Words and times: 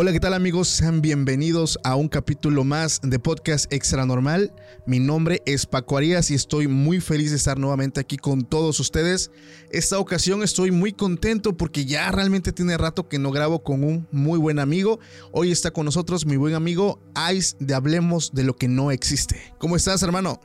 Hola, 0.00 0.12
¿qué 0.12 0.20
tal 0.20 0.34
amigos? 0.34 0.68
Sean 0.68 1.02
bienvenidos 1.02 1.76
a 1.82 1.96
un 1.96 2.06
capítulo 2.06 2.62
más 2.62 3.00
de 3.02 3.18
Podcast 3.18 3.72
Extra 3.72 4.06
Normal. 4.06 4.52
Mi 4.86 5.00
nombre 5.00 5.42
es 5.44 5.66
Paco 5.66 5.96
Arias 5.96 6.30
y 6.30 6.34
estoy 6.34 6.68
muy 6.68 7.00
feliz 7.00 7.30
de 7.30 7.36
estar 7.36 7.58
nuevamente 7.58 7.98
aquí 7.98 8.16
con 8.16 8.44
todos 8.44 8.78
ustedes. 8.78 9.32
Esta 9.72 9.98
ocasión 9.98 10.44
estoy 10.44 10.70
muy 10.70 10.92
contento 10.92 11.56
porque 11.56 11.84
ya 11.84 12.12
realmente 12.12 12.52
tiene 12.52 12.78
rato 12.78 13.08
que 13.08 13.18
no 13.18 13.32
grabo 13.32 13.64
con 13.64 13.82
un 13.82 14.06
muy 14.12 14.38
buen 14.38 14.60
amigo. 14.60 15.00
Hoy 15.32 15.50
está 15.50 15.72
con 15.72 15.84
nosotros 15.84 16.26
mi 16.26 16.36
buen 16.36 16.54
amigo 16.54 17.00
Ice 17.34 17.56
de 17.58 17.74
Hablemos 17.74 18.32
de 18.32 18.44
lo 18.44 18.54
que 18.54 18.68
no 18.68 18.92
existe. 18.92 19.52
¿Cómo 19.58 19.74
estás, 19.74 20.00
hermano? 20.04 20.40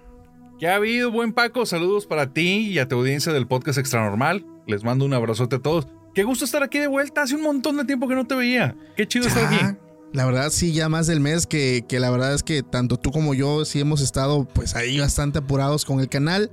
¿Qué 0.58 0.67
ha 0.67 0.78
habido, 0.78 1.12
buen 1.12 1.32
Paco? 1.32 1.67
Saludos 1.67 2.08
para 2.08 2.34
ti 2.34 2.70
y 2.72 2.80
a 2.80 2.88
tu 2.88 2.95
audiencia 2.95 3.32
del 3.32 3.45
Podcast 3.45 3.78
Extra 3.78 4.04
Normal. 4.04 4.48
Les 4.66 4.84
mando 4.84 5.06
un 5.06 5.14
abrazote 5.14 5.58
a 5.58 5.60
todos. 5.60 5.86
Qué 6.14 6.23
gusto 6.23 6.45
estar 6.45 6.61
aquí 6.61 6.78
de 6.78 6.88
vuelta. 6.88 7.23
Hace 7.23 7.36
un 7.36 7.42
montón 7.42 7.78
de 7.78 7.86
tiempo 7.86 8.08
que 8.08 8.16
no 8.16 8.28
te 8.28 8.36
veía. 8.36 8.75
Qué 8.95 9.08
chido 9.08 9.28
estar 9.28 9.45
aquí. 9.45 9.78
La 10.14 10.25
verdad, 10.25 10.52
sí, 10.52 10.73
ya 10.73 10.89
más 10.89 11.08
del 11.08 11.20
mes 11.20 11.47
que, 11.47 11.86
que, 11.89 12.00
la 12.00 12.11
verdad 12.11 12.36
es 12.36 12.44
que 12.44 12.61
tanto 12.61 12.97
tú 12.97 13.11
como 13.11 13.33
yo 13.33 13.66
sí 13.66 13.80
hemos 13.80 14.00
estado 14.00 14.45
pues 14.45 14.75
ahí 14.75 15.00
bastante 15.00 15.39
apurados 15.39 15.86
con 15.86 16.02
el 16.02 16.09
canal. 16.09 16.52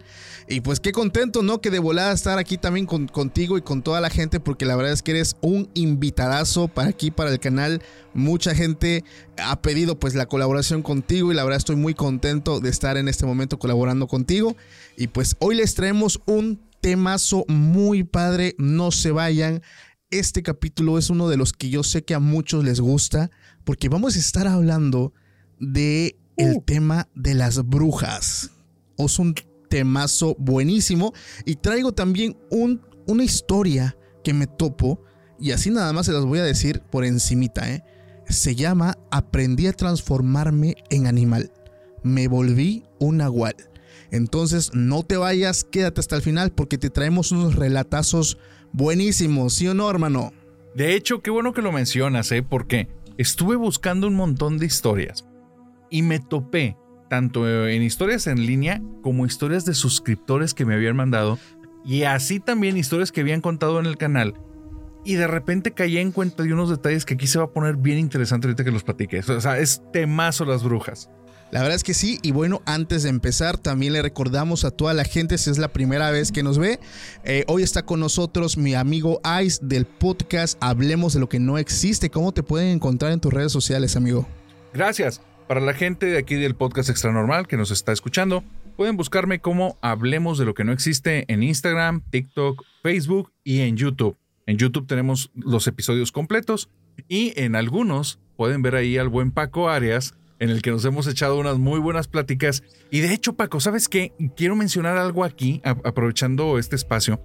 Y 0.49 0.63
pues 0.63 0.81
qué 0.81 0.93
contento, 0.93 1.43
¿no? 1.43 1.61
Que 1.61 1.69
de 1.69 1.79
volada 1.79 2.11
estar 2.13 2.39
aquí 2.39 2.57
también 2.57 2.87
con, 2.87 3.07
contigo 3.07 3.59
y 3.59 3.61
con 3.61 3.83
toda 3.83 4.01
la 4.01 4.09
gente, 4.09 4.41
porque 4.41 4.65
la 4.65 4.77
verdad 4.77 4.95
es 4.95 5.03
que 5.03 5.11
eres 5.11 5.37
un 5.43 5.69
invitadazo 5.75 6.69
para 6.69 6.89
aquí, 6.89 7.11
para 7.11 7.31
el 7.31 7.39
canal. 7.39 7.83
Mucha 8.15 8.55
gente 8.55 9.05
ha 9.37 9.61
pedido 9.61 10.01
pues 10.01 10.15
la 10.15 10.25
colaboración 10.25 10.83
contigo 10.83 11.31
y 11.31 11.35
la 11.35 11.45
verdad 11.45 11.59
estoy 11.59 11.77
muy 11.77 11.93
contento 11.93 12.61
de 12.61 12.71
estar 12.71 12.97
en 12.97 13.09
este 13.09 13.27
momento 13.27 13.59
colaborando 13.59 14.07
contigo. 14.07 14.57
Y 14.97 15.09
pues 15.09 15.37
hoy 15.39 15.55
les 15.55 15.75
traemos 15.75 16.19
un 16.25 16.70
temazo 16.81 17.45
muy 17.49 18.05
padre, 18.05 18.55
no 18.59 18.91
se 18.91 19.11
vayan. 19.11 19.63
Este 20.11 20.43
capítulo 20.43 20.99
es 20.99 21.11
uno 21.11 21.29
de 21.29 21.37
los 21.37 21.53
que 21.53 21.71
yo 21.71 21.83
sé 21.83 22.03
que 22.03 22.15
a 22.15 22.21
muchos 22.21 22.65
les 22.65 22.81
gusta, 22.81 23.31
porque 23.65 23.89
vamos 23.89 24.17
a 24.17 24.19
estar 24.19 24.49
hablando 24.49 25.13
de 25.59 26.19
el 26.37 26.57
uh. 26.57 26.63
tema 26.63 27.09
de 27.15 27.35
las 27.35 27.65
brujas. 27.65 28.51
Es 28.99 29.19
un 29.19 29.35
temazo 29.69 30.35
buenísimo 30.39 31.13
y 31.45 31.55
traigo 31.55 31.93
también 31.93 32.37
un, 32.51 32.81
una 33.07 33.25
historia 33.25 33.97
que 34.25 34.35
me 34.35 34.47
topo 34.47 35.03
y 35.39 35.53
así 35.53 35.71
nada 35.71 35.93
más 35.93 36.07
se 36.07 36.13
las 36.13 36.25
voy 36.25 36.39
a 36.39 36.45
decir 36.45 36.83
por 36.91 37.05
encimita, 37.05 37.73
¿eh? 37.73 37.83
Se 38.29 38.55
llama 38.55 38.97
Aprendí 39.11 39.67
a 39.67 39.73
transformarme 39.73 40.77
en 40.91 41.07
animal. 41.07 41.51
Me 42.03 42.29
volví 42.29 42.85
un 42.99 43.17
nahual. 43.19 43.57
Entonces 44.11 44.73
no 44.75 45.03
te 45.03 45.17
vayas, 45.17 45.65
quédate 45.65 46.01
hasta 46.01 46.17
el 46.17 46.23
final 46.23 46.53
porque 46.53 46.79
te 46.79 46.91
traemos 46.91 47.33
unos 47.33 47.57
relatazos 47.57 48.39
buenísimos, 48.73 49.55
¿sí 49.55 49.69
o 49.69 49.75
no, 49.75 49.89
hermano? 49.91 50.33
De 50.75 50.95
hecho, 50.95 51.23
qué 51.23 51.31
bueno 51.31 51.53
que 51.53 51.63
lo 51.63 51.73
mencionas, 51.73 52.31
¿eh? 52.33 52.43
Porque 52.43 52.89
estuve 53.19 53.57
buscando 53.57 54.07
un 54.07 54.15
montón 54.15 54.59
de 54.59 54.67
historias 54.67 55.27
y 55.91 56.03
me 56.03 56.21
topé 56.21 56.77
tanto 57.09 57.69
en 57.69 57.83
historias 57.83 58.29
en 58.29 58.47
línea 58.47 58.81
como 59.03 59.27
historias 59.27 59.65
de 59.65 59.75
suscriptores 59.75 60.55
que 60.55 60.65
me 60.65 60.75
habían 60.75 60.97
mandado 60.97 61.39
y 61.85 62.05
así 62.05 62.41
también 62.41 62.77
historias 62.77 63.11
que 63.11 63.21
habían 63.21 63.41
contado 63.41 63.81
en 63.81 63.87
el 63.87 63.97
canal. 63.97 64.35
Y 65.05 65.15
de 65.15 65.27
repente 65.27 65.73
caí 65.73 65.99
en 65.99 66.13
cuenta 66.13 66.43
de 66.43 66.53
unos 66.53 66.69
detalles 66.69 67.05
que 67.07 67.15
aquí 67.15 67.27
se 67.27 67.39
va 67.39 67.47
a 67.47 67.51
poner 67.53 67.77
bien 67.77 67.99
interesante 67.99 68.47
ahorita 68.47 68.65
que 68.65 68.71
los 68.71 68.85
platiques. 68.85 69.29
O 69.31 69.41
sea, 69.41 69.59
es 69.59 69.83
temazo 69.93 70.45
las 70.45 70.63
brujas. 70.63 71.11
La 71.53 71.63
verdad 71.63 71.75
es 71.75 71.83
que 71.83 71.95
sí, 71.95 72.21
y 72.23 72.31
bueno, 72.31 72.63
antes 72.65 73.03
de 73.03 73.09
empezar, 73.09 73.59
también 73.59 73.93
le 73.93 74.03
recordamos 74.03 74.65
a 74.65 74.71
toda 74.71 74.95
la 74.95 75.03
gente, 75.03 75.37
si 75.37 75.51
es 75.51 75.59
la 75.59 75.73
primera 75.73 76.13
vez 76.13 76.31
que 76.31 76.45
nos 76.45 76.59
ve, 76.59 76.79
eh, 77.25 77.45
hoy 77.49 77.65
está 77.65 77.85
con 77.85 77.99
nosotros 77.99 78.57
mi 78.57 78.75
amigo 78.75 79.21
Ice 79.43 79.59
del 79.61 79.85
podcast 79.85 80.57
Hablemos 80.61 81.13
de 81.13 81.19
lo 81.19 81.29
que 81.29 81.41
no 81.41 81.59
existe. 81.59 82.09
¿Cómo 82.09 82.31
te 82.31 82.45
pueden 82.45 82.69
encontrar 82.69 83.11
en 83.11 83.19
tus 83.19 83.33
redes 83.33 83.51
sociales, 83.51 83.97
amigo? 83.97 84.29
Gracias. 84.73 85.21
Para 85.49 85.61
la 85.61 85.75
gente 85.75 86.07
de 86.07 86.19
aquí 86.19 86.37
del 86.37 86.55
podcast 86.55 86.89
Extra 86.89 87.11
Normal 87.11 87.49
que 87.49 87.57
nos 87.57 87.73
está 87.73 87.91
escuchando, 87.91 88.45
pueden 88.77 88.97
buscarme 88.97 89.41
como 89.41 89.77
Hablemos 89.81 90.39
de 90.39 90.45
lo 90.45 90.55
que 90.55 90.63
no 90.63 90.71
existe 90.71 91.25
en 91.27 91.43
Instagram, 91.43 92.03
TikTok, 92.11 92.63
Facebook 92.85 93.33
y 93.43 93.63
en 93.63 93.77
YouTube. 93.77 94.17
En 94.47 94.57
YouTube 94.57 94.87
tenemos 94.87 95.33
los 95.35 95.67
episodios 95.67 96.13
completos 96.13 96.69
y 97.09 97.33
en 97.35 97.57
algunos 97.57 98.21
pueden 98.37 98.63
ver 98.63 98.77
ahí 98.77 98.99
al 98.99 99.09
buen 99.09 99.33
Paco 99.33 99.69
Arias 99.69 100.15
en 100.41 100.49
el 100.49 100.63
que 100.63 100.71
nos 100.71 100.85
hemos 100.87 101.07
echado 101.07 101.39
unas 101.39 101.59
muy 101.59 101.79
buenas 101.79 102.09
pláticas. 102.09 102.65
Y 102.91 103.01
de 103.01 103.13
hecho, 103.13 103.35
Paco, 103.35 103.61
¿sabes 103.61 103.89
qué? 103.89 104.13
Quiero 104.37 104.57
mencionar 104.57 104.97
algo 104.97 105.23
aquí, 105.23 105.61
aprovechando 105.63 106.59
este 106.59 106.77
espacio. 106.77 107.21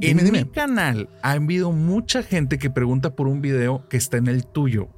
en 0.00 0.30
mi 0.30 0.44
canal 0.44 1.08
ha 1.22 1.32
habido 1.32 1.72
mucha 1.72 2.22
gente 2.22 2.58
que 2.58 2.70
pregunta 2.70 3.16
por 3.16 3.26
un 3.26 3.40
video 3.40 3.88
que 3.88 3.96
está 3.96 4.18
en 4.18 4.28
el 4.28 4.46
tuyo. 4.46 4.88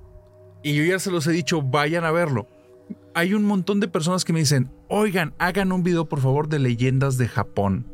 Y 0.62 0.74
yo 0.74 0.84
ya 0.84 0.98
se 0.98 1.10
los 1.10 1.26
he 1.26 1.32
dicho, 1.32 1.62
vayan 1.62 2.04
a 2.04 2.10
verlo. 2.10 2.48
Hay 3.14 3.34
un 3.34 3.44
montón 3.44 3.78
de 3.78 3.86
personas 3.86 4.24
que 4.24 4.32
me 4.32 4.40
dicen, 4.40 4.70
oigan, 4.88 5.32
hagan 5.38 5.70
un 5.70 5.84
video 5.84 6.08
por 6.08 6.20
favor 6.20 6.48
de 6.48 6.58
leyendas 6.58 7.18
de 7.18 7.28
Japón. 7.28 7.86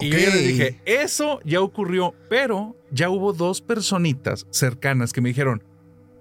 Y 0.00 0.10
yo 0.10 0.18
ya 0.18 0.30
les 0.30 0.46
dije, 0.46 0.80
eso 0.84 1.40
ya 1.44 1.60
ocurrió, 1.60 2.14
pero 2.28 2.76
ya 2.90 3.08
hubo 3.10 3.32
dos 3.32 3.60
personitas 3.60 4.46
cercanas 4.50 5.12
que 5.12 5.20
me 5.20 5.28
dijeron, 5.28 5.62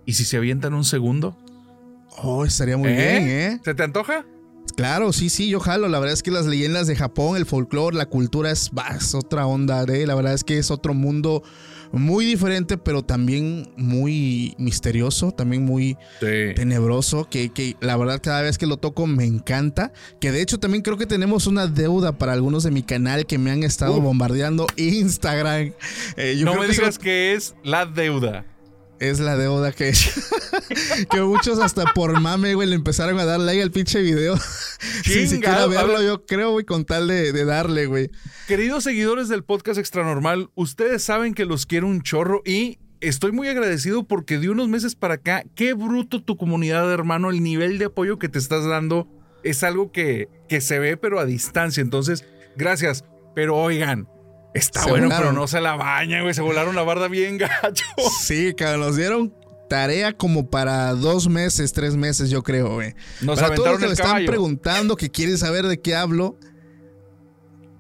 ¿y 0.06 0.14
si 0.14 0.26
se 0.26 0.38
avientan 0.38 0.74
un 0.74 0.84
segundo? 0.84 1.38
Oh, 2.18 2.46
estaría 2.46 2.78
muy 2.78 2.90
bien, 2.90 3.30
¿eh? 3.30 3.60
¿Se 3.64 3.74
te 3.74 3.84
antoja? 3.84 4.26
Claro, 4.76 5.14
sí, 5.14 5.30
sí, 5.30 5.48
yo 5.48 5.60
jalo. 5.60 5.88
La 5.88 6.00
verdad 6.00 6.14
es 6.14 6.24
que 6.24 6.32
las 6.32 6.46
leyendas 6.46 6.88
de 6.88 6.96
Japón, 6.96 7.38
el 7.38 7.46
folclore, 7.46 7.96
la 7.96 8.08
cultura 8.08 8.52
es, 8.52 8.72
otra 9.14 9.48
onda, 9.48 9.84
¿eh? 9.84 10.06
La 10.06 10.16
verdad 10.16 10.34
es 10.34 10.44
que 10.44 10.58
es 10.58 10.70
otro 10.70 10.94
mundo 10.94 11.44
muy 11.94 12.26
diferente, 12.26 12.78
pero 12.78 13.02
también 13.02 13.72
muy 13.78 14.54
misterioso, 14.58 15.32
también 15.32 15.64
muy 15.64 15.98
tenebroso, 16.20 17.30
que, 17.30 17.50
que, 17.50 17.78
la 17.80 17.96
verdad 17.96 18.20
cada 18.22 18.42
vez 18.42 18.58
que 18.58 18.66
lo 18.66 18.76
toco 18.76 19.08
me 19.08 19.24
encanta. 19.24 19.94
Que 20.20 20.34
de 20.34 20.42
hecho 20.42 20.60
también 20.60 20.82
creo 20.82 20.98
que 20.98 21.06
tenemos 21.06 21.48
una 21.48 21.68
deuda 21.68 22.18
para 22.18 22.34
algunos 22.34 22.64
de 22.64 22.72
mi 22.72 22.84
canal 22.84 23.26
que 23.26 23.38
me 23.38 23.52
han 23.52 23.64
estado 23.64 24.02
bombardeando 24.02 24.68
Instagram. 24.76 25.72
Eh, 26.18 26.42
no 26.44 26.56
me 26.56 26.68
digas 26.68 27.00
que 27.00 27.34
es 27.34 27.56
la 27.64 27.86
deuda 27.86 28.46
es 29.00 29.20
la 29.20 29.38
deuda 29.38 29.72
que 29.72 29.94
que 31.12 31.22
muchos 31.22 31.60
hasta 31.60 31.94
por 31.94 32.20
mame, 32.20 32.56
güey, 32.56 32.68
le 32.68 32.76
empezaron 32.76 33.20
a 33.20 33.26
dar 33.26 33.40
like 33.40 33.62
al 33.62 33.72
pinche 33.72 34.02
video. 34.02 34.38
Sin 35.04 35.28
siquiera 35.28 35.68
verlo, 35.68 36.02
yo 36.02 36.26
creo, 36.26 36.52
güey, 36.52 36.66
con 36.66 36.86
tal 36.86 37.08
de, 37.08 37.46
darle, 37.46 37.86
güey. 37.86 38.10
Queridos 38.48 38.84
seguidores 38.84 39.28
del 39.28 39.44
podcast 39.44 39.80
Extra 39.80 40.04
Normal, 40.04 40.50
ustedes 40.56 41.04
saben 41.04 41.34
que 41.34 41.46
los 41.46 41.66
quiero 41.66 41.88
un 41.88 42.02
chorro 42.02 42.42
y 42.46 42.80
estoy 43.02 43.32
muy 43.32 43.48
agradecido 43.48 44.04
porque 44.04 44.40
de 44.40 44.50
unos 44.50 44.70
meses 44.70 44.96
para 44.96 45.16
acá, 45.16 45.44
qué 45.56 45.74
bruto 45.74 46.24
tu 46.24 46.38
comunidad, 46.38 46.92
hermano, 46.92 47.30
el 47.30 47.44
nivel 47.44 47.78
de 47.78 47.86
apoyo 47.86 48.20
que 48.20 48.30
te 48.30 48.40
estás 48.40 48.66
dando 48.66 49.08
es 49.44 49.64
algo 49.64 49.92
que, 49.92 50.30
que 50.50 50.62
se 50.62 50.80
ve, 50.80 50.98
pero 50.98 51.20
a 51.20 51.26
distancia. 51.26 51.82
Entonces, 51.82 52.26
gracias. 52.56 53.04
Pero 53.36 53.58
oigan, 53.58 54.08
Está 54.56 54.88
bueno, 54.88 55.10
pero 55.10 55.34
no 55.34 55.48
se 55.48 55.60
la 55.60 55.76
baña, 55.76 56.22
güey. 56.22 56.34
Se 56.34 56.42
volaron 56.42 56.76
la 56.76 56.84
barda 56.84 57.08
bien 57.08 57.38
gacho. 57.38 57.86
Sí, 58.22 58.54
cabrón. 58.56 58.80
Nos 58.88 58.96
dieron 58.96 59.34
tarea 59.70 60.14
como 60.14 60.50
para 60.50 60.94
dos 60.94 61.28
meses, 61.28 61.74
tres 61.74 61.96
meses, 61.96 62.30
yo 62.30 62.42
creo, 62.42 62.76
güey. 62.76 62.96
Nos 63.22 63.40
Para 63.40 63.54
todos 63.54 63.72
los 63.72 63.80
que 63.80 63.88
me 63.88 63.94
están 63.94 64.26
preguntando, 64.26 64.96
que 64.96 65.12
quieren 65.12 65.38
saber 65.38 65.68
de 65.68 65.82
qué 65.82 65.96
hablo, 65.96 66.38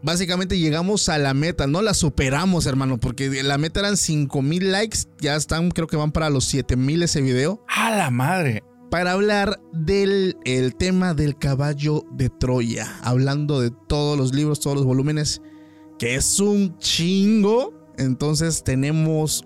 básicamente 0.01 0.59
llegamos 0.59 1.07
a 1.09 1.17
la 1.17 1.33
meta, 1.33 1.65
no 1.65 1.81
la 1.81 1.93
superamos, 1.93 2.65
hermano, 2.65 2.97
porque 2.97 3.43
la 3.43 3.57
meta 3.57 3.79
eran 3.79 3.95
5 3.95 4.41
mil 4.41 4.71
likes, 4.71 4.99
ya 5.19 5.35
están, 5.35 5.71
creo 5.71 5.87
que 5.87 5.95
van 5.95 6.11
para 6.11 6.29
los 6.29 6.45
7 6.45 6.75
mil 6.75 7.03
ese 7.03 7.21
video, 7.21 7.63
¡A 7.67 7.95
la 7.95 8.09
madre! 8.11 8.63
para 8.91 9.13
hablar 9.13 9.59
del 9.73 10.37
el 10.45 10.75
tema 10.75 11.13
del 11.13 11.37
caballo 11.37 12.03
de 12.11 12.29
Troya, 12.29 12.99
hablando 13.03 13.59
de 13.59 13.71
todos 13.87 14.17
los 14.17 14.33
libros, 14.33 14.59
todos 14.59 14.77
los 14.77 14.85
volúmenes, 14.85 15.41
que 15.97 16.15
es 16.15 16.39
un 16.39 16.77
chingo, 16.79 17.73
entonces 17.97 18.63
tenemos, 18.63 19.45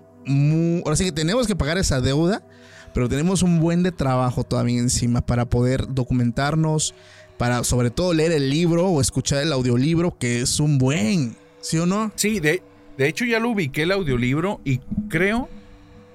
ahora 0.84 0.96
sí 0.96 1.04
que 1.04 1.12
tenemos 1.12 1.46
que 1.46 1.56
pagar 1.56 1.78
esa 1.78 2.00
deuda, 2.00 2.46
pero 2.92 3.08
tenemos 3.08 3.42
un 3.42 3.60
buen 3.60 3.82
de 3.82 3.92
trabajo 3.92 4.44
todavía 4.44 4.78
encima 4.78 5.20
para 5.20 5.48
poder 5.48 5.86
documentarnos, 5.94 6.94
para 7.38 7.64
sobre 7.64 7.90
todo 7.90 8.12
leer 8.12 8.32
el 8.32 8.50
libro 8.50 8.88
o 8.88 9.00
escuchar 9.00 9.42
el 9.42 9.52
audiolibro, 9.52 10.18
que 10.18 10.40
es 10.42 10.60
un 10.60 10.78
buen, 10.78 11.36
¿sí 11.60 11.78
o 11.78 11.86
no? 11.86 12.12
Sí, 12.16 12.40
de, 12.40 12.62
de 12.98 13.08
hecho 13.08 13.24
ya 13.24 13.38
lo 13.38 13.50
ubiqué 13.50 13.82
el 13.82 13.92
audiolibro 13.92 14.60
y 14.64 14.80
creo, 15.08 15.48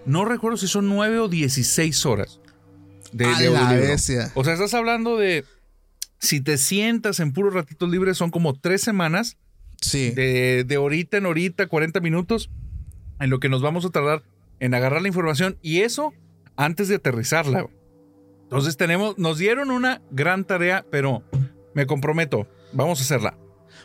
no 0.06 0.26
recuerdo 0.26 0.58
si 0.58 0.68
son 0.68 0.90
9 0.90 1.20
o 1.20 1.28
16 1.28 2.06
horas 2.06 2.40
de, 3.12 3.26
A 3.26 3.40
de 3.40 3.50
la 3.50 3.74
bestia. 3.74 4.32
O 4.36 4.44
sea, 4.44 4.54
estás 4.54 4.74
hablando 4.74 5.18
de, 5.18 5.46
si 6.20 6.42
te 6.42 6.58
sientas 6.58 7.20
en 7.20 7.32
puros 7.32 7.54
ratitos 7.54 7.90
libres, 7.90 8.18
son 8.18 8.30
como 8.30 8.54
tres 8.54 8.82
semanas, 8.82 9.38
Sí. 9.82 10.12
de, 10.12 10.64
de 10.66 10.78
horita 10.78 11.18
en 11.18 11.26
horita, 11.26 11.68
40 11.68 12.00
minutos, 12.00 12.50
en 13.20 13.30
lo 13.30 13.40
que 13.40 13.50
nos 13.50 13.62
vamos 13.62 13.86
a 13.86 13.90
tardar 13.90 14.24
en 14.60 14.74
agarrar 14.74 15.02
la 15.02 15.08
información 15.08 15.58
y 15.62 15.82
eso 15.82 16.14
antes 16.56 16.88
de 16.88 16.96
aterrizarla. 16.96 17.68
Entonces 18.44 18.78
tenemos, 18.78 19.18
nos 19.18 19.38
dieron 19.38 19.72
una 19.72 20.02
gran 20.12 20.46
tarea, 20.46 20.86
pero 20.92 21.24
me 21.74 21.86
comprometo, 21.86 22.48
vamos 22.74 23.00
a 23.00 23.04
hacerla. 23.04 23.38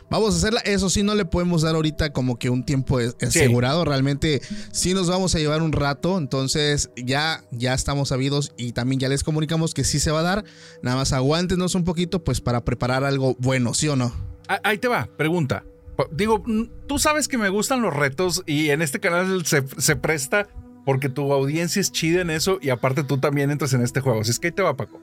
Vamos 0.09 0.33
a 0.33 0.37
hacerla. 0.37 0.59
Eso 0.61 0.89
sí, 0.89 1.03
no 1.03 1.15
le 1.15 1.25
podemos 1.25 1.61
dar 1.61 1.75
ahorita 1.75 2.11
como 2.11 2.37
que 2.37 2.49
un 2.49 2.65
tiempo 2.65 2.99
asegurado. 3.21 3.85
Realmente 3.85 4.41
sí 4.71 4.93
nos 4.93 5.09
vamos 5.09 5.35
a 5.35 5.39
llevar 5.39 5.61
un 5.61 5.71
rato. 5.71 6.17
Entonces 6.17 6.89
ya, 6.97 7.43
ya 7.51 7.73
estamos 7.73 8.09
sabidos 8.09 8.53
y 8.57 8.73
también 8.73 8.99
ya 8.99 9.07
les 9.09 9.23
comunicamos 9.23 9.73
que 9.73 9.85
sí 9.85 9.99
se 9.99 10.11
va 10.11 10.19
a 10.19 10.23
dar. 10.23 10.43
Nada 10.81 10.97
más 10.97 11.13
aguántenos 11.13 11.75
un 11.75 11.85
poquito 11.85 12.23
pues 12.23 12.41
para 12.41 12.65
preparar 12.65 13.05
algo 13.05 13.35
bueno, 13.39 13.73
¿sí 13.73 13.87
o 13.87 13.95
no? 13.95 14.13
Ah, 14.49 14.59
Ahí 14.63 14.77
te 14.77 14.89
va, 14.89 15.07
pregunta. 15.17 15.63
Digo, 16.11 16.43
tú 16.87 16.99
sabes 16.99 17.27
que 17.27 17.37
me 17.37 17.49
gustan 17.49 17.81
los 17.81 17.93
retos 17.93 18.43
y 18.45 18.69
en 18.69 18.81
este 18.81 18.99
canal 18.99 19.45
se, 19.45 19.63
se 19.77 19.95
presta 19.95 20.47
porque 20.85 21.09
tu 21.09 21.31
audiencia 21.31 21.79
es 21.79 21.91
chida 21.91 22.21
en 22.21 22.29
eso 22.29 22.57
y 22.61 22.69
aparte 22.69 23.03
tú 23.03 23.19
también 23.19 23.51
entras 23.51 23.73
en 23.73 23.81
este 23.81 24.01
juego. 24.01 24.21
Así 24.21 24.31
es 24.31 24.39
que 24.39 24.47
ahí 24.47 24.51
te 24.51 24.63
va, 24.63 24.75
Paco. 24.75 24.99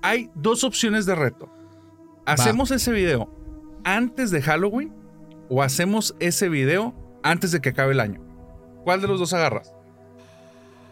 Hay 0.00 0.30
dos 0.34 0.64
opciones 0.64 1.06
de 1.06 1.14
reto. 1.14 1.50
¿Hacemos 2.24 2.70
ese 2.70 2.92
video 2.92 3.28
antes 3.84 4.30
de 4.30 4.42
Halloween 4.42 4.92
o 5.48 5.62
hacemos 5.62 6.14
ese 6.18 6.48
video 6.48 6.94
antes 7.22 7.52
de 7.52 7.60
que 7.60 7.70
acabe 7.70 7.92
el 7.92 8.00
año? 8.00 8.20
¿Cuál 8.84 9.00
de 9.00 9.08
los 9.08 9.18
dos 9.18 9.32
agarras? 9.32 9.72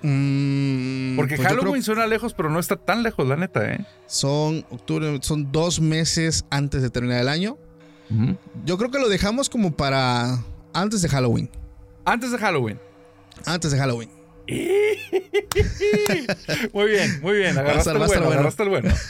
Mm, 0.02 1.16
Porque 1.16 1.36
pues 1.36 1.46
creo 1.46 1.60
Halloween 1.60 1.82
suena 1.82 2.06
lejos, 2.06 2.34
pero 2.34 2.48
no 2.50 2.58
está 2.58 2.76
tan 2.76 3.02
lejos, 3.02 3.26
la 3.26 3.36
neta, 3.36 3.70
¿eh? 3.70 3.84
son 4.06 4.64
octubre, 4.70 5.18
son 5.20 5.52
dos 5.52 5.80
meses 5.80 6.46
antes 6.50 6.82
de 6.82 6.90
terminar 6.90 7.20
el 7.20 7.28
año. 7.28 7.58
Yo 8.64 8.76
creo 8.78 8.90
que 8.90 8.98
lo 8.98 9.08
dejamos 9.08 9.48
como 9.48 9.76
para 9.76 10.44
antes 10.72 11.02
de 11.02 11.08
Halloween. 11.08 11.48
Antes 12.04 12.32
de 12.32 12.38
Halloween. 12.38 12.78
Antes 13.46 13.70
de 13.72 13.78
Halloween. 13.78 14.10
Muy 16.72 16.90
bien, 16.90 17.20
muy 17.22 17.36
bien. 17.38 17.56
Va 17.56 17.60
a 17.60 17.62
Agarraste 17.64 17.90
estar- 17.90 17.94
el 17.96 18.00
va 18.00 18.04
a 18.04 18.06
estar 18.06 18.20
bueno, 18.22 18.24
bueno. 18.26 18.32
agarraste 18.32 18.62
el 18.62 18.68
bueno. 18.68 18.94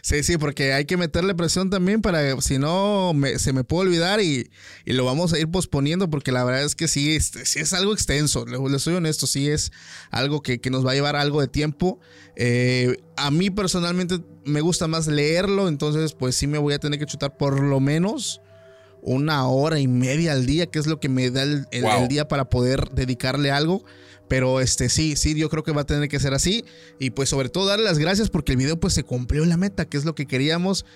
Sí, 0.00 0.22
sí, 0.22 0.38
porque 0.38 0.72
hay 0.72 0.84
que 0.84 0.96
meterle 0.96 1.34
presión 1.34 1.68
también 1.68 2.02
para, 2.02 2.40
si 2.40 2.56
no, 2.58 3.12
me- 3.14 3.38
se 3.40 3.52
me 3.52 3.62
puede 3.64 3.88
olvidar 3.88 4.20
y, 4.20 4.48
y 4.84 4.92
lo 4.92 5.04
vamos 5.04 5.32
a 5.32 5.38
ir 5.40 5.48
posponiendo 5.50 6.08
porque 6.08 6.30
la 6.32 6.44
verdad 6.44 6.62
es 6.62 6.74
que 6.76 6.86
sí, 6.88 7.14
este, 7.16 7.44
sí 7.44 7.58
es 7.58 7.72
algo 7.72 7.92
extenso, 7.92 8.46
le, 8.46 8.58
le 8.70 8.78
soy 8.78 8.94
honesto, 8.94 9.26
sí 9.26 9.48
es 9.50 9.72
algo 10.10 10.40
que, 10.40 10.60
que 10.60 10.70
nos 10.70 10.86
va 10.86 10.92
a 10.92 10.94
llevar 10.94 11.16
algo 11.16 11.40
de 11.40 11.48
tiempo. 11.48 11.98
Eh, 12.36 12.96
a 13.16 13.30
mí 13.32 13.50
personalmente 13.50 14.20
me 14.44 14.60
gusta 14.60 14.86
más 14.88 15.06
leerlo, 15.06 15.68
entonces 15.68 16.12
pues 16.14 16.34
sí 16.36 16.46
me 16.46 16.58
voy 16.58 16.74
a 16.74 16.78
tener 16.78 16.98
que 16.98 17.06
chutar 17.06 17.36
por 17.36 17.60
lo 17.60 17.80
menos 17.80 18.40
una 19.02 19.46
hora 19.48 19.80
y 19.80 19.88
media 19.88 20.32
al 20.32 20.46
día, 20.46 20.66
que 20.66 20.78
es 20.78 20.86
lo 20.86 21.00
que 21.00 21.08
me 21.08 21.30
da 21.30 21.42
el, 21.42 21.66
el- 21.72 21.82
Wow. 21.82 22.02
el 22.02 22.08
día 22.08 22.28
para 22.28 22.48
poder 22.48 22.90
dedicarle 22.90 23.50
algo. 23.50 23.84
Pero 24.28 24.60
este 24.60 24.88
sí, 24.88 25.16
sí, 25.16 25.34
yo 25.34 25.50
creo 25.50 25.62
que 25.62 25.72
va 25.72 25.82
a 25.82 25.86
tener 25.86 26.08
que 26.08 26.18
ser 26.20 26.32
así. 26.32 26.64
Y 26.98 27.10
pues 27.10 27.28
sobre 27.28 27.48
todo 27.48 27.66
darle 27.66 27.84
las 27.84 27.98
gracias 27.98 28.30
porque 28.30 28.52
el 28.52 28.58
video 28.58 28.78
pues 28.80 28.94
se 28.94 29.02
cumplió 29.04 29.44
la 29.44 29.56
meta, 29.56 29.84
que 29.84 29.96
es 29.96 30.04
lo 30.04 30.14
que 30.14 30.26
queríamos. 30.26 30.86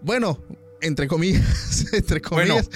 Bueno, 0.00 0.40
entre 0.80 1.06
comillas, 1.08 1.86
entre 1.92 2.20
comillas. 2.22 2.70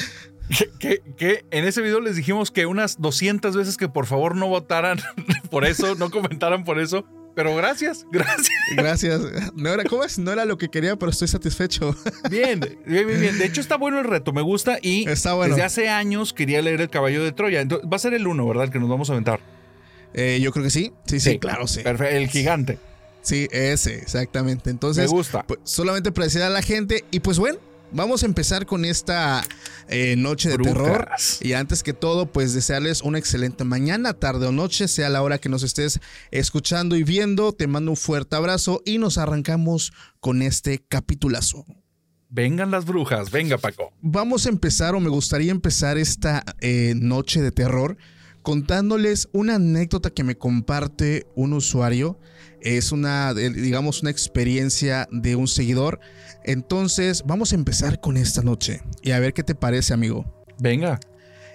que, 0.58 0.68
que- 0.80 1.02
que 1.16 1.44
en 1.52 1.64
ese 1.64 1.80
video 1.80 2.00
les 2.00 2.16
dijimos 2.16 2.50
que 2.50 2.66
unas 2.66 3.00
200 3.00 3.56
veces 3.56 3.76
que 3.76 3.88
por 3.88 4.06
favor 4.06 4.34
no 4.34 4.48
votaran 4.48 4.98
por 5.50 5.64
eso, 5.64 5.94
no 5.94 6.10
comentaran 6.10 6.64
por 6.64 6.80
eso. 6.80 7.04
Pero 7.34 7.54
gracias, 7.56 8.06
gracias. 8.12 8.48
Gracias. 8.76 9.20
No 9.54 9.70
era, 9.72 9.84
¿cómo 9.84 10.04
es? 10.04 10.18
No 10.18 10.32
era 10.32 10.44
lo 10.44 10.58
que 10.58 10.68
quería, 10.68 10.96
pero 10.96 11.10
estoy 11.10 11.28
satisfecho. 11.28 11.94
Bien, 12.30 12.60
bien, 12.60 13.06
bien, 13.06 13.20
bien. 13.20 13.38
De 13.38 13.44
hecho, 13.44 13.60
está 13.60 13.76
bueno 13.76 13.98
el 14.00 14.04
reto, 14.04 14.32
me 14.32 14.42
gusta. 14.42 14.78
Y 14.82 15.08
Está 15.08 15.34
bueno. 15.34 15.54
desde 15.54 15.64
hace 15.64 15.88
años 15.88 16.32
quería 16.32 16.60
leer 16.62 16.80
El 16.80 16.90
Caballo 16.90 17.22
de 17.24 17.32
Troya. 17.32 17.60
Entonces, 17.60 17.88
va 17.90 17.96
a 17.96 18.00
ser 18.00 18.14
el 18.14 18.26
uno, 18.26 18.46
¿verdad? 18.46 18.64
El 18.64 18.70
que 18.70 18.78
nos 18.78 18.88
vamos 18.88 19.08
a 19.10 19.12
aventar. 19.12 19.40
Eh, 20.12 20.40
yo 20.42 20.50
creo 20.52 20.64
que 20.64 20.70
sí. 20.70 20.92
Sí, 21.06 21.20
sí, 21.20 21.38
claro, 21.38 21.66
sí. 21.66 21.82
Perfecto, 21.82 22.16
el 22.16 22.28
gigante. 22.28 22.78
Sí, 23.22 23.46
ese, 23.52 23.96
exactamente. 23.98 24.70
Entonces, 24.70 25.04
me 25.04 25.16
gusta. 25.16 25.44
pues, 25.46 25.60
solamente 25.64 26.10
para 26.10 26.24
decir 26.24 26.42
a 26.42 26.48
la 26.50 26.62
gente. 26.62 27.04
Y 27.10 27.20
pues 27.20 27.38
bueno, 27.38 27.58
vamos 27.92 28.22
a 28.22 28.26
empezar 28.26 28.66
con 28.66 28.84
esta 28.84 29.42
eh, 29.88 30.16
noche 30.16 30.48
de 30.48 30.56
Brujas. 30.56 30.74
terror. 30.74 31.08
Y 31.40 31.52
antes 31.54 31.82
que 31.82 31.92
todo, 31.92 32.26
pues 32.26 32.54
desearles 32.54 33.02
una 33.02 33.18
excelente 33.18 33.64
mañana, 33.64 34.14
tarde 34.14 34.46
o 34.46 34.52
noche, 34.52 34.88
sea 34.88 35.08
la 35.08 35.22
hora 35.22 35.38
que 35.38 35.48
nos 35.48 35.62
estés 35.62 36.00
escuchando 36.30 36.96
y 36.96 37.04
viendo. 37.04 37.52
Te 37.52 37.66
mando 37.66 37.92
un 37.92 37.96
fuerte 37.96 38.36
abrazo 38.36 38.82
y 38.84 38.98
nos 38.98 39.18
arrancamos 39.18 39.92
con 40.20 40.42
este 40.42 40.84
capitulazo. 40.88 41.64
Vengan 42.28 42.70
las 42.70 42.84
brujas. 42.84 43.30
Venga, 43.30 43.58
Paco. 43.58 43.92
Vamos 44.00 44.46
a 44.46 44.50
empezar, 44.50 44.94
o 44.94 45.00
me 45.00 45.08
gustaría 45.08 45.50
empezar 45.50 45.98
esta 45.98 46.44
eh, 46.60 46.94
noche 46.96 47.42
de 47.42 47.50
terror 47.50 47.96
contándoles 48.42 49.28
una 49.32 49.56
anécdota 49.56 50.10
que 50.10 50.24
me 50.24 50.36
comparte 50.36 51.26
un 51.34 51.52
usuario. 51.52 52.18
Es 52.60 52.92
una, 52.92 53.34
digamos, 53.34 54.02
una 54.02 54.10
experiencia 54.10 55.08
de 55.10 55.36
un 55.36 55.48
seguidor. 55.48 56.00
Entonces, 56.44 57.22
vamos 57.26 57.52
a 57.52 57.56
empezar 57.56 58.00
con 58.00 58.16
esta 58.16 58.42
noche 58.42 58.82
y 59.02 59.12
a 59.12 59.20
ver 59.20 59.32
qué 59.32 59.42
te 59.42 59.54
parece, 59.54 59.92
amigo. 59.94 60.24
Venga. 60.58 61.00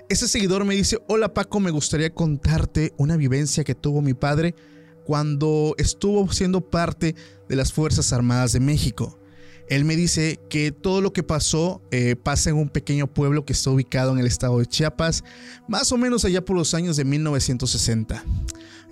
Ese 0.08 0.28
seguidor 0.28 0.66
me 0.66 0.76
dice, 0.76 1.00
hola 1.08 1.34
Paco, 1.34 1.60
me 1.60 1.72
gustaría 1.72 2.14
contarte 2.14 2.94
una 2.98 3.18
vivencia 3.18 3.64
que 3.64 3.74
tuvo 3.74 4.02
mi 4.02 4.14
padre 4.14 4.54
cuando 5.04 5.74
estuvo 5.78 6.32
siendo 6.32 6.62
parte 6.62 7.16
de 7.50 7.56
las 7.56 7.74
Fuerzas 7.74 8.14
Armadas 8.14 8.52
de 8.54 8.60
México. 8.60 9.18
Él 9.68 9.84
me 9.84 9.96
dice 9.96 10.40
que 10.50 10.72
todo 10.72 11.02
lo 11.02 11.12
que 11.12 11.24
pasó 11.24 11.82
eh, 11.90 12.16
pasa 12.16 12.52
en 12.52 12.58
un 12.58 12.70
pequeño 12.70 13.08
pueblo 13.08 13.46
que 13.46 13.54
está 13.54 13.72
ubicado 13.72 14.12
en 14.12 14.20
el 14.20 14.28
estado 14.28 14.60
de 14.60 14.68
Chiapas, 14.68 15.24
más 15.68 15.92
o 15.92 15.98
menos 15.98 16.24
allá 16.24 16.46
por 16.46 16.56
los 16.56 16.76
años 16.76 16.98
de 16.98 17.06
1960. 17.06 18.24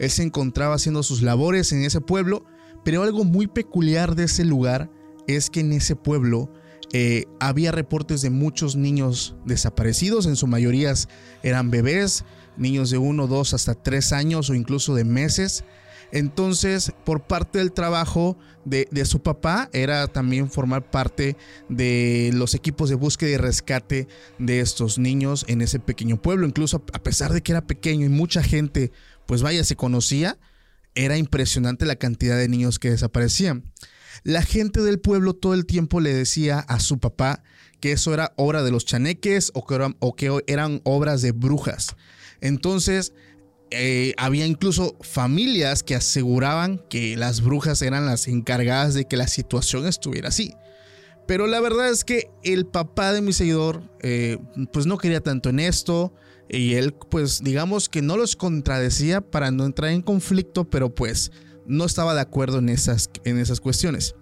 Él 0.04 0.12
se 0.12 0.24
encontraba 0.24 0.76
haciendo 0.76 1.02
sus 1.02 1.22
labores 1.22 1.72
en 1.72 1.84
ese 1.84 2.02
pueblo, 2.02 2.46
pero 2.84 3.04
algo 3.04 3.24
muy 3.24 3.48
peculiar 3.48 4.16
de 4.16 4.26
ese 4.26 4.44
lugar 4.44 4.90
es 5.28 5.50
que 5.50 5.62
en 5.62 5.72
ese 5.72 5.96
pueblo 5.96 6.52
eh, 6.92 7.26
había 7.40 7.72
reportes 7.72 8.22
de 8.22 8.30
muchos 8.30 8.76
niños 8.76 9.36
desaparecidos, 9.46 10.26
en 10.26 10.36
su 10.36 10.46
mayoría 10.46 10.94
eran 11.42 11.72
bebés, 11.72 12.26
niños 12.58 12.90
de 12.90 12.98
1, 12.98 13.28
2 13.28 13.54
hasta 13.54 13.74
3 13.76 14.14
años 14.14 14.50
o 14.50 14.56
incluso 14.56 14.94
de 14.94 15.06
meses. 15.06 15.64
Entonces, 16.12 16.92
por 17.06 17.24
parte 17.24 17.58
del 17.58 17.72
trabajo 17.72 18.38
de, 18.66 18.88
de, 18.92 19.06
su 19.06 19.24
papá, 19.24 19.70
era 19.74 20.06
también 20.08 20.52
formar 20.52 20.92
parte 20.92 21.36
de 21.70 22.30
los 22.34 22.54
equipos 22.54 22.90
de 22.90 22.96
búsqueda 22.96 23.32
y 23.32 23.38
rescate 23.38 24.08
de 24.38 24.60
estos 24.60 25.00
niños 25.00 25.44
en 25.48 25.62
ese 25.62 25.80
pequeño 25.80 26.22
pueblo. 26.22 26.46
Incluso 26.46 26.84
a 26.94 27.02
pesar 27.02 27.34
de 27.34 27.42
que 27.42 27.54
era 27.54 27.66
pequeño 27.66 28.06
y 28.06 28.10
mucha 28.10 28.44
gente, 28.44 28.92
pues 29.26 29.42
vaya, 29.42 29.64
se 29.64 29.76
conocía, 29.76 30.38
era 30.96 31.18
impresionante 31.18 31.86
la 31.86 31.96
cantidad 31.96 32.38
de 32.38 32.48
niños 32.48 32.80
que 32.80 32.92
desaparecían. 32.92 33.72
La 34.24 34.44
gente 34.44 34.82
del 34.82 35.00
pueblo 35.00 35.34
todo 35.34 35.54
el 35.54 35.66
tiempo 35.66 36.00
le 36.00 36.14
decía 36.14 36.60
a 36.60 36.80
su 36.80 37.00
papá 37.00 37.44
que 37.80 37.92
eso 37.92 38.14
era 38.14 38.34
obra 38.38 38.64
de 38.64 38.72
los 38.72 38.86
chaneques 38.86 39.52
o 39.54 39.66
que 40.16 40.42
eran, 40.48 40.82
obras 40.86 41.22
de 41.22 41.34
brujas. 41.34 41.96
Entonces, 42.40 43.14
eh, 43.72 44.14
había 44.18 44.46
incluso 44.46 44.96
familias 45.02 45.84
que 45.84 45.96
aseguraban 45.96 46.82
que 46.90 47.18
las 47.18 47.42
brujas 47.42 47.82
eran 47.82 48.06
las 48.06 48.28
encargadas 48.28 48.94
de 48.94 49.06
que 49.06 49.18
la 49.18 49.28
situación 49.28 49.88
estuviera 49.88 50.30
así. 50.30 50.54
Pero 51.28 51.48
la 51.48 51.60
verdad 51.60 51.90
es 51.90 52.06
que 52.06 52.30
el 52.44 52.66
papá 52.66 53.14
de 53.14 53.22
mi 53.22 53.34
seguidor, 53.34 53.84
eh, 54.02 54.38
pues 54.72 54.86
no 54.86 54.98
quería 54.98 55.22
tanto 55.22 55.50
en 55.50 55.60
esto. 55.60 56.14
Y 56.54 56.76
él, 56.76 56.94
pues, 56.94 57.42
digamos 57.44 57.90
que 57.90 58.04
no 58.04 58.16
los 58.16 58.36
contradecía 58.36 59.22
para 59.22 59.50
no 59.50 59.66
entrar 59.66 59.90
en 59.92 60.04
conflicto, 60.04 60.70
pero 60.70 60.94
pues 60.94 61.32
no 61.66 61.84
estaba 61.84 62.14
de 62.14 62.22
acuerdo 62.22 62.60
en 62.60 62.70
esas, 62.70 63.10
en 63.24 63.40
esas 63.40 63.60
cuestiones. 63.60 64.16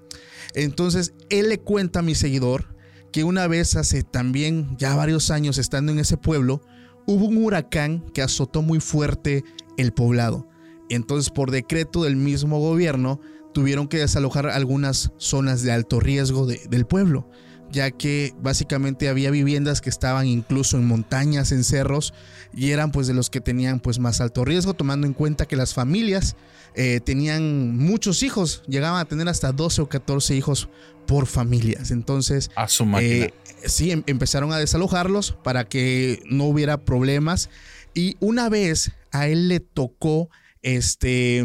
Entonces, 0.54 1.14
él 1.30 1.50
le 1.50 1.60
cuenta 1.60 2.00
a 2.00 2.04
mi 2.04 2.16
seguidor 2.16 2.74
que 3.12 3.26
una 3.26 3.48
vez 3.48 3.76
hace 3.76 4.04
también 4.04 4.78
ya 4.78 4.96
varios 4.96 5.30
años 5.30 5.58
estando 5.58 5.92
en 5.92 6.00
ese 6.00 6.16
pueblo, 6.16 6.62
hubo 7.06 7.26
un 7.26 7.44
huracán 7.44 8.06
que 8.14 8.22
azotó 8.22 8.62
muy 8.62 8.80
fuerte 8.80 9.44
el 9.78 9.92
poblado. 9.92 10.48
Entonces, 10.90 11.30
por 11.32 11.52
decreto 11.52 12.04
del 12.04 12.16
mismo 12.16 12.62
gobierno, 12.62 13.20
tuvieron 13.54 13.90
que 13.90 13.98
desalojar 13.98 14.48
algunas 14.48 15.12
zonas 15.18 15.64
de 15.64 15.74
alto 15.74 16.00
riesgo 16.00 16.46
del 16.46 16.86
pueblo, 16.86 17.30
ya 17.72 17.92
que 17.92 18.34
básicamente 18.42 19.10
había 19.10 19.32
viviendas 19.32 19.82
que 19.82 19.90
estaban 19.90 20.28
incluso 20.28 20.78
en 20.78 20.86
montañas, 20.86 21.52
en 21.52 21.64
cerros, 21.64 22.14
y 22.54 22.72
eran 22.72 22.92
pues 22.92 23.08
de 23.08 23.14
los 23.14 23.30
que 23.30 23.42
tenían 23.42 23.80
pues 23.80 24.00
más 24.00 24.22
alto 24.22 24.46
riesgo, 24.46 24.74
tomando 24.74 25.08
en 25.08 25.14
cuenta 25.14 25.46
que 25.46 25.56
las 25.56 25.74
familias 25.74 26.36
eh, 26.76 27.00
tenían 27.04 27.78
muchos 27.78 28.24
hijos, 28.24 28.64
llegaban 28.68 29.00
a 29.00 29.06
tener 29.06 29.28
hasta 29.28 29.52
12 29.52 29.82
o 29.82 29.90
14 29.90 30.36
hijos 30.36 30.70
por 31.06 31.26
familias. 31.26 31.92
Entonces, 31.92 32.52
a 32.56 32.68
su. 32.68 32.86
Eh, 33.00 33.34
sí, 33.66 33.92
em, 33.92 34.04
empezaron 34.08 34.54
a 34.54 34.58
desalojarlos 34.58 35.34
para 35.44 35.66
que 35.66 36.22
no 36.26 36.46
hubiera 36.46 36.78
problemas. 36.78 37.50
Y 37.94 38.16
una 38.20 38.48
vez 38.50 38.92
a 39.12 39.28
él 39.28 39.50
le 39.50 39.60
tocó 39.60 40.30
este, 40.62 41.44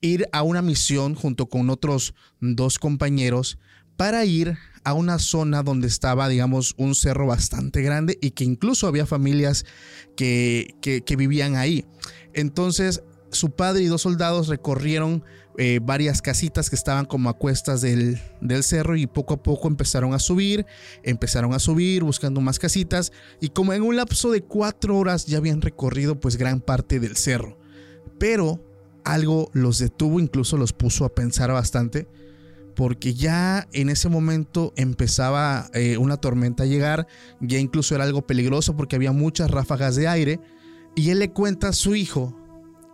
ir 0.00 0.28
a 0.32 0.42
una 0.42 0.60
misión 0.60 1.14
junto 1.14 1.46
con 1.46 1.70
otros 1.70 2.14
dos 2.40 2.78
compañeros 2.78 3.58
para 3.96 4.24
ir 4.24 4.58
a 4.88 4.94
una 4.94 5.18
zona 5.18 5.62
donde 5.62 5.86
estaba, 5.86 6.28
digamos, 6.28 6.74
un 6.78 6.94
cerro 6.94 7.26
bastante 7.26 7.82
grande 7.82 8.16
y 8.22 8.30
que 8.30 8.44
incluso 8.44 8.86
había 8.86 9.04
familias 9.04 9.66
que, 10.16 10.74
que, 10.80 11.16
vivían 11.16 11.56
ahí. 11.56 11.84
Entonces, 12.32 13.02
su 13.30 13.50
padre 13.50 13.82
y 13.82 13.86
dos 13.86 14.00
soldados 14.02 14.48
recorrieron 14.48 15.24
eh, 15.58 15.80
varias 15.82 16.22
casitas 16.22 16.70
que 16.70 16.76
estaban 16.76 17.04
como 17.04 17.28
a 17.28 17.34
cuestas 17.34 17.82
del, 17.82 18.18
del, 18.40 18.62
cerro 18.62 18.96
y 18.96 19.06
poco 19.06 19.34
a 19.34 19.42
poco 19.42 19.68
empezaron 19.68 20.14
a 20.14 20.18
subir, 20.18 20.64
empezaron 21.02 21.52
a 21.52 21.58
subir 21.58 22.02
buscando 22.02 22.40
más 22.40 22.58
casitas 22.58 23.12
y 23.42 23.50
como 23.50 23.74
en 23.74 23.82
un 23.82 23.96
lapso 23.96 24.30
de 24.30 24.40
cuatro 24.40 24.96
horas 24.96 25.26
ya 25.26 25.36
habían 25.36 25.60
recorrido 25.60 26.18
pues 26.18 26.36
gran 26.36 26.60
parte 26.62 26.98
del 26.98 27.16
cerro. 27.16 27.58
Pero 28.18 28.64
algo 29.04 29.50
los 29.52 29.78
detuvo, 29.78 30.18
incluso 30.18 30.56
los 30.56 30.72
puso 30.72 31.04
a 31.04 31.14
pensar 31.14 31.52
bastante, 31.52 32.08
porque 32.78 33.12
ya 33.12 33.66
en 33.72 33.88
ese 33.88 34.08
momento 34.08 34.72
empezaba 34.76 35.68
eh, 35.74 35.96
una 35.98 36.16
tormenta 36.16 36.62
a 36.62 36.66
llegar, 36.66 37.08
ya 37.40 37.58
incluso 37.58 37.96
era 37.96 38.04
algo 38.04 38.24
peligroso 38.24 38.76
porque 38.76 38.94
había 38.94 39.10
muchas 39.10 39.50
ráfagas 39.50 39.96
de 39.96 40.06
aire, 40.06 40.40
y 40.94 41.10
él 41.10 41.18
le 41.18 41.32
cuenta 41.32 41.70
a 41.70 41.72
su 41.72 41.96
hijo 41.96 42.36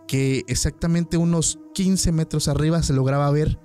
que 0.08 0.42
exactamente 0.48 1.18
unos 1.18 1.58
15 1.74 2.12
metros 2.12 2.48
arriba 2.48 2.82
se 2.82 2.94
lograba 2.94 3.30
ver 3.30 3.58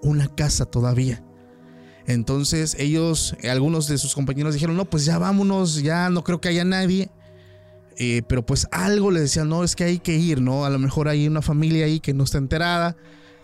una 0.00 0.34
casa 0.34 0.64
todavía. 0.64 1.22
Entonces 2.06 2.74
ellos, 2.78 3.36
algunos 3.44 3.88
de 3.88 3.98
sus 3.98 4.14
compañeros 4.14 4.54
dijeron, 4.54 4.74
no, 4.74 4.86
pues 4.86 5.04
ya 5.04 5.18
vámonos, 5.18 5.82
ya 5.82 6.08
no 6.08 6.24
creo 6.24 6.40
que 6.40 6.48
haya 6.48 6.64
nadie. 6.64 7.10
Eh, 7.98 8.22
pero 8.26 8.46
pues 8.46 8.66
algo 8.70 9.10
les 9.10 9.24
decían, 9.24 9.50
no, 9.50 9.64
es 9.64 9.76
que 9.76 9.84
hay 9.84 9.98
que 9.98 10.16
ir, 10.16 10.40
¿no? 10.40 10.64
A 10.64 10.70
lo 10.70 10.78
mejor 10.78 11.08
hay 11.08 11.28
una 11.28 11.42
familia 11.42 11.84
ahí 11.84 12.00
que 12.00 12.14
no 12.14 12.24
está 12.24 12.38
enterada 12.38 12.96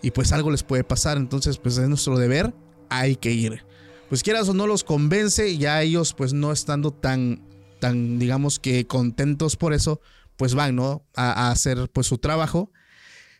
y 0.05 0.11
pues 0.11 0.31
algo 0.31 0.51
les 0.51 0.61
puede 0.61 0.83
pasar. 0.83 1.17
Entonces, 1.17 1.57
pues 1.57 1.79
es 1.79 1.89
nuestro 1.89 2.19
deber, 2.19 2.53
hay 2.89 3.15
que 3.15 3.31
ir. 3.31 3.65
Pues 4.07 4.21
quieras 4.21 4.47
o 4.47 4.53
no 4.53 4.67
los 4.67 4.83
convence, 4.83 5.57
ya 5.57 5.81
ellos 5.81 6.13
pues 6.13 6.31
no 6.31 6.51
estando 6.51 6.91
tan, 6.91 7.41
tan 7.79 8.19
digamos 8.19 8.59
que 8.59 8.85
contentos 8.85 9.55
por 9.55 9.73
eso, 9.73 9.99
pues 10.37 10.53
van, 10.53 10.75
¿no? 10.75 11.03
A, 11.15 11.49
hacer 11.49 11.89
pues 11.91 12.05
su 12.05 12.19
trabajo. 12.19 12.71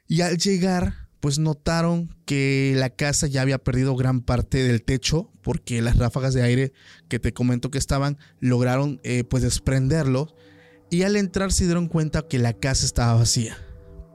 Y 0.08 0.22
al 0.22 0.40
llegar, 0.40 1.08
pues 1.20 1.38
notaron 1.38 2.16
que 2.26 2.74
la 2.76 2.90
casa 2.90 3.28
ya 3.28 3.44
había 3.44 3.60
perdido 3.60 3.96
gran 3.96 4.22
parte 4.22 4.64
del 4.64 4.82
techo 4.82 5.30
porque 5.44 5.84
las 5.84 6.00
ráfagas 6.00 6.34
de 6.34 6.42
aire 6.42 6.74
que 7.10 7.20
te 7.20 7.32
comento 7.32 7.70
que 7.70 7.78
estaban 7.78 8.18
lograron 8.40 9.00
eh, 9.04 9.24
pues 9.24 9.44
desprenderlo 9.44 10.36
y 10.90 11.04
al 11.04 11.16
entrar 11.16 11.52
se 11.52 11.66
dieron 11.66 11.88
cuenta 11.88 12.28
que 12.28 12.40
la 12.40 12.54
casa 12.54 12.88
estaba 12.88 13.14
vacía. 13.14 13.56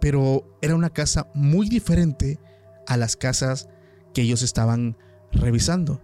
Pero 0.01 0.45
era 0.63 0.75
una 0.75 0.91
casa 0.91 1.29
muy 1.35 1.69
diferente 1.69 2.39
a 2.87 2.97
las 2.97 3.17
casas 3.17 3.69
que 4.15 4.23
ellos 4.23 4.43
estaban 4.43 4.97
revisando, 5.33 6.01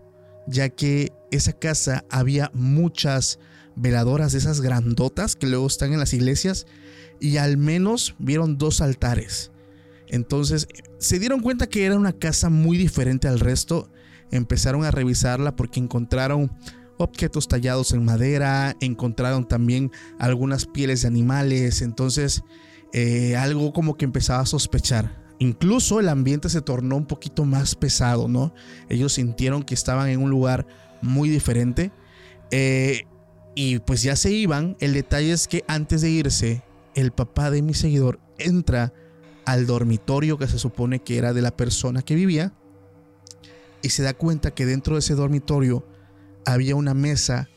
ya 0.46 0.68
que 0.68 1.12
esa 1.30 1.52
casa 1.52 2.04
había 2.10 2.50
muchas 2.54 3.38
veladoras 3.74 4.32
de 4.32 4.38
esas 4.38 4.60
grandotas 4.60 5.36
que 5.36 5.46
luego 5.46 5.66
están 5.66 5.92
en 5.92 5.98
las 5.98 6.14
iglesias 6.14 6.66
y 7.20 7.36
al 7.36 7.56
menos 7.56 8.14
vieron 8.18 8.58
dos 8.58 8.80
altares. 8.80 9.52
Entonces 10.08 10.68
se 10.98 11.18
dieron 11.18 11.40
cuenta 11.40 11.66
que 11.66 11.84
era 11.84 11.96
una 11.96 12.12
casa 12.12 12.48
muy 12.48 12.78
diferente 12.78 13.28
al 13.28 13.40
resto, 13.40 13.90
empezaron 14.30 14.84
a 14.84 14.90
revisarla 14.90 15.56
porque 15.56 15.80
encontraron 15.80 16.52
objetos 16.98 17.48
tallados 17.48 17.92
en 17.92 18.04
madera, 18.04 18.76
encontraron 18.80 19.46
también 19.46 19.90
algunas 20.18 20.66
pieles 20.66 21.02
de 21.02 21.08
animales, 21.08 21.82
entonces 21.82 22.42
eh, 22.92 23.36
algo 23.36 23.72
como 23.72 23.96
que 23.96 24.04
empezaba 24.04 24.40
a 24.40 24.46
sospechar. 24.46 25.24
Incluso 25.38 26.00
el 26.00 26.08
ambiente 26.08 26.48
se 26.48 26.62
tornó 26.62 26.96
un 26.96 27.06
poquito 27.06 27.44
más 27.44 27.74
pesado, 27.74 28.26
¿no? 28.26 28.54
Ellos 28.88 29.14
sintieron 29.14 29.62
que 29.62 29.74
estaban 29.74 30.08
en 30.08 30.22
un 30.22 30.30
lugar 30.30 30.66
muy 31.02 31.28
diferente. 31.28 31.92
Eh, 32.50 33.02
y 33.54 33.78
pues 33.80 34.02
ya 34.02 34.16
se 34.16 34.30
iban. 34.30 34.76
El 34.80 34.94
detalle 34.94 35.32
es 35.32 35.46
que 35.48 35.64
antes 35.68 36.00
de 36.00 36.10
irse, 36.10 36.62
el 36.94 37.12
papá 37.12 37.50
de 37.50 37.62
mi 37.62 37.74
seguidor 37.74 38.18
entra 38.38 38.92
al 39.44 39.66
dormitorio 39.66 40.38
que 40.38 40.46
se 40.46 40.58
supone 40.58 41.00
que 41.00 41.18
era 41.18 41.32
de 41.32 41.42
la 41.42 41.56
persona 41.56 42.02
que 42.02 42.14
vivía. 42.14 42.52
Y 43.82 43.90
se 43.90 44.02
da 44.02 44.14
cuenta 44.14 44.52
que 44.52 44.66
dentro 44.66 44.94
de 44.94 45.00
ese 45.00 45.14
dormitorio 45.14 45.86
había 46.44 46.76
una 46.76 46.94
mesa 46.94 47.48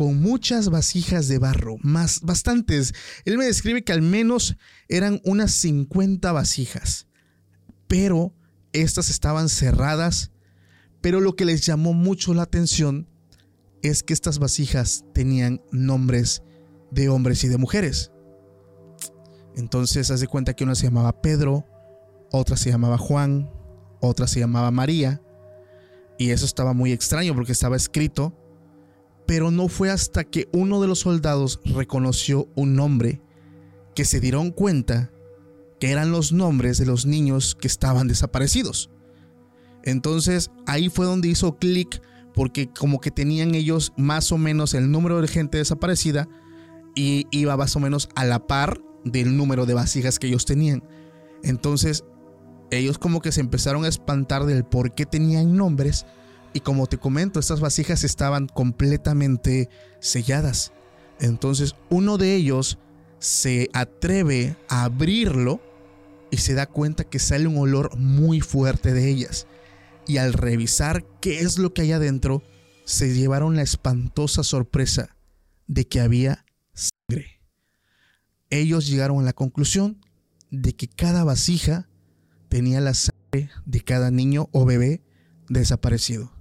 con 0.00 0.18
muchas 0.18 0.70
vasijas 0.70 1.28
de 1.28 1.36
barro, 1.36 1.76
más 1.82 2.22
bastantes. 2.22 2.94
Él 3.26 3.36
me 3.36 3.44
describe 3.44 3.84
que 3.84 3.92
al 3.92 4.00
menos 4.00 4.56
eran 4.88 5.20
unas 5.24 5.50
50 5.50 6.32
vasijas, 6.32 7.06
pero 7.86 8.34
estas 8.72 9.10
estaban 9.10 9.50
cerradas. 9.50 10.32
Pero 11.02 11.20
lo 11.20 11.36
que 11.36 11.44
les 11.44 11.66
llamó 11.66 11.92
mucho 11.92 12.32
la 12.32 12.44
atención 12.44 13.10
es 13.82 14.02
que 14.02 14.14
estas 14.14 14.38
vasijas 14.38 15.04
tenían 15.12 15.60
nombres 15.70 16.44
de 16.90 17.10
hombres 17.10 17.44
y 17.44 17.48
de 17.48 17.58
mujeres. 17.58 18.10
Entonces, 19.54 20.10
haz 20.10 20.20
de 20.20 20.28
cuenta 20.28 20.54
que 20.54 20.64
una 20.64 20.76
se 20.76 20.84
llamaba 20.84 21.20
Pedro, 21.20 21.66
otra 22.32 22.56
se 22.56 22.70
llamaba 22.70 22.96
Juan, 22.96 23.50
otra 24.00 24.26
se 24.26 24.40
llamaba 24.40 24.70
María, 24.70 25.20
y 26.16 26.30
eso 26.30 26.46
estaba 26.46 26.72
muy 26.72 26.90
extraño 26.90 27.34
porque 27.34 27.52
estaba 27.52 27.76
escrito, 27.76 28.39
pero 29.30 29.52
no 29.52 29.68
fue 29.68 29.90
hasta 29.90 30.24
que 30.24 30.48
uno 30.50 30.80
de 30.80 30.88
los 30.88 30.98
soldados 30.98 31.60
reconoció 31.64 32.48
un 32.56 32.74
nombre 32.74 33.22
que 33.94 34.04
se 34.04 34.18
dieron 34.18 34.50
cuenta 34.50 35.12
que 35.78 35.92
eran 35.92 36.10
los 36.10 36.32
nombres 36.32 36.78
de 36.78 36.86
los 36.86 37.06
niños 37.06 37.54
que 37.54 37.68
estaban 37.68 38.08
desaparecidos. 38.08 38.90
Entonces 39.84 40.50
ahí 40.66 40.88
fue 40.88 41.06
donde 41.06 41.28
hizo 41.28 41.58
clic 41.58 42.02
porque 42.34 42.70
como 42.76 43.00
que 43.00 43.12
tenían 43.12 43.54
ellos 43.54 43.92
más 43.96 44.32
o 44.32 44.36
menos 44.36 44.74
el 44.74 44.90
número 44.90 45.20
de 45.20 45.28
gente 45.28 45.58
desaparecida 45.58 46.28
y 46.96 47.28
iba 47.30 47.56
más 47.56 47.76
o 47.76 47.78
menos 47.78 48.08
a 48.16 48.24
la 48.24 48.48
par 48.48 48.80
del 49.04 49.36
número 49.36 49.64
de 49.64 49.74
vasijas 49.74 50.18
que 50.18 50.26
ellos 50.26 50.44
tenían. 50.44 50.82
Entonces 51.44 52.02
ellos 52.72 52.98
como 52.98 53.20
que 53.20 53.30
se 53.30 53.42
empezaron 53.42 53.84
a 53.84 53.88
espantar 53.88 54.44
del 54.44 54.64
por 54.64 54.92
qué 54.92 55.06
tenían 55.06 55.56
nombres 55.56 56.04
y 56.52 56.60
como 56.60 56.86
te 56.86 56.98
comento, 56.98 57.38
estas 57.38 57.60
vasijas 57.60 58.04
estaban 58.04 58.48
completamente 58.48 59.68
selladas. 60.00 60.72
Entonces 61.20 61.74
uno 61.90 62.18
de 62.18 62.34
ellos 62.34 62.78
se 63.18 63.68
atreve 63.72 64.56
a 64.68 64.84
abrirlo 64.84 65.60
y 66.30 66.38
se 66.38 66.54
da 66.54 66.66
cuenta 66.66 67.04
que 67.04 67.18
sale 67.18 67.46
un 67.46 67.58
olor 67.58 67.96
muy 67.96 68.40
fuerte 68.40 68.92
de 68.92 69.08
ellas. 69.08 69.46
Y 70.06 70.16
al 70.16 70.32
revisar 70.32 71.04
qué 71.20 71.40
es 71.40 71.58
lo 71.58 71.72
que 71.72 71.82
hay 71.82 71.92
adentro, 71.92 72.42
se 72.84 73.14
llevaron 73.14 73.56
la 73.56 73.62
espantosa 73.62 74.42
sorpresa 74.42 75.16
de 75.66 75.86
que 75.86 76.00
había 76.00 76.44
sangre. 76.72 77.40
Ellos 78.48 78.88
llegaron 78.88 79.20
a 79.20 79.24
la 79.24 79.32
conclusión 79.32 80.04
de 80.50 80.74
que 80.74 80.88
cada 80.88 81.22
vasija 81.22 81.88
tenía 82.48 82.80
la 82.80 82.94
sangre 82.94 83.50
de 83.64 83.80
cada 83.80 84.10
niño 84.10 84.48
o 84.50 84.64
bebé 84.64 85.02
desaparecido. 85.48 86.32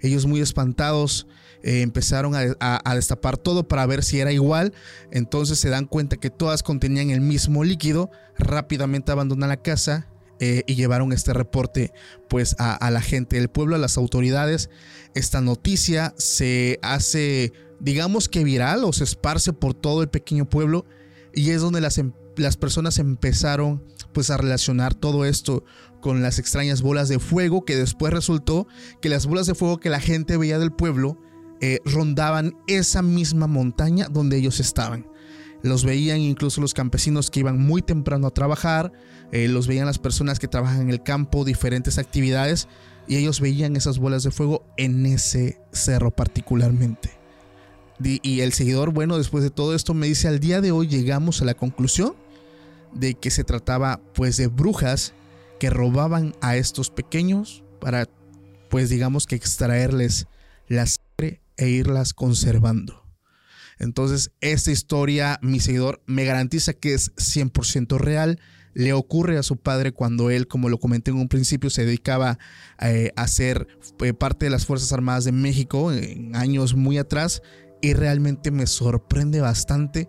Ellos 0.00 0.26
muy 0.26 0.40
espantados 0.40 1.26
eh, 1.62 1.82
empezaron 1.82 2.34
a, 2.34 2.94
destapar 2.94 3.36
todo 3.36 3.66
para 3.66 3.86
ver 3.86 4.04
si 4.04 4.20
era 4.20 4.32
igual. 4.32 4.72
Entonces 5.10 5.58
se 5.58 5.68
dan 5.68 5.86
cuenta 5.86 6.16
que 6.16 6.30
todas 6.30 6.62
contenían 6.62 7.10
el 7.10 7.20
mismo 7.20 7.64
líquido. 7.64 8.10
Rápidamente 8.38 9.12
abandonan 9.12 9.48
la 9.48 9.62
casa 9.62 10.08
eh, 10.40 10.62
y 10.66 10.74
llevaron 10.74 11.12
este 11.12 11.32
reporte 11.32 11.92
pues 12.28 12.56
a, 12.58 12.74
a, 12.74 12.90
la 12.90 13.00
gente 13.00 13.36
del 13.36 13.48
pueblo, 13.48 13.76
a 13.76 13.78
las 13.78 13.96
autoridades. 13.96 14.70
Esta 15.14 15.40
noticia 15.40 16.14
se 16.18 16.78
hace 16.82 17.52
digamos 17.80 18.28
que 18.28 18.44
viral 18.44 18.84
o 18.84 18.92
se 18.92 19.04
esparce 19.04 19.52
por 19.52 19.74
todo 19.74 20.02
el 20.02 20.08
pequeño 20.08 20.48
pueblo 20.48 20.86
y 21.34 21.50
es 21.50 21.60
donde 21.60 21.80
las, 21.80 21.98
em, 21.98 22.12
las 22.36 22.56
personas 22.56 22.98
empezaron 22.98 23.82
pues 24.12 24.30
a 24.30 24.36
relacionar 24.36 24.94
todo 24.94 25.24
esto 25.24 25.64
con 26.06 26.22
las 26.22 26.38
extrañas 26.38 26.82
bolas 26.82 27.08
de 27.08 27.18
fuego 27.18 27.64
que 27.64 27.74
después 27.74 28.12
resultó 28.12 28.68
que 29.00 29.08
las 29.08 29.26
bolas 29.26 29.48
de 29.48 29.56
fuego 29.56 29.80
que 29.80 29.90
la 29.90 29.98
gente 29.98 30.36
veía 30.36 30.60
del 30.60 30.70
pueblo 30.70 31.18
eh, 31.60 31.80
rondaban 31.84 32.56
esa 32.68 33.02
misma 33.02 33.48
montaña 33.48 34.06
donde 34.08 34.36
ellos 34.36 34.60
estaban. 34.60 35.10
Los 35.64 35.84
veían 35.84 36.20
incluso 36.20 36.60
los 36.60 36.74
campesinos 36.74 37.28
que 37.28 37.40
iban 37.40 37.58
muy 37.58 37.82
temprano 37.82 38.28
a 38.28 38.30
trabajar, 38.30 38.92
eh, 39.32 39.48
los 39.48 39.66
veían 39.66 39.86
las 39.86 39.98
personas 39.98 40.38
que 40.38 40.46
trabajan 40.46 40.82
en 40.82 40.90
el 40.90 41.02
campo, 41.02 41.44
diferentes 41.44 41.98
actividades, 41.98 42.68
y 43.08 43.16
ellos 43.16 43.40
veían 43.40 43.74
esas 43.74 43.98
bolas 43.98 44.22
de 44.22 44.30
fuego 44.30 44.64
en 44.76 45.06
ese 45.06 45.60
cerro 45.72 46.12
particularmente. 46.12 47.10
Y 47.98 48.42
el 48.42 48.52
seguidor, 48.52 48.92
bueno, 48.92 49.18
después 49.18 49.42
de 49.42 49.50
todo 49.50 49.74
esto 49.74 49.92
me 49.92 50.06
dice, 50.06 50.28
al 50.28 50.38
día 50.38 50.60
de 50.60 50.70
hoy 50.70 50.86
llegamos 50.86 51.42
a 51.42 51.46
la 51.46 51.54
conclusión 51.54 52.14
de 52.92 53.14
que 53.14 53.32
se 53.32 53.42
trataba 53.42 54.00
pues 54.14 54.36
de 54.36 54.46
brujas 54.46 55.12
que 55.58 55.70
robaban 55.70 56.34
a 56.40 56.56
estos 56.56 56.90
pequeños 56.90 57.64
para 57.80 58.08
pues 58.68 58.90
digamos 58.90 59.26
que 59.26 59.36
extraerles 59.36 60.26
la 60.68 60.86
sangre 60.86 61.40
e 61.56 61.68
irlas 61.68 62.12
conservando. 62.12 63.06
Entonces, 63.78 64.32
esta 64.40 64.70
historia, 64.70 65.38
mi 65.42 65.60
seguidor, 65.60 66.02
me 66.06 66.24
garantiza 66.24 66.72
que 66.72 66.94
es 66.94 67.14
100% 67.16 67.98
real. 67.98 68.40
Le 68.72 68.92
ocurre 68.92 69.38
a 69.38 69.42
su 69.42 69.56
padre 69.56 69.92
cuando 69.92 70.30
él, 70.30 70.48
como 70.48 70.68
lo 70.68 70.78
comenté 70.78 71.10
en 71.10 71.18
un 71.18 71.28
principio, 71.28 71.70
se 71.70 71.84
dedicaba 71.84 72.38
eh, 72.80 73.12
a 73.16 73.26
ser 73.28 73.66
eh, 74.02 74.12
parte 74.12 74.46
de 74.46 74.50
las 74.50 74.66
Fuerzas 74.66 74.92
Armadas 74.92 75.24
de 75.24 75.32
México 75.32 75.92
en 75.92 76.34
años 76.34 76.74
muy 76.74 76.98
atrás. 76.98 77.42
Y 77.82 77.92
realmente 77.92 78.50
me 78.50 78.66
sorprende 78.66 79.40
bastante 79.40 80.08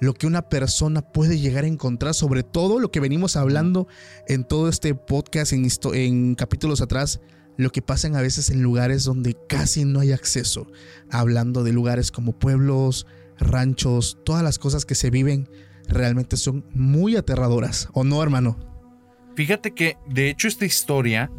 lo 0.00 0.14
que 0.14 0.26
una 0.26 0.48
persona 0.48 1.02
puede 1.02 1.38
llegar 1.38 1.64
a 1.64 1.68
encontrar, 1.68 2.14
sobre 2.14 2.42
todo 2.42 2.80
lo 2.80 2.90
que 2.90 3.00
venimos 3.00 3.36
hablando 3.36 3.86
en 4.26 4.44
todo 4.44 4.68
este 4.68 4.94
podcast, 4.94 5.52
en, 5.52 6.34
capítulos 6.34 6.80
atrás, 6.80 7.20
lo 7.56 7.70
que 7.70 7.82
pasan 7.82 8.16
a 8.16 8.22
veces 8.22 8.48
en 8.48 8.62
lugares 8.62 9.04
donde 9.04 9.36
casi 9.48 9.84
no 9.84 10.00
hay 10.00 10.12
acceso, 10.12 10.66
hablando 11.10 11.62
de 11.62 11.72
lugares 11.72 12.10
como 12.10 12.32
pueblos, 12.32 13.06
ranchos, 13.38 14.18
todas 14.24 14.42
las 14.42 14.58
cosas 14.58 14.86
que 14.86 14.94
se 14.94 15.10
viven 15.10 15.48
realmente 15.86 16.36
son 16.36 16.64
muy 16.72 17.16
aterradoras, 17.16 17.88
¿o 17.92 18.02
no, 18.02 18.22
hermano? 18.22 18.56
Fíjate 19.34 19.72
que, 19.72 19.96
de 20.08 20.30
hecho, 20.30 20.48
esta 20.48 20.64
historia 20.64 21.30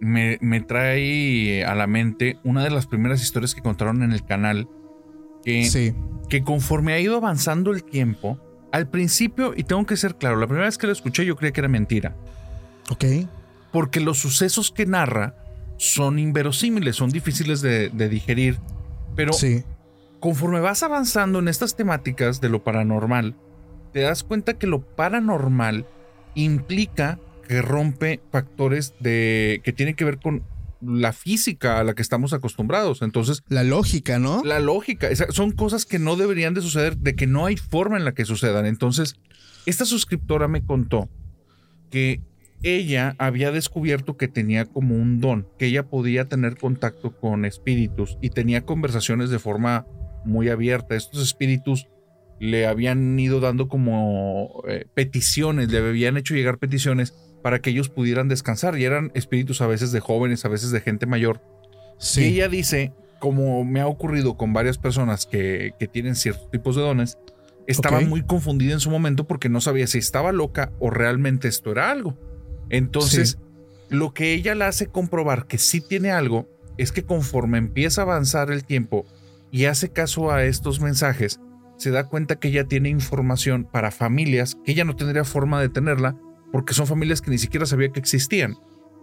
me, 0.00 0.38
me, 0.40 0.60
trae 0.60 1.64
a 1.64 1.74
la 1.74 1.86
mente 1.86 2.38
una 2.44 2.62
de 2.62 2.70
las 2.70 2.86
primeras 2.86 3.22
historias 3.22 3.54
que 3.54 3.62
contaron 3.62 4.02
en 4.02 4.12
el 4.12 4.24
canal 4.24 4.68
que, 5.44 5.94
que 6.28 6.42
conforme 6.42 6.94
ha 6.94 7.00
ido 7.00 7.16
avanzando 7.16 7.72
el 7.72 7.84
tiempo, 7.84 8.38
al 8.72 8.88
principio, 8.88 9.54
y 9.56 9.64
tengo 9.64 9.86
que 9.86 9.96
ser 9.96 10.16
claro, 10.16 10.36
la 10.36 10.46
primera 10.46 10.66
vez 10.66 10.78
que 10.78 10.86
lo 10.86 10.92
escuché 10.92 11.24
yo 11.24 11.36
creía 11.36 11.52
que 11.52 11.60
era 11.60 11.68
mentira. 11.68 12.16
Ok. 12.90 13.04
Porque 13.70 14.00
los 14.00 14.18
sucesos 14.18 14.72
que 14.72 14.86
narra 14.86 15.36
son 15.76 16.18
inverosímiles, 16.18 16.96
son 16.96 17.10
difíciles 17.10 17.60
de, 17.60 17.90
digerir, 17.90 18.58
pero 19.14 19.32
conforme 20.20 20.60
vas 20.60 20.82
avanzando 20.82 21.38
en 21.38 21.48
estas 21.48 21.76
temáticas 21.76 22.40
de 22.40 22.48
lo 22.48 22.64
paranormal, 22.64 23.36
te 23.92 24.00
das 24.00 24.24
cuenta 24.24 24.54
que 24.54 24.66
lo 24.66 24.80
paranormal 24.80 25.86
implica 26.34 27.18
que 27.46 27.62
rompe 27.62 28.20
factores 28.32 28.94
de 29.00 29.60
que 29.62 29.72
tienen 29.72 29.94
que 29.94 30.04
ver 30.04 30.18
con 30.18 30.42
la 30.86 31.12
física 31.12 31.80
a 31.80 31.84
la 31.84 31.94
que 31.94 32.02
estamos 32.02 32.32
acostumbrados. 32.32 33.02
Entonces. 33.02 33.42
La 33.48 33.64
lógica, 33.64 34.18
¿no? 34.18 34.42
La 34.44 34.60
lógica. 34.60 35.08
son 35.30 35.52
cosas 35.52 35.86
que 35.86 35.98
no 35.98 36.16
deberían 36.16 36.54
de 36.54 36.62
suceder, 36.62 36.96
de 36.96 37.14
que 37.14 37.26
no 37.26 37.46
hay 37.46 37.56
forma 37.56 37.96
en 37.96 38.04
la 38.04 38.12
que 38.12 38.24
sucedan. 38.24 38.66
Entonces, 38.66 39.16
esta 39.66 39.84
suscriptora 39.84 40.48
me 40.48 40.64
contó 40.64 41.08
que 41.90 42.22
ella 42.62 43.14
había 43.18 43.52
descubierto 43.52 44.16
que 44.16 44.26
tenía 44.26 44.64
como 44.64 44.96
un 44.96 45.20
don, 45.20 45.46
que 45.58 45.66
ella 45.66 45.84
podía 45.84 46.26
tener 46.26 46.56
contacto 46.56 47.16
con 47.16 47.44
espíritus 47.44 48.16
y 48.22 48.30
tenía 48.30 48.64
conversaciones 48.64 49.28
de 49.30 49.38
forma 49.38 49.86
muy 50.24 50.48
abierta. 50.48 50.96
Estos 50.96 51.22
espíritus 51.22 51.86
le 52.40 52.66
habían 52.66 53.18
ido 53.18 53.40
dando 53.40 53.68
como 53.68 54.62
eh, 54.66 54.86
peticiones, 54.94 55.70
le 55.70 55.78
habían 55.78 56.16
hecho 56.16 56.34
llegar 56.34 56.58
peticiones 56.58 57.14
para 57.44 57.58
que 57.58 57.68
ellos 57.68 57.90
pudieran 57.90 58.26
descansar. 58.26 58.78
Y 58.78 58.86
eran 58.86 59.12
espíritus 59.12 59.60
a 59.60 59.66
veces 59.66 59.92
de 59.92 60.00
jóvenes, 60.00 60.46
a 60.46 60.48
veces 60.48 60.70
de 60.70 60.80
gente 60.80 61.04
mayor. 61.04 61.42
Y 62.16 62.24
ella 62.24 62.48
dice, 62.48 62.94
como 63.18 63.62
me 63.66 63.82
ha 63.82 63.86
ocurrido 63.86 64.38
con 64.38 64.54
varias 64.54 64.78
personas 64.78 65.26
que, 65.26 65.74
tienen 65.92 66.16
ciertos 66.16 66.50
tipos 66.50 66.74
de 66.74 66.80
dones, 66.80 67.18
estaba 67.66 68.00
muy 68.00 68.22
confundida 68.22 68.72
en 68.72 68.80
su 68.80 68.88
momento 68.88 69.26
porque 69.26 69.50
no 69.50 69.60
sabía 69.60 69.86
si 69.86 69.98
estaba 69.98 70.32
loca 70.32 70.72
o 70.78 70.88
realmente 70.88 71.46
esto 71.46 71.70
era 71.70 71.90
algo. 71.90 72.18
Entonces, 72.70 73.36
lo 73.90 74.14
que 74.14 74.32
ella 74.32 74.54
la 74.54 74.68
hace 74.68 74.86
comprobar 74.86 75.46
que 75.46 75.58
sí 75.58 75.82
tiene 75.82 76.12
algo 76.12 76.48
es 76.78 76.92
que 76.92 77.04
conforme 77.04 77.58
empieza 77.58 78.00
a 78.00 78.04
avanzar 78.04 78.50
el 78.50 78.64
tiempo 78.64 79.04
y 79.52 79.66
hace 79.66 79.90
caso 79.90 80.30
a 80.30 80.44
estos 80.44 80.80
mensajes, 80.80 81.40
se 81.76 81.90
da 81.90 82.08
cuenta 82.08 82.36
que 82.36 82.48
ella 82.48 82.64
tiene 82.64 82.88
información 82.88 83.68
para 83.70 83.90
familias 83.90 84.56
que 84.64 84.72
ella 84.72 84.84
no 84.84 84.96
tendría 84.96 85.24
forma 85.24 85.60
de 85.60 85.68
tenerla 85.68 86.16
porque 86.54 86.72
son 86.72 86.86
familias 86.86 87.20
que 87.20 87.32
ni 87.32 87.38
siquiera 87.38 87.66
sabía 87.66 87.88
que 87.88 87.98
existían. 87.98 88.54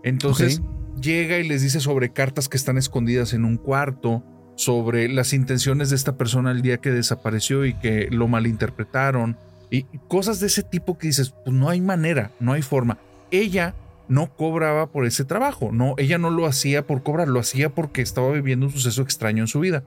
Entonces 0.06 0.62
llega 1.02 1.38
y 1.38 1.46
les 1.46 1.62
dice 1.62 1.82
sobre 1.82 2.14
cartas 2.14 2.48
que 2.48 2.56
están 2.56 2.78
escondidas 2.78 3.34
en 3.34 3.44
un 3.44 3.58
cuarto, 3.58 4.24
sobre 4.56 5.10
las 5.10 5.34
intenciones 5.34 5.90
de 5.90 5.98
esta 5.98 6.16
persona 6.16 6.52
el 6.52 6.62
día 6.62 6.78
que 6.78 6.92
desapareció 6.92 7.66
y 7.66 7.74
que 7.74 8.08
lo 8.10 8.30
malinterpretaron, 8.30 9.38
y 9.70 9.84
cosas 10.08 10.40
de 10.40 10.48
ese 10.48 10.64
tipo 10.64 10.98
que 10.98 11.08
dices, 11.08 11.36
pues 11.44 11.54
no 11.54 11.68
hay 11.68 11.82
manera, 11.82 12.32
no 12.40 12.54
hay 12.54 12.62
forma. 12.62 13.00
Ella 13.32 13.76
no 14.08 14.34
cobraba 14.34 14.90
por 14.90 15.06
ese 15.06 15.26
trabajo, 15.26 15.74
no, 15.74 15.96
ella 15.98 16.18
no 16.18 16.30
lo 16.30 16.46
hacía 16.46 16.88
por 16.88 17.04
cobrar, 17.04 17.28
lo 17.28 17.42
hacía 17.42 17.76
porque 17.76 18.02
estaba 18.02 18.32
viviendo 18.32 18.68
un 18.68 18.72
suceso 18.72 19.02
extraño 19.02 19.44
en 19.44 19.48
su 19.48 19.60
vida. 19.60 19.84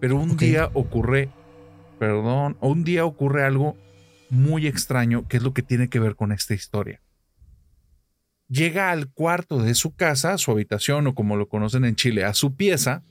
Pero 0.00 0.16
un 0.16 0.36
día 0.36 0.68
ocurre, 0.74 1.30
perdón, 1.98 2.58
un 2.60 2.84
día 2.84 3.06
ocurre 3.06 3.42
algo 3.42 3.74
muy 4.28 4.66
extraño 4.66 5.26
que 5.26 5.38
es 5.38 5.42
lo 5.42 5.54
que 5.54 5.62
tiene 5.62 5.88
que 5.88 5.98
ver 5.98 6.14
con 6.14 6.30
esta 6.30 6.52
historia 6.52 7.00
llega 8.48 8.90
al 8.90 9.08
cuarto 9.08 9.62
de 9.62 9.74
su 9.74 9.94
casa, 9.94 10.38
su 10.38 10.50
habitación 10.50 11.06
o 11.06 11.14
como 11.14 11.36
lo 11.36 11.48
conocen 11.48 11.84
en 11.84 11.96
Chile, 11.96 12.24
a 12.24 12.34
su 12.34 12.54
pieza, 12.56 13.02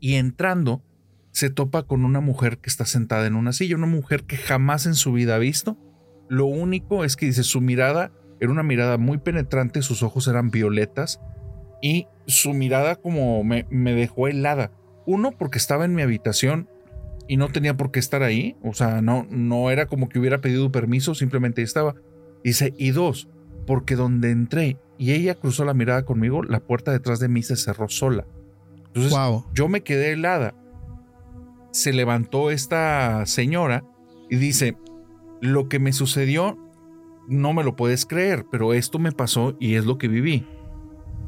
y 0.00 0.14
entrando 0.14 0.82
se 1.30 1.50
topa 1.50 1.84
con 1.84 2.04
una 2.04 2.20
mujer 2.20 2.58
que 2.58 2.70
está 2.70 2.84
sentada 2.84 3.26
en 3.26 3.34
una 3.34 3.52
silla, 3.52 3.76
una 3.76 3.86
mujer 3.86 4.24
que 4.24 4.36
jamás 4.36 4.86
en 4.86 4.94
su 4.94 5.12
vida 5.12 5.36
ha 5.36 5.38
visto. 5.38 5.76
Lo 6.28 6.46
único 6.46 7.04
es 7.04 7.16
que 7.16 7.26
dice 7.26 7.42
su 7.42 7.60
mirada 7.60 8.12
era 8.40 8.52
una 8.52 8.62
mirada 8.62 8.98
muy 8.98 9.18
penetrante, 9.18 9.82
sus 9.82 10.02
ojos 10.02 10.28
eran 10.28 10.50
violetas 10.50 11.20
y 11.82 12.06
su 12.26 12.54
mirada 12.54 12.96
como 12.96 13.42
me, 13.44 13.66
me 13.70 13.94
dejó 13.94 14.28
helada. 14.28 14.70
Uno, 15.06 15.32
porque 15.32 15.58
estaba 15.58 15.84
en 15.84 15.94
mi 15.94 16.02
habitación 16.02 16.68
y 17.26 17.36
no 17.36 17.48
tenía 17.48 17.76
por 17.76 17.90
qué 17.90 17.98
estar 17.98 18.22
ahí, 18.22 18.56
o 18.62 18.74
sea, 18.74 19.02
no, 19.02 19.26
no 19.30 19.70
era 19.70 19.86
como 19.86 20.08
que 20.08 20.18
hubiera 20.18 20.40
pedido 20.40 20.70
permiso, 20.72 21.14
simplemente 21.14 21.62
estaba. 21.62 21.94
Dice, 22.44 22.74
y 22.78 22.90
dos, 22.90 23.28
porque 23.68 23.96
donde 23.96 24.30
entré 24.30 24.78
y 24.96 25.12
ella 25.12 25.34
cruzó 25.34 25.66
la 25.66 25.74
mirada 25.74 26.06
conmigo, 26.06 26.42
la 26.42 26.60
puerta 26.60 26.90
detrás 26.90 27.20
de 27.20 27.28
mí 27.28 27.42
se 27.42 27.54
cerró 27.54 27.90
sola. 27.90 28.24
Entonces 28.86 29.14
yo 29.52 29.68
me 29.68 29.82
quedé 29.82 30.12
helada. 30.12 30.54
Se 31.70 31.92
levantó 31.92 32.50
esta 32.50 33.26
señora 33.26 33.84
y 34.30 34.36
dice, 34.36 34.78
lo 35.42 35.68
que 35.68 35.80
me 35.80 35.92
sucedió 35.92 36.56
no 37.28 37.52
me 37.52 37.62
lo 37.62 37.76
puedes 37.76 38.06
creer, 38.06 38.46
pero 38.50 38.72
esto 38.72 38.98
me 38.98 39.12
pasó 39.12 39.54
y 39.60 39.74
es 39.74 39.84
lo 39.84 39.98
que 39.98 40.08
viví. 40.08 40.46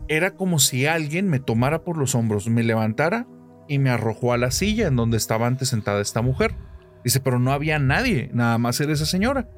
Era 0.08 0.34
como 0.34 0.58
si 0.58 0.86
alguien 0.86 1.28
me 1.28 1.40
tomara 1.40 1.84
por 1.84 1.98
los 1.98 2.14
hombros, 2.14 2.48
me 2.48 2.62
levantara 2.62 3.26
y 3.68 3.78
me 3.78 3.90
arrojó 3.90 4.32
a 4.32 4.38
la 4.38 4.50
silla 4.50 4.86
en 4.86 4.96
donde 4.96 5.18
estaba 5.18 5.46
antes 5.46 5.68
sentada 5.68 6.00
esta 6.00 6.22
mujer. 6.22 6.54
Dice, 7.04 7.20
pero 7.20 7.38
no 7.38 7.52
había 7.52 7.78
nadie, 7.78 8.30
nada 8.32 8.56
más 8.56 8.80
era 8.80 8.94
esa 8.94 9.04
señora. 9.04 9.50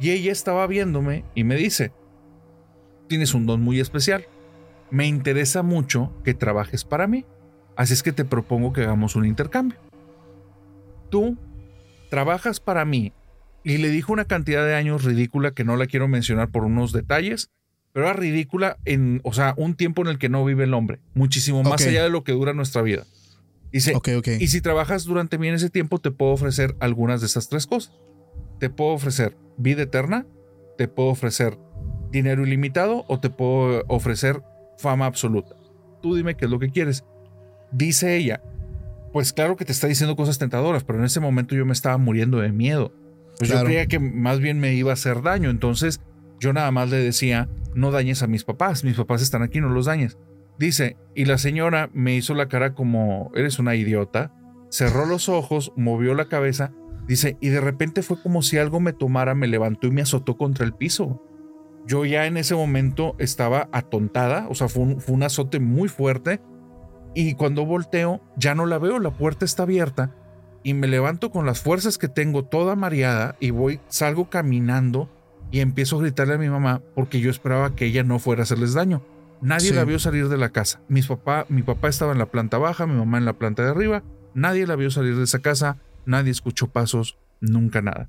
Y 0.00 0.10
ella 0.10 0.32
estaba 0.32 0.66
viéndome 0.66 1.24
y 1.36 1.44
me 1.44 1.54
dice, 1.54 1.92
tienes 3.08 3.34
un 3.34 3.46
don 3.46 3.62
muy 3.62 3.80
especial. 3.80 4.26
Me 4.90 5.06
interesa 5.06 5.62
mucho 5.62 6.12
que 6.24 6.34
trabajes 6.34 6.84
para 6.84 7.06
mí. 7.06 7.24
Así 7.76 7.92
es 7.92 8.02
que 8.02 8.12
te 8.12 8.24
propongo 8.24 8.72
que 8.72 8.82
hagamos 8.82 9.16
un 9.16 9.26
intercambio. 9.26 9.78
Tú 11.10 11.36
trabajas 12.10 12.60
para 12.60 12.84
mí 12.84 13.12
y 13.64 13.78
le 13.78 13.90
dijo 13.90 14.12
una 14.12 14.24
cantidad 14.24 14.64
de 14.64 14.74
años 14.74 15.04
ridícula 15.04 15.50
que 15.50 15.64
no 15.64 15.76
la 15.76 15.86
quiero 15.86 16.08
mencionar 16.08 16.50
por 16.50 16.64
unos 16.64 16.92
detalles, 16.92 17.50
pero 17.92 18.06
era 18.06 18.14
ridícula 18.14 18.78
en, 18.84 19.20
o 19.24 19.32
sea, 19.32 19.54
un 19.56 19.74
tiempo 19.74 20.02
en 20.02 20.08
el 20.08 20.18
que 20.18 20.28
no 20.28 20.44
vive 20.44 20.64
el 20.64 20.74
hombre, 20.74 21.00
muchísimo 21.14 21.62
más 21.62 21.84
allá 21.84 22.04
de 22.04 22.10
lo 22.10 22.24
que 22.24 22.32
dura 22.32 22.52
nuestra 22.52 22.82
vida. 22.82 23.04
Dice, 23.72 23.92
y 24.38 24.46
si 24.48 24.60
trabajas 24.60 25.04
durante 25.04 25.38
mí 25.38 25.48
en 25.48 25.54
ese 25.54 25.68
tiempo, 25.68 25.98
te 25.98 26.10
puedo 26.10 26.32
ofrecer 26.32 26.76
algunas 26.80 27.20
de 27.20 27.26
esas 27.26 27.48
tres 27.48 27.66
cosas. 27.66 27.92
Te 28.58 28.70
puedo 28.70 28.92
ofrecer 28.92 29.36
vida 29.58 29.82
eterna, 29.82 30.26
te 30.78 30.88
puedo 30.88 31.08
ofrecer 31.08 31.58
dinero 32.16 32.46
ilimitado 32.46 33.04
o 33.08 33.20
te 33.20 33.30
puedo 33.30 33.84
ofrecer 33.88 34.42
fama 34.78 35.06
absoluta. 35.06 35.54
Tú 36.02 36.14
dime 36.14 36.36
qué 36.36 36.46
es 36.46 36.50
lo 36.50 36.58
que 36.58 36.70
quieres. 36.70 37.04
Dice 37.72 38.16
ella, 38.16 38.42
pues 39.12 39.32
claro 39.32 39.56
que 39.56 39.64
te 39.64 39.72
está 39.72 39.86
diciendo 39.86 40.16
cosas 40.16 40.38
tentadoras, 40.38 40.84
pero 40.84 40.98
en 40.98 41.04
ese 41.04 41.20
momento 41.20 41.54
yo 41.54 41.64
me 41.64 41.72
estaba 41.72 41.98
muriendo 41.98 42.38
de 42.40 42.52
miedo. 42.52 42.92
Pues 43.38 43.50
yo 43.50 43.62
creía 43.62 43.86
que 43.86 43.98
más 43.98 44.40
bien 44.40 44.60
me 44.60 44.74
iba 44.74 44.90
a 44.90 44.94
hacer 44.94 45.22
daño. 45.22 45.50
Entonces 45.50 46.00
yo 46.40 46.52
nada 46.52 46.70
más 46.70 46.90
le 46.90 46.98
decía, 46.98 47.48
no 47.74 47.90
dañes 47.90 48.22
a 48.22 48.26
mis 48.26 48.44
papás, 48.44 48.84
mis 48.84 48.96
papás 48.96 49.22
están 49.22 49.42
aquí, 49.42 49.60
no 49.60 49.68
los 49.68 49.86
dañes. 49.86 50.18
Dice, 50.58 50.96
y 51.14 51.26
la 51.26 51.38
señora 51.38 51.90
me 51.92 52.14
hizo 52.14 52.34
la 52.34 52.48
cara 52.48 52.74
como, 52.74 53.30
eres 53.34 53.58
una 53.58 53.74
idiota, 53.74 54.32
cerró 54.70 55.04
los 55.04 55.28
ojos, 55.28 55.72
movió 55.76 56.14
la 56.14 56.28
cabeza, 56.28 56.72
dice, 57.06 57.36
y 57.40 57.50
de 57.50 57.60
repente 57.60 58.02
fue 58.02 58.20
como 58.22 58.42
si 58.42 58.56
algo 58.56 58.80
me 58.80 58.94
tomara, 58.94 59.34
me 59.34 59.48
levantó 59.48 59.86
y 59.86 59.90
me 59.90 60.02
azotó 60.02 60.38
contra 60.38 60.64
el 60.64 60.72
piso. 60.72 61.22
Yo 61.86 62.04
ya 62.04 62.26
en 62.26 62.36
ese 62.36 62.54
momento 62.54 63.14
estaba 63.18 63.68
atontada, 63.72 64.46
o 64.48 64.54
sea, 64.54 64.68
fue 64.68 64.82
un, 64.82 65.00
fue 65.00 65.14
un 65.14 65.22
azote 65.22 65.60
muy 65.60 65.88
fuerte, 65.88 66.40
y 67.14 67.34
cuando 67.34 67.64
volteo 67.64 68.20
ya 68.36 68.54
no 68.54 68.66
la 68.66 68.78
veo, 68.78 68.98
la 68.98 69.10
puerta 69.12 69.44
está 69.44 69.62
abierta, 69.62 70.14
y 70.62 70.74
me 70.74 70.88
levanto 70.88 71.30
con 71.30 71.46
las 71.46 71.60
fuerzas 71.60 71.96
que 71.96 72.08
tengo 72.08 72.44
toda 72.44 72.74
mareada, 72.74 73.36
y 73.40 73.50
voy, 73.50 73.80
salgo 73.88 74.28
caminando, 74.30 75.08
y 75.52 75.60
empiezo 75.60 75.96
a 75.96 76.02
gritarle 76.02 76.34
a 76.34 76.38
mi 76.38 76.48
mamá 76.48 76.82
porque 76.94 77.20
yo 77.20 77.30
esperaba 77.30 77.76
que 77.76 77.86
ella 77.86 78.02
no 78.02 78.18
fuera 78.18 78.42
a 78.42 78.44
hacerles 78.44 78.74
daño. 78.74 79.02
Nadie 79.40 79.68
Sí. 79.68 79.74
la 79.74 79.84
vio 79.84 80.00
salir 80.00 80.28
de 80.28 80.36
la 80.38 80.48
casa. 80.48 80.80
Mis 80.88 81.06
papá, 81.06 81.46
mi 81.48 81.62
papá 81.62 81.88
estaba 81.88 82.10
en 82.10 82.18
la 82.18 82.26
planta 82.26 82.58
baja, 82.58 82.86
mi 82.86 82.94
mamá 82.94 83.18
en 83.18 83.26
la 83.26 83.34
planta 83.34 83.62
de 83.62 83.70
arriba. 83.70 84.02
Nadie 84.34 84.66
la 84.66 84.74
vio 84.74 84.90
salir 84.90 85.14
de 85.16 85.22
esa 85.22 85.38
casa. 85.38 85.76
Nadie 86.04 86.32
escuchó 86.32 86.66
pasos, 86.66 87.16
nunca 87.40 87.80
nada. 87.80 88.08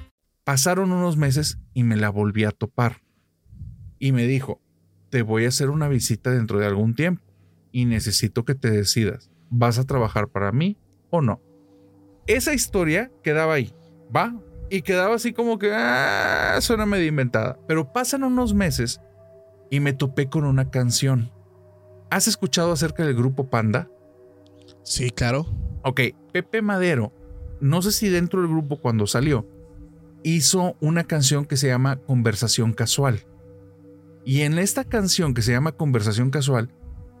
Pasaron 0.43 0.91
unos 0.91 1.17
meses 1.17 1.59
y 1.73 1.83
me 1.83 1.95
la 1.95 2.09
volví 2.09 2.43
a 2.43 2.51
topar. 2.51 3.01
Y 3.99 4.11
me 4.11 4.25
dijo, 4.25 4.61
te 5.09 5.21
voy 5.21 5.45
a 5.45 5.49
hacer 5.49 5.69
una 5.69 5.87
visita 5.87 6.31
dentro 6.31 6.57
de 6.57 6.65
algún 6.65 6.95
tiempo 6.95 7.23
y 7.71 7.85
necesito 7.85 8.45
que 8.45 8.55
te 8.55 8.71
decidas, 8.71 9.29
¿vas 9.49 9.77
a 9.77 9.85
trabajar 9.85 10.29
para 10.29 10.51
mí 10.51 10.77
o 11.09 11.21
no? 11.21 11.41
Esa 12.27 12.53
historia 12.53 13.11
quedaba 13.23 13.53
ahí, 13.53 13.73
¿va? 14.15 14.35
Y 14.69 14.81
quedaba 14.83 15.15
así 15.15 15.33
como 15.33 15.59
que, 15.59 15.71
ah, 15.73 16.57
suena 16.61 16.85
medio 16.85 17.07
inventada. 17.07 17.59
Pero 17.67 17.91
pasan 17.91 18.23
unos 18.23 18.53
meses 18.53 19.01
y 19.69 19.79
me 19.79 19.93
topé 19.93 20.29
con 20.29 20.45
una 20.45 20.71
canción. 20.71 21.31
¿Has 22.09 22.27
escuchado 22.27 22.71
acerca 22.71 23.05
del 23.05 23.15
grupo 23.15 23.49
Panda? 23.49 23.89
Sí, 24.83 25.11
claro. 25.11 25.45
Ok, 25.83 26.01
Pepe 26.31 26.61
Madero, 26.61 27.13
no 27.59 27.81
sé 27.81 27.91
si 27.91 28.09
dentro 28.09 28.41
del 28.41 28.49
grupo 28.49 28.79
cuando 28.79 29.07
salió, 29.07 29.47
hizo 30.23 30.75
una 30.79 31.03
canción 31.05 31.45
que 31.45 31.57
se 31.57 31.67
llama 31.67 31.97
Conversación 31.97 32.73
Casual. 32.73 33.25
Y 34.23 34.41
en 34.41 34.59
esta 34.59 34.83
canción 34.83 35.33
que 35.33 35.41
se 35.41 35.51
llama 35.51 35.71
Conversación 35.71 36.29
Casual, 36.29 36.73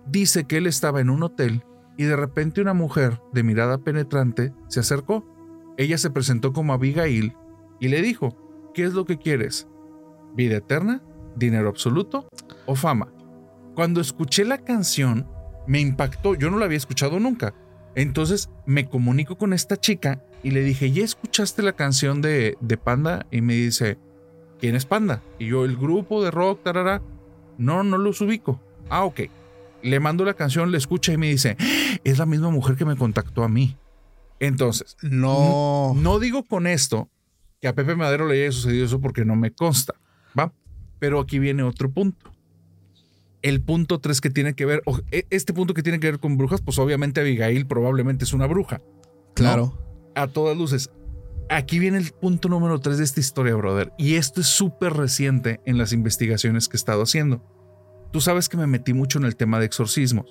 dice 0.07 0.45
que 0.45 0.57
él 0.57 0.67
estaba 0.67 1.01
en 1.01 1.09
un 1.09 1.23
hotel 1.23 1.63
y 1.97 2.03
de 2.03 2.15
repente 2.15 2.61
una 2.61 2.73
mujer 2.73 3.19
de 3.33 3.43
mirada 3.43 3.79
penetrante 3.79 4.53
se 4.67 4.79
acercó. 4.79 5.25
Ella 5.77 5.97
se 5.97 6.09
presentó 6.09 6.53
como 6.53 6.73
Abigail 6.73 7.35
y 7.79 7.87
le 7.87 8.01
dijo, 8.01 8.71
¿qué 8.73 8.83
es 8.83 8.93
lo 8.93 9.05
que 9.05 9.17
quieres? 9.17 9.67
¿Vida 10.35 10.57
eterna? 10.57 11.01
¿Dinero 11.35 11.69
absoluto? 11.69 12.27
¿O 12.65 12.75
fama? 12.75 13.13
Cuando 13.75 14.01
escuché 14.01 14.45
la 14.45 14.59
canción, 14.59 15.27
me 15.67 15.79
impactó, 15.79 16.35
yo 16.35 16.51
no 16.51 16.57
la 16.57 16.65
había 16.65 16.77
escuchado 16.77 17.19
nunca. 17.19 17.53
Entonces 17.95 18.49
me 18.65 18.87
comunico 18.87 19.37
con 19.37 19.53
esta 19.53 19.77
chica 19.77 20.23
y 20.43 20.51
le 20.51 20.61
dije, 20.63 20.91
¿ya 20.91 21.03
escuchaste 21.03 21.61
la 21.61 21.73
canción 21.73 22.21
de, 22.21 22.57
de 22.61 22.77
Panda? 22.77 23.25
Y 23.31 23.41
me 23.41 23.53
dice, 23.53 23.97
¿quién 24.59 24.75
es 24.75 24.85
Panda? 24.85 25.21
Y 25.39 25.47
yo, 25.47 25.65
el 25.65 25.77
grupo 25.77 26.23
de 26.23 26.31
rock, 26.31 26.63
tarara. 26.63 27.01
No, 27.57 27.83
no 27.83 27.97
los 27.97 28.21
ubico. 28.21 28.59
Ah, 28.89 29.03
ok. 29.05 29.21
Le 29.83 29.99
mando 29.99 30.25
la 30.25 30.33
canción, 30.33 30.71
le 30.71 30.77
escucha 30.77 31.11
y 31.13 31.17
me 31.17 31.29
dice, 31.29 31.57
es 32.03 32.17
la 32.17 32.25
misma 32.25 32.49
mujer 32.49 32.75
que 32.75 32.85
me 32.85 32.95
contactó 32.95 33.43
a 33.43 33.49
mí. 33.49 33.77
Entonces, 34.39 34.97
No. 35.01 35.93
no 35.95 36.19
digo 36.19 36.43
con 36.43 36.65
esto 36.67 37.09
que 37.61 37.67
a 37.67 37.75
Pepe 37.75 37.95
Madero 37.95 38.27
le 38.27 38.41
haya 38.41 38.51
sucedido 38.51 38.85
eso 38.85 38.99
porque 38.99 39.23
no 39.25 39.35
me 39.35 39.51
consta, 39.51 39.93
¿va? 40.37 40.51
Pero 40.99 41.19
aquí 41.19 41.37
viene 41.37 41.61
otro 41.63 41.91
punto. 41.91 42.31
El 43.43 43.61
punto 43.61 43.99
3 43.99 44.21
que 44.21 44.29
tiene 44.29 44.53
que 44.55 44.65
ver, 44.65 44.81
e- 45.11 45.25
este 45.29 45.53
punto 45.53 45.73
que 45.73 45.83
tiene 45.83 45.99
que 45.99 46.07
ver 46.11 46.19
con 46.19 46.37
brujas, 46.37 46.61
pues 46.61 46.77
obviamente 46.79 47.21
Abigail 47.21 47.65
probablemente 47.67 48.23
es 48.25 48.33
una 48.33 48.45
bruja. 48.47 48.81
Claro. 49.35 49.77
A 50.15 50.27
todas 50.27 50.57
luces. 50.57 50.89
Aquí 51.49 51.79
viene 51.79 51.97
el 51.97 52.11
punto 52.11 52.47
número 52.47 52.79
3 52.79 52.97
de 52.97 53.03
esta 53.03 53.19
historia, 53.19 53.55
brother. 53.55 53.91
Y 53.97 54.15
esto 54.15 54.41
es 54.41 54.47
súper 54.47 54.93
reciente 54.93 55.59
en 55.65 55.77
las 55.77 55.91
investigaciones 55.91 56.69
que 56.69 56.77
he 56.77 56.79
estado 56.79 57.03
haciendo. 57.03 57.43
Tú 58.13 58.21
sabes 58.21 58.47
que 58.49 58.57
me 58.57 58.67
metí 58.67 58.93
mucho 58.93 59.19
en 59.19 59.25
el 59.25 59.35
tema 59.35 59.59
de 59.59 59.65
exorcismos. 59.65 60.27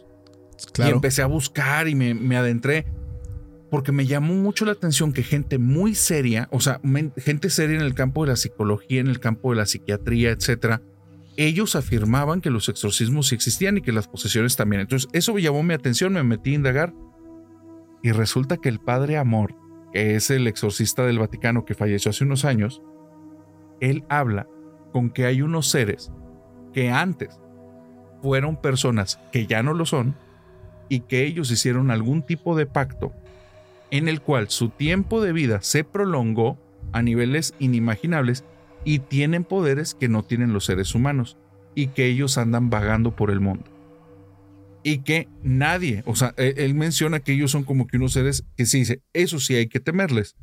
Y 0.68 0.72
Claro. 0.72 0.96
empecé 0.96 1.22
a 1.22 1.26
buscar 1.26 1.88
y 1.88 1.94
me, 1.94 2.14
me 2.14 2.36
adentré 2.36 2.86
porque 3.70 3.92
me 3.92 4.06
llamó 4.06 4.34
mucho 4.34 4.64
la 4.64 4.72
atención 4.72 5.12
que 5.12 5.22
gente 5.22 5.58
muy 5.58 5.94
seria, 5.94 6.48
o 6.50 6.60
sea, 6.60 6.80
gente 7.16 7.50
seria 7.50 7.76
en 7.76 7.82
el 7.82 7.94
campo 7.94 8.24
de 8.24 8.30
la 8.30 8.36
psicología, 8.36 9.00
en 9.00 9.06
el 9.06 9.20
campo 9.20 9.50
de 9.50 9.56
la 9.56 9.66
psiquiatría, 9.66 10.30
etcétera, 10.30 10.82
ellos 11.36 11.76
afirmaban 11.76 12.40
que 12.40 12.50
los 12.50 12.68
exorcismos 12.68 13.28
sí 13.28 13.36
existían 13.36 13.78
y 13.78 13.80
que 13.80 13.92
las 13.92 14.08
posesiones 14.08 14.56
también. 14.56 14.82
Entonces, 14.82 15.08
eso 15.12 15.38
llamó 15.38 15.62
mi 15.62 15.72
atención, 15.72 16.12
me 16.12 16.22
metí 16.24 16.50
a 16.50 16.54
indagar 16.56 16.92
y 18.02 18.10
resulta 18.10 18.56
que 18.56 18.68
el 18.68 18.80
padre 18.80 19.16
Amor, 19.16 19.54
que 19.92 20.14
es 20.16 20.30
el 20.30 20.46
exorcista 20.46 21.04
del 21.04 21.18
Vaticano 21.18 21.64
que 21.64 21.74
falleció 21.74 22.10
hace 22.10 22.24
unos 22.24 22.44
años, 22.44 22.82
él 23.80 24.04
habla 24.08 24.46
con 24.92 25.10
que 25.10 25.26
hay 25.26 25.42
unos 25.42 25.68
seres 25.68 26.12
que 26.72 26.90
antes 26.90 27.40
fueron 28.22 28.56
personas 28.56 29.18
que 29.32 29.46
ya 29.46 29.62
no 29.62 29.74
lo 29.74 29.86
son 29.86 30.14
y 30.88 31.00
que 31.00 31.24
ellos 31.24 31.50
hicieron 31.50 31.90
algún 31.90 32.22
tipo 32.22 32.56
de 32.56 32.66
pacto 32.66 33.12
en 33.90 34.08
el 34.08 34.20
cual 34.20 34.50
su 34.50 34.68
tiempo 34.68 35.20
de 35.20 35.32
vida 35.32 35.62
se 35.62 35.84
prolongó 35.84 36.58
a 36.92 37.02
niveles 37.02 37.54
inimaginables 37.58 38.44
y 38.84 39.00
tienen 39.00 39.44
poderes 39.44 39.94
que 39.94 40.08
no 40.08 40.22
tienen 40.22 40.52
los 40.52 40.64
seres 40.64 40.94
humanos 40.94 41.36
y 41.74 41.88
que 41.88 42.06
ellos 42.06 42.38
andan 42.38 42.70
vagando 42.70 43.14
por 43.14 43.30
el 43.30 43.40
mundo. 43.40 43.69
Y 44.82 44.98
que 44.98 45.28
nadie, 45.42 46.02
o 46.06 46.16
sea, 46.16 46.32
él, 46.36 46.54
él 46.56 46.74
menciona 46.74 47.20
que 47.20 47.32
ellos 47.32 47.50
son 47.50 47.64
como 47.64 47.86
que 47.86 47.96
unos 47.98 48.12
seres 48.14 48.44
que 48.56 48.64
sí 48.66 48.78
dice, 48.78 49.02
eso 49.12 49.38
sí 49.38 49.54
hay 49.54 49.68
que 49.68 49.80
temerles, 49.80 50.36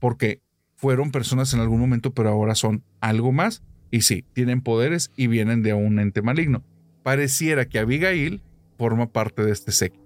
porque 0.00 0.42
fueron 0.76 1.12
personas 1.12 1.52
en 1.54 1.60
algún 1.60 1.80
momento, 1.80 2.12
pero 2.12 2.28
ahora 2.30 2.54
son 2.54 2.82
algo 3.00 3.30
más 3.32 3.62
y 3.90 4.02
sí, 4.02 4.24
tienen 4.32 4.60
poderes 4.60 5.12
y 5.16 5.28
vienen 5.28 5.62
de 5.62 5.72
un 5.74 5.98
ente 6.00 6.20
maligno. 6.22 6.64
Pareciera 7.04 7.68
que 7.68 7.78
Abigail 7.78 8.42
forma 8.76 9.12
parte 9.12 9.44
de 9.44 9.52
este 9.52 9.70
séquito. 9.70 10.02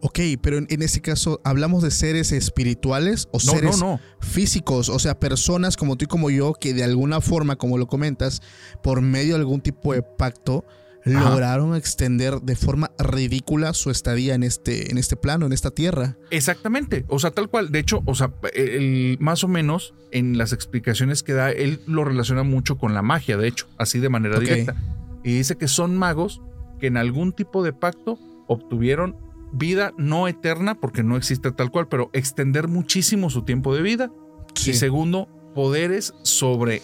Ok, 0.00 0.20
pero 0.42 0.58
en, 0.58 0.66
en 0.70 0.82
este 0.82 1.00
caso, 1.00 1.40
¿hablamos 1.44 1.82
de 1.82 1.90
seres 1.90 2.32
espirituales 2.32 3.28
o 3.32 3.38
No, 3.44 3.52
seres 3.52 3.78
no, 3.78 3.86
no. 3.92 4.00
físicos? 4.20 4.88
O 4.88 4.98
sea, 4.98 5.18
personas 5.18 5.76
como 5.76 5.96
tú 5.96 6.04
y 6.04 6.08
como 6.08 6.30
yo 6.30 6.52
que 6.54 6.74
de 6.74 6.84
alguna 6.84 7.20
forma, 7.20 7.56
como 7.56 7.78
lo 7.78 7.86
comentas, 7.86 8.42
por 8.82 9.00
medio 9.00 9.34
de 9.34 9.40
algún 9.40 9.60
tipo 9.60 9.92
de 9.94 10.02
pacto, 10.02 10.64
Ajá. 11.06 11.28
lograron 11.30 11.74
extender 11.76 12.40
de 12.40 12.56
forma 12.56 12.90
ridícula 12.98 13.74
su 13.74 13.90
estadía 13.90 14.34
en 14.34 14.42
este, 14.42 14.90
en 14.90 14.96
este 14.98 15.16
plano, 15.16 15.44
en 15.46 15.52
esta 15.52 15.70
tierra. 15.70 16.16
Exactamente, 16.30 17.04
o 17.08 17.18
sea, 17.18 17.30
tal 17.30 17.48
cual. 17.50 17.70
De 17.72 17.78
hecho, 17.78 18.02
o 18.06 18.14
sea, 18.14 18.32
el- 18.54 19.18
más 19.20 19.44
o 19.44 19.48
menos 19.48 19.94
en 20.12 20.38
las 20.38 20.52
explicaciones 20.52 21.22
que 21.22 21.32
da, 21.34 21.50
él 21.50 21.80
lo 21.86 22.04
relaciona 22.04 22.42
mucho 22.42 22.78
con 22.78 22.94
la 22.94 23.02
magia, 23.02 23.36
de 23.36 23.48
hecho, 23.48 23.66
así 23.78 23.98
de 23.98 24.08
manera 24.08 24.38
directa. 24.38 24.74
Y 25.22 25.34
dice 25.34 25.56
que 25.56 25.68
son 25.68 25.96
magos 25.96 26.40
que 26.80 26.86
en 26.86 26.96
algún 26.96 27.32
tipo 27.32 27.62
de 27.62 27.72
pacto 27.72 28.18
obtuvieron 28.46 29.16
vida 29.52 29.92
no 29.98 30.26
eterna, 30.26 30.74
porque 30.80 31.02
no 31.02 31.16
existe 31.16 31.52
tal 31.52 31.70
cual, 31.70 31.86
pero 31.88 32.10
extender 32.12 32.66
muchísimo 32.68 33.30
su 33.30 33.42
tiempo 33.42 33.74
de 33.74 33.82
vida. 33.82 34.10
Sí. 34.54 34.70
Y 34.70 34.74
segundo, 34.74 35.28
poderes 35.54 36.14
sobre 36.22 36.82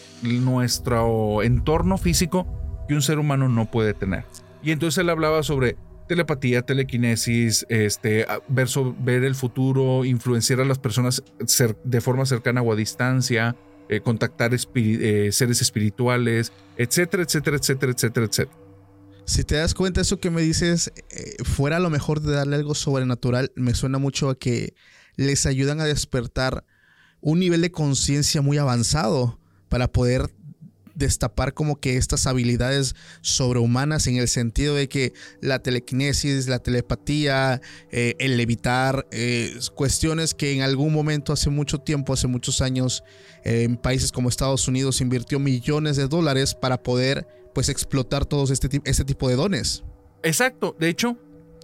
nuestro 0.55 1.43
entorno 1.43 1.99
físico 1.99 2.47
que 2.91 2.97
un 2.97 3.03
ser 3.03 3.21
humano 3.21 3.49
no 3.49 3.71
puede 3.71 3.95
tener. 3.95 4.25
Y 4.65 4.73
entonces 4.73 4.99
él 4.99 5.11
hablaba 5.11 5.45
sobre 5.45 5.77
telepatía, 6.09 6.63
telequinesis, 6.63 7.65
este, 7.69 8.27
ver, 8.49 8.67
ver 8.99 9.23
el 9.23 9.37
futuro, 9.37 10.05
influenciar 10.05 10.61
a 10.61 10.65
las 10.65 10.81
personas 10.81 11.23
de 11.85 12.01
forma 12.01 12.27
cercana 12.27 12.63
o 12.63 12.73
a 12.73 12.75
distancia, 12.75 13.55
eh, 13.89 14.01
contactar 14.01 14.51
eh, 14.53 15.29
seres 15.31 15.63
espirituales, 15.63 16.53
etcétera, 16.77 17.23
etcétera, 17.23 17.59
etcétera, 17.59 17.93
etcétera, 17.93 18.27
etcétera. 18.27 18.59
Si 19.25 19.45
te 19.45 19.55
das 19.55 19.73
cuenta, 19.73 20.01
eso 20.01 20.19
que 20.19 20.31
me 20.31 20.43
dices, 20.43 20.93
eh, 21.11 21.45
fuera 21.45 21.77
a 21.77 21.81
lo 21.81 21.91
mejor 21.91 22.21
de 22.21 22.33
darle 22.33 22.57
algo 22.57 22.75
sobrenatural, 22.75 23.53
me 23.55 23.75
suena 23.75 23.99
mucho 23.99 24.31
a 24.31 24.37
que 24.37 24.75
les 25.15 25.47
ayudan 25.47 25.81
a 25.81 25.85
despertar 25.85 26.65
un 27.21 27.39
nivel 27.39 27.61
de 27.61 27.71
conciencia 27.71 28.43
muy 28.43 28.59
avanzado 28.59 29.39
para 29.69 29.87
poder 29.87 30.29
destapar 31.01 31.53
como 31.55 31.81
que 31.81 31.97
estas 31.97 32.29
habilidades 32.29 32.95
sobrehumanas 33.23 34.07
en 34.07 34.17
el 34.17 34.29
sentido 34.29 34.77
de 34.77 34.89
que 34.89 35.13
la 35.41 35.59
telequinesis, 35.61 36.47
la 36.47 36.61
telepatía, 36.61 37.61
eh, 37.91 38.15
el 38.21 38.37
levitar, 38.37 39.07
eh, 39.11 39.53
cuestiones 39.75 40.35
que 40.35 40.53
en 40.53 40.63
algún 40.63 40.93
momento 40.93 41.33
hace 41.33 41.51
mucho 41.51 41.79
tiempo, 41.79 42.13
hace 42.13 42.29
muchos 42.29 42.61
años, 42.61 43.03
eh, 43.45 43.65
en 43.65 43.77
países 43.77 44.13
como 44.13 44.29
Estados 44.29 44.69
Unidos 44.69 45.01
invirtió 45.01 45.39
millones 45.41 45.97
de 45.97 46.07
dólares 46.07 46.55
para 46.55 46.83
poder 46.83 47.27
pues 47.55 47.69
explotar 47.69 48.27
todos 48.27 48.51
este, 48.51 48.69
este 48.85 49.05
tipo 49.05 49.29
de 49.29 49.35
dones. 49.35 49.83
Exacto. 50.23 50.77
De 50.79 50.89
hecho, 50.89 51.17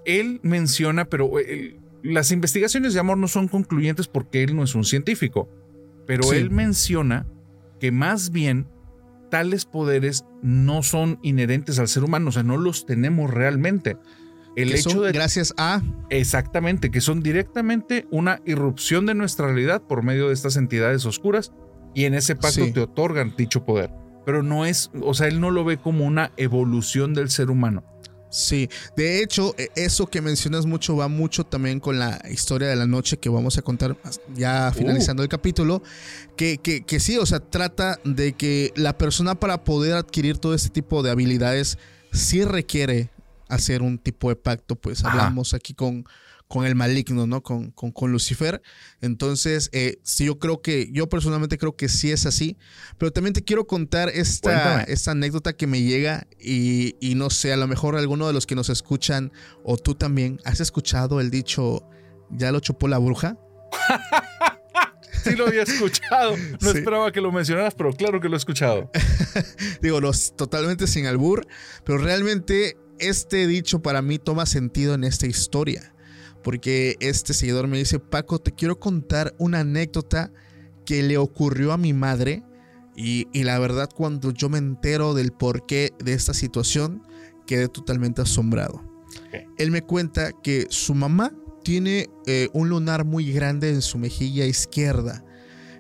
él 0.05 0.41
menciona, 0.43 1.05
pero 1.05 1.39
eh, 1.39 1.79
las 2.03 2.33
investigaciones 2.33 2.95
de 2.95 3.01
amor 3.01 3.19
no 3.19 3.29
son 3.29 3.49
concluyentes 3.49 4.09
porque 4.09 4.43
él 4.43 4.57
no 4.57 4.65
es 4.65 4.75
un 4.75 4.85
científico. 4.85 5.49
Pero 6.07 6.23
Sí. 6.25 6.37
él 6.37 6.51
menciona 6.51 7.27
que 7.81 7.91
más 7.93 8.31
bien 8.31 8.67
tales 9.31 9.65
poderes 9.65 10.25
no 10.43 10.83
son 10.83 11.19
inherentes 11.23 11.79
al 11.79 11.89
ser 11.89 12.05
humano, 12.05 12.29
o 12.29 12.33
sea, 12.33 12.43
no 12.43 12.57
los 12.57 12.87
tenemos 12.87 13.31
realmente. 13.31 13.97
El 14.57 14.71
que 14.71 14.77
hecho 14.77 14.91
son 14.91 15.03
de 15.05 15.13
gracias 15.13 15.53
a 15.59 15.83
exactamente 16.09 16.91
que 16.91 17.01
son 17.03 17.23
directamente 17.23 18.07
una 18.11 18.41
irrupción 18.47 19.05
de 19.05 19.15
nuestra 19.15 19.47
realidad 19.49 19.83
por 19.83 20.03
medio 20.03 20.29
de 20.29 20.35
estas 20.35 20.57
entidades 20.57 21.05
oscuras 21.05 21.53
y 21.95 22.05
en 22.05 22.15
ese 22.15 22.37
pacto 22.37 22.65
Sí. 22.65 22.73
te 22.73 22.81
otorgan 22.81 23.35
dicho 23.37 23.65
poder. 23.65 23.91
Pero 24.25 24.43
no 24.43 24.65
es, 24.67 24.91
o 25.03 25.15
sea, 25.15 25.29
él 25.29 25.41
no 25.41 25.51
lo 25.51 25.65
ve 25.65 25.77
como 25.77 26.05
una 26.05 26.33
evolución 26.37 27.15
del 27.15 27.29
ser 27.31 27.51
humano. 27.51 27.85
Sí, 28.37 28.69
de 28.99 29.23
hecho, 29.23 29.55
e- 29.57 29.71
eso 29.77 30.07
que 30.09 30.21
mencionas 30.21 30.67
mucho 30.67 30.95
va 30.95 31.09
mucho 31.09 31.45
también 31.45 31.81
con 31.81 31.99
la 31.99 32.21
historia 32.31 32.69
de 32.69 32.77
la 32.77 32.87
noche 32.87 33.17
que 33.17 33.31
vamos 33.31 33.57
a 33.57 33.63
contar 33.63 33.97
ya 34.35 34.71
finalizando 34.77 35.23
el 35.23 35.31
capítulo, 35.31 35.83
que, 36.37 36.59
que, 36.59 36.85
que 36.85 37.01
sí, 37.01 37.17
o 37.17 37.25
sea, 37.25 37.41
trata 37.41 37.99
de 38.05 38.35
que 38.35 38.75
la 38.77 38.99
persona 38.99 39.37
para 39.37 39.65
poder 39.65 39.95
adquirir 39.95 40.37
todo 40.37 40.53
este 40.53 40.69
tipo 40.69 41.03
de 41.03 41.11
habilidades 41.13 41.79
sí 42.13 42.45
requiere 42.45 43.09
hacer 43.49 43.81
un 43.81 43.97
tipo 43.97 44.29
de 44.29 44.37
pacto, 44.37 44.77
pues 44.77 45.03
Ajá. 45.03 45.13
hablamos 45.13 45.55
aquí 45.55 45.73
con, 45.73 46.05
con 46.49 46.65
el 46.65 46.75
maligno, 46.75 47.27
¿no? 47.27 47.43
Con, 47.43 47.71
con, 47.73 47.91
con 47.91 48.13
Lucifer. 48.13 48.63
Entonces, 49.01 49.69
eh, 49.73 49.99
sí, 50.03 50.27
yo 50.27 50.39
creo 50.39 50.63
que, 50.63 50.89
yo 50.93 51.09
personalmente 51.09 51.59
creo 51.59 51.75
que 51.77 51.89
sí 51.89 52.13
es 52.13 52.25
así, 52.27 52.57
pero 52.99 53.13
también 53.13 53.35
te 53.35 53.43
quiero 53.43 53.67
contar 53.67 54.09
esta, 54.11 54.83
esta 54.85 55.11
anécdota 55.11 55.55
que 55.55 55.67
me 55.67 55.83
llega 55.83 56.27
y, 56.39 56.95
y 57.01 57.15
no 57.17 57.31
sé, 57.31 57.53
a 57.53 57.57
lo 57.57 57.67
mejor 57.67 57.97
alguno 57.97 58.27
de 58.27 58.33
los 58.33 58.47
que 58.47 58.55
nos 58.55 58.69
escuchan 58.69 59.33
o 59.65 59.77
tú 59.77 59.95
también, 59.95 60.41
¿has 60.45 60.61
escuchado 60.61 61.21
el 61.21 61.31
dicho, 61.31 61.83
ya 62.31 62.53
lo 62.53 62.61
chupó 62.61 62.89
la 62.89 62.99
bruja? 62.99 63.37
Sí 65.25 65.35
lo 65.35 65.47
había 65.49 65.63
escuchado. 65.63 66.37
No 66.61 66.71
Sí. 66.71 66.79
esperaba 66.79 67.11
que 67.11 67.21
lo 67.21 67.33
mencionaras, 67.33 67.75
pero 67.75 67.93
claro 67.93 68.21
que 68.21 68.29
lo 68.29 68.37
he 68.37 68.39
escuchado. 68.39 68.91
Digo, 69.83 70.01
los, 70.01 70.37
totalmente 70.37 70.87
sin 70.87 71.07
albur, 71.07 71.49
pero 71.85 71.99
realmente 71.99 72.77
este 73.01 73.49
dicho 73.49 73.83
para 73.83 74.03
mí 74.03 74.21
toma 74.21 74.47
sentido 74.47 74.95
en 74.95 75.03
esta 75.03 75.27
historia. 75.27 75.93
Porque 76.47 76.95
este 77.01 77.35
seguidor 77.35 77.67
me 77.67 77.77
dice, 77.77 77.99
Paco, 77.99 78.39
te 78.39 78.53
quiero 78.53 78.79
contar 78.79 79.35
una 79.37 79.59
anécdota 79.59 80.31
que 80.85 81.03
le 81.03 81.19
ocurrió 81.19 81.73
a 81.73 81.77
mi 81.77 81.93
madre. 81.93 82.45
Y, 82.95 83.27
y 83.33 83.43
la 83.43 83.59
verdad, 83.59 83.91
cuando 83.93 84.31
yo 84.31 84.49
me 84.49 84.59
entero 84.59 85.13
del 85.13 85.33
porqué 85.33 85.91
de 85.99 86.13
esta 86.13 86.35
situación, 86.35 87.03
quedé 87.49 87.67
totalmente 87.67 88.23
asombrado. 88.23 88.81
Él 89.59 89.73
me 89.73 89.83
cuenta 89.83 90.31
que 90.41 90.69
su 90.71 90.95
mamá 90.95 91.33
tiene 91.65 92.11
eh, 92.27 92.49
un 92.53 92.69
lunar 92.69 93.05
muy 93.05 93.33
grande 93.33 93.71
en 93.71 93.83
su 93.83 93.99
mejilla 93.99 94.47
izquierda. 94.47 95.25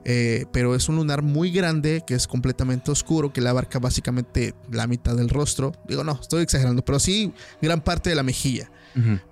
Eh, 0.05 0.47
pero 0.53 0.75
es 0.75 0.89
un 0.89 0.97
lunar 0.97 1.23
muy 1.23 1.53
grande 1.53 2.03
que 2.05 2.15
es 2.15 2.27
completamente 2.27 2.91
oscuro, 2.91 3.33
que 3.33 3.41
le 3.41 3.51
abarca 3.51 3.79
básicamente 3.79 4.53
la 4.69 4.89
mitad 4.89 5.15
del 5.15 5.29
rostro. 5.29 5.71
Digo, 5.87 6.03
no, 6.03 6.19
estoy 6.21 6.43
exagerando, 6.43 6.85
pero 6.85 6.99
sí 6.99 7.33
gran 7.63 7.81
parte 7.85 8.11
de 8.11 8.17
la 8.17 8.25
mejilla. 8.25 8.69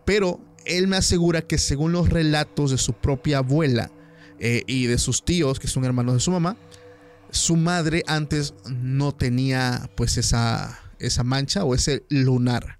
Pero 0.04 0.40
él 0.64 0.86
me 0.88 0.96
asegura 0.96 1.42
que 1.42 1.58
según 1.58 1.92
los 1.92 2.08
relatos 2.08 2.70
de 2.70 2.78
su 2.78 2.92
propia 2.92 3.38
abuela 3.38 3.90
eh, 4.38 4.62
y 4.66 4.86
de 4.86 4.98
sus 4.98 5.24
tíos, 5.24 5.58
que 5.60 5.68
son 5.68 5.84
hermanos 5.84 6.14
de 6.14 6.20
su 6.20 6.30
mamá, 6.30 6.56
su 7.30 7.56
madre 7.56 8.02
antes 8.06 8.54
no 8.70 9.12
tenía 9.12 9.90
pues 9.96 10.16
esa, 10.18 10.78
esa 10.98 11.24
mancha 11.24 11.64
o 11.64 11.74
ese 11.74 12.04
lunar. 12.08 12.78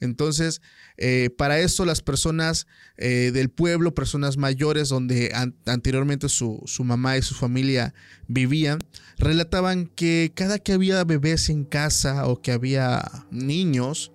Entonces, 0.00 0.60
eh, 0.98 1.30
para 1.36 1.58
esto 1.58 1.84
las 1.84 2.02
personas 2.02 2.66
eh, 2.96 3.30
del 3.32 3.48
pueblo, 3.48 3.94
personas 3.94 4.36
mayores 4.36 4.88
donde 4.88 5.32
an- 5.34 5.56
anteriormente 5.66 6.28
su, 6.28 6.60
su 6.66 6.84
mamá 6.84 7.16
y 7.16 7.22
su 7.22 7.34
familia 7.34 7.94
vivían, 8.28 8.78
relataban 9.18 9.86
que 9.86 10.32
cada 10.34 10.58
que 10.58 10.72
había 10.72 11.02
bebés 11.04 11.48
en 11.48 11.64
casa 11.64 12.26
o 12.26 12.40
que 12.40 12.52
había 12.52 13.02
niños, 13.30 14.11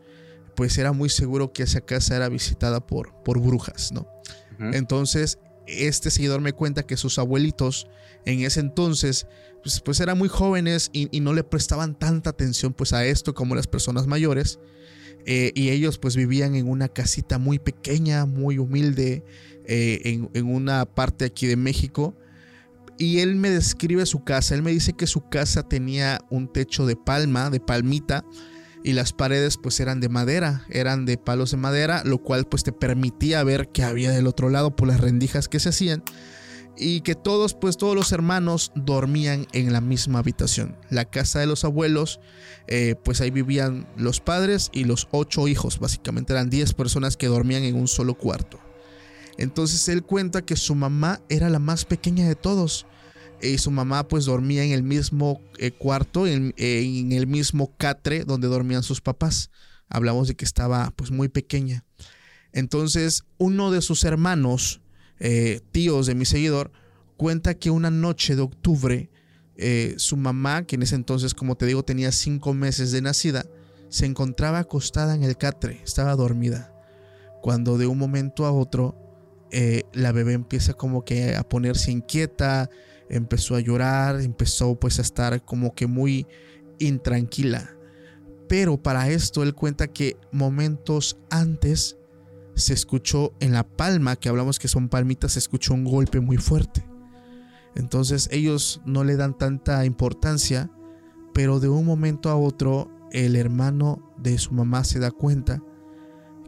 pues 0.58 0.76
era 0.80 0.92
muy 0.92 1.08
seguro 1.08 1.54
que 1.54 1.62
esa 1.62 1.82
casa 1.82 2.16
era 2.16 2.30
visitada 2.30 2.86
por, 2.86 3.14
por 3.24 3.40
brujas, 3.40 3.92
¿no? 3.92 4.08
Entonces, 4.60 5.38
este 5.68 6.10
seguidor 6.10 6.42
me 6.42 6.52
cuenta 6.52 6.82
que 6.82 6.98
sus 6.98 7.20
abuelitos 7.20 7.88
en 8.26 8.40
ese 8.40 8.62
entonces, 8.62 9.28
pues, 9.62 9.80
pues 9.82 10.00
eran 10.00 10.18
muy 10.18 10.30
jóvenes 10.30 10.90
y, 10.94 11.16
y 11.16 11.20
no 11.20 11.34
le 11.34 11.44
prestaban 11.44 11.94
tanta 11.94 12.32
atención 12.32 12.74
pues 12.74 12.92
a 12.92 13.06
esto 13.06 13.36
como 13.36 13.54
las 13.54 13.68
personas 13.68 14.08
mayores. 14.08 14.60
Eh, 15.28 15.52
y 15.54 15.70
ellos 15.70 16.00
pues 16.00 16.16
vivían 16.16 16.56
en 16.56 16.68
una 16.68 16.88
casita 16.88 17.38
muy 17.38 17.60
pequeña, 17.60 18.26
muy 18.26 18.58
humilde, 18.58 19.24
eh, 19.66 20.02
en, 20.06 20.32
en 20.34 20.48
una 20.48 20.86
parte 20.86 21.26
aquí 21.26 21.46
de 21.46 21.56
México. 21.56 22.18
Y 22.98 23.20
él 23.20 23.36
me 23.36 23.52
describe 23.52 24.08
su 24.08 24.24
casa. 24.24 24.56
Él 24.56 24.64
me 24.64 24.72
dice 24.72 24.94
que 24.94 25.06
su 25.06 25.30
casa 25.30 25.62
tenía 25.62 26.20
un 26.32 26.52
techo 26.52 26.88
de 26.88 26.96
palma, 26.96 27.52
de 27.52 27.60
palmita, 27.60 28.26
y 28.84 28.94
las 28.94 29.14
paredes 29.14 29.58
pues 29.58 29.80
eran 29.80 30.00
de 30.00 30.10
madera, 30.10 30.66
eran 30.70 31.06
de 31.06 31.18
palos 31.18 31.52
de 31.52 31.58
madera, 31.58 32.04
lo 32.06 32.20
cual 32.20 32.46
pues 32.46 32.64
te 32.64 32.72
permitía 32.72 33.44
ver 33.44 33.70
qué 33.70 33.84
había 33.84 34.12
del 34.12 34.28
otro 34.28 34.50
lado 34.50 34.76
por 34.76 34.88
las 34.88 35.00
rendijas 35.00 35.48
que 35.48 35.60
se 35.60 35.70
hacían 35.70 36.04
y 36.78 37.02
que 37.02 37.16
todos 37.16 37.54
pues 37.54 37.78
todos 37.78 37.96
los 37.96 38.12
hermanos 38.12 38.72
dormían 38.76 39.48
en 39.52 39.74
la 39.74 39.82
misma 39.82 40.20
habitación. 40.20 40.78
La 40.90 41.06
casa 41.06 41.40
de 41.40 41.48
los 41.48 41.66
abuelos 41.66 42.20
eh, 42.68 42.96
pues 43.04 43.22
ahí 43.22 43.32
vivían 43.32 43.88
los 43.98 44.20
padres 44.20 44.70
y 44.72 44.84
los 44.84 45.08
ocho 45.12 45.48
hijos, 45.48 45.80
básicamente 45.80 46.34
eran 46.34 46.50
10 46.50 46.74
personas 46.74 47.18
que 47.18 47.28
dormían 47.28 47.64
en 47.64 47.76
un 47.76 47.88
solo 47.88 48.14
cuarto. 48.14 48.60
Entonces 49.38 49.88
él 49.90 50.04
cuenta 50.04 50.44
que 50.44 50.56
su 50.56 50.76
mamá 50.76 51.22
era 51.30 51.50
la 51.50 51.60
más 51.60 51.86
pequeña 51.86 52.28
de 52.28 52.36
todos 52.36 52.86
y 53.42 53.58
su 53.58 53.72
mamá 53.72 54.08
pues 54.08 54.26
dormía 54.26 54.64
en 54.64 54.72
el 54.72 54.84
mismo 54.84 55.42
eh, 55.58 55.72
cuarto, 55.72 56.28
en, 56.28 56.54
en 56.58 57.12
el 57.12 57.28
mismo 57.28 57.76
catre 57.78 58.26
donde 58.26 58.48
dormían 58.48 58.84
sus 58.84 59.02
papás. 59.02 59.50
Hablamos 59.90 60.28
de 60.28 60.36
que 60.36 60.46
estaba 60.46 60.92
pues 60.96 61.12
muy 61.12 61.30
pequeña. 61.30 61.86
Entonces 62.52 63.24
uno 63.38 63.72
de 63.72 63.82
sus 63.82 64.04
hermanos, 64.04 64.82
eh, 65.20 65.62
tíos 65.72 66.08
de 66.08 66.16
mi 66.16 66.26
seguidor, 66.26 66.72
cuenta 67.16 67.54
que 67.54 67.70
una 67.70 67.92
noche 67.92 68.36
de 68.36 68.42
octubre 68.42 69.10
eh, 69.56 69.96
su 69.98 70.18
mamá, 70.18 70.64
que 70.64 70.76
en 70.76 70.84
ese 70.84 70.96
entonces 70.96 71.34
como 71.34 71.56
te 71.56 71.66
digo 71.66 71.84
tenía 71.84 72.12
cinco 72.12 72.54
meses 72.54 72.92
de 72.92 73.02
nacida, 73.02 73.46
se 73.90 74.06
encontraba 74.06 74.60
acostada 74.60 75.16
en 75.16 75.24
el 75.24 75.38
catre, 75.38 75.82
estaba 75.84 76.16
dormida. 76.16 76.74
Cuando 77.42 77.78
de 77.78 77.88
un 77.88 77.98
momento 77.98 78.46
a 78.46 78.52
otro 78.52 78.96
eh, 79.52 79.84
la 79.94 80.12
bebé 80.12 80.34
empieza 80.34 80.74
como 80.74 81.06
que 81.06 81.36
a 81.36 81.44
ponerse 81.48 81.92
inquieta, 81.92 82.70
empezó 83.10 83.56
a 83.56 83.60
llorar, 83.60 84.22
empezó 84.22 84.76
pues 84.76 85.00
a 85.00 85.02
estar 85.02 85.44
como 85.44 85.74
que 85.74 85.88
muy 85.88 86.28
intranquila. 86.80 87.76
Pero 88.48 88.82
para 88.82 89.10
esto 89.10 89.44
él 89.44 89.54
cuenta 89.54 89.88
que 89.88 90.18
momentos 90.32 91.18
antes 91.30 91.98
se 92.56 92.74
escuchó 92.74 93.34
en 93.40 93.52
la 93.52 93.64
palma, 93.64 94.16
que 94.16 94.30
hablamos 94.30 94.58
que 94.58 94.68
son 94.68 94.90
palmitas, 94.90 95.34
se 95.34 95.40
escuchó 95.40 95.74
un 95.74 95.84
golpe 95.84 96.20
muy 96.20 96.38
fuerte. 96.38 96.86
Entonces 97.76 98.28
ellos 98.32 98.82
no 98.86 99.04
le 99.04 99.16
dan 99.16 99.38
tanta 99.38 99.86
importancia, 99.86 100.72
pero 101.34 101.60
de 101.60 101.70
un 101.70 101.86
momento 101.86 102.30
a 102.30 102.36
otro 102.36 102.90
el 103.12 103.36
hermano 103.36 104.14
de 104.18 104.38
su 104.38 104.54
mamá 104.54 104.84
se 104.84 105.00
da 105.00 105.12
cuenta 105.12 105.62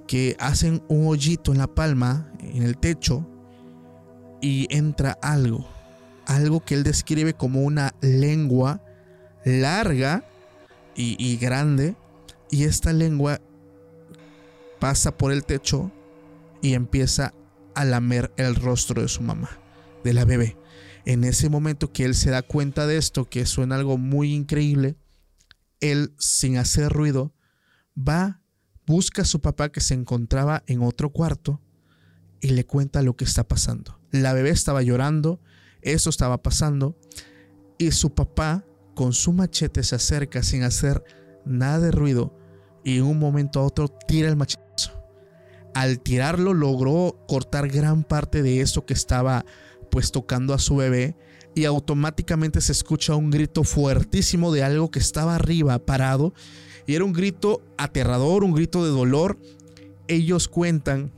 que 0.08 0.36
hacen 0.40 0.82
un 0.88 1.08
hoyito 1.08 1.52
en 1.52 1.60
la 1.60 1.68
palma, 1.68 2.32
en 2.40 2.64
el 2.64 2.78
techo, 2.78 3.28
y 4.42 4.66
entra 4.76 5.18
algo. 5.22 5.68
Algo 6.30 6.60
que 6.60 6.76
él 6.76 6.84
describe 6.84 7.34
como 7.34 7.64
una 7.64 7.96
lengua 8.02 8.84
larga 9.44 10.24
y, 10.96 11.38
grande. 11.38 11.96
Y 12.52 12.66
esta 12.66 12.94
lengua 12.94 13.42
pasa 14.80 15.18
por 15.18 15.32
el 15.32 15.44
techo 15.44 15.92
y 16.62 16.76
empieza 16.76 17.34
a 17.74 17.84
lamer 17.84 18.32
el 18.38 18.56
rostro 18.56 19.02
de 19.02 19.08
su 19.08 19.24
mamá, 19.24 19.50
de 20.04 20.14
la 20.14 20.24
bebé. 20.24 20.56
En 21.06 21.24
ese 21.24 21.50
momento 21.50 21.92
que 21.92 22.06
él 22.06 22.14
se 22.14 22.30
da 22.30 22.44
cuenta 22.44 22.86
de 22.86 22.98
esto, 22.98 23.28
que 23.28 23.48
suena 23.48 23.76
algo 23.76 23.98
muy 23.98 24.36
increíble, 24.36 24.98
él 25.80 26.14
sin 26.20 26.58
hacer 26.58 26.92
ruido 26.92 27.34
va, 27.98 28.44
busca 28.86 29.24
a 29.24 29.26
su 29.26 29.42
papá 29.42 29.72
que 29.72 29.82
se 29.82 29.96
encontraba 29.96 30.64
en 30.68 30.84
otro 30.84 31.10
cuarto 31.10 31.60
y 32.40 32.50
le 32.50 32.68
cuenta 32.68 33.02
lo 33.02 33.16
que 33.16 33.26
está 33.26 33.48
pasando. 33.48 34.00
La 34.12 34.34
bebé 34.34 34.52
estaba 34.52 34.84
llorando, 34.84 35.42
eso 35.82 36.10
estaba 36.10 36.42
pasando 36.42 36.96
y 37.78 37.92
su 37.92 38.14
papá 38.14 38.66
con 38.96 39.14
su 39.14 39.32
machete 39.32 39.84
se 39.84 39.96
acerca 39.96 40.44
sin 40.44 40.64
hacer 40.64 41.04
nada 41.46 41.80
de 41.80 41.92
ruido 41.92 42.34
y 42.84 42.98
en 42.98 43.04
un 43.04 43.20
momento 43.20 43.60
a 43.60 43.64
otro 43.64 43.88
tira 43.88 44.30
el 44.30 44.36
machetazo. 44.36 44.92
Al 45.74 46.00
tirarlo 46.00 46.54
logró 46.54 47.24
cortar 47.28 47.70
gran 47.70 48.04
parte 48.04 48.44
de 48.44 48.62
eso 48.62 48.86
que 48.86 48.94
estaba 48.94 49.46
pues 49.90 50.12
tocando 50.12 50.54
a 50.54 50.60
su 50.60 50.76
bebé 50.76 51.16
y 51.56 51.66
automáticamente 51.66 52.62
se 52.62 52.72
escucha 52.72 53.16
un 53.16 53.32
grito 53.32 53.64
fuertísimo 53.64 54.52
de 54.52 54.64
algo 54.64 54.92
que 54.92 55.00
estaba 55.00 55.36
arriba 55.36 55.80
parado 55.80 56.34
y 56.86 56.96
era 56.96 57.06
un 57.06 57.14
grito 57.14 57.62
aterrador, 57.78 58.44
un 58.44 58.54
grito 58.54 58.84
de 58.84 58.92
dolor. 58.92 59.38
Ellos 60.08 60.48
cuentan 60.48 61.12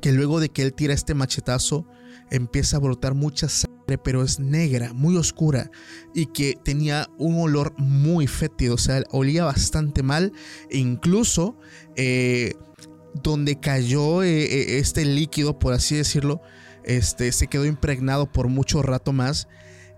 que 0.00 0.12
luego 0.12 0.40
de 0.40 0.48
que 0.48 0.62
él 0.62 0.72
tira 0.72 0.94
este 0.94 1.14
machetazo 1.14 1.86
empieza 2.34 2.76
a 2.76 2.80
brotar 2.80 3.14
mucha 3.14 3.48
sangre, 3.48 3.98
pero 3.98 4.22
es 4.22 4.40
negra, 4.40 4.92
muy 4.92 5.16
oscura 5.16 5.70
y 6.14 6.26
que 6.26 6.58
tenía 6.62 7.08
un 7.18 7.38
olor 7.38 7.74
muy 7.78 8.26
fétido, 8.26 8.74
o 8.74 8.78
sea, 8.78 9.04
olía 9.10 9.44
bastante 9.44 10.02
mal 10.02 10.32
e 10.70 10.78
incluso 10.78 11.56
eh, 11.96 12.54
donde 13.22 13.60
cayó 13.60 14.22
eh, 14.22 14.42
eh, 14.42 14.78
este 14.78 15.04
líquido, 15.04 15.58
por 15.58 15.72
así 15.72 15.96
decirlo, 15.96 16.42
este, 16.82 17.30
se 17.30 17.46
quedó 17.46 17.66
impregnado 17.66 18.30
por 18.30 18.48
mucho 18.48 18.82
rato 18.82 19.12
más. 19.12 19.48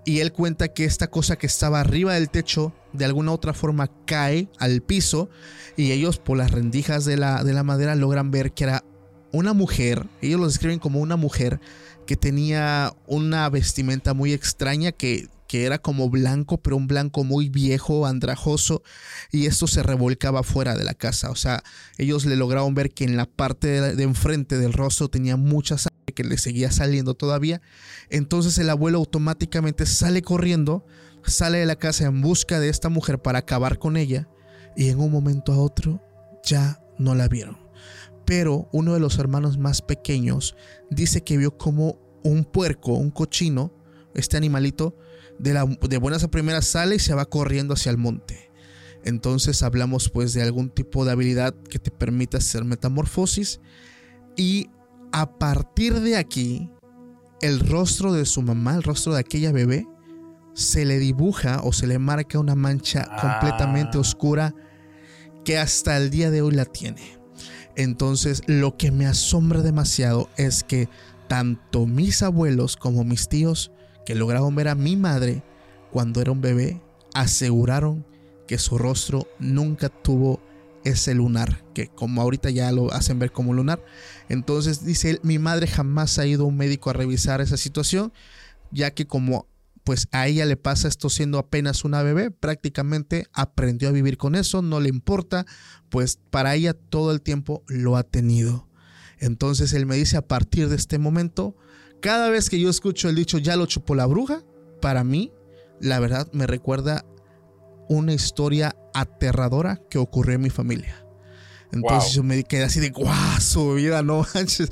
Y 0.04 0.20
él 0.20 0.32
cuenta 0.32 0.68
que 0.68 0.84
esta 0.84 1.08
cosa 1.08 1.34
que 1.34 1.48
estaba 1.48 1.80
arriba 1.80 2.14
del 2.14 2.30
techo 2.30 2.72
de 2.92 3.04
alguna 3.04 3.32
otra 3.32 3.54
forma 3.54 3.90
cae 4.04 4.48
al 4.58 4.80
piso 4.80 5.28
y 5.76 5.90
ellos 5.90 6.18
por 6.18 6.36
las 6.36 6.52
rendijas 6.52 7.04
de 7.04 7.16
la, 7.16 7.42
de 7.42 7.52
la 7.52 7.64
madera 7.64 7.96
logran 7.96 8.30
ver 8.30 8.52
que 8.52 8.64
era 8.64 8.84
una 9.32 9.52
mujer, 9.52 10.06
ellos 10.22 10.38
lo 10.38 10.46
describen 10.46 10.78
como 10.78 11.00
una 11.00 11.16
mujer 11.16 11.60
que 12.06 12.16
tenía 12.16 12.94
una 13.06 13.48
vestimenta 13.50 14.14
muy 14.14 14.32
extraña 14.32 14.92
que, 14.92 15.28
que 15.46 15.64
era 15.64 15.78
como 15.78 16.08
blanco, 16.08 16.58
pero 16.58 16.76
un 16.76 16.86
blanco 16.86 17.24
muy 17.24 17.48
viejo, 17.48 18.06
andrajoso, 18.06 18.82
y 19.30 19.46
esto 19.46 19.66
se 19.66 19.82
revolcaba 19.82 20.42
fuera 20.42 20.76
de 20.76 20.84
la 20.84 20.94
casa. 20.94 21.30
O 21.30 21.36
sea, 21.36 21.62
ellos 21.98 22.24
le 22.24 22.36
lograron 22.36 22.74
ver 22.74 22.90
que 22.92 23.04
en 23.04 23.16
la 23.16 23.26
parte 23.26 23.68
de, 23.68 23.94
de 23.94 24.02
enfrente 24.02 24.58
del 24.58 24.72
rostro 24.72 25.08
tenía 25.08 25.36
mucha 25.36 25.76
sangre 25.78 26.14
que 26.14 26.24
le 26.24 26.38
seguía 26.38 26.70
saliendo 26.70 27.14
todavía. 27.14 27.60
Entonces 28.08 28.56
el 28.58 28.70
abuelo 28.70 28.98
automáticamente 28.98 29.84
sale 29.86 30.22
corriendo, 30.22 30.86
sale 31.24 31.58
de 31.58 31.66
la 31.66 31.76
casa 31.76 32.06
en 32.06 32.22
busca 32.22 32.60
de 32.60 32.68
esta 32.68 32.88
mujer 32.88 33.20
para 33.20 33.40
acabar 33.40 33.78
con 33.78 33.96
ella, 33.96 34.28
y 34.76 34.88
en 34.88 35.00
un 35.00 35.10
momento 35.10 35.52
a 35.52 35.58
otro 35.58 36.02
ya 36.44 36.80
no 36.98 37.14
la 37.14 37.28
vieron 37.28 37.65
pero 38.26 38.68
uno 38.72 38.92
de 38.92 39.00
los 39.00 39.18
hermanos 39.18 39.56
más 39.56 39.80
pequeños 39.80 40.56
dice 40.90 41.22
que 41.22 41.38
vio 41.38 41.56
como 41.56 41.98
un 42.22 42.44
puerco, 42.44 42.92
un 42.92 43.10
cochino, 43.10 43.72
este 44.14 44.36
animalito, 44.36 44.96
de, 45.38 45.54
la, 45.54 45.64
de 45.64 45.98
buenas 45.98 46.24
a 46.24 46.30
primeras 46.30 46.66
sale 46.66 46.96
y 46.96 46.98
se 46.98 47.14
va 47.14 47.24
corriendo 47.24 47.74
hacia 47.74 47.90
el 47.90 47.98
monte. 47.98 48.50
Entonces 49.04 49.62
hablamos 49.62 50.10
pues 50.10 50.32
de 50.34 50.42
algún 50.42 50.68
tipo 50.68 51.04
de 51.04 51.12
habilidad 51.12 51.54
que 51.54 51.78
te 51.78 51.92
permita 51.92 52.38
hacer 52.38 52.64
metamorfosis 52.64 53.60
y 54.36 54.68
a 55.12 55.38
partir 55.38 56.00
de 56.00 56.16
aquí 56.16 56.70
el 57.40 57.60
rostro 57.60 58.12
de 58.12 58.26
su 58.26 58.42
mamá, 58.42 58.74
el 58.74 58.82
rostro 58.82 59.14
de 59.14 59.20
aquella 59.20 59.52
bebé, 59.52 59.86
se 60.54 60.84
le 60.84 60.98
dibuja 60.98 61.60
o 61.62 61.72
se 61.72 61.86
le 61.86 61.98
marca 61.98 62.38
una 62.38 62.54
mancha 62.54 63.08
completamente 63.20 63.98
oscura 63.98 64.54
que 65.44 65.58
hasta 65.58 65.96
el 65.96 66.10
día 66.10 66.30
de 66.30 66.42
hoy 66.42 66.54
la 66.54 66.64
tiene. 66.64 67.15
Entonces, 67.76 68.42
lo 68.46 68.76
que 68.76 68.90
me 68.90 69.06
asombra 69.06 69.62
demasiado 69.62 70.28
es 70.36 70.64
que 70.64 70.88
tanto 71.28 71.86
mis 71.86 72.22
abuelos 72.22 72.76
como 72.76 73.04
mis 73.04 73.28
tíos 73.28 73.70
que 74.04 74.14
lograron 74.14 74.54
ver 74.54 74.68
a 74.68 74.74
mi 74.74 74.96
madre 74.96 75.42
cuando 75.90 76.20
era 76.20 76.32
un 76.32 76.40
bebé 76.40 76.80
aseguraron 77.14 78.04
que 78.46 78.58
su 78.58 78.78
rostro 78.78 79.26
nunca 79.38 79.88
tuvo 79.88 80.40
ese 80.84 81.14
lunar, 81.14 81.64
que 81.74 81.88
como 81.88 82.22
ahorita 82.22 82.50
ya 82.50 82.70
lo 82.70 82.92
hacen 82.92 83.18
ver 83.18 83.32
como 83.32 83.52
lunar. 83.52 83.84
Entonces 84.28 84.84
dice 84.84 85.10
él, 85.10 85.20
mi 85.22 85.38
madre 85.38 85.66
jamás 85.66 86.18
ha 86.18 86.26
ido 86.26 86.44
a 86.44 86.46
un 86.46 86.56
médico 86.56 86.90
a 86.90 86.92
revisar 86.92 87.40
esa 87.40 87.56
situación, 87.56 88.12
ya 88.70 88.92
que 88.92 89.06
como 89.06 89.46
pues 89.86 90.08
a 90.10 90.26
ella 90.26 90.46
le 90.46 90.56
pasa 90.56 90.88
esto 90.88 91.08
siendo 91.08 91.38
apenas 91.38 91.84
una 91.84 92.02
bebé, 92.02 92.32
prácticamente 92.32 93.28
aprendió 93.32 93.88
a 93.88 93.92
vivir 93.92 94.18
con 94.18 94.34
eso, 94.34 94.60
no 94.60 94.80
le 94.80 94.88
importa, 94.88 95.46
pues 95.90 96.18
para 96.30 96.56
ella 96.56 96.74
todo 96.74 97.12
el 97.12 97.22
tiempo 97.22 97.62
lo 97.68 97.96
ha 97.96 98.02
tenido. 98.02 98.68
Entonces 99.20 99.72
él 99.74 99.86
me 99.86 99.94
dice 99.94 100.16
a 100.16 100.26
partir 100.26 100.68
de 100.68 100.74
este 100.74 100.98
momento, 100.98 101.54
cada 102.02 102.30
vez 102.30 102.50
que 102.50 102.58
yo 102.58 102.68
escucho 102.68 103.08
el 103.08 103.14
dicho 103.14 103.38
ya 103.38 103.54
lo 103.54 103.66
chupó 103.66 103.94
la 103.94 104.06
bruja, 104.06 104.42
para 104.82 105.04
mí, 105.04 105.32
la 105.80 106.00
verdad 106.00 106.28
me 106.32 106.48
recuerda 106.48 107.04
una 107.88 108.12
historia 108.12 108.74
aterradora 108.92 109.80
que 109.88 109.98
ocurrió 109.98 110.34
en 110.34 110.42
mi 110.42 110.50
familia. 110.50 111.06
Entonces 111.70 112.12
yo 112.12 112.24
me 112.24 112.42
quedé 112.42 112.64
así 112.64 112.80
de 112.80 112.90
guau, 112.90 113.40
su 113.40 113.74
vida, 113.74 114.02
no 114.02 114.26
manches. 114.34 114.68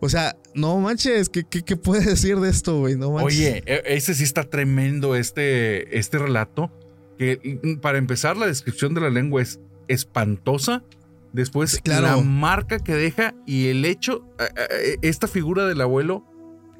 O 0.00 0.08
sea, 0.08 0.36
no 0.54 0.78
manches, 0.78 1.28
¿qué, 1.28 1.44
qué, 1.44 1.62
qué 1.62 1.76
puedes 1.76 2.06
decir 2.06 2.38
de 2.40 2.48
esto, 2.50 2.78
güey? 2.78 2.96
No 2.96 3.10
manches. 3.12 3.38
Oye, 3.38 3.62
e- 3.66 3.82
ese 3.86 4.14
sí 4.14 4.24
está 4.24 4.44
tremendo 4.44 5.14
este, 5.14 5.98
este 5.98 6.18
relato. 6.18 6.70
Que 7.18 7.58
para 7.82 7.98
empezar, 7.98 8.36
la 8.36 8.46
descripción 8.46 8.94
de 8.94 9.00
la 9.00 9.10
lengua 9.10 9.42
es 9.42 9.58
espantosa. 9.88 10.84
Después, 11.32 11.72
Sí, 11.72 11.80
claro. 11.82 12.06
la 12.06 12.16
marca 12.18 12.78
que 12.78 12.94
deja 12.94 13.34
y 13.44 13.66
el 13.66 13.84
hecho, 13.84 14.24
esta 15.02 15.26
figura 15.28 15.66
del 15.66 15.80
abuelo, 15.80 16.24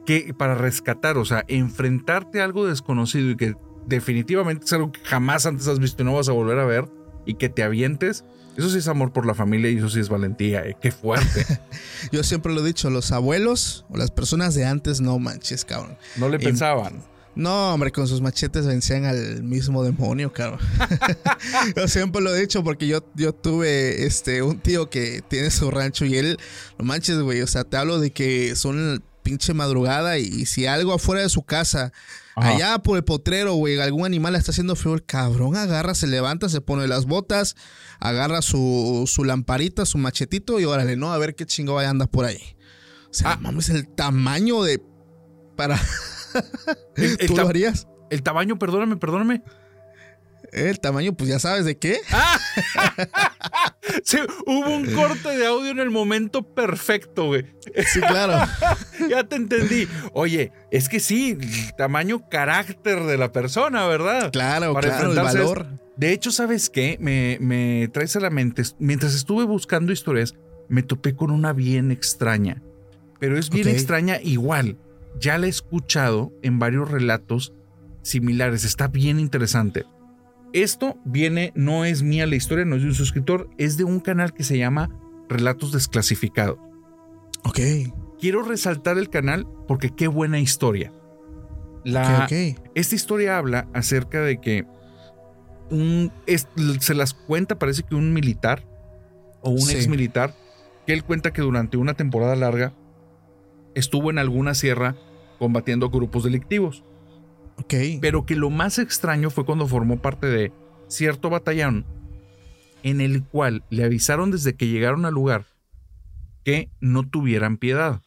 que 0.07 0.33
para 0.39 0.55
rescatar, 0.55 1.19
o 1.19 1.25
sea, 1.25 1.45
enfrentarte 1.49 2.41
a 2.41 2.45
algo 2.45 2.67
desconocido 2.67 3.31
y 3.31 3.37
que 3.37 3.55
definitivamente 3.87 4.65
es 4.65 4.73
algo 4.73 4.91
que 4.93 5.01
jamás 5.01 5.45
antes 5.45 5.67
has 5.69 5.79
visto 5.81 6.03
y 6.03 6.07
no 6.07 6.15
vas 6.15 6.29
a 6.29 6.33
volver 6.33 6.59
a 6.59 6.65
ver 6.65 6.89
y 7.27 7.35
que 7.35 7.49
te 7.51 7.63
avientes, 7.63 8.25
eso 8.59 8.69
sí 8.71 8.79
es 8.79 8.89
amor 8.89 9.13
por 9.13 9.25
la 9.25 9.35
familia 9.35 9.71
y 9.71 9.79
eso 9.79 9.89
sí 9.89 10.01
es 10.01 10.09
valentía. 10.11 10.61
eh, 10.67 10.77
Qué 10.81 10.93
fuerte. 10.93 11.47
Yo 12.13 12.23
siempre 12.23 12.53
lo 12.53 12.61
he 12.63 12.67
dicho, 12.67 12.91
los 12.91 13.13
abuelos 13.13 13.87
o 13.89 13.97
las 13.97 14.11
personas 14.11 14.55
de 14.55 14.67
antes, 14.67 15.01
no 15.01 15.19
manches, 15.19 15.65
cabrón. 15.65 15.97
No 16.17 16.29
le 16.29 16.37
Y- 16.37 16.45
pensaban. 16.45 17.03
No, 17.35 17.73
hombre, 17.73 17.93
con 17.93 18.09
sus 18.09 18.21
machetes 18.21 18.67
vencían 18.67 19.05
al 19.05 19.45
mismo 19.45 19.85
demonio, 19.85 20.33
cabrón. 20.33 20.59
yo 21.77 21.87
siempre 21.87 22.21
lo 22.21 22.35
he 22.35 22.41
dicho 22.41 22.65
porque 22.65 22.89
yo, 22.89 23.05
yo 23.15 23.33
tuve 23.33 24.07
este, 24.07 24.43
un 24.43 24.59
tío 24.59 24.91
que 24.91 25.23
tiene 25.29 25.51
su 25.53 25.71
rancho 25.71 26.05
y 26.05 26.17
él, 26.17 26.37
no 26.79 26.85
manches, 26.85 27.21
güey, 27.21 27.41
o 27.43 27.47
sea, 27.47 27.63
te 27.63 27.77
hablo 27.77 28.01
de 28.01 28.11
que 28.11 28.57
son 28.57 29.05
pinche 29.23 29.55
madrugada 29.55 30.19
y, 30.19 30.25
y 30.25 30.47
si 30.47 30.67
algo 30.67 30.93
afuera 30.93 31.23
de 31.23 31.29
su 31.29 31.43
casa, 31.43 31.93
Ajá. 32.39 32.51
allá 32.51 32.79
por 32.79 32.97
el 32.97 33.05
potrero, 33.05 33.55
güey, 33.55 33.79
algún 33.81 34.05
animal 34.07 34.35
está 34.35 34.51
haciendo 34.53 34.77
frío, 34.77 34.95
el 34.95 35.05
cabrón 35.05 35.57
agarra, 35.57 35.95
se 35.95 36.07
levanta, 36.07 36.49
se 36.49 36.61
pone 36.61 36.87
las 36.89 37.07
botas, 37.07 37.57
agarra 38.01 38.43
su, 38.43 39.05
su 39.07 39.25
lamparita, 39.25 39.85
su 39.87 39.99
machetito 39.99 40.59
y 40.61 40.65
órale, 40.65 40.97
¿no? 40.97 41.13
A 41.13 41.19
ver 41.19 41.35
qué 41.35 41.47
chingo 41.47 41.79
anda 41.79 42.07
por 42.07 42.25
ahí. 42.25 42.57
O 43.11 43.15
sea, 43.15 43.33
Ah. 43.33 43.39
mames, 43.41 43.69
el 43.71 43.89
tamaño 43.89 44.63
de... 44.63 44.83
Para... 45.57 45.81
El- 46.97 47.17
el 47.21 47.27
¿Tú 47.27 47.37
lo 47.37 47.49
harías? 47.49 47.87
El 48.11 48.23
tamaño, 48.23 48.59
perdóname, 48.59 48.97
perdóname. 48.97 49.43
El 50.53 50.81
tamaño, 50.81 51.13
pues 51.15 51.29
ya 51.29 51.39
sabes 51.39 51.65
de 51.65 51.79
qué. 51.79 52.01
Sí, 54.05 54.19
hubo 54.47 54.69
un 54.69 54.93
corte 54.95 55.37
de 55.37 55.47
audio 55.47 55.71
en 55.71 55.79
el 55.79 55.91
momento 55.91 56.43
perfecto, 56.43 57.27
güey. 57.27 57.47
Sí, 57.87 58.01
claro. 58.01 58.35
Ya 59.09 59.25
te 59.25 59.37
entendí. 59.37 59.89
Oye, 60.13 60.53
es 60.71 60.89
que 60.89 61.01
sí, 61.01 61.39
el 61.41 61.75
tamaño 61.77 62.29
carácter 62.29 63.05
de 63.05 63.17
la 63.17 63.33
persona, 63.33 63.87
¿verdad? 63.87 64.31
Claro, 64.31 64.75
Para 64.75 64.89
claro, 64.89 65.11
el 65.13 65.17
valor. 65.17 65.67
De 65.97 66.13
hecho, 66.13 66.31
¿sabes 66.31 66.69
qué? 66.69 66.99
Me, 67.01 67.39
me 67.41 67.89
traes 67.93 68.15
a 68.17 68.21
la 68.21 68.31
mente. 68.31 68.63
Mientras 68.79 69.15
estuve 69.15 69.45
buscando 69.45 69.93
historias, 69.93 70.35
me 70.69 70.83
topé 70.83 71.15
con 71.15 71.31
una 71.31 71.53
bien 71.53 71.91
extraña. 71.91 72.63
Pero 73.19 73.39
es 73.39 73.51
bien 73.51 73.69
extraña 73.69 74.21
igual. 74.23 74.77
Ya 75.19 75.39
la 75.39 75.47
he 75.47 75.51
escuchado 75.51 76.33
en 76.43 76.59
varios 76.59 76.91
relatos 76.91 77.53
similares. 78.03 78.65
Está 78.65 78.89
bien 78.89 79.19
interesante. 79.19 79.87
Esto 80.53 80.97
viene, 81.05 81.53
no 81.55 81.85
es 81.85 82.03
mía 82.03 82.27
la 82.27 82.37
historia, 82.37 82.65
no 82.65 82.77
es 82.77 82.83
de 82.83 82.89
un 82.89 82.95
suscriptor, 82.95 83.51
es 83.59 83.77
de 83.77 83.85
un 83.85 84.01
canal 84.01 84.33
que 84.33 84.45
se 84.45 84.57
llama 84.59 84.89
relatos 85.29 85.73
desclasificados. 85.73 86.59
Ok. 87.45 87.59
Quiero 88.19 88.43
resaltar 88.43 88.99
el 88.99 89.11
canal 89.11 89.47
porque 89.67 89.91
qué 89.91 90.09
buena 90.09 90.41
historia. 90.41 90.93
La, 91.85 92.25
ok, 92.25 92.33
ok. 92.57 92.71
Esta 92.75 92.95
historia 92.95 93.39
habla 93.39 93.69
acerca 93.75 94.21
de 94.23 94.41
que 94.41 94.67
un, 95.71 96.11
es- 96.27 96.49
se 96.81 96.95
las 96.95 97.15
cuenta, 97.15 97.59
parece 97.59 97.83
que 97.83 97.95
un 97.95 98.13
militar 98.13 98.65
o 99.43 99.51
un 99.51 99.61
Sí. 99.61 99.75
ex 99.77 99.87
militar, 99.89 100.35
que 100.87 100.95
él 100.95 101.05
cuenta 101.05 101.33
que 101.33 101.43
durante 101.43 101.77
una 101.77 101.95
temporada 101.95 102.35
larga 102.37 102.73
estuvo 103.75 104.11
en 104.11 104.19
alguna 104.19 104.55
sierra 104.55 104.97
combatiendo 105.39 105.91
grupos 105.91 106.25
delictivos, 106.25 106.83
Pero 108.01 108.25
que 108.27 108.37
lo 108.37 108.51
más 108.51 108.79
extraño 108.79 109.31
fue 109.31 109.45
cuando 109.45 109.67
formó 109.67 110.01
parte 110.01 110.27
de 110.27 110.53
cierto 110.89 111.29
batallón 111.31 111.85
en 112.83 113.01
el 113.01 113.25
cual 113.25 113.65
le 113.71 113.85
avisaron 113.85 114.31
desde 114.31 114.55
que 114.55 114.69
llegaron 114.69 115.05
al 115.05 115.15
lugar 115.15 115.47
que 116.45 116.71
no 116.81 117.07
tuvieran 117.09 117.57
piedad, 117.59 118.01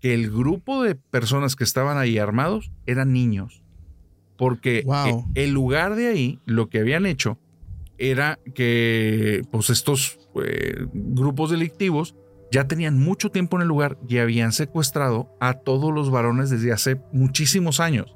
que 0.00 0.14
el 0.14 0.30
grupo 0.30 0.82
de 0.82 0.94
personas 0.94 1.54
que 1.54 1.64
estaban 1.64 1.98
ahí 1.98 2.18
armados 2.18 2.72
eran 2.86 3.12
niños, 3.12 3.62
porque 4.36 4.82
Wow. 4.86 5.06
eh, 5.34 5.42
el 5.44 5.52
lugar 5.52 5.94
de 5.94 6.08
ahí 6.08 6.40
lo 6.46 6.68
que 6.68 6.78
habían 6.80 7.06
hecho 7.06 7.38
era 7.98 8.38
que 8.54 9.42
pues 9.50 9.70
estos 9.70 10.18
eh, 10.42 10.86
grupos 10.92 11.50
delictivos 11.50 12.14
ya 12.50 12.66
tenían 12.66 12.98
mucho 12.98 13.30
tiempo 13.30 13.56
en 13.56 13.62
el 13.62 13.68
lugar 13.68 13.98
y 14.08 14.18
habían 14.18 14.52
secuestrado 14.52 15.36
a 15.40 15.54
todos 15.54 15.92
los 15.92 16.10
varones 16.10 16.48
desde 16.48 16.72
hace 16.72 17.00
muchísimos 17.12 17.78
años. 17.80 18.14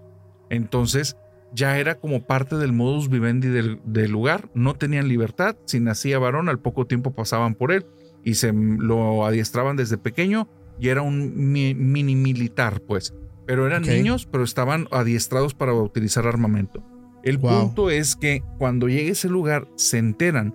Entonces 0.53 1.17
ya 1.55 1.79
era 1.79 1.97
como 1.97 2.25
parte 2.27 2.57
del 2.57 2.73
modus 2.73 3.09
vivendi 3.09 3.49
del, 3.49 3.81
del 3.85 4.11
lugar, 4.13 4.49
no 4.55 4.75
tenían 4.75 5.09
libertad, 5.09 5.57
si 5.67 5.81
nacía 5.81 6.19
varón 6.19 6.49
al 6.49 6.61
poco 6.61 6.87
tiempo 6.87 7.15
pasaban 7.15 7.55
por 7.55 7.73
él 7.73 7.87
y 8.23 8.35
se 8.35 8.53
lo 8.53 9.27
adiestraban 9.27 9.77
desde 9.77 9.99
pequeño 9.99 10.49
y 10.79 10.89
era 10.89 11.03
un 11.03 11.53
mi- 11.53 11.75
mini 11.75 12.15
militar 12.17 12.81
pues, 12.87 13.15
pero 13.47 13.67
eran 13.67 13.83
niños 13.83 14.27
pero 14.27 14.45
estaban 14.45 14.87
adiestrados 14.93 15.55
para 15.55 15.75
utilizar 15.75 16.27
armamento. 16.27 16.83
El 17.25 17.39
Wow. 17.39 17.67
punto 17.67 17.91
es 17.91 18.15
que 18.17 18.43
cuando 18.59 18.89
llega 18.89 19.09
a 19.09 19.13
ese 19.13 19.29
lugar 19.29 19.69
se 19.77 19.99
enteran 19.99 20.55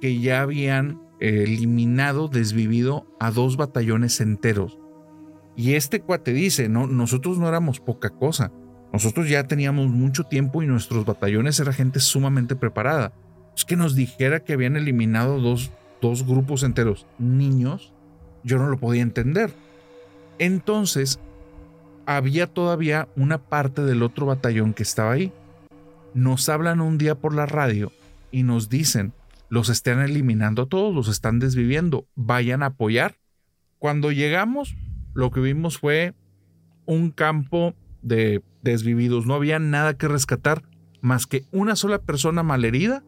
que 0.00 0.18
ya 0.20 0.42
habían 0.42 1.00
eh, 1.20 1.44
eliminado, 1.46 2.28
desvivido 2.28 3.06
a 3.20 3.30
dos 3.30 3.56
batallones 3.56 4.20
enteros. 4.20 4.78
Y 5.54 5.74
este 5.74 6.00
cuate 6.00 6.32
dice, 6.32 6.68
no, 6.68 6.86
nosotros 6.88 7.38
no 7.38 7.46
éramos 7.48 7.78
poca 7.80 8.10
cosa. 8.10 8.50
Nosotros 8.92 9.28
ya 9.28 9.44
teníamos 9.44 9.88
mucho 9.88 10.24
tiempo 10.24 10.62
y 10.62 10.66
nuestros 10.66 11.06
batallones 11.06 11.58
era 11.58 11.72
gente 11.72 11.98
sumamente 11.98 12.56
preparada. 12.56 13.12
Es 13.56 13.64
que 13.64 13.76
nos 13.76 13.94
dijera 13.94 14.40
que 14.40 14.52
habían 14.52 14.76
eliminado 14.76 15.40
dos, 15.40 15.70
dos 16.00 16.26
grupos 16.26 16.62
enteros 16.62 17.06
niños, 17.18 17.92
yo 18.44 18.58
no 18.58 18.68
lo 18.68 18.78
podía 18.78 19.02
entender. 19.02 19.52
Entonces, 20.38 21.20
había 22.06 22.46
todavía 22.46 23.08
una 23.16 23.38
parte 23.38 23.82
del 23.82 24.02
otro 24.02 24.26
batallón 24.26 24.74
que 24.74 24.82
estaba 24.82 25.12
ahí. 25.12 25.32
Nos 26.14 26.48
hablan 26.48 26.80
un 26.80 26.98
día 26.98 27.14
por 27.14 27.34
la 27.34 27.46
radio 27.46 27.92
y 28.30 28.42
nos 28.42 28.68
dicen, 28.68 29.12
los 29.48 29.68
están 29.68 30.00
eliminando 30.00 30.62
a 30.62 30.66
todos, 30.66 30.94
los 30.94 31.08
están 31.08 31.38
desviviendo, 31.38 32.06
vayan 32.14 32.62
a 32.62 32.66
apoyar. 32.66 33.16
Cuando 33.78 34.12
llegamos, 34.12 34.74
lo 35.14 35.30
que 35.30 35.40
vimos 35.40 35.78
fue 35.78 36.14
un 36.84 37.10
campo 37.10 37.74
de 38.02 38.42
desvividos, 38.62 39.26
no 39.26 39.34
había 39.34 39.58
nada 39.58 39.96
que 39.96 40.08
rescatar 40.08 40.62
más 41.00 41.26
que 41.26 41.44
una 41.52 41.76
sola 41.76 41.98
persona 42.00 42.42
malherida 42.42 43.02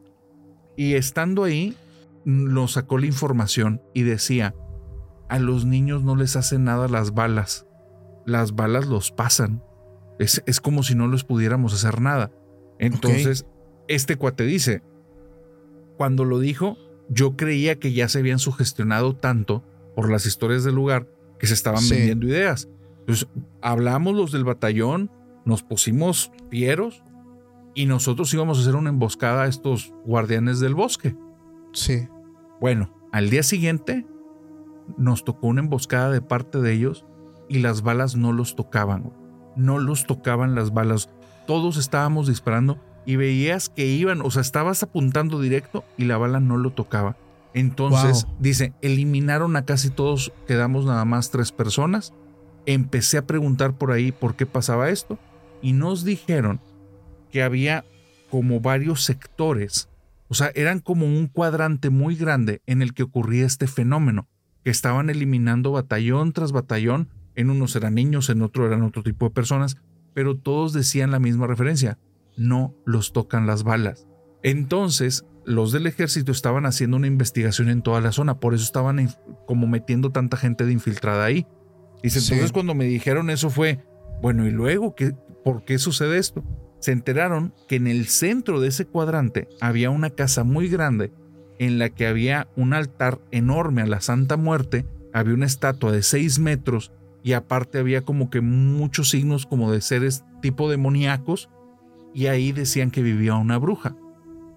y 0.77 0.95
estando 0.95 1.45
ahí 1.45 1.77
nos 2.25 2.73
sacó 2.73 2.99
la 2.99 3.07
información 3.07 3.81
y 3.93 4.03
decía, 4.03 4.55
a 5.29 5.39
los 5.39 5.65
niños 5.65 6.03
no 6.03 6.17
les 6.17 6.37
hacen 6.37 6.65
nada 6.65 6.89
las 6.89 7.15
balas, 7.15 7.67
las 8.27 8.55
balas 8.55 8.87
los 8.87 9.11
pasan, 9.11 9.63
es, 10.19 10.43
es 10.47 10.61
como 10.61 10.83
si 10.83 10.95
no 10.95 11.09
les 11.09 11.25
pudiéramos 11.25 11.75
hacer 11.75 12.01
nada. 12.01 12.31
Entonces, 12.79 13.47
este 13.89 14.17
cuate 14.17 14.45
dice, 14.45 14.83
cuando 15.97 16.25
lo 16.25 16.39
dijo, 16.41 16.77
yo 17.09 17.37
creía 17.37 17.77
que 17.79 17.93
ya 17.93 18.09
se 18.09 18.19
habían 18.19 18.39
sugestionado 18.39 19.15
tanto 19.15 19.63
por 19.95 20.11
las 20.11 20.27
historias 20.27 20.65
del 20.65 20.75
lugar 20.75 21.07
que 21.39 21.47
se 21.47 21.55
estaban 21.55 21.81
Sí. 21.83 21.95
vendiendo 21.95 22.27
ideas. 22.27 22.69
Entonces, 23.07 23.29
hablamos 23.61 24.15
los 24.15 24.33
del 24.33 24.45
batallón, 24.45 25.11
nos 25.45 25.63
pusimos 25.63 26.33
fieros 26.51 27.03
y 27.75 27.87
nosotros 27.87 28.33
íbamos 28.33 28.59
a 28.59 28.61
hacer 28.63 28.77
una 28.77 28.89
emboscada 28.91 29.43
a 29.43 29.47
estos 29.47 29.93
guardianes 30.07 30.59
del 30.61 30.75
bosque. 30.75 31.15
Sí. 31.73 32.09
Bueno, 32.61 32.95
al 33.13 33.29
día 33.31 33.43
siguiente 33.43 34.07
nos 34.97 35.25
tocó 35.25 35.49
una 35.49 35.61
emboscada 35.61 36.11
de 36.11 36.23
parte 36.23 36.61
de 36.61 36.73
ellos 36.73 37.05
y 37.49 37.59
las 37.59 37.83
balas 37.83 38.17
no 38.17 38.33
los 38.33 38.57
tocaban. 38.57 39.13
No 39.57 39.79
los 39.79 40.07
tocaban 40.07 40.55
las 40.55 40.73
balas. 40.73 41.11
Todos 41.47 41.77
estábamos 41.77 42.27
disparando 42.27 42.79
y 43.07 43.17
veías 43.17 43.69
que 43.69 43.87
iban, 43.87 44.23
o 44.23 44.31
sea, 44.31 44.41
estabas 44.41 44.83
apuntando 44.83 45.41
directo 45.41 45.85
y 45.99 46.05
la 46.05 46.17
bala 46.17 46.41
no 46.41 46.57
lo 46.57 46.71
tocaba. 46.71 47.17
Entonces, 47.53 48.25
Wow. 48.25 48.35
dice, 48.41 48.73
eliminaron 48.83 49.57
a 49.57 49.65
casi 49.65 49.91
todos, 49.91 50.33
quedamos 50.47 50.87
nada 50.87 51.05
más 51.05 51.31
tres 51.31 51.53
personas. 51.53 52.15
Empecé 52.67 53.19
a 53.19 53.27
preguntar 53.27 53.77
por 53.77 53.93
ahí 53.93 54.13
por 54.13 54.37
qué 54.37 54.47
pasaba 54.47 54.91
esto 54.91 55.19
y 55.63 55.73
nos 55.73 56.05
dijeron 56.05 56.61
que 57.31 57.43
había 57.43 57.85
como 58.31 58.61
varios 58.61 59.03
sectores, 59.03 59.89
o 60.29 60.35
sea, 60.35 60.51
eran 60.55 60.81
como 60.81 61.07
un 61.07 61.27
cuadrante 61.27 61.91
muy 61.91 62.17
grande 62.17 62.63
en 62.67 62.83
el 62.83 62.95
que 62.95 63.03
ocurría 63.03 63.47
este 63.47 63.67
fenómeno, 63.67 64.29
que 64.65 64.71
estaban 64.71 65.11
eliminando 65.11 65.73
batallón 65.73 66.33
tras 66.33 66.53
batallón, 66.53 67.09
en 67.35 67.51
unos 67.51 67.77
eran 67.77 67.95
niños, 67.95 68.31
en 68.31 68.43
otro 68.43 68.67
eran 68.67 68.83
otro 68.83 69.03
tipo 69.03 69.27
de 69.27 69.35
personas, 69.35 69.77
pero 70.15 70.37
todos 70.37 70.73
decían 70.73 71.11
la 71.11 71.19
misma 71.19 71.47
referencia, 71.47 71.99
no 72.37 72.75
los 72.85 73.13
tocan 73.13 73.47
las 73.47 73.63
balas. 73.63 74.07
Entonces, 74.43 75.25
los 75.45 75.73
del 75.73 75.87
ejército 75.87 76.33
estaban 76.33 76.67
haciendo 76.67 76.97
una 76.97 77.07
investigación 77.07 77.69
en 77.69 77.83
toda 77.83 78.01
la 78.01 78.13
zona, 78.13 78.41
por 78.41 78.55
eso 78.55 78.65
estaban 78.65 79.11
como 79.47 79.67
metiendo 79.67 80.11
tanta 80.11 80.37
gente 80.37 80.65
de 80.65 80.73
infiltrada 80.73 81.25
ahí. 81.25 81.47
Dice, 82.05 82.21
Sí. 82.21 82.35
entonces 82.35 82.53
cuando 82.53 82.75
me 82.75 82.85
dijeron 82.85 83.31
eso 83.31 83.51
fue, 83.51 83.81
bueno, 84.23 84.47
¿y 84.47 84.51
luego 84.51 84.95
qué, 84.95 85.13
por 85.43 85.65
qué 85.65 85.79
sucede 85.79 86.19
esto? 86.19 86.45
Se 86.79 86.93
enteraron 86.93 87.53
que 87.67 87.77
en 87.77 87.87
el 87.87 88.07
centro 88.07 88.61
de 88.61 88.69
ese 88.69 88.85
cuadrante 88.87 89.49
había 89.61 89.91
una 89.91 90.11
casa 90.11 90.45
muy 90.45 90.69
grande 90.69 91.13
en 91.59 91.79
la 91.79 91.89
que 91.89 92.07
había 92.07 92.47
un 92.57 92.75
altar 92.75 93.21
enorme 93.31 93.83
a 93.83 93.87
la 93.87 94.01
Santa 94.01 94.37
Muerte, 94.37 94.87
había 95.13 95.35
una 95.35 95.47
estatua 95.47 95.93
de 95.93 96.03
6 96.03 96.39
metros 96.41 96.93
y 97.23 97.33
aparte 97.33 97.79
había 97.79 98.03
como 98.03 98.29
que 98.29 98.43
muchos 98.43 99.09
signos 99.11 99.47
como 99.47 99.73
de 99.73 99.81
seres 99.81 100.25
tipo 100.43 100.69
demoníacos 100.71 101.49
y 102.13 102.27
ahí 102.27 102.53
decían 102.53 102.91
que 102.91 103.03
vivía 103.03 103.35
una 103.35 103.57
bruja. 103.57 103.97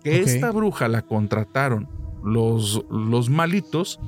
Que 0.03 0.19
esta 0.19 0.51
bruja 0.51 0.87
la 0.89 1.01
contrataron 1.03 1.87
los, 2.23 2.85
los 2.89 3.29
malitos 3.29 3.99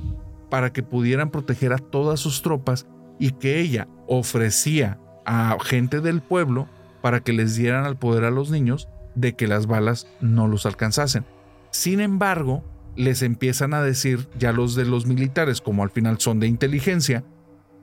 para 0.50 0.72
que 0.72 0.82
pudieran 0.82 1.30
proteger 1.30 1.72
a 1.72 1.78
todas 1.78 2.20
sus 2.20 2.42
tropas 2.42 2.86
y 3.20 3.32
que 3.32 3.60
ella 3.60 3.86
ofrecía 4.08 4.98
a 5.24 5.56
gente 5.62 6.00
del 6.00 6.22
pueblo 6.22 6.66
para 7.02 7.20
que 7.20 7.32
les 7.32 7.54
dieran 7.54 7.84
al 7.84 7.96
poder 7.96 8.24
a 8.24 8.30
los 8.30 8.50
niños 8.50 8.88
de 9.14 9.36
que 9.36 9.46
las 9.46 9.66
balas 9.66 10.08
no 10.20 10.48
los 10.48 10.66
alcanzasen. 10.66 11.24
Sin 11.70 12.00
embargo, 12.00 12.64
les 12.96 13.22
empiezan 13.22 13.74
a 13.74 13.82
decir 13.82 14.28
ya 14.38 14.52
los 14.52 14.74
de 14.74 14.86
los 14.86 15.06
militares, 15.06 15.60
como 15.60 15.82
al 15.82 15.90
final 15.90 16.18
son 16.18 16.40
de 16.40 16.48
inteligencia, 16.48 17.22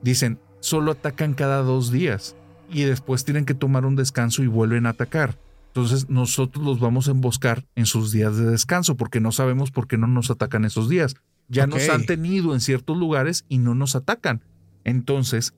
dicen, 0.02 0.38
solo 0.60 0.92
atacan 0.92 1.34
cada 1.34 1.62
dos 1.62 1.90
días 1.90 2.36
y 2.68 2.82
después 2.82 3.24
tienen 3.24 3.46
que 3.46 3.54
tomar 3.54 3.86
un 3.86 3.96
descanso 3.96 4.42
y 4.42 4.48
vuelven 4.48 4.86
a 4.86 4.90
atacar. 4.90 5.38
Entonces 5.68 6.10
nosotros 6.10 6.64
los 6.64 6.80
vamos 6.80 7.08
a 7.08 7.12
emboscar 7.12 7.64
en 7.76 7.86
sus 7.86 8.10
días 8.10 8.36
de 8.36 8.44
descanso 8.44 8.96
porque 8.96 9.20
no 9.20 9.32
sabemos 9.32 9.70
por 9.70 9.86
qué 9.86 9.96
no 9.96 10.08
nos 10.08 10.30
atacan 10.30 10.64
esos 10.64 10.88
días. 10.88 11.14
Ya 11.48 11.66
nos 11.66 11.88
han 11.88 12.04
tenido 12.04 12.52
en 12.52 12.60
ciertos 12.60 12.96
lugares 12.96 13.44
y 13.48 13.58
no 13.58 13.74
nos 13.74 13.94
atacan. 13.94 14.42
Entonces, 14.88 15.54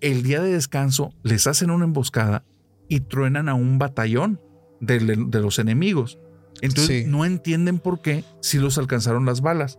el 0.00 0.22
día 0.22 0.42
de 0.42 0.52
descanso 0.52 1.12
les 1.22 1.46
hacen 1.46 1.70
una 1.70 1.84
emboscada 1.84 2.44
y 2.88 3.00
truenan 3.00 3.48
a 3.48 3.54
un 3.54 3.78
batallón 3.78 4.40
de, 4.80 4.98
de 4.98 5.40
los 5.40 5.58
enemigos. 5.58 6.18
Entonces 6.60 7.04
Sí. 7.04 7.10
no 7.10 7.24
entienden 7.24 7.78
por 7.78 8.00
qué 8.00 8.24
si 8.40 8.58
los 8.58 8.78
alcanzaron 8.78 9.24
las 9.24 9.40
balas. 9.40 9.78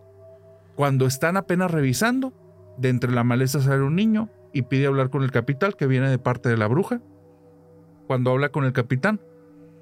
Cuando 0.76 1.06
están 1.06 1.38
apenas 1.38 1.72
revisando, 1.72 2.34
de 2.78 2.90
entre 2.90 3.12
la 3.12 3.24
maleza 3.24 3.62
sale 3.62 3.82
un 3.84 3.96
niño 3.96 4.30
y 4.54 4.64
pide 4.64 4.88
hablar 4.88 5.10
con 5.10 5.24
el 5.24 5.32
capitán 5.32 5.74
que 5.78 5.88
viene 5.88 6.10
de 6.10 6.18
parte 6.20 6.50
de 6.50 6.58
la 6.58 6.68
bruja. 6.68 7.02
Cuando 8.08 8.32
habla 8.32 8.50
con 8.50 8.66
el 8.66 8.74
capitán, 8.74 9.22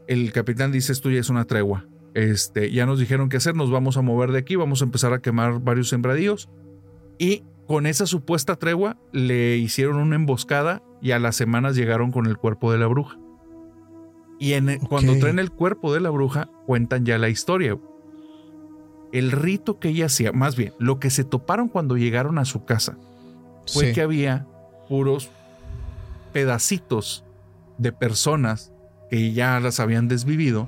el 0.07 0.31
capitán 0.31 0.71
dice 0.71 0.91
esto 0.91 1.09
ya 1.09 1.19
es 1.19 1.29
una 1.29 1.45
tregua. 1.45 1.87
Este, 2.13 2.71
ya 2.71 2.85
nos 2.85 2.99
dijeron 2.99 3.29
qué 3.29 3.37
hacer, 3.37 3.55
nos 3.55 3.71
vamos 3.71 3.97
a 3.97 4.01
mover 4.01 4.31
de 4.31 4.39
aquí, 4.39 4.55
vamos 4.55 4.81
a 4.81 4.85
empezar 4.85 5.13
a 5.13 5.19
quemar 5.19 5.59
varios 5.61 5.89
sembradíos. 5.89 6.49
Y 7.17 7.43
con 7.67 7.85
esa 7.85 8.05
supuesta 8.05 8.55
tregua 8.57 8.97
le 9.11 9.57
hicieron 9.57 9.97
una 9.97 10.15
emboscada 10.15 10.81
y 11.01 11.11
a 11.11 11.19
las 11.19 11.35
semanas 11.35 11.75
llegaron 11.75 12.11
con 12.11 12.25
el 12.25 12.37
cuerpo 12.37 12.71
de 12.71 12.77
la 12.77 12.87
bruja. 12.87 13.17
Y 14.39 14.53
en, 14.53 14.79
cuando 14.79 15.17
traen 15.19 15.39
el 15.39 15.51
cuerpo 15.51 15.93
de 15.93 16.01
la 16.01 16.09
bruja, 16.09 16.49
cuentan 16.65 17.05
ya 17.05 17.17
la 17.17 17.29
historia. 17.29 17.77
el 19.11 19.31
rito 19.31 19.79
que 19.79 19.89
ella 19.89 20.07
hacía, 20.07 20.31
más 20.31 20.55
bien, 20.55 20.73
lo 20.79 20.99
que 20.99 21.11
se 21.11 21.23
toparon 21.23 21.67
cuando 21.69 21.97
llegaron 21.97 22.39
a 22.39 22.45
su 22.45 22.65
casa, 22.65 22.97
fue 23.67 23.85
Sí. 23.89 23.93
que 23.93 24.01
había 24.01 24.47
puros 24.89 25.29
pedacitos 26.33 27.23
de 27.77 27.91
personas 27.91 28.73
que 29.11 29.31
ya 29.33 29.59
las 29.59 29.79
habían 29.79 30.07
desvivido, 30.07 30.67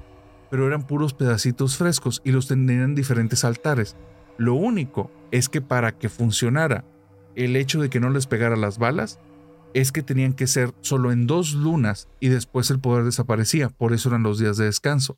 pero 0.51 0.67
eran 0.67 0.85
puros 0.85 1.13
pedacitos 1.15 1.75
frescos 1.77 2.21
y 2.23 2.31
los 2.31 2.47
tenían 2.47 2.81
en 2.83 2.95
diferentes 2.95 3.43
altares. 3.43 3.95
Lo 4.37 4.53
único 4.53 5.09
es 5.31 5.49
que 5.49 5.61
para 5.61 5.91
que 5.97 6.09
funcionara 6.09 6.85
el 7.35 7.55
hecho 7.55 7.81
de 7.81 7.89
que 7.89 7.99
no 7.99 8.09
les 8.09 8.27
pegara 8.27 8.55
las 8.55 8.77
balas, 8.77 9.19
es 9.73 9.91
que 9.91 10.01
tenían 10.03 10.33
que 10.33 10.47
ser 10.47 10.73
solo 10.81 11.11
en 11.11 11.27
dos 11.27 11.53
lunas 11.53 12.07
y 12.21 12.29
después 12.29 12.69
el 12.71 12.79
poder 12.79 13.03
desaparecía. 13.03 13.69
Por 13.69 13.91
eso 13.93 14.07
eran 14.09 14.23
los 14.23 14.39
días 14.39 14.55
de 14.57 14.65
descanso. 14.65 15.17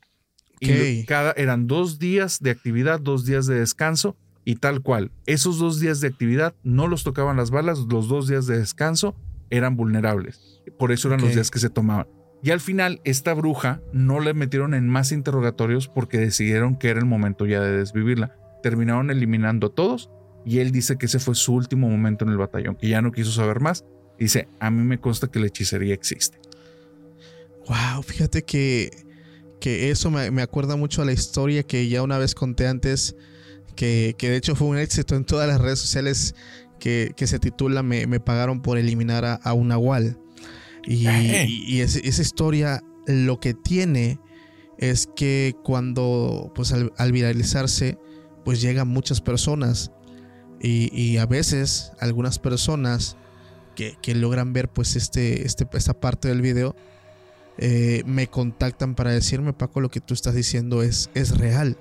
Y 0.60 0.70
Ok. 0.72 0.76
lo- 0.76 1.06
cada, 1.06 1.32
eran 1.32 1.68
dos 1.68 2.00
días 2.00 2.40
de 2.40 2.50
actividad, 2.50 2.98
dos 3.00 3.24
días 3.24 3.46
de 3.46 3.54
descanso 3.60 4.16
y 4.44 4.56
tal 4.56 4.82
cual. 4.82 5.12
Esos 5.26 5.58
dos 5.58 5.78
días 5.78 6.00
de 6.00 6.08
actividad 6.08 6.54
no 6.64 6.88
los 6.88 7.04
tocaban 7.04 7.36
las 7.36 7.50
balas, 7.52 7.78
los 7.88 8.08
dos 8.08 8.26
días 8.26 8.46
de 8.46 8.58
descanso 8.58 9.14
eran 9.50 9.76
vulnerables. 9.76 10.60
Por 10.76 10.90
eso 10.90 11.06
eran 11.08 11.20
los 11.20 11.34
días 11.34 11.50
que 11.52 11.60
se 11.60 11.70
tomaban. 11.70 12.08
Y 12.42 12.50
al 12.50 12.60
final, 12.60 13.00
esta 13.04 13.34
bruja 13.34 13.80
no 13.92 14.18
le 14.20 14.34
metieron 14.34 14.74
en 14.74 14.88
más 14.88 15.12
interrogatorios 15.12 15.86
porque 15.88 16.18
decidieron 16.18 16.76
que 16.76 16.88
era 16.88 16.98
el 16.98 17.06
momento 17.06 17.46
ya 17.46 17.60
de 17.60 17.76
desvivirla. 17.78 18.34
Terminaron 18.62 19.10
eliminando 19.10 19.68
a 19.68 19.70
todos 19.74 20.10
y 20.44 20.58
él 20.58 20.70
dice 20.72 20.96
que 20.96 21.06
ese 21.06 21.18
fue 21.18 21.34
su 21.34 21.54
último 21.54 21.88
momento 21.88 22.24
en 22.24 22.30
el 22.30 22.38
batallón, 22.38 22.76
que 22.76 22.88
ya 22.88 23.02
no 23.02 23.12
quiso 23.12 23.30
saber 23.30 23.60
más. 23.60 23.84
Dice, 24.18 24.48
a 24.60 24.70
mí 24.70 24.82
me 24.82 24.98
consta 24.98 25.28
que 25.28 25.38
la 25.38 25.46
hechicería 25.46 25.94
existe. 25.94 26.38
Wow, 27.68 28.02
fíjate 28.02 28.42
que, 28.42 28.90
que 29.60 29.90
eso 29.90 30.10
me, 30.10 30.30
me 30.30 30.42
acuerda 30.42 30.76
mucho 30.76 31.02
a 31.02 31.04
la 31.04 31.12
historia 31.12 31.62
que 31.62 31.88
ya 31.88 32.02
una 32.02 32.18
vez 32.18 32.34
conté 32.34 32.66
antes, 32.66 33.14
que, 33.76 34.14
que 34.18 34.30
de 34.30 34.36
hecho 34.36 34.56
fue 34.56 34.68
un 34.68 34.78
éxito 34.78 35.14
en 35.14 35.24
todas 35.24 35.46
las 35.48 35.60
redes 35.60 35.78
sociales 35.78 36.34
que, 36.80 37.12
que 37.16 37.26
se 37.26 37.38
titula 37.38 37.82
Me, 37.82 38.06
me 38.06 38.20
pagaron 38.20 38.62
por 38.62 38.78
eliminar 38.78 39.24
a, 39.24 39.34
a 39.34 39.52
un 39.52 39.68
nahual. 39.68 40.18
Y, 40.84 41.06
Eh. 41.06 41.46
y 41.48 41.80
esa 41.80 42.22
historia 42.22 42.82
lo 43.06 43.38
que 43.38 43.52
tiene 43.54 44.18
es 44.78 45.08
que 45.14 45.54
cuando, 45.64 46.50
pues 46.54 46.72
al, 46.72 46.92
al 46.96 47.12
viralizarse, 47.12 47.98
pues 48.44 48.60
llegan 48.60 48.88
muchas 48.88 49.20
personas 49.20 49.90
y, 50.60 50.90
y 50.98 51.18
a 51.18 51.26
veces 51.26 51.92
algunas 52.00 52.38
personas 52.38 53.16
que, 53.76 53.96
que 54.02 54.14
logran 54.14 54.52
ver 54.52 54.68
pues 54.68 54.96
este, 54.96 55.46
este, 55.46 55.66
esta 55.74 55.94
parte 56.00 56.28
del 56.28 56.40
video 56.42 56.74
eh, 57.58 58.02
me 58.06 58.28
contactan 58.28 58.94
para 58.94 59.10
decirme, 59.10 59.52
Paco, 59.52 59.80
lo 59.80 59.90
que 59.90 60.00
tú 60.00 60.14
estás 60.14 60.34
diciendo 60.34 60.82
es, 60.82 61.10
es 61.14 61.36
real. 61.36 61.76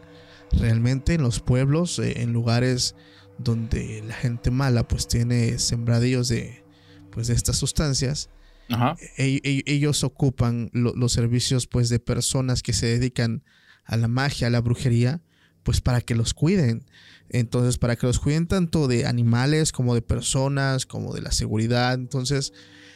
Realmente 0.51 1.13
en 1.13 1.21
los 1.21 1.39
pueblos, 1.39 1.99
eh, 1.99 2.21
en 2.21 2.33
lugares 2.33 2.95
donde 3.37 4.01
la 4.07 4.15
gente 4.15 4.49
mala 4.49 4.87
pues 4.87 5.07
tiene 5.07 5.59
sembradillos 5.59 6.29
de, 6.29 6.63
pues, 7.11 7.27
de 7.27 7.33
estas 7.35 7.57
sustancias, 7.57 8.29
Ajá. 8.69 8.95
e- 9.17 9.39
e- 9.43 9.63
ellos 9.71 10.03
ocupan 10.03 10.69
lo- 10.73 10.95
los 10.95 11.11
servicios 11.13 11.67
pues 11.67 11.89
de 11.89 11.99
personas 11.99 12.63
que 12.63 12.73
se 12.73 12.87
dedican 12.87 13.43
a 13.85 13.97
la 13.97 14.07
magia, 14.07 14.47
a 14.47 14.49
la 14.49 14.61
brujería, 14.61 15.21
pues 15.67 15.81
para 15.81 15.99
que 15.99 16.15
los 16.15 16.33
cuiden. 16.33 16.85
Entonces, 17.27 17.77
para 17.77 17.97
que 17.97 18.07
los 18.07 18.19
cuiden 18.19 18.47
tanto 18.47 18.87
de 18.87 19.05
animales 19.05 19.73
como 19.73 19.93
de 19.93 20.01
personas, 20.01 20.85
como 20.85 21.13
de 21.13 21.21
la 21.21 21.33
seguridad. 21.33 21.93
Entonces, 21.93 22.53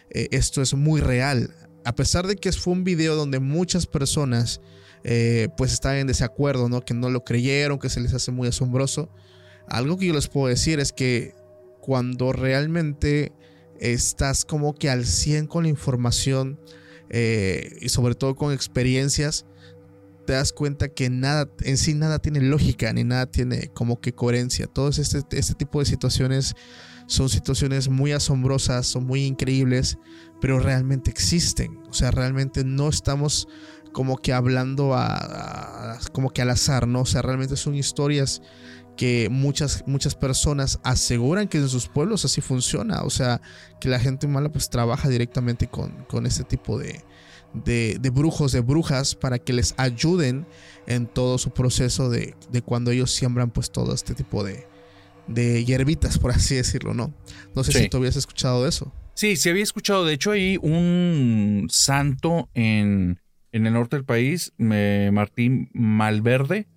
eh, 0.09 0.29
esto 0.31 0.61
es 0.61 0.73
muy 0.73 1.01
real. 1.01 1.53
A 1.83 1.95
pesar 1.95 2.27
de 2.27 2.37
que 2.37 2.49
fue 2.53 2.71
un 2.71 2.85
video 2.85 3.17
donde 3.17 3.41
muchas 3.41 3.87
personas 3.87 4.61
eh, 5.03 5.49
pues 5.57 5.73
están 5.73 5.97
en 5.97 6.07
desacuerdo, 6.07 6.69
¿no? 6.69 6.79
Que 6.79 6.93
no 6.93 7.09
lo 7.09 7.25
creyeron, 7.25 7.77
que 7.77 7.89
se 7.89 7.99
les 7.99 8.13
hace 8.13 8.31
muy 8.31 8.47
asombroso. 8.47 9.09
Algo 9.67 9.97
que 9.97 10.05
yo 10.05 10.13
les 10.13 10.29
puedo 10.29 10.47
decir 10.47 10.79
es 10.79 10.93
que 10.93 11.35
cuando 11.81 12.31
realmente 12.31 13.33
estás 13.81 14.45
como 14.45 14.75
que 14.75 14.89
al 14.89 15.05
100 15.05 15.47
con 15.47 15.63
la 15.63 15.69
información 15.69 16.57
eh, 17.09 17.75
y 17.81 17.89
sobre 17.89 18.15
todo 18.15 18.35
con 18.35 18.53
experiencias, 18.53 19.45
te 20.31 20.35
das 20.35 20.53
cuenta 20.53 20.87
que 20.87 21.09
nada, 21.09 21.49
en 21.59 21.75
sí 21.75 21.93
nada 21.93 22.17
tiene 22.19 22.39
lógica, 22.39 22.93
ni 22.93 23.03
nada 23.03 23.25
tiene 23.25 23.67
como 23.73 23.99
que 23.99 24.13
coherencia. 24.13 24.65
Todos 24.65 24.97
este, 24.97 25.25
este 25.37 25.55
tipo 25.55 25.79
de 25.79 25.85
situaciones 25.85 26.55
son 27.05 27.27
situaciones 27.27 27.89
muy 27.89 28.13
asombrosas, 28.13 28.87
son 28.87 29.05
muy 29.05 29.25
increíbles, 29.25 29.97
pero 30.39 30.57
realmente 30.57 31.11
existen. 31.11 31.81
O 31.89 31.93
sea, 31.93 32.11
realmente 32.11 32.63
no 32.63 32.87
estamos 32.87 33.49
como 33.91 34.15
que 34.15 34.31
hablando 34.31 34.93
a, 34.93 35.99
como 36.13 36.29
que 36.29 36.41
al 36.41 36.51
azar, 36.51 36.87
¿no? 36.87 37.01
O 37.01 37.05
sea, 37.05 37.21
realmente 37.21 37.57
son 37.57 37.75
historias 37.75 38.41
que 38.95 39.27
muchas, 39.29 39.83
muchas 39.85 40.15
personas 40.15 40.79
aseguran 40.83 41.49
que 41.49 41.57
en 41.57 41.67
sus 41.67 41.89
pueblos 41.89 42.23
así 42.23 42.39
funciona. 42.39 43.01
O 43.01 43.09
sea, 43.09 43.41
que 43.81 43.89
la 43.89 43.99
gente 43.99 44.29
mala 44.29 44.49
pues 44.49 44.69
trabaja 44.69 45.09
directamente 45.09 45.67
con, 45.67 46.05
con 46.05 46.25
este 46.25 46.45
tipo 46.45 46.79
de, 46.79 47.03
de, 47.53 47.97
de 47.99 48.09
brujos, 48.09 48.51
de 48.51 48.61
brujas, 48.61 49.15
para 49.15 49.39
que 49.39 49.53
les 49.53 49.73
ayuden 49.77 50.45
en 50.87 51.05
todo 51.07 51.37
su 51.37 51.51
proceso 51.51 52.09
de, 52.09 52.35
de 52.51 52.61
cuando 52.61 52.91
ellos 52.91 53.11
siembran 53.11 53.51
pues 53.51 53.71
todo 53.71 53.93
este 53.93 54.13
tipo 54.15 54.43
de, 54.43 54.65
de 55.27 55.63
hierbitas, 55.65 56.17
por 56.17 56.31
así 56.31 56.55
decirlo, 56.55 56.93
¿no? 56.93 57.13
No 57.55 57.63
sé 57.63 57.71
Sí. 57.73 57.79
si 57.79 57.89
tú 57.89 57.97
habías 57.97 58.15
escuchado 58.15 58.63
de 58.63 58.69
eso. 58.69 58.91
Sí, 59.13 59.35
sí 59.35 59.49
había 59.49 59.63
escuchado. 59.63 60.05
De 60.05 60.13
hecho, 60.13 60.31
hay 60.31 60.57
un 60.61 61.67
santo 61.69 62.49
en, 62.53 63.19
en 63.51 63.67
el 63.67 63.73
norte 63.73 63.97
del 63.97 64.05
país, 64.05 64.53
me- 64.57 65.11
Martín 65.11 65.69
Malverde, 65.73 66.67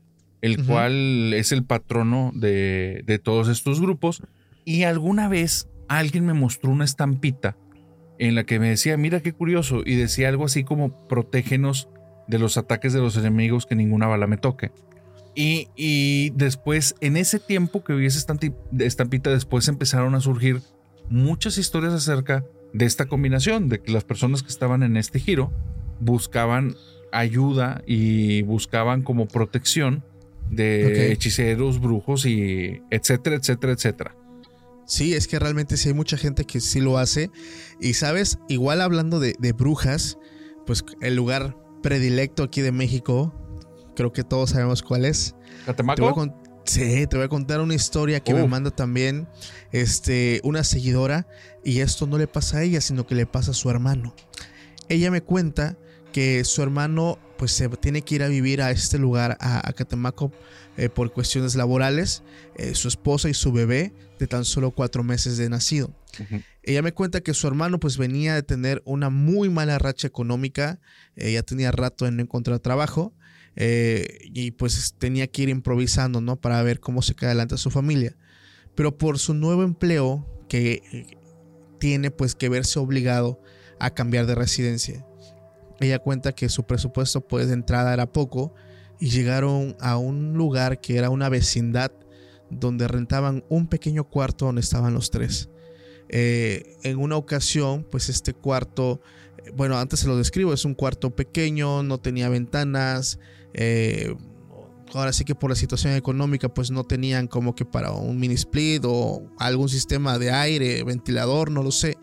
el 0.42 0.62
cual 0.66 1.32
es 1.32 1.52
el 1.52 1.64
patrono 1.64 2.30
de, 2.34 3.02
de 3.06 3.18
todos 3.18 3.48
estos 3.48 3.80
grupos. 3.80 4.22
Y 4.66 4.82
alguna 4.82 5.28
vez 5.28 5.68
alguien 5.88 6.26
me 6.26 6.34
mostró 6.34 6.70
una 6.70 6.84
estampita 6.84 7.56
en 8.18 8.34
la 8.34 8.44
que 8.44 8.58
me 8.58 8.68
decía, 8.68 8.96
mira 8.96 9.20
qué 9.20 9.32
curioso, 9.32 9.82
y 9.84 9.96
decía 9.96 10.28
algo 10.28 10.44
así 10.44 10.64
como, 10.64 11.06
protégenos 11.08 11.88
de 12.28 12.38
los 12.38 12.56
ataques 12.56 12.92
de 12.92 13.00
los 13.00 13.16
enemigos, 13.16 13.66
que 13.66 13.74
ninguna 13.74 14.06
bala 14.06 14.26
me 14.26 14.36
toque. 14.36 14.70
Y, 15.34 15.68
y 15.76 16.30
después, 16.30 16.94
en 17.00 17.16
ese 17.16 17.40
tiempo 17.40 17.82
que 17.82 17.94
vi 17.94 18.06
esa 18.06 18.18
estampita, 18.78 19.30
después 19.30 19.68
empezaron 19.68 20.14
a 20.14 20.20
surgir 20.20 20.60
muchas 21.08 21.58
historias 21.58 21.92
acerca 21.92 22.44
de 22.72 22.86
esta 22.86 23.06
combinación, 23.06 23.68
de 23.68 23.80
que 23.80 23.92
las 23.92 24.04
personas 24.04 24.42
que 24.42 24.48
estaban 24.48 24.82
en 24.82 24.96
este 24.96 25.18
giro 25.18 25.52
buscaban 26.00 26.76
ayuda 27.12 27.82
y 27.86 28.42
buscaban 28.42 29.02
como 29.02 29.26
protección 29.26 30.04
de 30.50 31.12
hechiceros, 31.12 31.80
brujos 31.80 32.26
y 32.26 32.82
etcétera, 32.90 33.36
etcétera, 33.36 33.72
etcétera. 33.72 34.16
Sí, 34.86 35.14
es 35.14 35.26
que 35.28 35.38
realmente 35.38 35.76
sí 35.76 35.88
hay 35.88 35.94
mucha 35.94 36.16
gente 36.16 36.44
que 36.44 36.60
sí 36.60 36.80
lo 36.80 36.98
hace. 36.98 37.30
Y 37.80 37.94
sabes, 37.94 38.38
igual 38.48 38.80
hablando 38.80 39.20
de, 39.20 39.34
de 39.38 39.52
brujas, 39.52 40.18
pues 40.66 40.84
el 41.00 41.16
lugar 41.16 41.56
predilecto 41.82 42.42
aquí 42.42 42.60
de 42.60 42.72
México, 42.72 43.34
creo 43.96 44.12
que 44.12 44.24
todos 44.24 44.50
sabemos 44.50 44.82
cuál 44.82 45.04
es. 45.04 45.34
Te 45.34 45.34
voy 45.36 45.62
a 45.62 45.66
¿Catemaco? 45.66 46.14
con- 46.14 46.34
sí, 46.64 47.06
te 47.06 47.16
voy 47.16 47.26
a 47.26 47.28
contar 47.28 47.60
una 47.60 47.74
historia 47.74 48.20
que 48.20 48.32
me 48.34 48.46
manda 48.46 48.70
también 48.70 49.28
este, 49.72 50.40
una 50.44 50.64
seguidora. 50.64 51.26
Y 51.64 51.80
esto 51.80 52.06
no 52.06 52.18
le 52.18 52.26
pasa 52.26 52.58
a 52.58 52.62
ella, 52.62 52.80
sino 52.80 53.06
que 53.06 53.14
le 53.14 53.26
pasa 53.26 53.52
a 53.52 53.54
su 53.54 53.70
hermano. 53.70 54.14
Ella 54.88 55.10
me 55.10 55.22
cuenta 55.22 55.78
que 56.12 56.44
su 56.44 56.62
hermano 56.62 57.18
pues 57.38 57.50
se 57.52 57.68
tiene 57.68 58.02
que 58.02 58.14
ir 58.14 58.22
a 58.22 58.28
vivir 58.28 58.62
a 58.62 58.70
este 58.70 58.98
lugar, 58.98 59.36
a, 59.40 59.66
a 59.68 59.72
Catemaco, 59.72 60.30
eh, 60.76 60.88
por 60.88 61.12
cuestiones 61.12 61.54
laborales. 61.56 62.22
Eh, 62.56 62.74
su 62.74 62.88
esposa 62.88 63.28
y 63.28 63.34
su 63.34 63.50
bebé 63.50 63.92
de 64.18 64.26
tan 64.26 64.44
solo 64.44 64.70
cuatro 64.70 65.02
meses 65.02 65.36
de 65.36 65.48
nacido. 65.48 65.94
Ella 66.62 66.82
me 66.82 66.92
cuenta 66.92 67.20
que 67.20 67.34
su 67.34 67.46
hermano 67.48 67.80
pues 67.80 67.98
venía 67.98 68.34
de 68.34 68.42
tener 68.42 68.82
una 68.84 69.10
muy 69.10 69.48
mala 69.50 69.78
racha 69.78 70.06
económica, 70.06 70.80
ya 71.16 71.42
tenía 71.42 71.72
rato 71.72 72.06
en 72.06 72.16
no 72.16 72.22
encontrar 72.22 72.60
trabajo 72.60 73.12
eh, 73.56 74.18
y 74.22 74.52
pues 74.52 74.94
tenía 74.98 75.26
que 75.26 75.42
ir 75.42 75.48
improvisando, 75.48 76.20
¿no? 76.20 76.36
Para 76.36 76.62
ver 76.62 76.80
cómo 76.80 77.02
se 77.02 77.14
queda 77.14 77.30
adelante 77.30 77.54
a 77.54 77.58
su 77.58 77.70
familia. 77.70 78.16
Pero 78.74 78.98
por 78.98 79.18
su 79.18 79.34
nuevo 79.34 79.62
empleo 79.62 80.26
que 80.48 80.82
eh, 80.92 81.06
tiene 81.78 82.10
pues 82.10 82.34
que 82.34 82.48
verse 82.48 82.78
obligado 82.78 83.40
a 83.78 83.90
cambiar 83.90 84.26
de 84.26 84.34
residencia. 84.34 85.06
Ella 85.80 85.98
cuenta 85.98 86.32
que 86.32 86.48
su 86.48 86.64
presupuesto 86.64 87.26
pues 87.26 87.48
de 87.48 87.54
entrada 87.54 87.92
era 87.92 88.12
poco 88.12 88.54
y 89.00 89.10
llegaron 89.10 89.76
a 89.80 89.96
un 89.96 90.34
lugar 90.34 90.80
que 90.80 90.96
era 90.96 91.10
una 91.10 91.28
vecindad 91.28 91.92
donde 92.58 92.88
rentaban 92.88 93.44
un 93.48 93.66
pequeño 93.68 94.04
cuarto 94.04 94.46
donde 94.46 94.60
estaban 94.60 94.94
los 94.94 95.10
tres. 95.10 95.50
Eh, 96.08 96.76
en 96.82 96.98
una 96.98 97.16
ocasión, 97.16 97.86
pues 97.90 98.08
este 98.08 98.34
cuarto, 98.34 99.00
bueno, 99.54 99.78
antes 99.78 100.00
se 100.00 100.08
lo 100.08 100.16
describo, 100.16 100.52
es 100.52 100.64
un 100.64 100.74
cuarto 100.74 101.14
pequeño, 101.14 101.82
no 101.82 101.98
tenía 101.98 102.28
ventanas, 102.28 103.18
eh, 103.54 104.14
ahora 104.92 105.12
sí 105.12 105.24
que 105.24 105.34
por 105.34 105.50
la 105.50 105.56
situación 105.56 105.94
económica, 105.94 106.52
pues 106.52 106.70
no 106.70 106.84
tenían 106.84 107.26
como 107.26 107.54
que 107.54 107.64
para 107.64 107.92
un 107.92 108.18
mini 108.18 108.34
split 108.34 108.84
o 108.86 109.28
algún 109.38 109.68
sistema 109.68 110.18
de 110.18 110.30
aire, 110.30 110.82
ventilador, 110.84 111.50
no 111.50 111.62
lo 111.62 111.72
sé. 111.72 111.96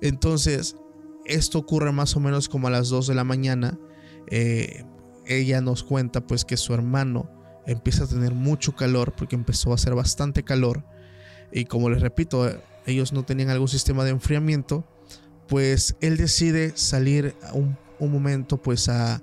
Entonces, 0.00 0.76
esto 1.24 1.58
ocurre 1.58 1.92
más 1.92 2.16
o 2.16 2.20
menos 2.20 2.48
como 2.48 2.68
a 2.68 2.70
las 2.70 2.88
2 2.88 3.06
de 3.06 3.14
la 3.14 3.24
mañana. 3.24 3.78
Eh, 4.28 4.84
ella 5.26 5.60
nos 5.60 5.82
cuenta 5.82 6.26
pues 6.26 6.44
que 6.44 6.56
su 6.56 6.74
hermano 6.74 7.30
empieza 7.66 8.04
a 8.04 8.08
tener 8.08 8.34
mucho 8.34 8.74
calor 8.74 9.14
porque 9.16 9.36
empezó 9.36 9.72
a 9.72 9.74
hacer 9.74 9.94
bastante 9.94 10.42
calor 10.42 10.84
y 11.52 11.64
como 11.64 11.90
les 11.90 12.00
repito, 12.00 12.50
ellos 12.86 13.12
no 13.12 13.24
tenían 13.24 13.50
algún 13.50 13.68
sistema 13.68 14.04
de 14.04 14.10
enfriamiento, 14.10 14.86
pues 15.48 15.96
él 16.00 16.16
decide 16.16 16.72
salir 16.76 17.34
un, 17.52 17.76
un 17.98 18.12
momento 18.12 18.56
pues 18.56 18.88
a, 18.88 19.22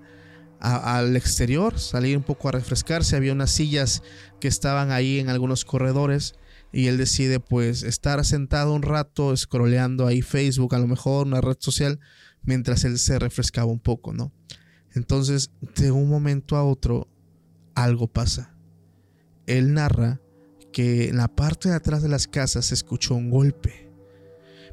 al 0.59 1.15
exterior, 1.15 1.79
salir 1.79 2.17
un 2.17 2.23
poco 2.23 2.49
a 2.49 2.51
refrescarse, 2.51 3.15
había 3.15 3.33
unas 3.33 3.51
sillas 3.51 4.03
que 4.39 4.47
estaban 4.47 4.91
ahí 4.91 5.19
en 5.19 5.29
algunos 5.29 5.65
corredores 5.65 6.35
y 6.71 6.88
él 6.88 6.97
decide 6.97 7.39
pues 7.39 7.83
estar 7.83 8.23
sentado 8.25 8.73
un 8.73 8.81
rato 8.81 9.35
scrolleando 9.35 10.05
ahí 10.05 10.21
Facebook, 10.21 10.75
a 10.75 10.79
lo 10.79 10.88
mejor 10.88 11.27
una 11.27 11.41
red 11.41 11.57
social, 11.59 11.99
mientras 12.43 12.83
él 12.83 12.99
se 12.99 13.19
refrescaba 13.19 13.71
un 13.71 13.79
poco, 13.79 14.13
¿no? 14.13 14.31
Entonces, 14.93 15.51
de 15.75 15.91
un 15.91 16.09
momento 16.09 16.55
a 16.55 16.63
otro, 16.63 17.07
algo 17.78 18.07
pasa. 18.07 18.55
Él 19.45 19.73
narra 19.73 20.19
que 20.73 21.09
en 21.09 21.17
la 21.17 21.28
parte 21.28 21.69
de 21.69 21.75
atrás 21.75 22.01
de 22.01 22.09
las 22.09 22.28
casas 22.28 22.65
se 22.65 22.73
escuchó 22.73 23.13
un 23.15 23.30
golpe. 23.30 23.91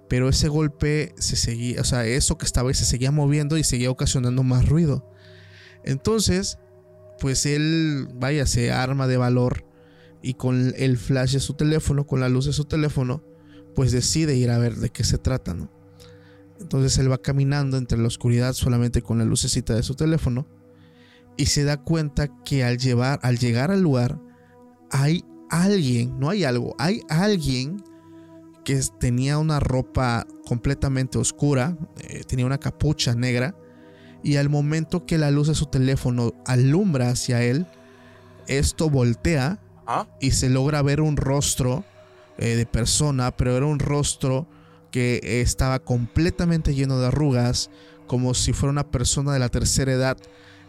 Pero 0.09 0.29
ese 0.29 0.49
golpe 0.49 1.15
se 1.19 1.37
seguía, 1.37 1.81
o 1.81 1.85
sea, 1.85 2.07
eso 2.07 2.39
que 2.39 2.47
estaba 2.47 2.69
ahí 2.69 2.75
se 2.75 2.85
seguía 2.85 3.11
moviendo 3.11 3.59
y 3.59 3.65
seguía 3.65 3.91
ocasionando 3.91 4.43
más 4.43 4.69
ruido. 4.69 5.11
Entonces, 5.85 6.59
pues 7.21 7.45
él, 7.47 8.09
vaya, 8.15 8.47
se 8.47 8.73
arma 8.73 9.07
de 9.07 9.19
valor 9.19 9.67
y 10.23 10.35
con 10.35 10.73
el 10.77 10.97
flash 10.97 11.35
de 11.35 11.41
su 11.41 11.55
teléfono, 11.55 12.07
con 12.07 12.21
la 12.21 12.31
luz 12.31 12.47
de 12.47 12.55
su 12.55 12.65
teléfono, 12.65 13.23
pues 13.75 13.93
decide 13.93 14.35
ir 14.35 14.51
a 14.51 14.59
ver 14.59 14.77
de 14.77 14.91
qué 14.91 15.05
se 15.05 15.19
trata, 15.19 15.53
¿no? 15.53 15.71
Entonces 16.59 16.97
él 16.99 17.11
va 17.11 17.19
caminando 17.19 17.77
entre 17.77 17.99
la 17.99 18.07
oscuridad 18.07 18.55
solamente 18.55 19.03
con 19.03 19.19
la 19.19 19.25
lucecita 19.25 19.75
de 19.75 19.83
su 19.83 19.95
teléfono 19.95 20.47
y 21.37 21.47
se 21.47 21.65
da 21.65 21.77
cuenta 21.79 22.29
que 22.45 22.65
al, 22.65 22.79
llevar, 22.79 23.19
al 23.23 23.39
llegar 23.39 23.71
al 23.71 23.83
lugar 23.83 24.21
hay 24.91 25.25
alguien, 25.51 26.19
no 26.19 26.31
hay 26.31 26.45
algo, 26.45 26.75
hay 26.79 27.03
alguien 27.09 27.83
que 28.65 28.81
tenía 28.99 29.39
una 29.39 29.61
ropa 29.61 30.27
completamente 30.47 31.19
oscura, 31.19 31.77
eh, 32.01 32.25
tenía 32.25 32.47
una 32.47 32.59
capucha 32.59 33.15
negra 33.15 33.55
y 34.23 34.37
al 34.37 34.49
momento 34.49 35.05
que 35.05 35.19
la 35.19 35.31
luz 35.31 35.49
de 35.49 35.55
su 35.55 35.67
teléfono 35.67 36.33
alumbra 36.47 37.11
hacia 37.11 37.43
él, 37.43 37.67
esto 38.47 38.89
voltea 38.89 39.61
¿Ah? 39.87 40.07
y 40.21 40.31
se 40.31 40.49
logra 40.49 40.81
ver 40.83 41.01
un 41.01 41.17
rostro 41.17 41.85
eh, 42.39 42.57
de 42.57 42.67
persona, 42.67 43.37
pero 43.37 43.57
era 43.57 43.67
un 43.67 43.79
rostro 43.79 44.47
que 44.91 45.21
estaba 45.43 45.79
completamente 45.79 46.75
lleno 46.75 46.99
de 46.99 47.09
arrugas, 47.09 47.71
como 48.07 48.33
si 48.33 48.53
fuera 48.53 48.71
una 48.71 48.91
persona 48.91 49.33
de 49.33 49.39
la 49.39 49.49
tercera 49.49 49.93
edad, 49.93 50.17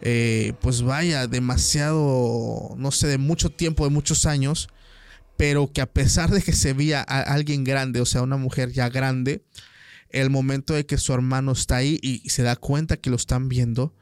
eh, 0.08 0.54
pues 0.62 0.84
vaya, 0.84 1.26
demasiado, 1.26 2.76
no 2.78 2.92
sé, 2.92 3.08
de 3.08 3.18
mucho 3.18 3.50
tiempo, 3.50 3.86
de 3.86 3.90
muchos 3.90 4.28
años, 4.28 4.70
pero 5.36 5.74
que 5.74 5.82
a 5.82 5.92
pesar 5.92 6.30
de 6.30 6.44
que 6.44 6.54
se 6.54 6.74
veía 6.74 7.04
a 7.08 7.22
alguien 7.22 7.64
grande, 7.64 8.02
o 8.02 8.06
sea, 8.06 8.22
una 8.22 8.38
mujer 8.38 8.72
ya 8.72 8.88
grande, 8.90 9.44
el 10.12 10.30
momento 10.30 10.76
de 10.76 10.86
que 10.86 11.00
su 11.00 11.12
hermano 11.12 11.54
está 11.54 11.78
ahí 11.78 12.00
y 12.04 12.30
se 12.30 12.44
da 12.44 12.56
cuenta 12.56 12.98
que 12.98 13.10
lo 13.10 13.16
están 13.16 13.50
viendo, 13.50 13.96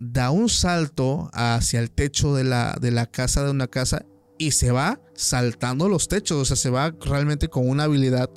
da 0.00 0.30
un 0.30 0.48
salto 0.48 1.28
hacia 1.34 1.80
el 1.80 1.90
techo 1.90 2.34
de 2.34 2.44
la, 2.44 2.78
de 2.80 2.90
la 2.90 3.04
casa 3.04 3.44
de 3.44 3.50
una 3.50 3.66
casa 3.66 4.06
y 4.38 4.52
se 4.52 4.70
va 4.70 4.98
saltando 5.12 5.90
los 5.90 6.08
techos, 6.08 6.38
o 6.38 6.44
sea, 6.46 6.56
se 6.56 6.70
va 6.70 6.94
realmente 7.02 7.48
con 7.48 7.68
una 7.68 7.84
habilidad, 7.84 8.30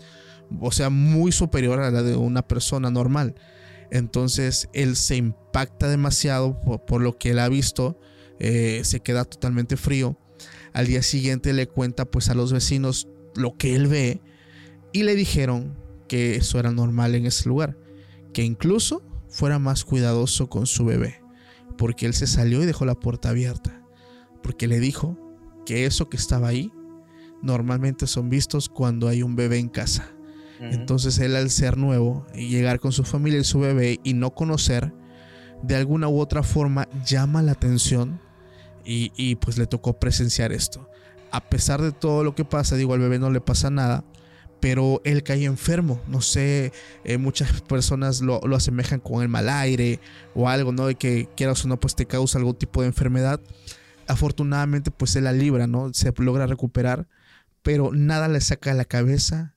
o 0.59 0.73
sea, 0.73 0.89
muy 0.89 1.31
superior 1.31 1.79
a 1.79 1.89
la 1.89 2.03
de 2.03 2.17
una 2.17 2.45
persona 2.45 2.91
normal. 2.91 3.33
Entonces 3.91 4.69
él 4.73 4.95
se 4.95 5.15
impacta 5.15 5.87
demasiado 5.87 6.59
por, 6.61 7.01
lo 7.01 7.17
que 7.17 7.31
él 7.31 7.39
ha 7.39 7.49
visto, 7.49 7.99
eh, 8.39 8.81
se 8.83 8.99
queda 8.99 9.25
totalmente 9.25 9.77
frío. 9.77 10.17
Al 10.73 10.87
día 10.87 11.01
siguiente 11.01 11.53
le 11.53 11.67
cuenta 11.67 12.05
pues 12.05 12.29
a 12.29 12.35
los 12.35 12.53
vecinos 12.53 13.07
lo 13.35 13.57
que 13.57 13.75
él 13.75 13.87
ve 13.87 14.21
y 14.91 15.03
le 15.03 15.15
dijeron 15.15 15.75
que 16.07 16.35
eso 16.35 16.59
era 16.59 16.71
normal 16.71 17.15
en 17.15 17.25
ese 17.25 17.49
lugar, 17.49 17.77
que 18.33 18.43
incluso 18.43 19.03
fuera 19.29 19.59
más 19.59 19.83
cuidadoso 19.83 20.49
con 20.49 20.65
su 20.65 20.85
bebé, 20.85 21.21
porque 21.77 22.05
él 22.05 22.13
se 22.13 22.27
salió 22.27 22.63
y 22.63 22.65
dejó 22.65 22.85
la 22.85 22.95
puerta 22.95 23.29
abierta, 23.29 23.83
porque 24.41 24.67
le 24.67 24.79
dijo 24.79 25.17
que 25.65 25.85
eso 25.85 26.09
que 26.09 26.17
estaba 26.17 26.47
ahí 26.47 26.71
normalmente 27.41 28.07
son 28.07 28.29
vistos 28.29 28.69
cuando 28.69 29.07
hay 29.07 29.21
un 29.21 29.35
bebé 29.35 29.59
en 29.59 29.69
casa. 29.69 30.16
Entonces 30.59 31.19
él 31.19 31.35
al 31.35 31.49
ser 31.49 31.77
nuevo 31.77 32.25
y 32.33 32.49
llegar 32.49 32.79
con 32.79 32.91
su 32.91 33.03
familia 33.03 33.39
y 33.39 33.43
su 33.43 33.59
bebé 33.59 33.99
y 34.03 34.13
no 34.13 34.33
conocer, 34.33 34.93
de 35.61 35.75
alguna 35.75 36.07
u 36.07 36.19
otra 36.19 36.43
forma 36.43 36.87
llama 37.05 37.41
la 37.41 37.53
atención 37.53 38.19
y, 38.85 39.11
y, 39.15 39.35
pues 39.35 39.57
le 39.57 39.67
tocó 39.67 39.99
presenciar 39.99 40.51
esto. 40.51 40.89
A 41.31 41.49
pesar 41.49 41.81
de 41.81 41.91
todo 41.91 42.23
lo 42.23 42.35
que 42.35 42.45
pasa, 42.45 42.75
digo, 42.75 42.93
al 42.93 43.01
bebé 43.01 43.19
no 43.19 43.29
le 43.29 43.41
pasa 43.41 43.69
nada, 43.69 44.05
pero 44.59 45.01
él 45.03 45.23
cae 45.23 45.43
enfermo. 45.43 46.01
No 46.07 46.21
sé, 46.21 46.71
eh, 47.03 47.17
muchas 47.17 47.61
personas 47.61 48.21
lo, 48.21 48.39
lo, 48.41 48.55
asemejan 48.55 48.99
con 48.99 49.21
el 49.21 49.27
mal 49.27 49.49
aire 49.49 49.99
o 50.33 50.47
algo, 50.47 50.71
¿no? 50.71 50.87
De 50.87 50.95
que 50.95 51.27
quieras 51.35 51.65
o 51.65 51.67
no, 51.67 51.79
pues 51.79 51.95
te 51.95 52.05
causa 52.05 52.37
algún 52.37 52.55
tipo 52.55 52.81
de 52.81 52.87
enfermedad. 52.87 53.41
Afortunadamente, 54.07 54.89
pues 54.89 55.15
él 55.17 55.25
la 55.25 55.33
libra, 55.33 55.67
¿no? 55.67 55.93
Se 55.93 56.13
logra 56.17 56.47
recuperar, 56.47 57.07
pero 57.61 57.91
nada 57.91 58.29
le 58.29 58.39
saca 58.39 58.71
de 58.71 58.77
la 58.77 58.85
cabeza 58.85 59.56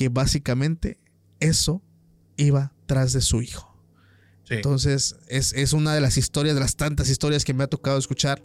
Que 0.00 0.08
básicamente 0.08 0.96
eso 1.40 1.82
iba 2.38 2.72
tras 2.86 3.12
de 3.12 3.20
su 3.20 3.42
hijo. 3.42 3.78
Sí. 4.44 4.54
Entonces, 4.54 5.16
es, 5.28 5.52
es, 5.52 5.74
una 5.74 5.94
de 5.94 6.00
las 6.00 6.16
historias, 6.16 6.54
de 6.54 6.60
las 6.62 6.76
tantas 6.76 7.10
historias 7.10 7.44
que 7.44 7.52
me 7.52 7.64
ha 7.64 7.66
tocado 7.66 7.98
escuchar 7.98 8.42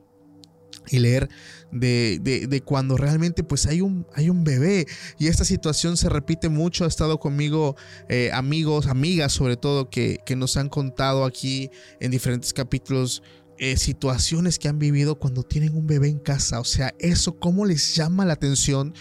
y 0.89 0.99
leer 0.99 1.29
de, 1.71 2.19
de, 2.21 2.47
de, 2.47 2.61
cuando 2.61 2.97
realmente 2.97 3.41
pues 3.45 3.67
hay 3.67 3.79
un, 3.79 4.05
hay 4.15 4.29
un 4.29 4.43
bebé 4.43 4.85
y 5.17 5.27
esta 5.27 5.45
situación 5.45 5.95
se 5.95 6.09
repite 6.09 6.49
mucho, 6.49 6.83
ha 6.83 6.89
estado 6.89 7.21
conmigo 7.21 7.77
eh, 8.09 8.31
amigos, 8.33 8.87
amigas 8.87 9.31
sobre 9.31 9.55
todo 9.55 9.89
que, 9.89 10.19
que, 10.25 10.35
nos 10.35 10.57
han 10.57 10.67
contado 10.67 11.23
aquí 11.23 11.71
en 12.01 12.11
diferentes 12.11 12.51
capítulos 12.51 13.23
eh, 13.57 13.77
situaciones 13.77 14.59
que 14.59 14.67
han 14.67 14.79
vivido 14.79 15.17
cuando 15.17 15.43
tienen 15.43 15.77
un 15.77 15.87
bebé 15.87 16.09
en 16.09 16.19
casa, 16.19 16.59
o 16.59 16.65
sea, 16.65 16.93
eso 16.99 17.39
cómo 17.39 17.65
les 17.65 17.95
llama 17.95 18.25
la 18.25 18.33
atención, 18.33 18.93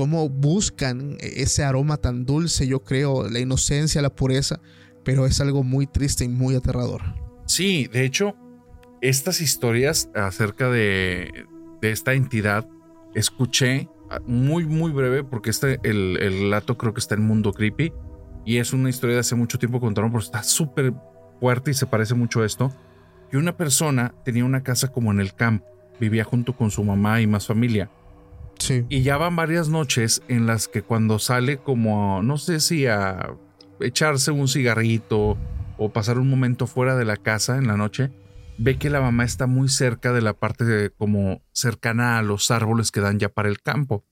cómo 0.00 0.30
buscan 0.30 1.18
ese 1.20 1.62
aroma 1.62 1.98
tan 1.98 2.24
dulce, 2.24 2.66
yo 2.66 2.82
creo, 2.82 3.28
la 3.28 3.38
inocencia, 3.38 4.00
la 4.00 4.08
pureza, 4.08 4.58
pero 5.04 5.26
es 5.26 5.42
algo 5.42 5.62
muy 5.62 5.86
triste 5.86 6.24
y 6.24 6.28
muy 6.28 6.54
aterrador. 6.54 7.02
Sí, 7.44 7.86
de 7.92 8.06
hecho, 8.06 8.34
estas 9.02 9.42
historias 9.42 10.08
acerca 10.14 10.70
de, 10.70 11.44
esta 11.82 12.14
entidad 12.14 12.66
escuché 13.14 13.90
muy, 14.24 14.64
muy 14.64 14.90
breve, 14.90 15.22
porque 15.22 15.50
este, 15.50 15.78
el, 15.82 16.16
el 16.18 16.32
relato 16.32 16.78
creo 16.78 16.94
que 16.94 17.00
está 17.00 17.14
en 17.14 17.26
Mundo 17.26 17.52
Creepy 17.52 17.92
y 18.46 18.56
es 18.56 18.72
una 18.72 18.88
historia 18.88 19.16
de 19.16 19.20
hace 19.20 19.34
mucho 19.34 19.58
tiempo 19.58 19.80
contaron, 19.80 20.12
pero 20.12 20.22
está 20.22 20.42
súper 20.42 20.94
fuerte 21.40 21.72
y 21.72 21.74
se 21.74 21.84
parece 21.84 22.14
mucho 22.14 22.40
a 22.40 22.46
esto. 22.46 22.72
Que 23.30 23.36
una 23.36 23.54
persona 23.54 24.14
tenía 24.24 24.46
una 24.46 24.62
casa 24.62 24.88
como 24.88 25.10
en 25.10 25.20
el 25.20 25.34
campo, 25.34 25.66
vivía 26.00 26.24
junto 26.24 26.56
con 26.56 26.70
su 26.70 26.82
mamá 26.84 27.20
y 27.20 27.26
más 27.26 27.46
familia. 27.46 27.90
Sí. 28.60 28.84
Y 28.88 29.02
ya 29.02 29.16
van 29.16 29.34
varias 29.34 29.68
noches 29.68 30.22
en 30.28 30.46
las 30.46 30.68
que 30.68 30.82
cuando 30.82 31.18
sale 31.18 31.58
como, 31.58 32.22
no 32.22 32.38
sé 32.38 32.60
si 32.60 32.86
a 32.86 33.34
echarse 33.80 34.30
un 34.30 34.46
cigarrito 34.46 35.36
o 35.78 35.92
pasar 35.92 36.18
un 36.18 36.28
momento 36.28 36.66
fuera 36.66 36.94
de 36.94 37.04
la 37.04 37.16
casa 37.16 37.56
en 37.56 37.66
la 37.66 37.76
noche, 37.76 38.10
ve 38.58 38.76
que 38.76 38.90
la 38.90 39.00
mamá 39.00 39.24
está 39.24 39.46
muy 39.46 39.68
cerca 39.68 40.12
de 40.12 40.20
la 40.20 40.34
parte 40.34 40.64
de, 40.64 40.90
como 40.90 41.42
cercana 41.52 42.18
a 42.18 42.22
los 42.22 42.50
árboles 42.50 42.92
que 42.92 43.00
dan 43.00 43.18
ya 43.18 43.30
para 43.30 43.48
el 43.48 43.60
campo. 43.60 44.04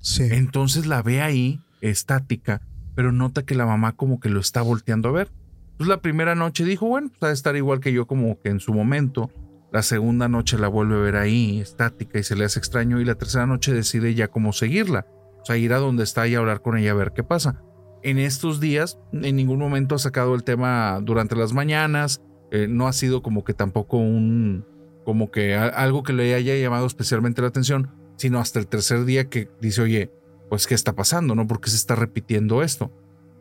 Sí. 0.00 0.24
Entonces 0.30 0.86
la 0.86 1.02
ve 1.02 1.22
ahí, 1.22 1.60
estática, 1.80 2.60
pero 2.96 3.12
nota 3.12 3.44
que 3.44 3.54
la 3.54 3.66
mamá 3.66 3.92
como 3.92 4.18
que 4.18 4.28
lo 4.28 4.40
está 4.40 4.60
volteando 4.62 5.08
a 5.08 5.12
ver. 5.12 5.30
Entonces 5.72 5.86
la 5.86 6.02
primera 6.02 6.34
noche 6.34 6.64
dijo, 6.64 6.86
bueno, 6.86 7.08
pues 7.08 7.22
va 7.22 7.28
a 7.28 7.32
estar 7.32 7.56
igual 7.56 7.80
que 7.80 7.92
yo 7.92 8.06
como 8.06 8.40
que 8.40 8.48
en 8.48 8.58
su 8.60 8.74
momento. 8.74 9.30
La 9.72 9.82
segunda 9.82 10.28
noche 10.28 10.58
la 10.58 10.68
vuelve 10.68 10.96
a 10.96 10.98
ver 10.98 11.16
ahí, 11.16 11.60
estática, 11.60 12.18
y 12.18 12.22
se 12.22 12.36
le 12.36 12.44
hace 12.44 12.58
extraño. 12.58 13.00
Y 13.00 13.04
la 13.04 13.14
tercera 13.14 13.46
noche 13.46 13.72
decide 13.72 14.14
ya 14.14 14.28
cómo 14.28 14.52
seguirla. 14.52 15.06
O 15.40 15.44
sea, 15.46 15.56
ir 15.56 15.72
a 15.72 15.78
donde 15.78 16.04
está 16.04 16.28
y 16.28 16.34
hablar 16.34 16.60
con 16.60 16.76
ella 16.76 16.90
a 16.90 16.94
ver 16.94 17.12
qué 17.14 17.24
pasa. 17.24 17.62
En 18.02 18.18
estos 18.18 18.60
días, 18.60 18.98
en 19.12 19.36
ningún 19.36 19.58
momento 19.58 19.94
ha 19.94 19.98
sacado 19.98 20.34
el 20.34 20.44
tema 20.44 21.00
durante 21.02 21.36
las 21.36 21.52
mañanas. 21.52 22.20
eh, 22.54 22.66
no 22.68 22.86
ha 22.86 22.92
sido 22.92 23.22
como 23.22 23.44
que 23.44 23.54
tampoco 23.54 23.96
un, 23.96 24.66
como 25.06 25.30
que 25.30 25.54
a- 25.54 25.68
algo 25.68 26.02
que 26.02 26.12
le 26.12 26.34
haya 26.34 26.54
llamado 26.54 26.86
especialmente 26.86 27.40
la 27.40 27.48
atención, 27.48 27.90
sino 28.18 28.40
hasta 28.40 28.58
el 28.58 28.66
tercer 28.66 29.06
día 29.06 29.24
que 29.30 29.48
dice, 29.62 29.80
oye, 29.80 30.12
pues 30.50 30.66
qué 30.66 30.74
está 30.74 30.92
pasando, 30.92 31.34
¿no? 31.34 31.46
¿Por 31.46 31.62
qué 31.62 31.70
se 31.70 31.76
está 31.76 31.94
repitiendo 31.94 32.62
esto? 32.62 32.92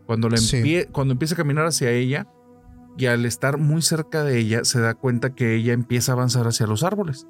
Cuando, 0.05 0.29
le 0.29 0.37
Sí. 0.37 0.85
cuando 0.93 1.11
empieza 1.11 1.33
a 1.33 1.37
caminar 1.37 1.65
hacia 1.65 1.91
ella 1.91 2.25
y 2.97 3.05
al 3.05 3.25
estar 3.25 3.57
muy 3.57 3.81
cerca 3.81 4.23
de 4.23 4.37
ella, 4.37 4.63
se 4.63 4.79
da 4.79 4.93
cuenta 4.93 5.33
que 5.33 5.55
ella 5.55 5.73
empieza 5.73 6.11
a 6.11 6.15
avanzar 6.15 6.47
hacia 6.47 6.67
los 6.67 6.83
árboles. 6.83 7.27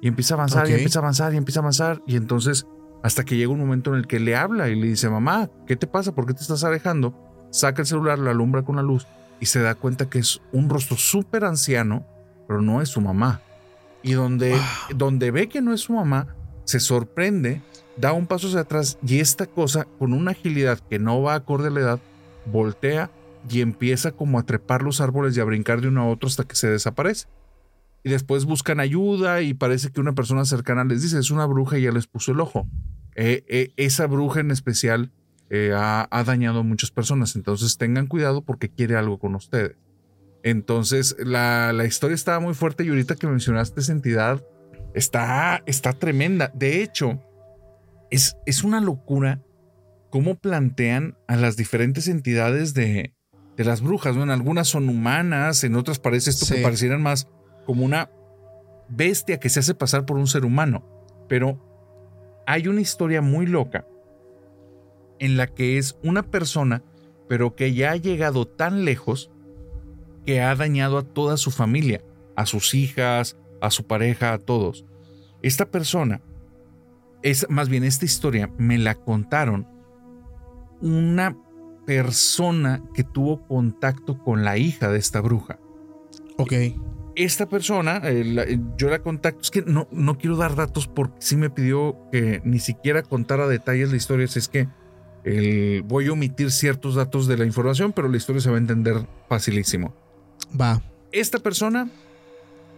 Y 0.00 0.08
empieza 0.08 0.34
a 0.34 0.36
avanzar, 0.36 0.68
y 0.68 0.72
empieza 0.72 0.98
a 0.98 1.02
avanzar, 1.02 1.34
y 1.34 1.36
empieza 1.36 1.60
a 1.60 1.62
avanzar. 1.62 2.02
Y 2.06 2.16
entonces, 2.16 2.66
hasta 3.02 3.24
que 3.24 3.36
llega 3.36 3.52
un 3.52 3.60
momento 3.60 3.92
en 3.92 4.00
el 4.00 4.06
que 4.06 4.20
le 4.20 4.36
habla 4.36 4.68
y 4.68 4.80
le 4.80 4.86
dice, 4.86 5.08
mamá, 5.08 5.50
¿qué 5.66 5.76
te 5.76 5.86
pasa? 5.86 6.14
¿Por 6.14 6.26
qué 6.26 6.34
te 6.34 6.42
estás 6.42 6.64
alejando? 6.64 7.14
Saca 7.50 7.82
el 7.82 7.86
celular, 7.86 8.18
lo 8.18 8.30
alumbra 8.30 8.62
con 8.62 8.76
la 8.76 8.82
luz 8.82 9.06
y 9.40 9.46
se 9.46 9.60
da 9.60 9.74
cuenta 9.74 10.08
que 10.08 10.18
es 10.18 10.40
un 10.52 10.68
rostro 10.68 10.96
súper 10.96 11.44
anciano, 11.44 12.06
pero 12.46 12.60
no 12.60 12.82
es 12.82 12.90
su 12.90 13.00
mamá. 13.00 13.40
Y 14.02 14.12
donde, 14.12 14.56
donde 14.94 15.30
ve 15.30 15.48
que 15.48 15.60
no 15.60 15.72
es 15.72 15.80
su 15.80 15.94
mamá, 15.94 16.34
se 16.64 16.78
sorprende, 16.78 17.62
da 17.96 18.12
un 18.12 18.26
paso 18.26 18.46
hacia 18.46 18.60
atrás 18.60 18.98
y 19.04 19.20
esta 19.20 19.46
cosa, 19.46 19.86
con 19.98 20.12
una 20.12 20.30
agilidad 20.32 20.78
que 20.78 20.98
no 20.98 21.20
va 21.22 21.34
acorde 21.34 21.68
a 21.68 21.70
la 21.70 21.80
edad, 21.80 22.00
voltea 22.46 23.10
y 23.48 23.60
empieza 23.60 24.12
como 24.12 24.38
a 24.38 24.44
trepar 24.44 24.82
los 24.82 25.00
árboles 25.00 25.36
y 25.36 25.40
a 25.40 25.44
brincar 25.44 25.80
de 25.80 25.88
uno 25.88 26.02
a 26.02 26.08
otro 26.08 26.28
hasta 26.28 26.44
que 26.44 26.56
se 26.56 26.68
desaparece. 26.68 27.26
Y 28.02 28.10
después 28.10 28.44
buscan 28.44 28.80
ayuda 28.80 29.42
y 29.42 29.54
parece 29.54 29.90
que 29.90 30.00
una 30.00 30.14
persona 30.14 30.44
cercana 30.44 30.84
les 30.84 31.02
dice, 31.02 31.18
es 31.18 31.30
una 31.30 31.46
bruja 31.46 31.78
y 31.78 31.82
ya 31.82 31.92
les 31.92 32.06
puso 32.06 32.32
el 32.32 32.40
ojo. 32.40 32.66
Eh, 33.14 33.44
eh, 33.48 33.72
esa 33.76 34.06
bruja 34.06 34.40
en 34.40 34.50
especial 34.50 35.12
eh, 35.50 35.72
ha, 35.74 36.08
ha 36.10 36.24
dañado 36.24 36.60
a 36.60 36.62
muchas 36.62 36.90
personas, 36.90 37.36
entonces 37.36 37.76
tengan 37.76 38.06
cuidado 38.06 38.42
porque 38.42 38.70
quiere 38.70 38.96
algo 38.96 39.18
con 39.18 39.34
ustedes. 39.34 39.76
Entonces 40.42 41.16
la, 41.18 41.72
la 41.72 41.84
historia 41.84 42.14
estaba 42.14 42.40
muy 42.40 42.54
fuerte 42.54 42.84
y 42.84 42.88
ahorita 42.88 43.16
que 43.16 43.26
mencionaste 43.26 43.80
esa 43.80 43.92
entidad, 43.92 44.42
está, 44.94 45.62
está 45.66 45.92
tremenda. 45.92 46.50
De 46.54 46.82
hecho, 46.82 47.20
es, 48.10 48.36
es 48.46 48.64
una 48.64 48.80
locura 48.80 49.42
cómo 50.10 50.36
plantean 50.36 51.16
a 51.28 51.36
las 51.36 51.56
diferentes 51.56 52.08
entidades 52.08 52.74
de, 52.74 53.14
de 53.56 53.64
las 53.64 53.80
brujas. 53.80 54.16
¿no? 54.16 54.22
En 54.22 54.30
algunas 54.30 54.68
son 54.68 54.88
humanas, 54.88 55.64
en 55.64 55.76
otras 55.76 55.98
parece 55.98 56.30
esto 56.30 56.46
que 56.52 56.62
parecieran 56.62 57.02
más 57.02 57.28
como 57.66 57.84
una 57.84 58.10
bestia 58.88 59.38
que 59.38 59.48
se 59.48 59.60
hace 59.60 59.74
pasar 59.74 60.06
por 60.06 60.16
un 60.16 60.26
ser 60.26 60.44
humano. 60.44 60.84
Pero 61.28 61.58
hay 62.46 62.68
una 62.68 62.80
historia 62.80 63.22
muy 63.22 63.46
loca 63.46 63.86
en 65.18 65.36
la 65.36 65.46
que 65.46 65.78
es 65.78 65.98
una 66.02 66.22
persona, 66.22 66.82
pero 67.28 67.54
que 67.54 67.74
ya 67.74 67.92
ha 67.92 67.96
llegado 67.96 68.46
tan 68.46 68.84
lejos 68.84 69.30
que 70.26 70.40
ha 70.40 70.54
dañado 70.56 70.98
a 70.98 71.02
toda 71.04 71.36
su 71.36 71.50
familia, 71.50 72.02
a 72.36 72.46
sus 72.46 72.74
hijas, 72.74 73.36
a 73.60 73.70
su 73.70 73.86
pareja, 73.86 74.32
a 74.32 74.38
todos. 74.38 74.84
Esta 75.42 75.70
persona, 75.70 76.22
es 77.22 77.46
más 77.48 77.68
bien 77.68 77.84
esta 77.84 78.04
historia, 78.04 78.50
me 78.58 78.78
la 78.78 78.94
contaron 78.94 79.68
una 80.80 81.36
persona 81.90 82.82
que 82.94 83.02
tuvo 83.02 83.44
contacto 83.48 84.16
con 84.22 84.44
la 84.44 84.56
hija 84.58 84.88
de 84.90 84.98
esta 85.00 85.20
bruja. 85.20 85.58
Ok. 86.36 86.52
Esta 87.16 87.48
persona, 87.48 87.96
eh, 88.04 88.24
la- 88.24 88.44
eh, 88.44 88.60
yo 88.76 88.88
la 88.88 89.00
contacto, 89.00 89.40
es 89.42 89.50
que 89.50 89.62
no, 89.62 89.88
no 89.90 90.16
quiero 90.16 90.36
dar 90.36 90.54
datos 90.54 90.86
porque 90.86 91.16
sí 91.18 91.36
me 91.36 91.50
pidió 91.50 91.96
que 92.12 92.40
ni 92.44 92.60
siquiera 92.60 93.02
contara 93.02 93.48
detalles 93.48 93.90
la 93.90 93.96
historia, 93.96 94.24
es 94.24 94.46
que 94.48 94.68
el- 95.24 95.82
voy 95.82 96.06
a 96.06 96.12
omitir 96.12 96.52
ciertos 96.52 96.94
datos 96.94 97.26
de 97.26 97.36
la 97.36 97.44
información, 97.44 97.92
pero 97.92 98.08
la 98.08 98.16
historia 98.16 98.40
se 98.40 98.50
va 98.50 98.56
a 98.56 98.60
entender 98.60 99.04
facilísimo. 99.28 99.92
Va. 100.58 100.80
Esta 101.10 101.40
persona 101.40 101.90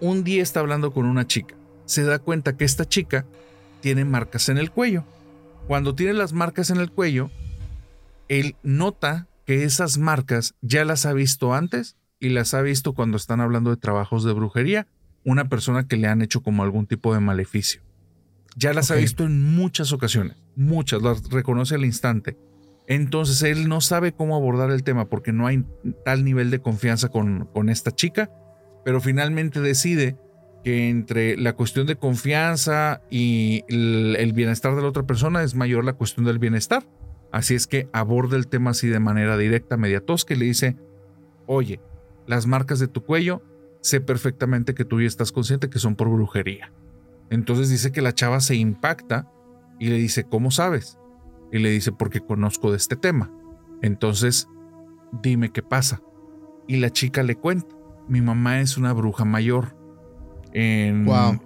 un 0.01 0.25
día 0.25 0.43
está 0.43 0.61
hablando 0.61 0.91
con 0.93 1.05
una 1.05 1.27
chica. 1.27 1.55
Se 1.85 2.03
da 2.03 2.19
cuenta 2.19 2.57
que 2.57 2.65
esta 2.65 2.87
chica 2.87 3.27
tiene 3.83 4.07
marcas 4.07 4.49
en 4.49 4.57
el 4.57 4.71
cuello. 4.71 5.05
Cuando 5.69 5.95
tiene 5.95 6.15
las 6.15 6.33
marcas 6.33 6.71
en 6.71 6.79
el 6.79 6.91
cuello, 6.91 7.31
él 8.29 8.57
nota 8.63 9.29
que 9.47 9.65
esas 9.65 9.99
marcas 9.99 10.55
ya 10.61 10.85
las 10.85 11.07
ha 11.07 11.13
visto 11.13 11.55
antes 11.55 11.97
y 12.21 12.29
las 12.29 12.55
ha 12.55 12.63
visto 12.63 12.93
cuando 12.95 13.17
están 13.17 13.41
hablando 13.41 13.71
de 13.71 13.77
trabajos 13.77 14.25
de 14.25 14.33
brujería, 14.33 14.87
una 15.25 15.49
persona 15.49 15.87
que 15.87 15.97
le 15.97 16.07
han 16.07 16.23
hecho 16.23 16.43
como 16.43 16.63
algún 16.63 16.87
tipo 16.87 17.13
de 17.15 17.21
maleficio. 17.21 17.83
Ya 18.57 18.73
las 18.73 18.91
ha 18.91 18.97
visto 18.97 19.25
en 19.25 19.55
muchas 19.57 19.93
ocasiones, 19.93 20.37
muchas, 20.55 21.03
las 21.03 21.29
reconoce 21.31 21.75
al 21.75 21.85
instante. 21.85 22.37
Entonces 22.87 23.43
él 23.43 23.69
no 23.69 23.81
sabe 23.81 24.13
cómo 24.13 24.37
abordar 24.37 24.71
el 24.71 24.83
tema 24.83 25.07
porque 25.09 25.33
no 25.33 25.47
hay 25.47 25.65
tal 26.05 26.25
nivel 26.25 26.51
de 26.51 26.61
confianza 26.61 27.09
con, 27.09 27.47
con 27.47 27.69
esta 27.69 27.93
chica, 27.93 28.31
pero 28.85 29.01
finalmente 29.01 29.61
decide 29.61 30.17
que 30.63 30.89
entre 30.89 31.37
la 31.37 31.55
cuestión 31.55 31.87
de 31.87 31.97
confianza 31.97 33.03
y 33.11 33.65
el, 33.69 34.17
el 34.19 34.33
bienestar 34.33 34.77
de 34.77 34.83
la 34.83 34.89
otra 34.89 35.05
persona 35.05 35.43
es 35.43 35.55
mayor 35.55 35.85
la 35.85 35.95
cuestión 35.95 36.27
del 36.27 36.39
bienestar. 36.39 36.85
Así 37.33 37.55
es 37.55 37.67
que 37.67 37.89
aborda 37.93 38.37
el 38.37 38.47
tema 38.47 38.71
así 38.71 38.89
de 38.89 39.01
manera 39.01 39.37
directa, 39.37 39.77
media 39.77 40.05
tosca 40.05 40.35
y 40.35 40.37
le 40.37 40.45
dice, 40.45 40.77
oye, 41.47 41.81
las 42.27 42.47
marcas 42.47 42.79
de 42.79 42.89
tu 42.89 43.03
cuello, 43.05 43.43
sé 43.81 44.01
perfectamente 44.01 44.75
que 44.75 44.85
tú 44.85 45.01
ya 45.01 45.07
estás 45.09 45.33
consciente 45.33 45.71
que 45.71 45.79
son 45.79 45.97
por 45.97 46.09
brujería. 46.11 46.73
Entonces 47.31 47.71
dice 47.71 47.91
que 47.91 48.03
la 48.03 48.13
chava 48.15 48.41
se 48.41 48.55
impacta 48.57 49.31
y 49.81 49.89
le 49.89 49.97
dice, 49.97 50.25
¿cómo 50.25 50.51
sabes? 50.51 50.99
Y 51.51 51.59
le 51.59 51.71
dice, 51.71 51.91
porque 51.91 52.21
conozco 52.21 52.71
de 52.71 52.77
este 52.77 52.97
tema. 52.97 53.31
Entonces, 53.81 54.47
dime 55.23 55.51
qué 55.51 55.63
pasa. 55.63 56.03
Y 56.69 56.77
la 56.77 56.91
chica 56.91 57.23
le 57.23 57.35
cuenta, 57.37 57.75
mi 58.09 58.21
mamá 58.21 58.61
es 58.61 58.77
una 58.77 58.93
bruja 58.93 59.25
mayor. 59.25 59.75
En- 60.53 61.07
Wow. 61.07 61.41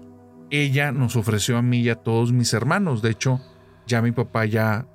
Ella 0.51 0.93
nos 0.93 1.17
ofreció 1.17 1.57
a 1.59 1.63
mí 1.63 1.81
y 1.81 1.89
a 1.89 1.97
todos 1.97 2.33
mis 2.33 2.53
hermanos. 2.53 3.03
De 3.03 3.11
hecho, 3.11 3.41
ya 3.87 4.01
mi 4.03 4.13
papá 4.13 4.45
ya 4.45 4.87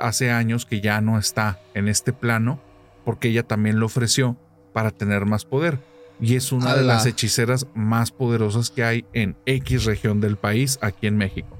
hace 0.00 0.30
años 0.30 0.66
que 0.66 0.80
ya 0.80 1.00
no 1.00 1.18
está 1.18 1.60
en 1.74 1.88
este 1.88 2.12
plano 2.12 2.60
porque 3.04 3.28
ella 3.28 3.42
también 3.42 3.78
lo 3.78 3.86
ofreció 3.86 4.36
para 4.72 4.90
tener 4.90 5.26
más 5.26 5.44
poder. 5.44 5.78
Y 6.20 6.36
es 6.36 6.50
una 6.50 6.74
de 6.74 6.82
las 6.82 7.04
hechiceras 7.06 7.66
más 7.74 8.10
poderosas 8.10 8.70
que 8.70 8.82
hay 8.82 9.04
en 9.12 9.36
X 9.44 9.84
región 9.84 10.20
del 10.20 10.36
país, 10.36 10.78
aquí 10.80 11.06
en 11.06 11.16
México. 11.16 11.56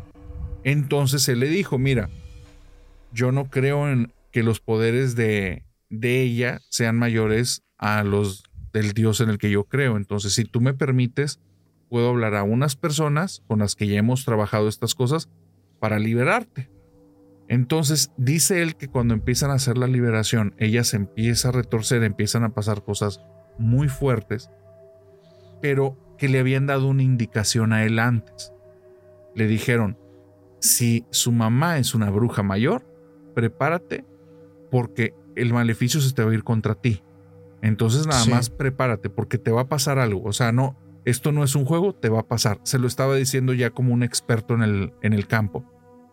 Entonces 0.64 1.28
él 1.28 1.40
le 1.40 1.48
dijo, 1.48 1.78
mira, 1.78 2.08
yo 3.12 3.32
no 3.32 3.48
creo 3.48 3.88
en 3.88 4.12
que 4.32 4.42
los 4.42 4.60
poderes 4.60 5.14
de, 5.14 5.64
de 5.88 6.22
ella 6.22 6.60
sean 6.68 6.98
mayores 6.98 7.62
a 7.78 8.02
los 8.02 8.44
del 8.72 8.92
Dios 8.92 9.20
en 9.20 9.30
el 9.30 9.38
que 9.38 9.50
yo 9.50 9.64
creo. 9.64 9.96
Entonces, 9.96 10.34
si 10.34 10.44
tú 10.44 10.60
me 10.60 10.74
permites, 10.74 11.40
puedo 11.88 12.08
hablar 12.08 12.34
a 12.34 12.42
unas 12.42 12.76
personas 12.76 13.42
con 13.46 13.60
las 13.60 13.74
que 13.74 13.86
ya 13.86 13.98
hemos 13.98 14.24
trabajado 14.24 14.68
estas 14.68 14.94
cosas 14.94 15.28
para 15.78 15.98
liberarte. 15.98 16.68
Entonces, 17.48 18.12
dice 18.16 18.62
él 18.62 18.76
que 18.76 18.88
cuando 18.88 19.14
empiezan 19.14 19.50
a 19.50 19.54
hacer 19.54 19.78
la 19.78 19.86
liberación, 19.86 20.54
ella 20.58 20.82
se 20.84 20.96
empieza 20.96 21.48
a 21.48 21.52
retorcer, 21.52 22.02
empiezan 22.02 22.42
a 22.44 22.54
pasar 22.54 22.82
cosas 22.82 23.20
muy 23.58 23.88
fuertes, 23.88 24.50
pero 25.62 25.96
que 26.18 26.28
le 26.28 26.38
habían 26.40 26.66
dado 26.66 26.88
una 26.88 27.02
indicación 27.02 27.72
a 27.72 27.84
él 27.84 27.98
antes. 27.98 28.52
Le 29.34 29.46
dijeron, 29.46 29.98
si 30.60 31.04
su 31.10 31.30
mamá 31.32 31.78
es 31.78 31.94
una 31.94 32.10
bruja 32.10 32.42
mayor, 32.42 32.84
prepárate 33.34 34.04
porque 34.70 35.14
el 35.36 35.52
maleficio 35.52 36.00
se 36.00 36.12
te 36.14 36.24
va 36.24 36.30
a 36.30 36.34
ir 36.34 36.42
contra 36.44 36.74
ti. 36.74 37.02
Entonces 37.62 38.06
nada 38.06 38.20
Sí. 38.22 38.30
más 38.30 38.50
prepárate 38.50 39.10
porque 39.10 39.38
te 39.38 39.50
va 39.50 39.62
a 39.62 39.68
pasar 39.68 39.98
algo. 39.98 40.22
O 40.24 40.32
sea, 40.32 40.52
no, 40.52 40.76
esto 41.04 41.32
no 41.32 41.44
es 41.44 41.54
un 41.54 41.64
juego, 41.64 41.94
te 41.94 42.08
va 42.08 42.20
a 42.20 42.26
pasar. 42.28 42.58
Se 42.64 42.78
lo 42.78 42.86
estaba 42.86 43.14
diciendo 43.14 43.52
ya 43.52 43.70
como 43.70 43.92
un 43.94 44.02
experto 44.02 44.54
en 44.54 44.62
el, 44.62 44.92
en 45.02 45.12
el 45.12 45.26
campo. 45.26 45.64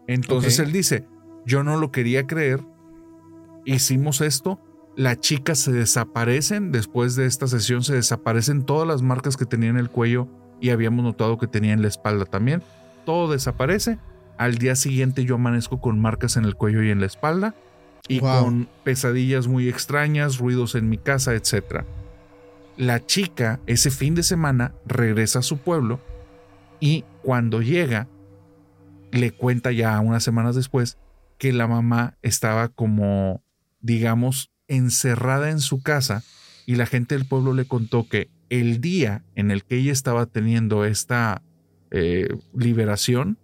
Entonces 0.08 0.60
él 0.60 0.72
dice, 0.74 1.06
yo 1.46 1.64
no 1.64 1.78
lo 1.78 1.92
quería 1.92 2.26
creer, 2.28 2.62
hicimos 3.66 4.22
esto, 4.22 4.60
la 4.96 5.20
chica 5.20 5.56
se 5.56 5.72
desaparecen, 5.72 6.72
después 6.72 7.16
de 7.16 7.26
esta 7.26 7.48
sesión 7.48 7.84
se 7.84 7.96
desaparecen 7.96 8.64
todas 8.64 8.88
las 8.88 9.02
marcas 9.02 9.38
que 9.38 9.46
tenía 9.46 9.70
en 9.70 9.78
el 9.78 9.90
cuello 9.90 10.28
y 10.62 10.70
habíamos 10.70 11.04
notado 11.04 11.38
que 11.38 11.48
tenía 11.48 11.74
en 11.74 11.82
la 11.82 11.88
espalda 11.88 12.26
también. 12.26 12.62
Todo 13.06 13.32
desaparece. 13.32 13.98
Al 14.38 14.58
día 14.58 14.76
siguiente 14.76 15.26
yo 15.26 15.36
amanezco 15.36 15.82
con 15.82 16.00
marcas 16.00 16.38
en 16.38 16.46
el 16.46 16.56
cuello 16.56 16.84
y 16.84 16.90
en 16.90 17.00
la 17.00 17.06
espalda 17.08 17.56
y 18.08 18.20
Wow. 18.20 18.44
con 18.44 18.68
pesadillas 18.84 19.48
muy 19.48 19.68
extrañas, 19.70 20.38
ruidos 20.38 20.76
en 20.76 20.90
mi 20.90 20.98
casa, 20.98 21.34
etc. 21.34 21.84
La 22.78 23.06
chica 23.06 23.60
ese 23.66 23.92
fin 23.92 24.16
de 24.16 24.24
semana 24.24 24.74
regresa 24.86 25.40
a 25.40 25.44
su 25.44 25.58
pueblo 25.58 26.00
y 26.80 27.04
cuando 27.22 27.62
llega 27.62 28.08
le 29.12 29.32
cuenta 29.32 29.72
ya 29.72 30.00
unas 30.00 30.24
semanas 30.24 30.56
después 30.56 30.98
que 31.44 31.52
la 31.52 31.68
mamá 31.68 32.18
estaba 32.22 32.70
como, 32.70 33.44
digamos, 33.82 34.50
encerrada 34.70 35.50
en 35.50 35.60
su 35.60 35.84
casa 35.84 36.24
y 36.66 36.76
la 36.76 36.86
gente 36.86 37.18
del 37.18 37.28
pueblo 37.28 37.52
le 37.52 37.66
contó 37.66 38.08
que 38.08 38.30
el 38.50 38.80
día 38.80 39.26
en 39.36 39.52
el 39.52 39.66
que 39.66 39.76
ella 39.76 39.92
estaba 39.92 40.26
teniendo 40.26 40.86
esta 40.86 41.42
eh, 41.92 42.30
liberación, 42.56 43.38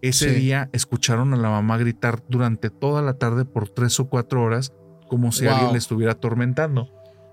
ese 0.00 0.30
Sí. 0.30 0.40
día 0.40 0.70
escucharon 0.72 1.34
a 1.34 1.36
la 1.36 1.50
mamá 1.50 1.76
gritar 1.76 2.24
durante 2.30 2.70
toda 2.70 3.02
la 3.02 3.18
tarde 3.18 3.44
por 3.44 3.68
tres 3.68 4.00
o 4.00 4.08
cuatro 4.08 4.42
horas 4.42 4.72
como 5.10 5.30
si 5.30 5.44
Wow. 5.44 5.52
alguien 5.52 5.72
le 5.72 5.78
estuviera 5.78 6.12
atormentando. 6.12 6.88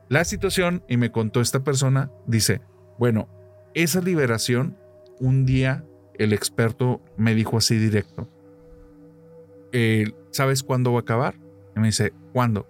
La 0.10 0.26
situación, 0.26 0.84
y 0.90 0.98
me 0.98 1.14
contó 1.14 1.40
esta 1.40 1.64
persona, 1.64 2.12
dice, 2.28 2.60
bueno, 3.00 3.30
esa 3.76 4.02
liberación, 4.02 4.78
un 5.22 5.46
día 5.46 5.86
el 6.20 6.34
experto 6.34 7.02
me 7.16 7.34
dijo 7.34 7.58
así 7.58 7.78
directo, 7.78 8.28
eh, 9.72 10.12
¿sabes 10.32 10.64
cuándo 10.64 10.94
va 10.94 11.00
a 11.00 11.02
acabar? 11.02 11.36
Y 11.76 11.80
me 11.80 11.88
dice, 11.88 12.14
¿cuándo? 12.34 12.68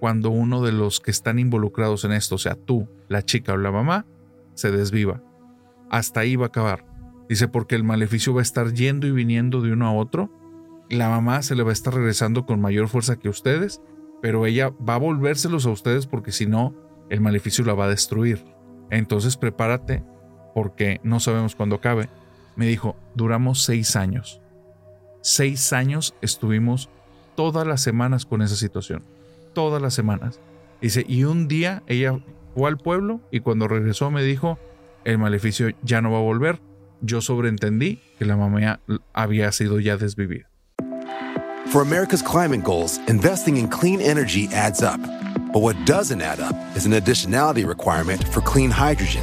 Cuando 0.00 0.30
uno 0.30 0.62
de 0.62 0.72
los 0.72 1.00
que 1.00 1.10
están 1.10 1.38
involucrados 1.38 2.04
en 2.04 2.12
esto, 2.12 2.34
o 2.36 2.38
sea, 2.38 2.54
tú, 2.54 2.88
la 3.08 3.22
chica 3.22 3.52
o 3.52 3.56
la 3.56 3.70
mamá, 3.70 4.06
se 4.54 4.70
desviva. 4.70 5.22
Hasta 5.90 6.20
ahí 6.20 6.36
va 6.36 6.46
a 6.46 6.48
acabar. 6.48 6.84
Dice, 7.28 7.48
porque 7.48 7.76
el 7.76 7.84
maleficio 7.84 8.34
va 8.34 8.40
a 8.40 8.42
estar 8.42 8.72
yendo 8.72 9.06
y 9.06 9.12
viniendo 9.12 9.60
de 9.60 9.72
uno 9.72 9.86
a 9.86 9.92
otro. 9.92 10.30
La 10.90 11.08
mamá 11.08 11.42
se 11.42 11.54
le 11.54 11.62
va 11.62 11.70
a 11.70 11.72
estar 11.72 11.94
regresando 11.94 12.44
con 12.44 12.60
mayor 12.60 12.88
fuerza 12.88 13.16
que 13.16 13.28
ustedes, 13.28 13.80
pero 14.20 14.44
ella 14.44 14.70
va 14.70 14.96
a 14.96 14.98
volvérselos 14.98 15.64
a 15.66 15.70
ustedes 15.70 16.06
porque 16.06 16.32
si 16.32 16.46
no, 16.46 16.74
el 17.08 17.20
maleficio 17.20 17.64
la 17.64 17.74
va 17.74 17.86
a 17.86 17.88
destruir. 17.88 18.44
Entonces 18.90 19.36
prepárate 19.36 20.04
porque 20.54 21.00
no 21.02 21.20
sabemos 21.20 21.54
cuándo 21.54 21.76
acabe. 21.76 22.08
Me 22.56 22.66
dijo, 22.66 22.96
duramos 23.14 23.62
seis 23.62 23.96
años. 23.96 24.41
Seis 25.22 25.72
años 25.72 26.14
estuvimos 26.20 26.88
todas 27.36 27.64
las 27.64 27.80
semanas 27.80 28.26
con 28.26 28.42
esa 28.42 28.56
situación. 28.56 29.04
Todas 29.54 29.80
las 29.80 29.94
semanas. 29.94 30.40
Dice, 30.80 31.04
y 31.08 31.22
un 31.24 31.46
día 31.46 31.84
ella 31.86 32.18
fue 32.56 32.68
al 32.68 32.76
pueblo 32.76 33.20
y 33.30 33.38
cuando 33.40 33.68
regresó 33.68 34.10
me 34.10 34.24
dijo, 34.24 34.58
el 35.04 35.18
maleficio 35.18 35.70
ya 35.82 36.02
no 36.02 36.10
va 36.10 36.18
a 36.18 36.22
volver. 36.22 36.60
Yo 37.00 37.20
sobreentendí 37.20 38.00
que 38.18 38.24
la 38.24 38.36
mamá 38.36 38.80
había 39.12 39.52
sido 39.52 39.78
ya 39.78 39.96
desvivida. 39.96 40.48
For 41.70 41.82
America's 41.82 42.22
climate 42.22 42.62
goals, 42.62 42.98
investing 43.08 43.56
in 43.56 43.68
clean 43.68 44.00
energy 44.00 44.48
adds 44.52 44.82
up. 44.82 45.00
But 45.52 45.62
what 45.62 45.76
doesn't 45.86 46.20
add 46.20 46.40
up 46.40 46.54
is 46.76 46.84
an 46.84 46.92
additionality 46.92 47.66
requirement 47.66 48.22
for 48.28 48.40
clean 48.42 48.70
hydrogen. 48.70 49.22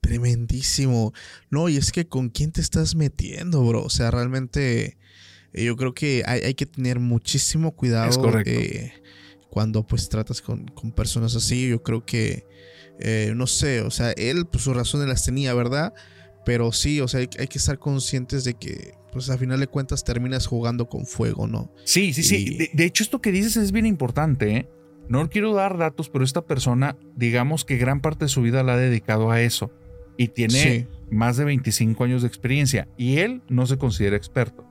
tremendísimo. 0.00 1.12
No, 1.50 1.68
y 1.68 1.76
es 1.76 1.92
que 1.92 2.06
con 2.06 2.28
quién 2.30 2.52
te 2.52 2.60
estás 2.60 2.94
metiendo, 2.94 3.64
bro. 3.64 3.82
O 3.82 3.90
sea, 3.90 4.10
realmente 4.10 4.96
eh, 5.52 5.64
yo 5.64 5.76
creo 5.76 5.94
que 5.94 6.22
hay, 6.26 6.40
hay 6.40 6.54
que 6.54 6.66
tener 6.66 6.98
muchísimo 7.00 7.72
cuidado. 7.72 8.10
Es 8.10 8.18
correcto. 8.18 8.50
eh, 8.50 8.92
cuando 9.50 9.86
pues 9.86 10.08
tratas 10.08 10.40
con, 10.42 10.66
con 10.68 10.92
personas 10.92 11.34
así. 11.34 11.68
Yo 11.68 11.82
creo 11.82 12.04
que, 12.04 12.46
eh, 13.00 13.32
no 13.34 13.46
sé, 13.46 13.80
o 13.82 13.90
sea, 13.90 14.12
él 14.12 14.46
pues 14.46 14.64
sus 14.64 14.76
razones 14.76 15.08
las 15.08 15.24
tenía, 15.24 15.54
¿verdad? 15.54 15.92
Pero 16.44 16.72
sí, 16.72 17.00
o 17.00 17.08
sea, 17.08 17.20
hay, 17.20 17.28
hay 17.38 17.46
que 17.48 17.58
estar 17.58 17.78
conscientes 17.78 18.44
de 18.44 18.54
que 18.54 18.94
pues 19.12 19.30
a 19.30 19.38
final 19.38 19.58
de 19.58 19.66
cuentas 19.66 20.04
terminas 20.04 20.46
jugando 20.46 20.88
con 20.88 21.06
fuego, 21.06 21.46
¿no? 21.46 21.72
Sí, 21.84 22.12
sí, 22.12 22.22
sí. 22.22 22.56
De, 22.56 22.70
de 22.72 22.84
hecho, 22.84 23.02
esto 23.02 23.20
que 23.20 23.32
dices 23.32 23.56
es 23.56 23.72
bien 23.72 23.86
importante. 23.86 24.56
¿eh? 24.56 24.68
No 25.08 25.28
quiero 25.30 25.54
dar 25.54 25.78
datos, 25.78 26.10
pero 26.10 26.24
esta 26.24 26.42
persona, 26.42 26.96
digamos 27.16 27.64
que 27.64 27.78
gran 27.78 28.00
parte 28.00 28.26
de 28.26 28.28
su 28.28 28.42
vida 28.42 28.62
la 28.62 28.74
ha 28.74 28.76
dedicado 28.76 29.30
a 29.30 29.40
eso. 29.42 29.72
Y 30.18 30.28
tiene 30.28 30.52
Sí. 30.62 30.86
más 31.10 31.38
de 31.38 31.44
25 31.46 32.04
años 32.04 32.20
de 32.22 32.28
experiencia. 32.28 32.88
Y 32.98 33.18
él 33.20 33.40
no 33.48 33.66
se 33.66 33.78
considera 33.78 34.16
experto. 34.16 34.66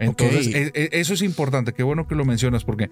Entonces, 0.00 0.48
e- 0.48 0.72
e- 0.74 0.88
eso 1.00 1.14
es 1.14 1.22
importante. 1.22 1.72
Qué 1.72 1.82
bueno 1.82 2.06
que 2.06 2.14
lo 2.14 2.24
mencionas, 2.24 2.64
porque 2.64 2.90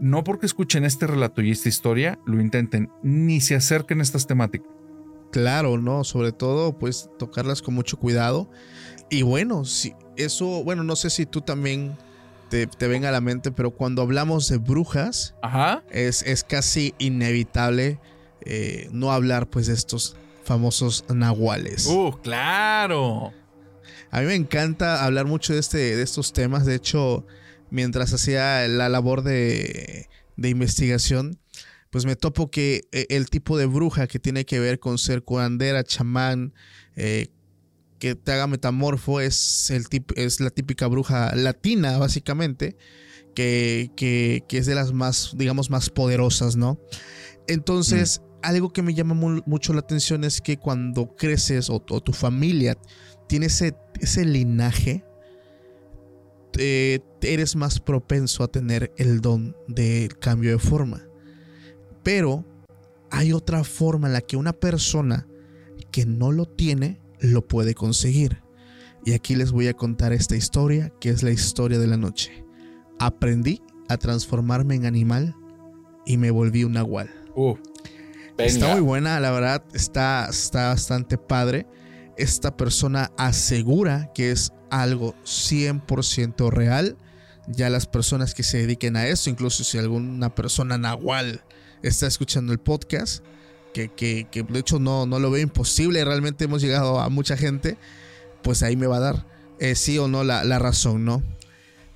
no 0.00 0.24
porque 0.24 0.46
escuchen 0.46 0.84
este 0.84 1.06
relato 1.06 1.40
y 1.42 1.50
esta 1.50 1.68
historia 1.68 2.18
lo 2.26 2.40
intenten, 2.40 2.90
ni 3.02 3.40
se 3.40 3.54
acerquen 3.54 4.00
a 4.00 4.02
estas 4.02 4.26
temáticas. 4.26 4.68
Claro, 5.30 5.78
no, 5.78 6.02
sobre 6.02 6.32
todo 6.32 6.76
pues 6.76 7.08
tocarlas 7.18 7.62
con 7.62 7.74
mucho 7.74 7.96
cuidado. 7.98 8.50
Y 9.10 9.22
bueno, 9.22 9.64
si 9.64 9.92
eso, 10.16 10.64
bueno, 10.64 10.82
no 10.82 10.96
sé 10.96 11.08
si 11.10 11.24
tú 11.26 11.40
también 11.42 11.92
te, 12.48 12.66
te 12.66 12.88
venga 12.88 13.10
a 13.10 13.12
la 13.12 13.20
mente, 13.20 13.52
pero 13.52 13.70
cuando 13.70 14.02
hablamos 14.02 14.48
de 14.48 14.56
brujas, 14.58 15.36
Ajá. 15.42 15.84
es, 15.90 16.22
es 16.24 16.42
casi 16.42 16.94
inevitable 16.98 18.00
eh, 18.44 18.88
no 18.90 19.12
hablar 19.12 19.48
pues 19.48 19.68
de 19.68 19.74
estos 19.74 20.16
famosos 20.50 21.04
nahuales. 21.14 21.86
Uh, 21.86 22.10
claro. 22.22 23.32
A 24.10 24.20
mí 24.20 24.26
me 24.26 24.34
encanta 24.34 25.04
hablar 25.04 25.26
mucho 25.26 25.52
de, 25.52 25.60
este, 25.60 25.78
de 25.96 26.02
estos 26.02 26.32
temas. 26.32 26.66
De 26.66 26.74
hecho, 26.74 27.24
mientras 27.70 28.12
hacía 28.12 28.66
la 28.66 28.88
labor 28.88 29.22
de, 29.22 30.08
de 30.36 30.48
investigación, 30.48 31.38
pues 31.90 32.04
me 32.04 32.16
topo 32.16 32.50
que 32.50 32.82
eh, 32.90 33.06
el 33.10 33.30
tipo 33.30 33.56
de 33.58 33.66
bruja 33.66 34.08
que 34.08 34.18
tiene 34.18 34.44
que 34.44 34.58
ver 34.58 34.80
con 34.80 34.98
ser 34.98 35.22
curandera, 35.22 35.84
chamán, 35.84 36.52
eh, 36.96 37.28
que 38.00 38.16
te 38.16 38.32
haga 38.32 38.48
metamorfo, 38.48 39.20
es, 39.20 39.70
el 39.70 39.88
tip- 39.88 40.12
es 40.16 40.40
la 40.40 40.50
típica 40.50 40.88
bruja 40.88 41.32
latina, 41.36 41.96
básicamente, 41.98 42.76
que, 43.36 43.92
que- 43.96 44.42
que 44.48 44.58
es 44.58 44.66
de 44.66 44.74
las 44.74 44.92
más, 44.92 45.32
digamos, 45.36 45.70
más 45.70 45.90
poderosas, 45.90 46.56
¿no? 46.56 46.80
Entonces, 47.46 48.22
algo 48.42 48.72
que 48.72 48.82
me 48.82 48.94
llama 48.94 49.14
mu- 49.14 49.42
mucho 49.46 49.72
la 49.72 49.80
atención 49.80 50.24
es 50.24 50.40
que 50.40 50.58
cuando 50.58 51.14
creces 51.16 51.70
o, 51.70 51.80
tu 51.80 52.12
familia 52.12 52.76
tiene 53.28 53.46
ese, 53.46 53.74
linaje, 54.24 55.04
eres 57.22 57.56
más 57.56 57.80
propenso 57.80 58.42
a 58.42 58.48
tener 58.48 58.92
el 58.96 59.20
don 59.20 59.56
del 59.68 60.18
cambio 60.18 60.50
de 60.50 60.58
forma. 60.58 61.02
Pero 62.02 62.44
hay 63.10 63.32
otra 63.32 63.64
forma 63.64 64.08
en 64.08 64.14
la 64.14 64.20
que 64.20 64.36
una 64.36 64.52
persona 64.52 65.26
que 65.90 66.06
no 66.06 66.32
lo 66.32 66.46
tiene 66.46 67.00
lo 67.20 67.46
puede 67.46 67.74
conseguir. 67.74 68.42
Y 69.04 69.12
aquí 69.12 69.34
les 69.34 69.50
voy 69.52 69.68
a 69.68 69.74
contar 69.74 70.12
esta 70.12 70.36
historia, 70.36 70.92
que 71.00 71.08
es 71.08 71.22
la 71.22 71.30
historia 71.30 71.78
de 71.78 71.86
la 71.86 71.96
noche. 71.96 72.44
Aprendí 72.98 73.62
a 73.88 73.96
transformarme 73.96 74.74
en 74.74 74.86
animal 74.86 75.34
y 76.04 76.16
me 76.16 76.30
volví 76.30 76.64
un 76.64 76.72
nahual. 76.72 77.10
Uh, 77.34 77.54
Está 78.38 78.72
muy 78.72 78.80
buena, 78.80 79.20
la 79.20 79.30
verdad, 79.30 79.62
está, 79.74 80.26
está 80.30 80.68
bastante 80.68 81.18
padre. 81.18 81.66
Esta 82.16 82.56
persona 82.56 83.10
asegura 83.16 84.10
que 84.14 84.30
es 84.30 84.52
algo 84.70 85.14
100% 85.24 86.50
real. 86.50 86.96
Ya 87.48 87.68
las 87.70 87.86
personas 87.86 88.34
que 88.34 88.42
se 88.42 88.58
dediquen 88.58 88.96
a 88.96 89.06
eso, 89.06 89.30
incluso 89.30 89.64
si 89.64 89.78
alguna 89.78 90.34
persona 90.34 90.78
nahual 90.78 91.42
está 91.82 92.06
escuchando 92.06 92.52
el 92.52 92.58
podcast, 92.60 93.24
que, 93.74 93.88
que- 93.88 94.26
que 94.30 94.42
de 94.42 94.58
hecho 94.60 94.78
no, 94.78 95.06
no 95.06 95.18
lo 95.18 95.30
veo 95.30 95.42
imposible, 95.42 96.04
realmente 96.04 96.44
hemos 96.44 96.62
llegado 96.62 97.00
a 97.00 97.08
mucha 97.08 97.36
gente, 97.36 97.76
pues 98.42 98.62
ahí 98.62 98.76
me 98.76 98.86
va 98.86 98.98
a 98.98 99.00
dar 99.00 99.26
eh, 99.58 99.74
sí 99.74 99.98
o 99.98 100.06
no 100.08 100.22
la, 100.24 100.44
la 100.44 100.58
razón, 100.58 101.04
¿no? 101.04 101.22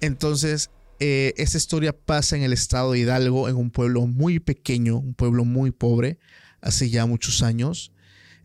Entonces, 0.00 0.70
eh, 1.06 1.34
esta 1.36 1.58
historia 1.58 1.94
pasa 1.94 2.34
en 2.34 2.44
el 2.44 2.54
estado 2.54 2.92
de 2.92 3.00
Hidalgo, 3.00 3.50
en 3.50 3.56
un 3.56 3.70
pueblo 3.70 4.06
muy 4.06 4.40
pequeño, 4.40 4.96
un 4.96 5.12
pueblo 5.12 5.44
muy 5.44 5.70
pobre, 5.70 6.18
hace 6.62 6.88
ya 6.88 7.04
muchos 7.04 7.42
años. 7.42 7.92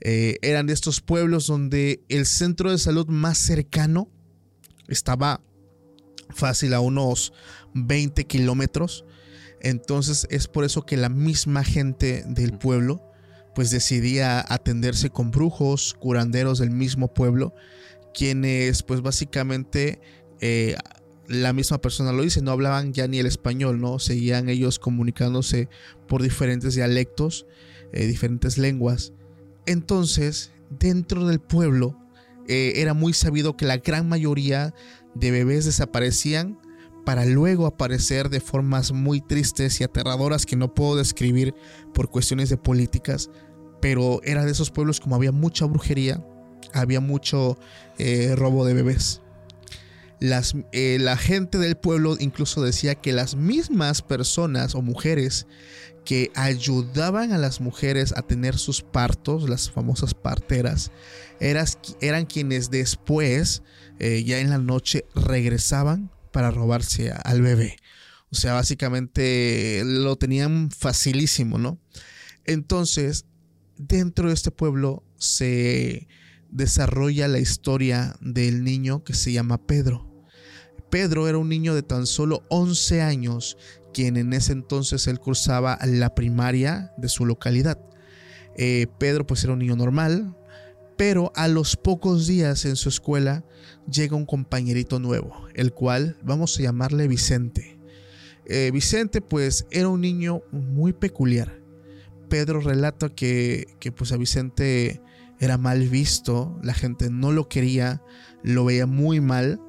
Eh, 0.01 0.36
eran 0.41 0.68
de 0.68 0.74
estos 0.74 0.99
pueblos 0.99 1.47
donde 1.47 2.03
el 2.10 2.26
centro 2.26 2.70
de 2.70 2.78
salud 2.78 3.07
más 3.07 3.38
cercano 3.38 4.12
estaba 4.89 5.41
fácil 6.32 6.74
a 6.74 6.82
unos 6.82 7.32
20 7.76 8.26
kilómetros. 8.26 9.05
Entonces 9.62 10.28
es 10.30 10.49
por 10.49 10.66
eso 10.66 10.86
que 10.86 10.97
la 10.97 11.07
misma 11.07 11.64
gente 11.64 12.26
del 12.28 12.57
pueblo 12.57 13.10
pues 13.55 13.72
decidía 13.72 14.45
atenderse 14.53 15.10
con 15.10 15.32
brujos, 15.32 15.93
curanderos 15.93 16.60
del 16.60 16.72
mismo 16.72 17.14
pueblo, 17.14 17.55
quienes 18.14 18.84
pues 18.84 18.99
básicamente 18.99 20.01
eh, 20.41 20.76
la 21.30 21.53
misma 21.53 21.80
persona 21.80 22.11
lo 22.11 22.23
dice, 22.23 22.41
no 22.41 22.51
hablaban 22.51 22.91
ya 22.91 23.07
ni 23.07 23.19
el 23.19 23.27
español, 23.27 23.80
¿no? 23.80 23.99
Seguían 23.99 24.49
ellos 24.49 24.80
comunicándose 24.80 25.69
por 26.07 26.23
diferentes 26.23 26.73
dialectos, 26.73 27.45
eh, 27.93 28.07
diferentes 28.07 28.57
lenguas. 28.57 29.13
Entonces, 29.67 30.51
dentro 30.80 31.27
del 31.27 31.39
pueblo 31.39 31.95
eh, 32.47 32.73
era 32.77 32.95
muy 32.95 33.13
sabido 33.13 33.55
que 33.55 33.65
la 33.65 33.77
gran 33.77 34.09
mayoría 34.09 34.73
de 35.13 35.30
bebés 35.30 35.65
desaparecían 35.65 36.59
para 37.05 37.25
luego 37.25 37.67
aparecer 37.67 38.30
de 38.30 38.39
formas 38.39 38.91
muy 38.91 39.21
tristes 39.21 39.80
y 39.80 39.84
aterradoras 39.84 40.47
que 40.47 40.55
no 40.55 40.73
puedo 40.73 40.95
describir 40.95 41.53
por 41.93 42.09
cuestiones 42.09 42.49
de 42.49 42.57
políticas, 42.57 43.30
pero 43.82 44.19
era 44.23 44.45
de 44.45 44.51
esos 44.51 44.71
pueblos 44.71 44.99
como 44.99 45.15
había 45.15 45.32
mucha 45.32 45.65
brujería, 45.65 46.25
había 46.73 47.01
mucho 47.01 47.59
eh, 47.99 48.34
robo 48.36 48.65
de 48.65 48.73
bebés. 48.73 49.21
Las, 50.20 50.55
eh, 50.72 50.97
la 50.99 51.15
gente 51.17 51.57
del 51.57 51.78
pueblo 51.78 52.17
incluso 52.20 52.61
decía 52.61 52.95
que 52.95 53.13
las 53.13 53.36
mismas 53.36 54.01
personas 54.01 54.76
o 54.76 54.82
mujeres 54.82 55.47
que 56.03 56.32
ayudaban 56.36 57.32
a 57.34 57.38
las 57.38 57.61
mujeres 57.61 58.13
a 58.17 58.22
tener 58.24 58.57
sus 58.57 58.82
partos, 58.82 59.47
las 59.49 59.70
famosas 59.70 60.13
parteras, 60.13 60.91
eran 61.39 62.26
quienes 62.26 62.70
después, 62.70 63.63
eh, 63.99 64.24
ya 64.24 64.39
en 64.39 64.49
la 64.49 64.57
noche, 64.57 65.05
regresaban 65.15 66.11
para 66.32 66.51
robarse 66.51 67.11
al 67.11 67.41
bebé. 67.41 67.78
O 68.32 68.36
sea, 68.36 68.53
básicamente 68.53 69.84
lo 69.86 70.15
tenían 70.15 70.70
facilísimo, 70.72 71.57
¿no? 71.57 71.80
Entonces, 72.45 73.26
dentro 73.78 74.28
de 74.28 74.34
este 74.34 74.51
pueblo 74.51 75.03
se 75.17 76.07
desarrolla 76.49 77.28
la 77.28 77.39
historia 77.39 78.15
del 78.22 78.63
niño 78.63 79.03
que 79.03 79.13
se 79.13 79.32
llama 79.32 79.65
Pedro. 79.65 80.09
Pedro 80.90 81.28
era 81.28 81.38
un 81.38 81.50
niño 81.50 81.76
de 81.76 81.84
tan 81.84 82.08
solo 82.08 82.44
11 82.50 83.02
años, 83.02 83.58
quien 83.94 84.18
en 84.18 84.34
ese 84.34 84.54
entonces 84.54 85.08
él 85.08 85.20
cursaba 85.20 85.78
la 85.86 86.16
primaria 86.16 86.94
de 86.98 87.10
su 87.10 87.26
localidad. 87.26 87.80
Eh, 88.56 88.88
Pedro 88.98 89.26
pues 89.26 89.44
era 89.44 89.54
un 89.54 89.60
niño 89.60 89.76
normal, 89.76 90.36
pero 90.98 91.32
a 91.36 91.48
los 91.48 91.76
pocos 91.78 92.28
días 92.28 92.66
en 92.66 92.76
su 92.76 92.90
escuela 92.90 93.46
llega 93.90 94.18
un 94.18 94.26
compañerito 94.26 95.00
nuevo, 95.00 95.48
el 95.54 95.74
cual 95.74 96.18
vamos 96.24 96.58
a 96.58 96.64
llamarle 96.64 97.08
Vicente. 97.08 97.80
Eh, 98.46 98.72
Vicente 98.74 99.22
pues 99.22 99.66
era 99.72 99.88
un 99.88 100.02
niño 100.02 100.42
muy 100.52 100.92
peculiar. 100.92 101.62
Pedro 102.30 102.60
relata 102.60 103.10
que, 103.10 103.68
que 103.80 103.92
pues 103.92 104.12
a 104.12 104.18
Vicente 104.18 105.02
era 105.40 105.58
mal 105.58 105.88
visto, 105.88 106.60
la 106.62 106.74
gente 106.74 107.10
no 107.10 107.32
lo 107.32 107.48
quería, 107.48 108.04
lo 108.44 108.66
veía 108.66 108.86
muy 108.86 109.22
mal, 109.22 109.62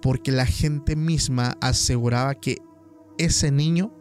porque 0.00 0.32
la 0.32 0.46
gente 0.46 0.96
misma 0.96 1.56
aseguraba 1.60 2.34
que 2.34 2.58
ese 3.18 3.50
niño 3.50 3.92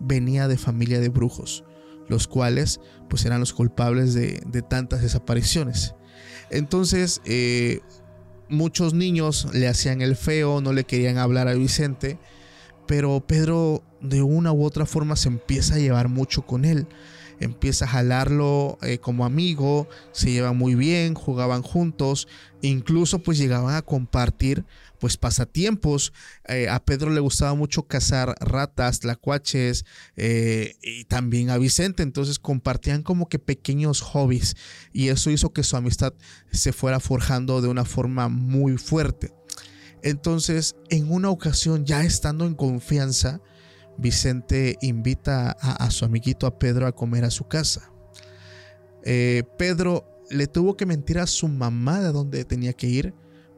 venía 0.00 0.48
de 0.48 0.58
familia 0.58 1.00
de 1.00 1.08
brujos, 1.08 1.64
los 2.08 2.26
cuales 2.26 2.80
pues 3.08 3.24
eran 3.24 3.40
los 3.40 3.52
culpables 3.52 4.14
de, 4.14 4.62
tantas 4.68 5.02
desapariciones. 5.02 5.94
Entonces, 6.50 7.20
eh, 7.24 7.80
muchos 8.48 8.94
niños 8.94 9.48
le 9.52 9.68
hacían 9.68 10.02
el 10.02 10.16
feo, 10.16 10.60
no 10.60 10.72
le 10.72 10.84
querían 10.84 11.18
hablar 11.18 11.48
a 11.48 11.54
Vicente, 11.54 12.18
pero 12.86 13.20
Pedro 13.26 13.82
de 14.00 14.22
una 14.22 14.52
u 14.52 14.64
otra 14.64 14.86
forma 14.86 15.16
se 15.16 15.28
empieza 15.28 15.76
a 15.76 15.78
llevar 15.78 16.08
mucho 16.08 16.42
con 16.42 16.64
él 16.64 16.86
empieza 17.40 17.84
a 17.84 17.88
jalarlo 17.88 18.78
eh, 18.82 18.98
como 18.98 19.24
amigo, 19.24 19.88
se 20.12 20.30
llevan 20.30 20.56
muy 20.56 20.74
bien, 20.74 21.14
jugaban 21.14 21.62
juntos, 21.62 22.28
incluso 22.62 23.20
pues 23.20 23.38
llegaban 23.38 23.74
a 23.74 23.82
compartir 23.82 24.64
pues 25.04 25.18
pasatiempos. 25.18 26.14
Eh, 26.48 26.66
a 26.70 26.82
Pedro 26.82 27.10
le 27.10 27.20
gustaba 27.20 27.52
mucho 27.52 27.86
cazar 27.86 28.34
ratas, 28.40 29.00
tlacuaches 29.00 29.84
eh, 30.16 30.76
y 30.80 31.04
también 31.04 31.50
a 31.50 31.58
Vicente, 31.58 32.02
entonces 32.02 32.38
compartían 32.38 33.02
como 33.02 33.28
que 33.28 33.38
pequeños 33.38 34.00
hobbies 34.00 34.56
y 34.94 35.08
eso 35.08 35.28
hizo 35.28 35.52
que 35.52 35.62
su 35.62 35.76
amistad 35.76 36.14
se 36.52 36.72
fuera 36.72 37.00
forjando 37.00 37.60
de 37.60 37.68
una 37.68 37.84
forma 37.84 38.30
muy 38.30 38.78
fuerte. 38.78 39.34
Entonces, 40.02 40.74
en 40.88 41.12
una 41.12 41.28
ocasión, 41.28 41.84
ya 41.84 42.02
estando 42.02 42.46
en 42.46 42.54
confianza, 42.54 43.42
Vicente 43.98 44.78
invita 44.80 45.50
a, 45.50 45.90
su 45.90 46.06
amiguito 46.06 46.46
a 46.46 46.58
Pedro 46.58 46.86
a 46.86 46.92
comer 46.92 47.26
a 47.26 47.30
su 47.30 47.46
casa. 47.46 47.92
Eh, 49.04 49.42
Pedro 49.58 50.06
le 50.30 50.46
tuvo 50.46 50.78
que 50.78 50.86
mentir 50.86 51.18
a 51.18 51.26
su 51.26 51.46
mamá 51.46 52.00
de 52.00 52.10
dónde 52.10 52.46
tenía 52.46 52.72
que 52.72 52.86
ir 52.86 53.14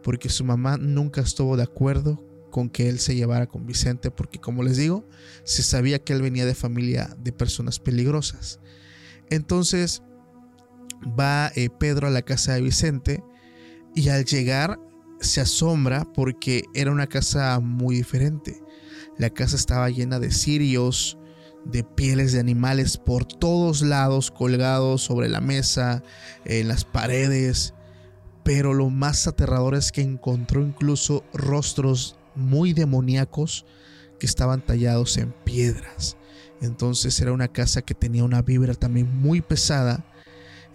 porque 0.07 0.29
su 0.29 0.45
mamá 0.45 0.77
nunca 0.77 1.21
estuvo 1.21 1.57
de 1.57 1.65
acuerdo 1.65 2.25
con 2.53 2.71
que 2.71 2.89
él 2.89 3.01
se 3.01 3.17
llevara 3.17 3.49
con 3.49 3.67
Vicente 3.67 4.13
porque 4.13 4.39
como 4.39 4.63
les 4.63 4.77
digo, 4.77 5.05
se 5.43 5.65
sabía 5.65 5.99
que 5.99 6.13
él 6.13 6.23
venía 6.23 6.47
de 6.47 6.55
familia 6.55 7.17
de 7.19 7.33
personas 7.33 7.81
peligrosas. 7.81 8.61
Entonces 9.31 10.05
va 11.19 11.51
eh, 11.57 11.71
Pedro 11.71 12.07
a 12.07 12.11
la 12.11 12.23
casa 12.23 12.55
de 12.55 12.61
Vicente 12.61 13.25
y 13.97 14.09
al 14.11 14.25
llegar 14.25 14.79
se 15.21 15.41
asombra 15.41 16.05
porque 16.15 16.63
era 16.73 16.93
una 16.93 17.09
casa 17.09 17.59
muy 17.59 17.97
diferente. 17.97 18.63
La 19.19 19.31
casa 19.31 19.57
estaba 19.57 19.91
llena 19.91 20.21
de 20.21 20.31
cirios, 20.31 21.19
de 21.65 21.83
pieles 21.83 22.33
de 22.33 22.39
animales 22.39 22.97
por 22.97 23.25
todos 23.25 23.83
lados, 23.83 24.31
colgados 24.31 25.03
sobre 25.03 25.29
la 25.29 25.41
mesa, 25.41 26.05
en 26.45 26.69
las 26.69 26.85
paredes. 26.85 27.75
Pero 28.47 28.75
lo 28.75 28.91
más 28.91 29.27
aterrador 29.27 29.75
es 29.75 29.91
que 29.91 30.03
encontró 30.03 30.63
incluso 30.63 31.25
rostros 31.35 32.15
muy 32.37 32.75
demoníacos 32.75 33.67
que 34.21 34.27
estaban 34.27 34.65
tallados 34.65 35.17
en 35.17 35.33
piedras. 35.33 36.17
Entonces 36.61 37.21
era 37.21 37.33
una 37.33 37.49
casa 37.49 37.83
que 37.83 37.97
tenía 37.97 38.23
una 38.23 38.43
vibra 38.43 38.75
también 38.75 39.13
muy 39.13 39.41
pesada. 39.41 40.07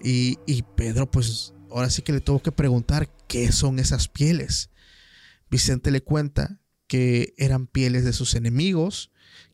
Y, 0.03 0.38
y 0.45 0.63
Pedro, 0.63 1.09
pues 1.09 1.53
ahora 1.69 1.89
sí 1.89 2.01
que 2.01 2.11
le 2.11 2.19
tuvo 2.19 2.41
que 2.41 2.51
preguntar 2.51 3.09
qué 3.30 3.53
son 3.53 3.80
esas 3.80 4.09
pieles. 4.09 4.69
Vicente 5.49 5.91
le 5.91 6.01
cuenta 6.01 6.59
que 6.88 7.34
eran 7.38 7.67
pieles 7.67 8.03
de 8.03 8.11
sus 8.11 8.36
enemigos, 8.36 9.11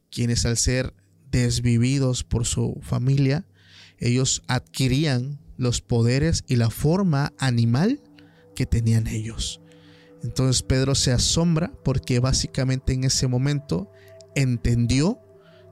quienes 0.10 0.44
al 0.48 0.58
ser 0.58 0.96
desvividos 1.30 2.24
por 2.24 2.48
su 2.48 2.80
familia, 2.82 3.46
ellos 4.00 4.42
adquirían 4.48 5.40
los 5.56 5.82
poderes 5.82 6.44
y 6.48 6.56
la 6.56 6.72
forma 6.72 7.34
animal 7.38 8.02
que 8.58 8.66
tenían 8.66 9.06
ellos. 9.06 9.62
Entonces 10.24 10.64
Pedro 10.64 10.96
se 10.96 11.12
asombra 11.12 11.72
porque 11.84 12.20
básicamente 12.20 12.92
en 12.94 13.04
ese 13.04 13.28
momento 13.28 13.92
entendió 14.34 15.20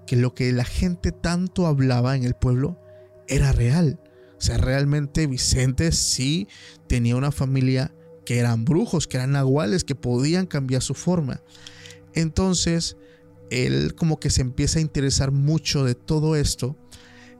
que 0.06 0.16
lo 0.16 0.36
que 0.36 0.52
la 0.52 0.66
gente 0.66 1.12
tanto 1.12 1.66
hablaba 1.66 2.16
en 2.16 2.24
el 2.26 2.36
pueblo 2.36 2.80
era 3.28 3.52
real. 3.52 4.00
O 4.38 4.42
sea, 4.42 4.58
realmente 4.58 5.26
Vicente 5.26 5.92
sí 5.94 6.48
tenía 6.88 7.16
una 7.16 7.32
familia 7.32 7.92
que 8.24 8.38
eran 8.38 8.66
brujos, 8.66 9.08
que 9.08 9.18
eran 9.18 9.32
nahuales, 9.32 9.84
que 9.84 9.96
podían 9.96 10.46
cambiar 10.46 10.84
su 10.84 10.94
forma. 10.94 11.42
Entonces, 12.14 12.98
él 13.50 13.96
como 13.96 14.20
que 14.20 14.30
se 14.30 14.42
empieza 14.42 14.78
a 14.78 14.84
interesar 14.84 15.32
mucho 15.32 15.84
de 15.84 15.96
todo 15.96 16.36
esto 16.36 16.78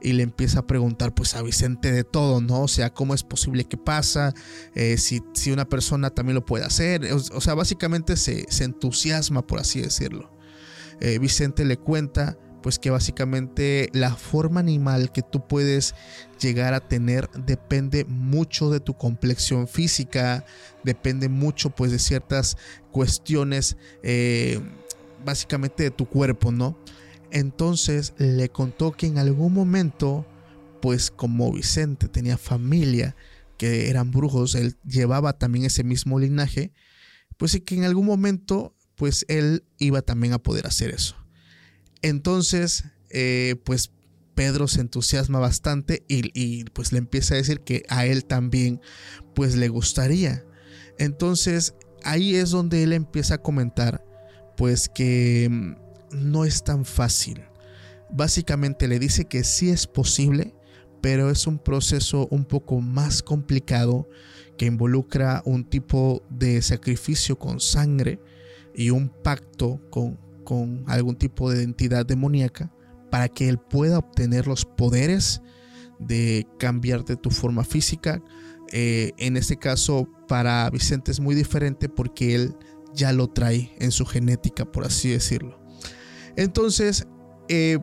y 0.06 0.14
le 0.14 0.22
empieza 0.22 0.60
a 0.60 0.68
preguntar 0.68 1.16
pues 1.16 1.34
a 1.34 1.42
Vicente 1.42 1.92
de 1.92 2.04
todo, 2.04 2.40
¿no? 2.40 2.62
O 2.62 2.68
sea, 2.68 2.94
¿cómo 2.94 3.16
es 3.16 3.24
posible 3.24 3.66
que 3.66 3.76
pasa? 3.76 4.36
Eh, 4.76 4.98
si, 5.00 5.24
si, 5.34 5.52
una 5.52 5.66
persona 5.66 6.12
también 6.12 6.36
lo 6.36 6.46
puede 6.46 6.64
hacer. 6.64 7.12
O, 7.12 7.42
sea, 7.42 7.56
básicamente 7.56 8.16
se, 8.16 8.46
entusiasma, 8.64 9.48
por 9.48 9.60
así 9.60 9.82
decirlo. 9.82 10.32
Eh, 11.02 11.18
Vicente 11.18 11.66
le 11.66 11.78
cuenta 11.78 12.38
pues 12.62 12.78
que 12.78 12.92
básicamente 12.92 13.90
la 13.94 14.16
forma 14.16 14.60
animal 14.60 15.12
que 15.12 15.24
tú 15.24 15.48
puedes 15.48 15.96
llegar 16.40 16.76
a 16.76 16.88
tener 16.88 17.30
depende 17.32 18.06
mucho 18.06 18.70
de 18.70 18.80
tu 18.80 18.96
complexión 18.96 19.68
física, 19.68 20.46
depende 20.84 21.30
mucho 21.30 21.72
pues 21.72 21.92
de 21.92 22.00
ciertas 22.00 22.58
cuestiones 22.92 23.76
eh, 24.04 24.60
básicamente 25.24 25.84
de 25.84 25.92
tu 25.92 26.08
cuerpo, 26.08 26.52
¿no? 26.52 26.78
Entonces 27.36 28.14
le 28.18 28.48
contó 28.48 28.94
que 28.94 29.08
en 29.08 29.18
algún 29.18 29.54
momento, 29.54 30.26
pues 30.82 31.12
como 31.12 31.52
Vicente 31.52 32.08
tenía 32.08 32.38
familia 32.38 33.18
que 33.58 33.90
eran 33.90 34.10
brujos, 34.12 34.56
él 34.56 34.78
llevaba 34.86 35.38
también 35.38 35.66
ese 35.66 35.84
mismo 35.84 36.18
linaje, 36.18 36.72
pues 37.36 37.54
y 37.54 37.60
que 37.60 37.76
en 37.76 37.84
algún 37.84 38.06
momento, 38.06 38.74
pues 38.96 39.26
él 39.28 39.66
iba 39.80 40.02
también 40.02 40.32
a 40.32 40.40
poder 40.40 40.66
hacer 40.66 40.92
eso. 40.92 41.18
Entonces, 42.02 42.86
eh, 43.10 43.58
pues 43.66 43.92
Pedro 44.34 44.70
se 44.70 44.80
entusiasma 44.80 45.40
bastante 45.40 46.06
y, 46.08 46.64
pues 46.70 46.94
le 46.94 47.00
empieza 47.00 47.34
a 47.34 47.38
decir 47.38 47.60
que 47.60 47.84
a 47.90 48.06
él 48.06 48.24
también 48.24 48.80
pues 49.34 49.58
le 49.58 49.68
gustaría. 49.68 50.46
Entonces 51.00 51.74
ahí 52.06 52.36
es 52.36 52.52
donde 52.52 52.84
él 52.84 52.94
empieza 52.94 53.36
a 53.36 53.42
comentar, 53.42 54.06
pues 54.56 54.88
que 54.88 55.50
mm, 55.52 55.85
no 56.16 56.46
es 56.46 56.64
tan 56.64 56.86
fácil. 56.86 57.44
Básicamente 58.10 58.88
le 58.88 59.00
dice 59.00 59.26
que 59.26 59.44
sí 59.44 59.70
es 59.70 59.88
posible, 59.88 60.54
pero 61.02 61.30
es 61.30 61.48
un 61.48 61.60
proceso 61.60 62.28
un 62.32 62.46
poco 62.46 62.82
más 62.82 63.22
complicado 63.22 64.08
que 64.58 64.66
involucra 64.66 65.42
un 65.46 65.66
tipo 65.66 66.24
de 66.30 66.62
sacrificio 66.62 67.38
con 67.38 67.60
sangre 67.60 68.20
y 68.74 68.90
un 68.90 69.10
pacto 69.10 69.82
con, 69.90 70.18
con 70.44 70.84
algún 70.88 71.16
tipo 71.16 71.52
de 71.52 71.64
entidad 71.64 72.06
demoníaca 72.06 72.72
para 73.12 73.30
que 73.30 73.50
él 73.50 73.58
pueda 73.58 74.00
obtener 74.00 74.48
los 74.48 74.66
poderes 74.66 75.42
de 76.00 76.48
cambiarte 76.60 77.16
tu 77.16 77.30
forma 77.30 77.64
física. 77.64 78.22
Eh, 78.72 79.12
en 79.18 79.38
este 79.38 79.58
caso, 79.58 80.10
para 80.28 80.70
Vicente 80.70 81.12
es 81.12 81.20
muy 81.20 81.36
diferente 81.36 81.88
porque 81.88 82.36
él 82.36 82.56
ya 82.94 83.12
lo 83.12 83.28
trae 83.28 83.72
en 83.80 83.92
su 83.92 84.06
genética, 84.06 84.66
por 84.66 84.86
así 84.86 85.10
decirlo. 85.10 85.65
Entonces, 86.36 87.08
eh, 87.48 87.80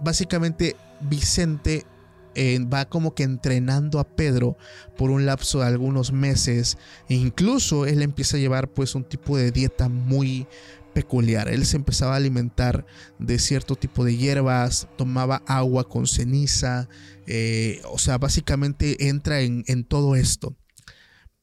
básicamente 0.00 0.76
Vicente 1.00 1.86
eh, 2.34 2.58
va 2.72 2.88
como 2.88 3.14
que 3.14 3.22
entrenando 3.22 4.00
a 4.00 4.04
Pedro 4.04 4.56
por 4.96 5.10
un 5.10 5.24
lapso 5.24 5.60
de 5.60 5.66
algunos 5.66 6.12
meses 6.12 6.78
e 7.08 7.14
incluso 7.14 7.86
él 7.86 8.02
empieza 8.02 8.36
a 8.36 8.40
llevar 8.40 8.68
pues 8.68 8.94
un 8.94 9.04
tipo 9.04 9.36
de 9.36 9.52
dieta 9.52 9.88
muy 9.88 10.46
peculiar. 10.94 11.48
Él 11.48 11.64
se 11.64 11.76
empezaba 11.76 12.14
a 12.14 12.16
alimentar 12.16 12.86
de 13.18 13.38
cierto 13.38 13.76
tipo 13.76 14.04
de 14.04 14.16
hierbas, 14.16 14.88
tomaba 14.96 15.42
agua 15.46 15.88
con 15.88 16.06
ceniza, 16.06 16.88
eh, 17.26 17.80
o 17.90 17.98
sea, 17.98 18.18
básicamente 18.18 19.08
entra 19.08 19.40
en, 19.40 19.64
en 19.66 19.84
todo 19.84 20.16
esto. 20.16 20.56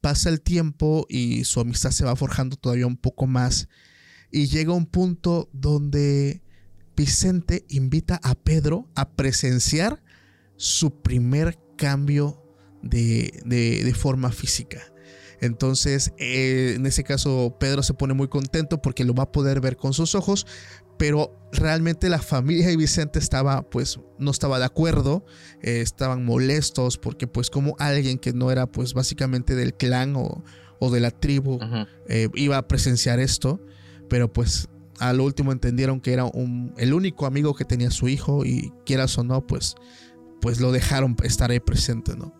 Pasa 0.02 0.30
el 0.30 0.42
tiempo 0.42 1.06
y 1.10 1.44
su 1.46 1.60
amistad 1.60 1.92
se 1.92 2.06
va 2.06 2.16
forjando 2.16 2.56
todavía 2.56 2.88
un 2.88 2.98
poco 2.98 3.28
más 3.28 3.70
y 4.32 4.48
llega 4.48 4.74
un 4.74 4.88
punto 4.88 5.50
donde 5.54 6.42
Vicente 6.96 7.66
invita 7.70 8.20
a 8.24 8.36
Pedro 8.36 8.90
a 8.96 9.12
presenciar 9.12 10.04
su 10.56 11.02
primer 11.02 11.58
cambio 11.78 12.44
de, 12.84 13.42
de, 13.46 13.94
forma 13.94 14.32
física. 14.32 14.80
Entonces, 15.40 16.14
eh, 16.18 16.74
en 16.76 16.86
ese 16.86 17.04
caso, 17.04 17.58
Pedro 17.60 17.82
se 17.82 17.96
pone 17.96 18.14
muy 18.14 18.28
contento 18.28 18.82
porque 18.82 19.04
lo 19.04 19.14
va 19.14 19.24
a 19.24 19.32
poder 19.32 19.60
ver 19.60 19.76
con 19.76 19.94
sus 19.94 20.14
ojos, 20.14 20.46
pero 21.00 21.36
realmente 21.52 22.10
la 22.10 22.20
familia 22.20 22.68
de 22.68 22.78
Vicente 22.78 23.18
estaba, 23.18 23.68
pues, 23.68 24.00
no 24.20 24.30
estaba 24.30 24.60
de 24.60 24.66
acuerdo, 24.66 25.26
eh, 25.62 25.82
estaban 25.82 26.24
molestos 26.24 27.00
porque, 27.00 27.26
pues, 27.26 27.50
como 27.50 27.76
alguien 27.80 28.20
que 28.20 28.34
no 28.34 28.52
era, 28.52 28.68
pues, 28.68 28.94
básicamente 28.94 29.56
del 29.56 29.74
clan 29.74 30.16
o, 30.16 30.44
o 30.82 30.90
de 30.90 31.00
la 31.00 31.12
tribu 31.12 31.60
eh, 32.08 32.28
iba 32.34 32.58
a 32.58 32.68
presenciar 32.68 33.20
esto, 33.20 33.64
pero 34.10 34.34
pues 34.34 34.68
al 35.02 35.20
último 35.20 35.52
entendieron 35.52 36.00
que 36.00 36.14
era 36.14 36.26
un, 36.26 36.74
el 36.78 36.94
único 36.94 37.26
amigo 37.26 37.54
que 37.56 37.66
tenía 37.66 37.92
su 37.92 38.08
hijo 38.08 38.46
y 38.46 38.72
quieras 38.86 39.18
o 39.18 39.24
no, 39.24 39.46
pues 39.46 39.76
pues 40.42 40.60
lo 40.60 40.72
dejaron 40.72 41.16
estar 41.24 41.52
ahí 41.52 41.60
presente, 41.60 42.16
¿no? 42.18 42.34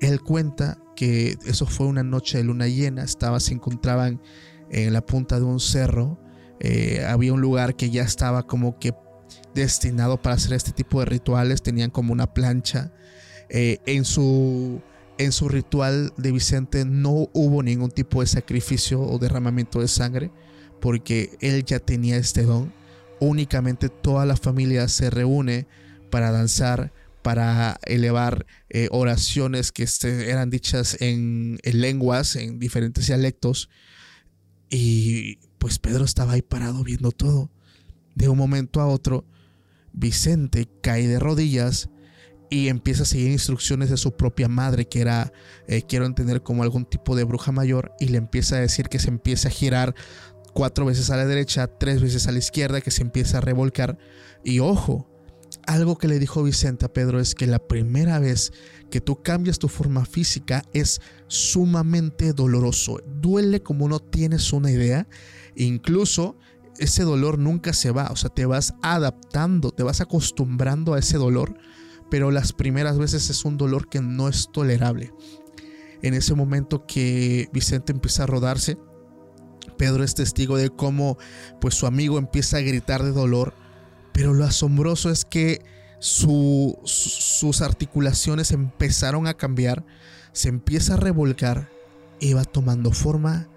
Él 0.00 0.20
cuenta 0.20 0.78
que 0.96 1.38
eso 1.46 1.66
fue 1.66 1.86
una 1.86 2.02
noche 2.02 2.38
de 2.38 2.44
luna 2.44 2.66
llena, 2.66 3.04
estaba, 3.04 3.40
se 3.40 3.54
encontraban 3.54 4.20
en 4.70 4.92
la 4.92 5.06
punta 5.06 5.38
de 5.38 5.44
un 5.44 5.60
cerro, 5.60 6.18
eh, 6.60 7.04
había 7.08 7.32
un 7.32 7.40
lugar 7.40 7.76
que 7.76 7.90
ya 7.90 8.02
estaba 8.02 8.46
como 8.46 8.78
que 8.78 8.92
destinado 9.54 10.20
para 10.20 10.34
hacer 10.34 10.52
este 10.52 10.72
tipo 10.72 11.00
de 11.00 11.06
rituales, 11.06 11.62
tenían 11.62 11.90
como 11.90 12.12
una 12.12 12.32
plancha. 12.34 12.92
Eh, 13.48 13.78
en, 13.86 14.04
su, 14.04 14.82
en 15.16 15.32
su 15.32 15.48
ritual 15.48 16.12
de 16.16 16.32
Vicente 16.32 16.84
no 16.84 17.28
hubo 17.32 17.62
ningún 17.62 17.90
tipo 17.90 18.20
de 18.20 18.26
sacrificio 18.26 19.00
o 19.00 19.18
derramamiento 19.18 19.80
de 19.80 19.88
sangre, 19.88 20.30
porque 20.80 21.36
él 21.40 21.64
ya 21.64 21.78
tenía 21.78 22.16
este 22.16 22.42
don. 22.42 22.72
Únicamente 23.20 23.88
toda 23.88 24.26
la 24.26 24.36
familia 24.36 24.88
se 24.88 25.10
reúne 25.10 25.66
para 26.10 26.30
danzar, 26.30 26.92
para 27.22 27.78
elevar 27.84 28.46
eh, 28.70 28.88
oraciones 28.90 29.72
que 29.72 29.82
este, 29.82 30.30
eran 30.30 30.50
dichas 30.50 30.96
en, 31.00 31.58
lenguas, 31.64 32.36
en 32.36 32.58
diferentes 32.58 33.06
dialectos. 33.06 33.68
Y 34.70 35.36
pues 35.58 35.78
Pedro 35.78 36.04
estaba 36.04 36.32
ahí 36.32 36.42
parado 36.42 36.84
viendo 36.84 37.10
todo. 37.10 37.50
De 38.14 38.28
un 38.28 38.38
momento 38.38 38.80
a 38.80 38.86
otro, 38.86 39.24
Vicente 39.92 40.68
cae 40.80 41.06
de 41.06 41.18
rodillas 41.18 41.88
y 42.50 42.68
empieza 42.68 43.02
a 43.02 43.06
seguir 43.06 43.30
instrucciones 43.30 43.90
de 43.90 43.96
su 43.96 44.16
propia 44.16 44.48
madre, 44.48 44.86
que 44.86 45.00
era, 45.00 45.32
eh, 45.66 45.82
quiero 45.82 46.06
entender, 46.06 46.42
como 46.42 46.62
algún 46.62 46.84
tipo 46.84 47.14
de 47.14 47.24
bruja 47.24 47.52
mayor, 47.52 47.92
y 48.00 48.08
le 48.08 48.18
empieza 48.18 48.56
a 48.56 48.60
decir 48.60 48.88
que 48.88 48.98
se 48.98 49.08
empiece 49.08 49.48
a 49.48 49.50
girar 49.50 49.94
cuatro 50.58 50.86
veces 50.86 51.08
a 51.10 51.16
la 51.16 51.24
derecha, 51.24 51.68
tres 51.68 52.02
veces 52.02 52.26
a 52.26 52.32
la 52.32 52.38
izquierda, 52.38 52.80
que 52.80 52.90
se 52.90 53.02
empieza 53.02 53.38
a 53.38 53.40
revolcar. 53.40 53.96
Y 54.42 54.58
ojo, 54.58 55.08
algo 55.68 55.96
que 55.98 56.08
le 56.08 56.18
dijo 56.18 56.42
Vicente 56.42 56.84
a 56.84 56.92
Pedro 56.92 57.20
es 57.20 57.36
que 57.36 57.46
la 57.46 57.60
primera 57.60 58.18
vez 58.18 58.52
que 58.90 59.00
tú 59.00 59.22
cambias 59.22 59.60
tu 59.60 59.68
forma 59.68 60.04
física 60.04 60.64
es 60.72 61.00
sumamente 61.28 62.32
doloroso. 62.32 62.98
Duele 63.06 63.62
como 63.62 63.88
no 63.88 64.00
tienes 64.00 64.52
una 64.52 64.72
idea. 64.72 65.06
Incluso 65.54 66.36
ese 66.76 67.04
dolor 67.04 67.38
nunca 67.38 67.72
se 67.72 67.92
va. 67.92 68.08
O 68.10 68.16
sea, 68.16 68.30
te 68.30 68.44
vas 68.44 68.74
adaptando, 68.82 69.70
te 69.70 69.84
vas 69.84 70.00
acostumbrando 70.00 70.94
a 70.94 70.98
ese 70.98 71.18
dolor. 71.18 71.54
Pero 72.10 72.32
las 72.32 72.52
primeras 72.52 72.98
veces 72.98 73.30
es 73.30 73.44
un 73.44 73.58
dolor 73.58 73.88
que 73.88 74.00
no 74.00 74.28
es 74.28 74.48
tolerable. 74.52 75.12
En 76.02 76.14
ese 76.14 76.34
momento 76.34 76.84
que 76.84 77.48
Vicente 77.52 77.92
empieza 77.92 78.24
a 78.24 78.26
rodarse, 78.26 78.76
Pedro 79.78 80.04
es 80.04 80.14
testigo 80.14 80.58
de 80.58 80.68
cómo 80.68 81.16
pues 81.60 81.74
su 81.74 81.86
amigo 81.86 82.18
empieza 82.18 82.58
a 82.58 82.60
gritar 82.60 83.02
de 83.02 83.12
dolor 83.12 83.54
pero 84.18 84.34
lo 84.34 84.44
asombroso 84.44 85.10
es 85.10 85.24
que 85.24 85.62
sus 86.00 87.62
articulaciones 87.62 88.50
empezaron 88.50 89.28
a 89.28 89.34
cambiar, 89.34 89.84
se 90.32 90.48
empieza 90.48 90.94
a 90.94 90.96
revolcar 90.96 91.70
y 92.18 92.32
va 92.32 92.42
tomando 92.42 92.90
forma 92.90 93.48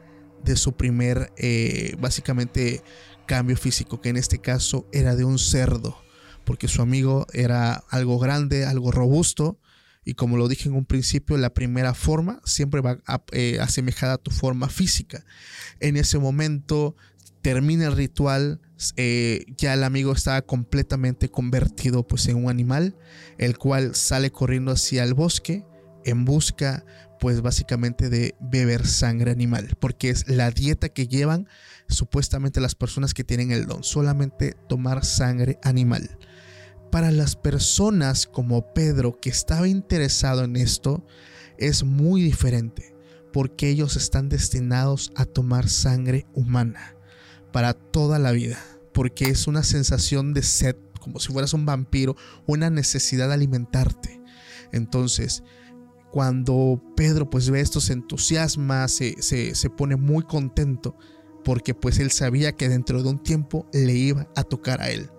de 0.44 0.56
su 0.56 0.74
primer, 0.74 1.34
eh, 1.36 1.96
básicamente, 1.98 2.84
cambio 3.26 3.58
físico, 3.58 4.02
que 4.02 4.10
en 4.10 4.18
este 4.18 4.38
caso 4.38 4.86
era 4.92 5.16
de 5.16 5.24
un 5.24 5.40
cerdo, 5.40 5.98
porque 6.46 6.68
su 6.68 6.84
amigo 6.84 7.26
era 7.34 7.84
algo 7.90 8.20
grande, 8.20 8.64
algo 8.64 8.92
robusto, 8.92 9.58
y 10.04 10.16
como 10.16 10.38
lo 10.38 10.48
dije 10.48 10.68
en 10.68 10.76
un 10.76 10.86
principio, 10.86 11.38
la 11.38 11.54
primera 11.54 11.94
forma 11.94 12.42
siempre 12.44 12.82
va 12.82 13.00
eh, 13.32 13.60
asemejada 13.62 14.14
a 14.14 14.18
tu 14.18 14.32
forma 14.32 14.68
física. 14.70 15.24
En 15.80 15.96
ese 15.96 16.18
momento 16.18 16.96
termina 17.42 17.88
el 17.88 17.96
ritual, 17.96 18.62
eh, 18.98 19.46
ya 19.58 19.74
el 19.74 19.84
amigo 19.84 20.14
estaba 20.14 20.42
completamente 20.42 21.30
convertido 21.30 22.06
pues 22.06 22.28
en 22.28 22.38
un 22.38 22.50
animal, 22.50 22.98
el 23.38 23.58
cual 23.58 23.96
sale 23.96 24.32
corriendo 24.32 24.72
hacia 24.72 25.04
el 25.04 25.14
bosque 25.14 25.66
en 26.04 26.26
busca 26.26 26.84
pues 27.20 27.42
básicamente 27.42 28.10
de 28.10 28.34
beber 28.40 28.88
sangre 28.88 29.30
animal, 29.30 29.78
porque 29.80 30.10
es 30.10 30.28
la 30.28 30.50
dieta 30.50 30.90
que 30.90 31.08
llevan 31.08 31.48
supuestamente 31.88 32.60
las 32.60 32.74
personas 32.74 33.14
que 33.14 33.24
tienen 33.24 33.52
el 33.52 33.68
don, 33.68 33.84
solamente 33.84 34.56
tomar 34.68 35.06
sangre 35.06 35.60
animal. 35.62 36.18
Para 36.92 37.12
las 37.12 37.36
personas 37.36 38.28
como 38.28 38.74
Pedro 38.74 39.20
que 39.20 39.30
estaba 39.30 39.68
interesado 39.68 40.44
en 40.44 40.58
esto, 40.58 41.06
es 41.58 41.84
muy 41.84 42.22
diferente, 42.22 42.94
porque 43.32 43.70
ellos 43.70 43.96
están 43.96 44.28
destinados 44.28 45.12
a 45.16 45.26
tomar 45.26 45.70
sangre 45.70 46.26
humana 46.34 46.98
para 47.54 47.74
toda 47.74 48.20
la 48.20 48.32
vida, 48.32 48.60
porque 48.94 49.26
es 49.26 49.48
una 49.48 49.64
sensación 49.64 50.34
de 50.34 50.44
sed, 50.44 50.76
como 51.00 51.20
si 51.20 51.32
fueras 51.32 51.54
un 51.54 51.66
vampiro, 51.66 52.16
una 52.46 52.70
necesidad 52.70 53.30
de 53.30 53.36
alimentarte. 53.36 54.22
Entonces, 54.72 55.44
cuando 56.12 56.82
Pedro 56.96 57.30
pues 57.30 57.50
ve 57.50 57.62
esto, 57.62 57.80
se 57.80 57.94
entusiasma, 57.94 58.88
se, 58.90 59.22
se, 59.22 59.70
pone 59.70 59.96
muy 59.96 60.24
contento, 60.24 60.98
porque 61.46 61.74
pues 61.74 62.00
él 62.00 62.12
sabía 62.12 62.52
que 62.52 62.70
dentro 62.70 63.02
de 63.02 63.10
un 63.10 63.24
tiempo 63.24 63.66
le 63.72 63.94
iba 63.94 64.28
a 64.36 64.44
tocar 64.44 64.82
a 64.82 64.90
él. 64.90 65.10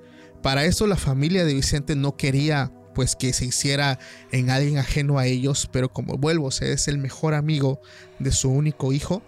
Para 0.43 0.65
eso 0.65 0.87
la 0.87 0.97
familia 0.97 1.45
de 1.45 1.55
Vicente 1.55 1.97
no 1.97 2.17
quería 2.17 2.73
pues 2.95 3.17
que 3.17 3.33
se 3.33 3.47
hiciera 3.47 3.99
en 4.33 4.51
alguien 4.51 4.79
ajeno 4.79 5.19
a 5.19 5.27
ellos, 5.27 5.69
pero 5.73 5.91
como 5.91 6.17
vuelvo, 6.19 6.49
es 6.51 6.89
el 6.89 6.99
mejor 6.99 7.35
amigo 7.35 7.81
de 8.19 8.33
su 8.33 8.51
único 8.51 8.93
hijo, 8.93 9.23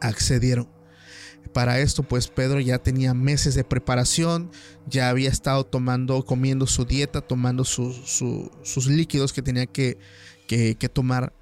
accedieron. 0.00 0.68
Para 1.52 1.78
esto, 1.78 2.02
pues 2.02 2.28
Pedro 2.28 2.58
ya 2.58 2.78
tenía 2.78 3.14
meses 3.14 3.54
de 3.54 3.64
preparación, 3.64 4.50
ya 4.88 5.08
había 5.08 5.28
estado 5.28 5.64
tomando, 5.64 6.24
comiendo 6.24 6.66
su 6.66 6.84
dieta, 6.84 7.20
tomando 7.20 7.64
sus 7.64 8.86
líquidos 8.88 9.32
que 9.32 9.42
tenía 9.42 9.66
que, 9.66 9.98
que, 10.48 10.88
tomar. 10.92 11.32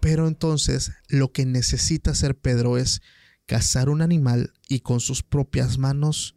Pero 0.00 0.28
entonces 0.28 0.92
lo 1.08 1.32
que 1.32 1.44
necesita 1.44 2.12
hacer 2.12 2.36
Pedro 2.36 2.78
es 2.78 3.02
cazar 3.46 3.88
un 3.88 4.00
animal 4.00 4.52
y 4.68 4.80
con 4.80 5.00
sus 5.00 5.24
propias 5.24 5.76
manos 5.78 6.36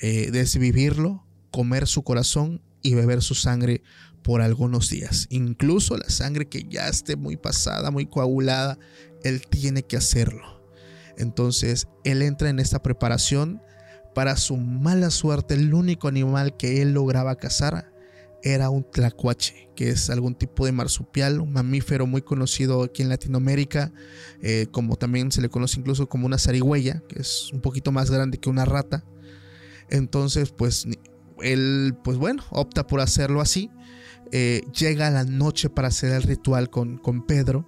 eh, 0.00 0.30
desvivirlo, 0.30 1.24
comer 1.50 1.86
su 1.86 2.02
corazón 2.02 2.62
y 2.82 2.94
beber 2.94 3.22
su 3.22 3.34
sangre 3.34 3.82
por 4.22 4.42
algunos 4.42 4.90
días. 4.90 5.26
Incluso 5.30 5.96
la 5.96 6.08
sangre 6.08 6.48
que 6.48 6.64
ya 6.68 6.88
esté 6.88 7.16
muy 7.16 7.36
pasada, 7.36 7.90
muy 7.90 8.06
coagulada, 8.06 8.78
él 9.24 9.42
tiene 9.48 9.82
que 9.82 9.96
hacerlo. 9.96 10.62
Entonces 11.16 11.88
él 12.04 12.22
entra 12.22 12.48
en 12.48 12.60
esta 12.60 12.82
preparación. 12.82 13.62
Para 14.14 14.36
su 14.36 14.56
mala 14.56 15.10
suerte, 15.10 15.54
el 15.54 15.74
único 15.74 16.08
animal 16.08 16.56
que 16.56 16.82
él 16.82 16.92
lograba 16.92 17.36
cazar 17.36 17.92
era 18.42 18.70
un 18.70 18.84
tlacuache, 18.84 19.68
que 19.74 19.90
es 19.90 20.10
algún 20.10 20.34
tipo 20.34 20.64
de 20.64 20.72
marsupial, 20.72 21.40
un 21.40 21.52
mamífero 21.52 22.06
muy 22.06 22.22
conocido 22.22 22.82
aquí 22.82 23.02
en 23.02 23.08
Latinoamérica, 23.08 23.92
eh, 24.42 24.66
como 24.70 24.96
también 24.96 25.32
se 25.32 25.40
le 25.40 25.48
conoce 25.48 25.80
incluso 25.80 26.08
como 26.08 26.26
una 26.26 26.38
zarigüeya, 26.38 27.02
que 27.08 27.20
es 27.20 27.50
un 27.52 27.60
poquito 27.60 27.92
más 27.92 28.10
grande 28.10 28.38
que 28.38 28.48
una 28.48 28.64
rata. 28.64 29.04
Entonces, 29.90 30.50
pues 30.50 30.86
él, 31.40 31.96
pues 32.04 32.18
bueno, 32.18 32.42
opta 32.50 32.86
por 32.86 33.00
hacerlo 33.00 33.40
así. 33.40 33.70
Eh, 34.32 34.62
llega 34.78 35.06
a 35.06 35.10
la 35.10 35.24
noche 35.24 35.70
para 35.70 35.88
hacer 35.88 36.12
el 36.12 36.22
ritual 36.22 36.70
con, 36.70 36.98
con 36.98 37.24
Pedro, 37.24 37.66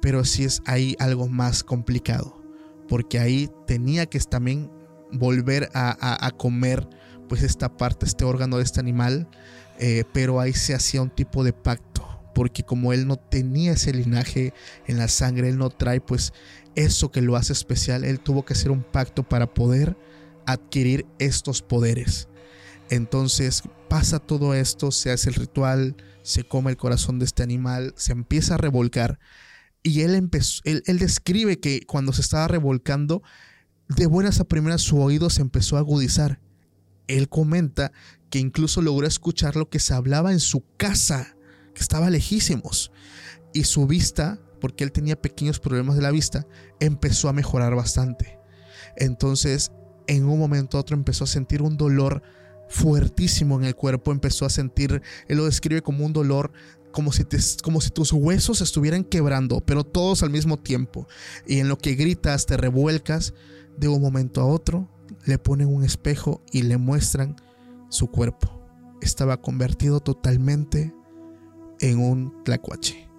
pero 0.00 0.24
sí 0.24 0.44
es 0.44 0.62
ahí 0.64 0.96
algo 0.98 1.28
más 1.28 1.62
complicado, 1.62 2.42
porque 2.88 3.18
ahí 3.18 3.50
tenía 3.66 4.06
que 4.06 4.18
también 4.20 4.70
volver 5.12 5.68
a, 5.74 6.26
a 6.26 6.30
comer 6.30 6.88
pues 7.28 7.42
esta 7.42 7.76
parte, 7.76 8.06
este 8.06 8.24
órgano 8.24 8.56
de 8.56 8.62
este 8.62 8.80
animal 8.80 9.28
eh, 9.82 10.04
pero 10.12 10.40
ahí 10.40 10.52
se 10.52 10.74
hacía 10.74 11.00
un 11.00 11.08
tipo 11.08 11.42
de 11.42 11.54
pacto, 11.54 12.06
porque 12.34 12.62
como 12.62 12.92
él 12.92 13.06
no 13.06 13.16
tenía 13.16 13.72
ese 13.72 13.94
linaje 13.94 14.52
en 14.86 14.98
la 14.98 15.08
sangre, 15.08 15.48
él 15.48 15.56
no 15.56 15.70
trae 15.70 16.02
pues 16.02 16.34
eso 16.74 17.10
que 17.10 17.22
lo 17.22 17.34
hace 17.34 17.54
especial, 17.54 18.04
él 18.04 18.20
tuvo 18.20 18.44
que 18.44 18.52
hacer 18.52 18.70
un 18.70 18.82
pacto 18.82 19.22
para 19.22 19.54
poder 19.54 19.96
adquirir 20.52 21.06
estos 21.18 21.62
poderes. 21.62 22.28
Entonces 22.90 23.62
pasa 23.88 24.18
todo 24.18 24.54
esto, 24.54 24.90
se 24.90 25.10
hace 25.10 25.28
el 25.30 25.36
ritual, 25.36 25.96
se 26.22 26.44
come 26.44 26.70
el 26.70 26.76
corazón 26.76 27.18
de 27.18 27.24
este 27.24 27.42
animal, 27.42 27.94
se 27.96 28.12
empieza 28.12 28.54
a 28.54 28.58
revolcar 28.58 29.18
y 29.82 30.02
él, 30.02 30.28
describe 30.98 31.58
que 31.58 31.86
cuando 31.86 32.12
se 32.12 32.20
estaba 32.20 32.48
revolcando, 32.48 33.22
de 33.88 34.06
buenas 34.06 34.40
a 34.40 34.44
primeras 34.44 34.82
su 34.82 35.00
oído 35.00 35.30
se 35.30 35.40
empezó 35.40 35.76
a 35.76 35.80
agudizar. 35.80 36.40
Él 37.06 37.28
comenta 37.28 37.92
que 38.28 38.38
incluso 38.38 38.82
logró 38.82 39.06
escuchar 39.06 39.56
lo 39.56 39.70
que 39.70 39.80
se 39.80 39.94
hablaba 39.94 40.32
en 40.32 40.40
su 40.40 40.64
casa, 40.76 41.34
que 41.74 41.80
estaba 41.80 42.10
lejísimos. 42.10 42.92
Y 43.54 43.64
su 43.64 43.86
vista, 43.86 44.38
porque 44.60 44.84
él 44.84 44.92
tenía 44.92 45.20
pequeños 45.20 45.60
problemas 45.60 45.96
de 45.96 46.02
la 46.02 46.10
vista, 46.10 46.46
empezó 46.78 47.28
a 47.28 47.32
mejorar 47.32 47.74
bastante. 47.74 48.38
Entonces, 48.96 49.72
en 50.10 50.28
un 50.28 50.38
momento 50.38 50.76
a 50.76 50.80
otro 50.80 50.96
empezó 50.96 51.24
a 51.24 51.28
sentir 51.28 51.62
un 51.62 51.76
dolor 51.76 52.22
fuertísimo 52.68 53.58
en 53.58 53.64
el 53.64 53.74
cuerpo, 53.74 54.12
empezó 54.12 54.46
a 54.46 54.50
sentir, 54.50 55.02
él 55.28 55.36
lo 55.36 55.44
describe 55.44 55.82
como 55.82 56.04
un 56.04 56.12
dolor 56.12 56.52
como 56.92 57.12
si, 57.12 57.24
tus 57.24 58.12
huesos 58.12 58.60
estuvieran 58.60 59.04
quebrando, 59.04 59.60
pero 59.60 59.84
todos 59.84 60.24
al 60.24 60.30
mismo 60.30 60.58
tiempo. 60.58 61.06
Y 61.46 61.60
en 61.60 61.68
lo 61.68 61.78
que 61.78 61.94
gritas, 61.94 62.46
te 62.46 62.56
revuelcas, 62.56 63.34
de 63.76 63.88
un 63.88 64.02
momento 64.02 64.40
a 64.40 64.46
otro, 64.46 64.88
le 65.24 65.38
ponen 65.38 65.68
un 65.68 65.84
espejo 65.84 66.42
y 66.52 66.62
le 66.62 66.76
muestran 66.78 67.36
su 67.88 68.08
cuerpo 68.08 68.60
estaba 69.00 69.40
convertido 69.40 70.00
totalmente 70.00 70.94
en 71.80 71.98
un 71.98 72.42
tlacuache. 72.44 73.09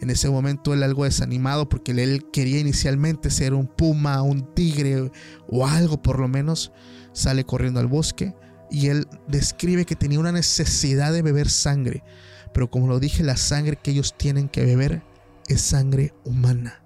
En 0.00 0.10
ese 0.10 0.30
momento 0.30 0.74
él 0.74 0.82
algo 0.82 1.04
desanimado 1.04 1.68
porque 1.68 1.92
él 1.92 2.26
quería 2.32 2.60
inicialmente 2.60 3.30
ser 3.30 3.54
un 3.54 3.66
puma, 3.66 4.22
un 4.22 4.54
tigre 4.54 5.10
o 5.48 5.66
algo 5.66 6.00
por 6.00 6.20
lo 6.20 6.28
menos, 6.28 6.72
sale 7.12 7.44
corriendo 7.44 7.80
al 7.80 7.88
bosque 7.88 8.34
y 8.70 8.88
él 8.88 9.06
describe 9.26 9.84
que 9.84 9.96
tenía 9.96 10.20
una 10.20 10.32
necesidad 10.32 11.12
de 11.12 11.22
beber 11.22 11.48
sangre, 11.48 12.04
pero 12.52 12.70
como 12.70 12.86
lo 12.86 13.00
dije, 13.00 13.22
la 13.22 13.36
sangre 13.36 13.78
que 13.82 13.90
ellos 13.90 14.14
tienen 14.16 14.48
que 14.48 14.64
beber 14.64 15.02
es 15.48 15.62
sangre 15.62 16.12
humana. 16.24 16.82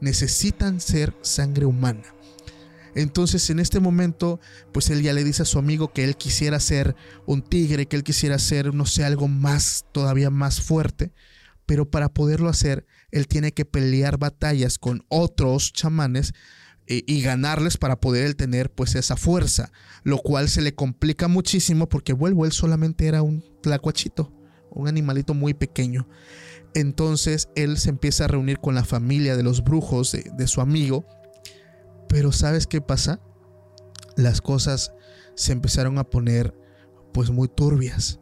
Necesitan 0.00 0.80
ser 0.80 1.14
sangre 1.22 1.66
humana. 1.66 2.14
Entonces 2.94 3.50
en 3.50 3.58
este 3.58 3.80
momento, 3.80 4.40
pues 4.72 4.88
él 4.90 5.02
ya 5.02 5.12
le 5.12 5.24
dice 5.24 5.42
a 5.42 5.46
su 5.46 5.58
amigo 5.58 5.92
que 5.92 6.04
él 6.04 6.16
quisiera 6.16 6.60
ser 6.60 6.94
un 7.26 7.42
tigre, 7.42 7.86
que 7.86 7.96
él 7.96 8.04
quisiera 8.04 8.38
ser, 8.38 8.72
no 8.72 8.86
sé, 8.86 9.04
algo 9.04 9.26
más, 9.26 9.84
todavía 9.92 10.30
más 10.30 10.60
fuerte. 10.60 11.12
Pero 11.66 11.90
para 11.90 12.12
poderlo 12.12 12.48
hacer, 12.48 12.86
él 13.10 13.26
tiene 13.26 13.52
que 13.52 13.64
pelear 13.64 14.18
batallas 14.18 14.78
con 14.78 15.04
otros 15.08 15.72
chamanes 15.72 16.32
eh, 16.86 17.02
y, 17.06 17.22
ganarles 17.22 17.78
para 17.78 18.00
poder 18.00 18.26
él 18.26 18.36
tener 18.36 18.70
pues 18.70 18.94
esa 18.94 19.16
fuerza, 19.16 19.72
lo 20.02 20.18
cual 20.18 20.48
se 20.48 20.60
le 20.60 20.74
complica 20.74 21.28
muchísimo 21.28 21.88
porque 21.88 22.12
vuelvo, 22.12 22.44
él 22.44 22.52
solamente 22.52 23.06
era 23.06 23.22
un 23.22 23.42
tlacuachito, 23.62 24.32
un 24.70 24.88
animalito 24.88 25.32
muy 25.32 25.54
pequeño. 25.54 26.08
Entonces 26.74 27.48
él 27.54 27.78
se 27.78 27.88
empieza 27.88 28.24
a 28.24 28.28
reunir 28.28 28.58
con 28.58 28.74
la 28.74 28.84
familia 28.84 29.36
de 29.36 29.44
los 29.44 29.64
brujos 29.64 30.12
de 30.12 30.46
su 30.46 30.60
amigo 30.60 31.06
pero 32.14 32.30
¿sabes 32.30 32.68
qué 32.68 32.80
pasa? 32.80 33.18
Las 34.16 34.40
cosas 34.40 34.92
se 35.34 35.52
empezaron 35.52 35.98
a 35.98 36.04
poner 36.04 36.56
pues 37.12 37.30
muy 37.30 37.48
turbias. 37.48 38.20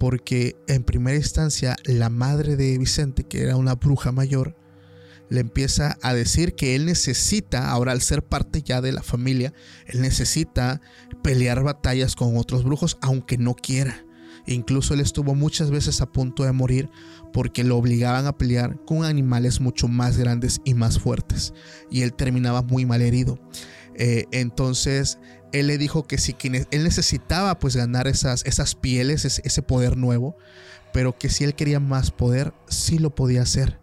Porque 0.00 0.56
en 0.66 0.82
primera 0.82 1.18
instancia 1.18 1.76
la 1.84 2.08
madre 2.08 2.56
de 2.56 2.78
Vicente, 2.78 3.24
que 3.24 3.42
era 3.42 3.56
una 3.56 3.74
bruja 3.74 4.12
mayor, 4.12 4.56
le 5.28 5.40
empieza 5.40 5.98
a 6.00 6.14
decir 6.14 6.54
que 6.54 6.74
él 6.74 6.86
necesita, 6.86 7.70
ahora 7.70 7.92
al 7.92 8.00
ser 8.00 8.24
parte 8.24 8.62
ya 8.62 8.80
de 8.80 8.92
la 8.92 9.02
familia, 9.02 9.52
él 9.86 10.00
necesita 10.00 10.80
pelear 11.22 11.62
batallas 11.62 12.16
con 12.16 12.38
otros 12.38 12.64
brujos, 12.64 12.96
aunque 13.02 13.36
no 13.36 13.54
quiera. 13.54 14.06
Incluso 14.46 14.94
él 14.94 15.00
estuvo 15.00 15.34
muchas 15.34 15.70
veces 15.70 16.00
a 16.00 16.10
punto 16.10 16.44
de 16.44 16.52
morir 16.52 16.88
porque 17.34 17.62
lo 17.62 17.76
obligaban 17.76 18.26
a 18.26 18.38
pelear 18.38 18.82
con 18.86 19.04
animales 19.04 19.60
mucho 19.60 19.86
más 19.86 20.16
grandes 20.16 20.62
y 20.64 20.72
más 20.72 20.98
fuertes. 20.98 21.52
Y 21.90 22.02
él 22.02 22.14
terminaba 22.14 22.62
muy 22.62 22.86
mal 22.86 23.02
herido. 23.02 23.38
Eh, 23.96 24.24
entonces 24.32 25.18
él 25.52 25.66
le 25.66 25.78
dijo 25.78 26.06
que 26.06 26.18
si 26.18 26.36
él 26.42 26.84
necesitaba 26.84 27.58
pues 27.58 27.76
ganar 27.76 28.06
esas, 28.06 28.44
esas 28.46 28.74
pieles, 28.74 29.24
ese, 29.24 29.42
ese 29.44 29.62
poder 29.62 29.96
nuevo, 29.96 30.36
pero 30.92 31.16
que 31.16 31.28
si 31.28 31.44
él 31.44 31.54
quería 31.54 31.80
más 31.80 32.10
poder, 32.10 32.52
sí 32.68 32.98
lo 32.98 33.14
podía 33.14 33.42
hacer. 33.42 33.78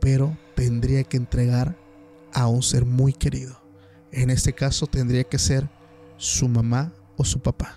Pero 0.00 0.36
tendría 0.54 1.04
que 1.04 1.16
entregar 1.16 1.76
a 2.32 2.46
un 2.46 2.62
ser 2.62 2.84
muy 2.84 3.12
querido. 3.12 3.60
En 4.12 4.30
este 4.30 4.52
caso 4.52 4.86
tendría 4.86 5.24
que 5.24 5.38
ser 5.38 5.68
su 6.16 6.48
mamá 6.48 6.92
o 7.16 7.24
su 7.24 7.40
papá 7.40 7.76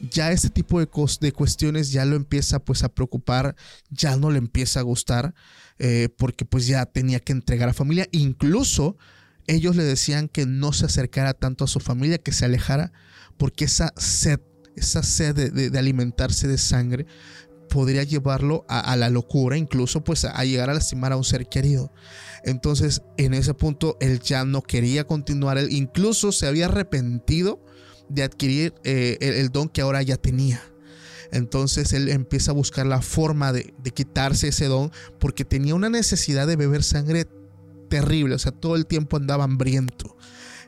ya 0.00 0.32
este 0.32 0.50
tipo 0.50 0.80
de, 0.80 0.88
de 1.20 1.32
cuestiones 1.32 1.92
ya 1.92 2.04
lo 2.04 2.16
empieza 2.16 2.58
pues 2.58 2.82
a 2.82 2.88
preocupar, 2.88 3.54
ya 3.90 4.16
no 4.16 4.30
le 4.30 4.38
empieza 4.38 4.80
a 4.80 4.84
gustar, 4.84 5.34
eh, 5.78 6.08
porque 6.16 6.44
pues 6.44 6.66
ya 6.66 6.86
tenía 6.86 7.20
que 7.20 7.32
entregar 7.32 7.68
a 7.68 7.74
familia. 7.74 8.08
Incluso 8.12 8.96
ellos 9.50 9.76
le 9.76 9.82
decían 9.82 10.28
que 10.28 10.46
no 10.46 10.72
se 10.72 10.86
acercara 10.86 11.34
tanto 11.34 11.64
a 11.64 11.68
su 11.68 11.80
familia, 11.80 12.18
que 12.18 12.32
se 12.32 12.44
alejara, 12.44 12.92
porque 13.36 13.64
esa 13.64 13.92
sed, 13.96 14.40
esa 14.76 15.02
sed 15.02 15.34
de, 15.34 15.78
alimentarse 15.78 16.46
de 16.46 16.56
sangre 16.56 17.06
podría 17.68 18.02
llevarlo 18.02 18.64
a, 18.68 18.96
la 18.96 19.10
locura, 19.10 19.56
incluso 19.56 20.02
pues 20.02 20.24
a, 20.24 20.44
llegar 20.44 20.70
a 20.70 20.74
lastimar 20.74 21.12
a 21.12 21.16
un 21.16 21.24
ser 21.24 21.48
querido. 21.48 21.92
Entonces 22.44 23.02
en 23.16 23.34
ese 23.34 23.54
punto 23.54 23.96
él 24.00 24.20
ya 24.20 24.44
no 24.44 24.62
quería 24.62 25.04
continuar, 25.04 25.58
él 25.58 25.68
incluso 25.70 26.32
se 26.32 26.46
había 26.46 26.66
arrepentido 26.66 27.64
de 28.08 28.24
adquirir 28.24 28.74
eh, 28.84 29.18
el, 29.20 29.50
don 29.50 29.68
que 29.68 29.82
ahora 29.82 30.02
ya 30.02 30.16
tenía. 30.16 30.60
Entonces 31.32 31.92
él 31.92 32.08
empieza 32.08 32.50
a 32.50 32.54
buscar 32.54 32.86
la 32.86 33.02
forma 33.02 33.52
de, 33.52 33.72
quitarse 33.94 34.48
ese 34.48 34.66
don 34.66 34.90
porque 35.18 35.44
tenía 35.44 35.74
una 35.74 35.88
necesidad 35.88 36.46
de 36.46 36.56
beber 36.56 36.82
sangre 36.82 37.26
terrible, 37.90 38.34
o 38.34 38.38
sea, 38.38 38.52
todo 38.52 38.76
el 38.76 38.86
tiempo 38.86 39.18
andaba 39.18 39.44
hambriento. 39.44 40.16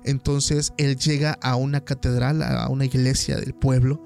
Entonces 0.05 0.75
él 0.77 0.97
llega 0.97 1.39
a 1.41 1.57
una 1.57 1.83
catedral, 1.83 2.43
a 2.43 2.69
una 2.69 2.85
iglesia 2.85 3.37
del 3.37 3.55
pueblo, 3.55 4.05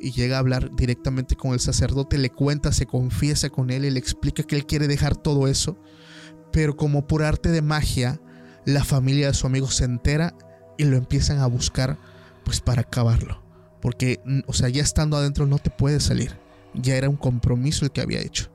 y 0.00 0.12
llega 0.12 0.36
a 0.36 0.40
hablar 0.40 0.70
directamente 0.76 1.36
con 1.36 1.52
el 1.52 1.60
sacerdote, 1.60 2.18
le 2.18 2.30
cuenta, 2.30 2.72
se 2.72 2.86
confiesa 2.86 3.50
con 3.50 3.70
él 3.70 3.84
y 3.84 3.90
le 3.90 3.98
explica 3.98 4.42
que 4.42 4.56
él 4.56 4.66
quiere 4.66 4.86
dejar 4.86 5.16
todo 5.16 5.48
eso, 5.48 5.76
pero 6.52 6.76
como 6.76 7.06
por 7.06 7.22
arte 7.22 7.50
de 7.50 7.62
magia, 7.62 8.20
la 8.64 8.84
familia 8.84 9.28
de 9.28 9.34
su 9.34 9.46
amigo 9.46 9.70
se 9.70 9.84
entera 9.84 10.34
y 10.76 10.84
lo 10.84 10.96
empiezan 10.96 11.38
a 11.38 11.46
buscar 11.46 11.98
pues 12.44 12.60
para 12.60 12.82
acabarlo. 12.82 13.42
Porque, 13.80 14.20
o 14.46 14.52
sea, 14.52 14.68
ya 14.68 14.82
estando 14.82 15.16
adentro 15.16 15.46
no 15.46 15.58
te 15.58 15.70
puedes 15.70 16.04
salir. 16.04 16.36
Ya 16.74 16.96
era 16.96 17.08
un 17.08 17.16
compromiso 17.16 17.84
el 17.84 17.92
que 17.92 18.00
había 18.00 18.20
hecho. 18.20 18.50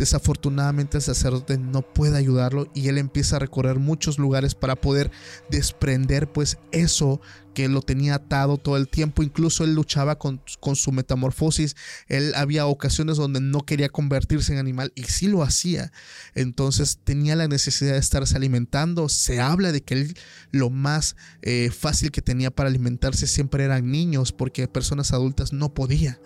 Desafortunadamente 0.00 0.96
el 0.96 1.02
sacerdote 1.02 1.58
no 1.58 1.82
puede 1.82 2.16
ayudarlo 2.16 2.70
y 2.74 2.88
él 2.88 2.96
empieza 2.96 3.36
a 3.36 3.38
recorrer 3.38 3.78
muchos 3.78 4.18
lugares 4.18 4.54
para 4.54 4.74
poder 4.74 5.10
desprender 5.50 6.32
pues 6.32 6.56
eso 6.72 7.20
que 7.52 7.68
lo 7.68 7.82
tenía 7.82 8.14
atado 8.14 8.56
todo 8.56 8.78
el 8.78 8.88
tiempo. 8.88 9.22
Incluso 9.22 9.62
él 9.62 9.74
luchaba 9.74 10.16
con, 10.16 10.40
con 10.58 10.74
su 10.74 10.90
metamorfosis. 10.90 11.76
Él 12.08 12.32
había 12.34 12.64
ocasiones 12.64 13.18
donde 13.18 13.42
no 13.42 13.66
quería 13.66 13.90
convertirse 13.90 14.54
en 14.54 14.58
animal 14.58 14.90
y 14.94 15.02
sí 15.02 15.28
lo 15.28 15.42
hacía. 15.42 15.92
Entonces 16.34 17.00
tenía 17.04 17.36
la 17.36 17.46
necesidad 17.46 17.92
de 17.92 17.98
estarse 17.98 18.34
alimentando. 18.34 19.10
Se 19.10 19.38
habla 19.38 19.70
de 19.70 19.82
que 19.82 19.92
él 19.92 20.16
lo 20.50 20.70
más 20.70 21.14
eh, 21.42 21.70
fácil 21.78 22.10
que 22.10 22.22
tenía 22.22 22.50
para 22.50 22.70
alimentarse 22.70 23.26
siempre 23.26 23.64
eran 23.64 23.90
niños 23.90 24.32
porque 24.32 24.66
personas 24.66 25.12
adultas 25.12 25.52
no 25.52 25.74
podía. 25.74 26.18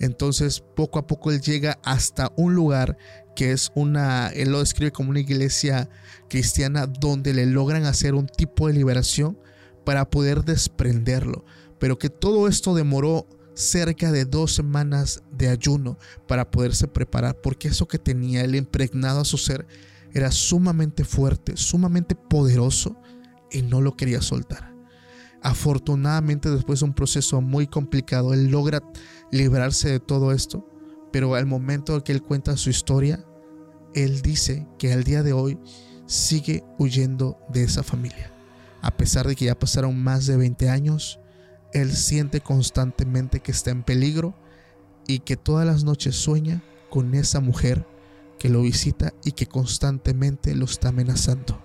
Entonces 0.00 0.62
poco 0.76 0.98
a 0.98 1.06
poco 1.06 1.30
él 1.30 1.40
llega 1.40 1.78
hasta 1.82 2.32
un 2.36 2.54
lugar 2.54 2.96
que 3.34 3.52
es 3.52 3.70
una, 3.74 4.28
él 4.28 4.50
lo 4.50 4.60
describe 4.60 4.92
como 4.92 5.10
una 5.10 5.20
iglesia 5.20 5.88
cristiana 6.28 6.86
donde 6.86 7.34
le 7.34 7.46
logran 7.46 7.84
hacer 7.84 8.14
un 8.14 8.26
tipo 8.26 8.66
de 8.66 8.74
liberación 8.74 9.38
para 9.84 10.10
poder 10.10 10.44
desprenderlo, 10.44 11.44
pero 11.78 11.98
que 11.98 12.10
todo 12.10 12.48
esto 12.48 12.74
demoró 12.74 13.26
cerca 13.54 14.12
de 14.12 14.24
dos 14.24 14.54
semanas 14.54 15.22
de 15.32 15.48
ayuno 15.48 15.98
para 16.26 16.50
poderse 16.50 16.86
preparar, 16.88 17.40
porque 17.40 17.68
eso 17.68 17.88
que 17.88 17.98
tenía 17.98 18.42
él 18.42 18.54
impregnado 18.54 19.20
a 19.20 19.24
su 19.24 19.38
ser 19.38 19.66
era 20.12 20.30
sumamente 20.30 21.04
fuerte, 21.04 21.56
sumamente 21.56 22.14
poderoso 22.14 22.96
y 23.50 23.62
no 23.62 23.80
lo 23.80 23.96
quería 23.96 24.22
soltar. 24.22 24.74
Afortunadamente 25.42 26.50
después 26.50 26.80
de 26.80 26.86
un 26.86 26.94
proceso 26.94 27.40
muy 27.40 27.66
complicado, 27.66 28.34
él 28.34 28.48
logra 28.48 28.82
librarse 29.30 29.90
de 29.90 30.00
todo 30.00 30.32
esto, 30.32 30.66
pero 31.12 31.34
al 31.34 31.46
momento 31.46 32.02
que 32.04 32.12
él 32.12 32.22
cuenta 32.22 32.56
su 32.56 32.70
historia, 32.70 33.24
él 33.94 34.22
dice 34.22 34.66
que 34.78 34.92
al 34.92 35.04
día 35.04 35.22
de 35.22 35.32
hoy 35.32 35.58
sigue 36.06 36.64
huyendo 36.78 37.38
de 37.48 37.64
esa 37.64 37.82
familia. 37.82 38.32
A 38.80 38.96
pesar 38.96 39.26
de 39.26 39.34
que 39.34 39.46
ya 39.46 39.58
pasaron 39.58 40.02
más 40.02 40.26
de 40.26 40.36
20 40.36 40.68
años, 40.68 41.18
él 41.72 41.92
siente 41.92 42.40
constantemente 42.40 43.40
que 43.40 43.52
está 43.52 43.70
en 43.70 43.82
peligro 43.82 44.34
y 45.06 45.20
que 45.20 45.36
todas 45.36 45.66
las 45.66 45.84
noches 45.84 46.16
sueña 46.16 46.62
con 46.90 47.14
esa 47.14 47.40
mujer 47.40 47.86
que 48.38 48.48
lo 48.48 48.62
visita 48.62 49.12
y 49.24 49.32
que 49.32 49.46
constantemente 49.46 50.54
lo 50.54 50.64
está 50.64 50.88
amenazando. 50.90 51.62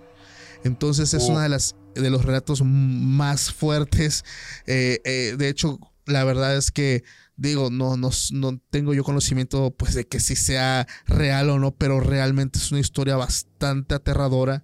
Entonces 0.64 1.14
es 1.14 1.24
Oh. 1.24 1.32
uno 1.32 1.40
de, 1.42 1.50
las, 1.50 1.76
de 1.94 2.10
los 2.10 2.26
relatos 2.26 2.64
más 2.64 3.52
fuertes. 3.52 4.24
Eh, 4.66 5.02
eh, 5.06 5.36
de 5.38 5.50
hecho, 5.50 5.80
la 6.06 6.24
verdad 6.24 6.58
es 6.58 6.72
que 6.72 7.04
digo, 7.36 7.70
no, 7.72 7.98
no, 7.98 8.10
no 8.32 8.60
tengo 8.70 8.94
yo 8.94 9.04
conocimiento 9.04 9.74
pues 9.78 9.94
de 9.94 10.06
que 10.06 10.20
si 10.20 10.36
sea 10.36 10.88
real 11.06 11.50
o 11.50 11.60
no, 11.60 11.76
pero 11.76 12.00
realmente 12.00 12.60
es 12.60 12.72
una 12.72 12.80
historia 12.80 13.16
bastante 13.16 13.96
aterradora. 13.96 14.64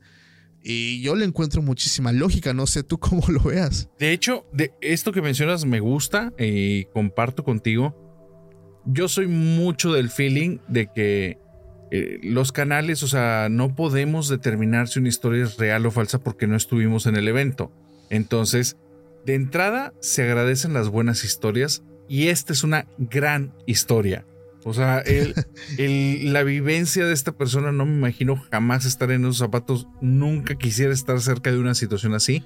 Y 0.61 1.01
yo 1.01 1.15
le 1.15 1.25
encuentro 1.25 1.61
muchísima 1.61 2.11
lógica, 2.11 2.53
no 2.53 2.67
sé 2.67 2.83
tú 2.83 2.97
cómo 2.99 3.23
lo 3.27 3.41
veas. 3.41 3.89
De 3.99 4.11
hecho, 4.11 4.45
de 4.53 4.73
esto 4.81 5.11
que 5.11 5.21
mencionas 5.21 5.65
me 5.65 5.79
gusta 5.79 6.33
y 6.37 6.85
comparto 6.85 7.43
contigo. 7.43 7.95
Yo 8.85 9.07
soy 9.07 9.27
mucho 9.27 9.93
del 9.93 10.09
feeling 10.09 10.59
de 10.67 10.87
que 10.87 11.37
eh, 11.91 12.19
los 12.23 12.51
canales, 12.51 13.03
o 13.03 13.07
sea, 13.07 13.47
no 13.49 13.75
podemos 13.75 14.29
determinar 14.29 14.87
si 14.87 14.99
una 14.99 15.09
historia 15.09 15.43
es 15.43 15.57
real 15.57 15.85
o 15.85 15.91
falsa 15.91 16.19
porque 16.19 16.47
no 16.47 16.55
estuvimos 16.55 17.05
en 17.05 17.15
el 17.15 17.27
evento. 17.27 17.71
Entonces, 18.09 18.77
de 19.25 19.35
entrada, 19.35 19.93
se 19.99 20.23
agradecen 20.23 20.73
las 20.73 20.89
buenas 20.89 21.23
historias 21.23 21.83
y 22.09 22.27
esta 22.27 22.51
es 22.51 22.63
una 22.65 22.85
gran 22.97 23.53
historia. 23.65 24.25
O 24.65 24.73
sea, 24.73 24.99
el- 24.99 25.33
el- 25.77 26.33
la 26.33 26.43
vivencia 26.43 27.05
de 27.05 27.13
esta 27.13 27.31
persona 27.31 27.71
no 27.71 27.85
me 27.85 27.93
imagino 27.95 28.35
jamás 28.51 28.85
estar 28.85 29.09
en 29.11 29.21
esos 29.21 29.37
zapatos. 29.37 29.87
Nunca 30.01 30.55
quisiera 30.55 30.91
estar 30.93 31.21
cerca 31.21 31.51
de 31.51 31.59
una 31.59 31.73
situación 31.75 32.13
así. 32.13 32.43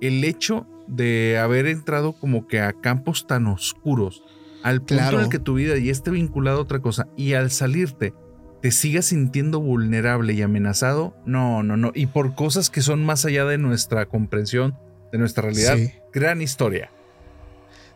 El 0.00 0.22
hecho 0.24 0.66
de 0.86 1.38
haber 1.38 1.66
entrado 1.66 2.12
como 2.12 2.46
que 2.46 2.60
a 2.60 2.72
campos 2.74 3.26
tan 3.26 3.46
oscuros, 3.48 4.22
al 4.62 4.78
punto 4.80 4.94
Claro. 4.94 5.18
en 5.18 5.24
el 5.24 5.30
que 5.30 5.38
tu 5.40 5.54
vida 5.54 5.76
ya 5.78 5.90
esté 5.90 6.10
vinculada 6.12 6.58
a 6.58 6.60
otra 6.60 6.78
cosa 6.80 7.08
y 7.16 7.32
al 7.32 7.50
salirte 7.50 8.14
te 8.62 8.70
sigas 8.70 9.06
sintiendo 9.06 9.60
vulnerable 9.60 10.32
y 10.32 10.42
amenazado, 10.42 11.16
no, 11.26 11.62
no, 11.62 11.76
no. 11.76 11.92
Y 11.94 12.06
por 12.06 12.34
cosas 12.34 12.70
que 12.70 12.80
son 12.82 13.04
más 13.04 13.24
allá 13.24 13.44
de 13.44 13.58
nuestra 13.58 14.06
comprensión, 14.06 14.76
de 15.12 15.18
nuestra 15.18 15.42
realidad, 15.42 15.76
Sí. 15.76 15.90
gran 16.12 16.40
historia. 16.42 16.90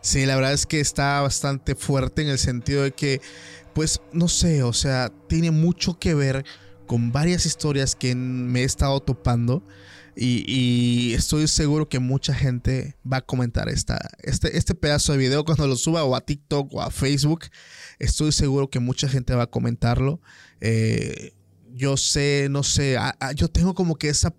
Sí, 0.01 0.25
la 0.25 0.35
verdad 0.35 0.53
es 0.53 0.65
que 0.65 0.79
está 0.79 1.21
bastante 1.21 1.75
fuerte 1.75 2.21
en 2.23 2.29
el 2.29 2.39
sentido 2.39 2.83
de 2.83 2.91
que, 2.91 3.21
pues, 3.73 4.01
no 4.11 4.27
sé, 4.27 4.63
o 4.63 4.73
sea, 4.73 5.11
tiene 5.27 5.51
mucho 5.51 5.99
que 5.99 6.13
ver 6.13 6.43
con 6.87 7.11
varias 7.11 7.45
historias 7.45 7.95
que 7.95 8.15
me 8.15 8.61
he 8.61 8.63
estado 8.63 8.99
topando 8.99 9.63
y, 10.15 11.13
estoy 11.13 11.47
seguro 11.47 11.87
que 11.87 11.99
mucha 11.99 12.33
gente 12.33 12.97
va 13.11 13.17
a 13.17 13.21
comentar 13.21 13.69
esta, 13.69 14.09
este, 14.19 14.57
este 14.57 14.75
pedazo 14.75 15.13
de 15.13 15.17
video 15.17 15.45
cuando 15.45 15.67
lo 15.67 15.75
suba 15.75 16.03
o 16.03 16.15
a 16.15 16.21
TikTok 16.21 16.73
o 16.73 16.81
a 16.81 16.91
Facebook. 16.91 17.45
Estoy 17.99 18.31
seguro 18.31 18.69
que 18.69 18.79
mucha 18.79 19.07
gente 19.07 19.33
va 19.35 19.43
a 19.43 19.47
comentarlo. 19.47 20.21
Eh, 20.59 21.33
yo 21.73 21.95
sé, 21.97 22.47
no 22.49 22.63
sé, 22.63 22.97
yo 23.35 23.47
tengo 23.47 23.73
como 23.73 23.95
que 23.95 24.09
esa, 24.09 24.33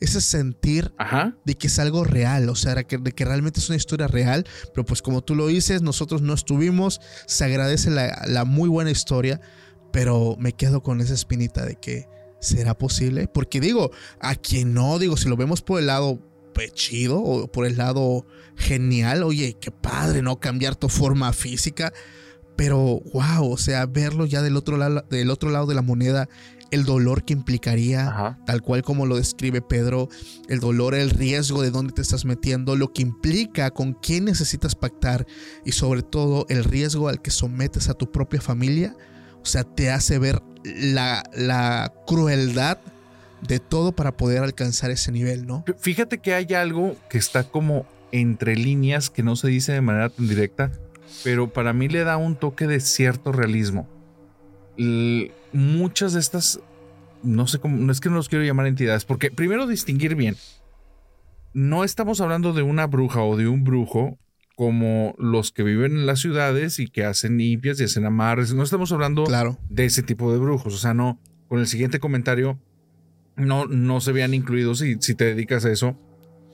ese 0.00 0.20
sentir 0.20 0.92
Ajá. 0.98 1.36
de 1.44 1.54
que 1.54 1.68
es 1.68 1.78
algo 1.78 2.04
real, 2.04 2.48
o 2.48 2.54
sea, 2.54 2.74
de 2.74 2.84
que, 2.84 2.98
de 2.98 3.12
que 3.12 3.24
realmente 3.24 3.60
es 3.60 3.68
una 3.68 3.76
historia 3.76 4.06
real, 4.06 4.46
pero 4.72 4.84
pues 4.84 5.02
como 5.02 5.22
tú 5.22 5.34
lo 5.34 5.46
dices, 5.46 5.82
nosotros 5.82 6.22
no 6.22 6.34
estuvimos, 6.34 7.00
se 7.26 7.44
agradece 7.44 7.90
la, 7.90 8.24
la 8.26 8.44
muy 8.44 8.68
buena 8.68 8.90
historia, 8.90 9.40
pero 9.92 10.36
me 10.38 10.52
quedo 10.52 10.82
con 10.82 11.00
esa 11.00 11.14
espinita 11.14 11.64
de 11.64 11.76
que 11.76 12.08
será 12.40 12.76
posible, 12.76 13.28
porque 13.28 13.60
digo, 13.60 13.90
a 14.20 14.34
quien 14.34 14.74
no, 14.74 14.98
digo, 14.98 15.16
si 15.16 15.28
lo 15.28 15.36
vemos 15.36 15.62
por 15.62 15.80
el 15.80 15.86
lado 15.86 16.20
pues, 16.54 16.72
chido 16.72 17.20
o 17.20 17.48
por 17.48 17.66
el 17.66 17.76
lado 17.76 18.26
genial, 18.56 19.22
oye, 19.24 19.56
qué 19.60 19.70
padre, 19.70 20.22
¿no? 20.22 20.38
Cambiar 20.38 20.76
tu 20.76 20.88
forma 20.88 21.32
física, 21.32 21.92
pero 22.56 23.00
wow, 23.12 23.50
o 23.50 23.56
sea, 23.56 23.86
verlo 23.86 24.26
ya 24.26 24.40
del 24.40 24.56
otro 24.56 24.76
lado, 24.76 25.04
del 25.10 25.30
otro 25.30 25.50
lado 25.50 25.66
de 25.66 25.74
la 25.74 25.82
moneda, 25.82 26.28
el 26.74 26.84
dolor 26.84 27.24
que 27.24 27.32
implicaría, 27.32 28.08
Ajá. 28.08 28.38
tal 28.46 28.62
cual 28.62 28.82
como 28.82 29.06
lo 29.06 29.16
describe 29.16 29.62
Pedro, 29.62 30.08
el 30.48 30.60
dolor, 30.60 30.94
el 30.94 31.10
riesgo 31.10 31.62
de 31.62 31.70
dónde 31.70 31.92
te 31.92 32.02
estás 32.02 32.24
metiendo, 32.24 32.76
lo 32.76 32.92
que 32.92 33.02
implica 33.02 33.70
con 33.70 33.94
quién 33.94 34.24
necesitas 34.24 34.74
pactar 34.74 35.26
y 35.64 35.72
sobre 35.72 36.02
todo 36.02 36.46
el 36.48 36.64
riesgo 36.64 37.08
al 37.08 37.22
que 37.22 37.30
sometes 37.30 37.88
a 37.88 37.94
tu 37.94 38.10
propia 38.10 38.40
familia, 38.40 38.96
o 39.42 39.46
sea, 39.46 39.64
te 39.64 39.90
hace 39.90 40.18
ver 40.18 40.42
la, 40.64 41.22
la 41.34 41.92
crueldad 42.06 42.78
de 43.46 43.58
todo 43.58 43.92
para 43.92 44.16
poder 44.16 44.42
alcanzar 44.42 44.90
ese 44.90 45.12
nivel, 45.12 45.46
¿no? 45.46 45.64
Fíjate 45.78 46.18
que 46.18 46.34
hay 46.34 46.54
algo 46.54 46.96
que 47.10 47.18
está 47.18 47.44
como 47.44 47.86
entre 48.10 48.56
líneas 48.56 49.10
que 49.10 49.22
no 49.22 49.36
se 49.36 49.48
dice 49.48 49.72
de 49.72 49.80
manera 49.80 50.08
tan 50.08 50.28
directa, 50.28 50.72
pero 51.22 51.52
para 51.52 51.72
mí 51.72 51.88
le 51.88 52.04
da 52.04 52.16
un 52.16 52.36
toque 52.36 52.66
de 52.66 52.80
cierto 52.80 53.32
realismo. 53.32 53.88
Muchas 54.76 56.12
de 56.14 56.20
estas, 56.20 56.60
no 57.22 57.46
sé 57.46 57.58
cómo, 57.58 57.76
no 57.76 57.92
es 57.92 58.00
que 58.00 58.08
no 58.10 58.16
los 58.16 58.28
quiero 58.28 58.44
llamar 58.44 58.66
entidades, 58.66 59.04
porque 59.04 59.30
primero 59.30 59.66
distinguir 59.66 60.14
bien, 60.16 60.36
no 61.52 61.84
estamos 61.84 62.20
hablando 62.20 62.52
de 62.52 62.62
una 62.62 62.86
bruja 62.86 63.22
o 63.22 63.36
de 63.36 63.46
un 63.46 63.62
brujo 63.64 64.18
como 64.56 65.14
los 65.18 65.52
que 65.52 65.62
viven 65.62 65.92
en 65.92 66.06
las 66.06 66.20
ciudades 66.20 66.78
y 66.78 66.88
que 66.88 67.04
hacen 67.04 67.38
limpias 67.38 67.80
y 67.80 67.84
hacen 67.84 68.04
amarres, 68.06 68.52
no 68.54 68.62
estamos 68.62 68.90
hablando 68.92 69.24
Claro. 69.24 69.58
de 69.68 69.84
ese 69.84 70.02
tipo 70.02 70.32
de 70.32 70.38
brujos. 70.38 70.74
O 70.74 70.78
sea, 70.78 70.94
no, 70.94 71.18
con 71.48 71.58
el 71.60 71.66
siguiente 71.66 71.98
comentario 72.00 72.58
no, 73.36 73.66
no 73.66 74.00
se 74.00 74.12
vean 74.12 74.32
incluidos 74.34 74.78
si, 74.78 74.96
si 75.00 75.14
te 75.14 75.24
dedicas 75.24 75.64
a 75.64 75.70
eso. 75.72 75.96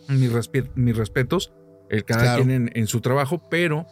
Mis, 0.09 0.33
respe- 0.33 0.71
mis 0.75 0.97
respetos, 0.97 1.53
el 1.91 2.05
cada 2.05 2.23
Claro. 2.23 2.45
quien 2.45 2.51
en, 2.51 2.71
en 2.75 2.87
su 2.87 3.01
trabajo, 3.01 3.49
pero 3.51 3.87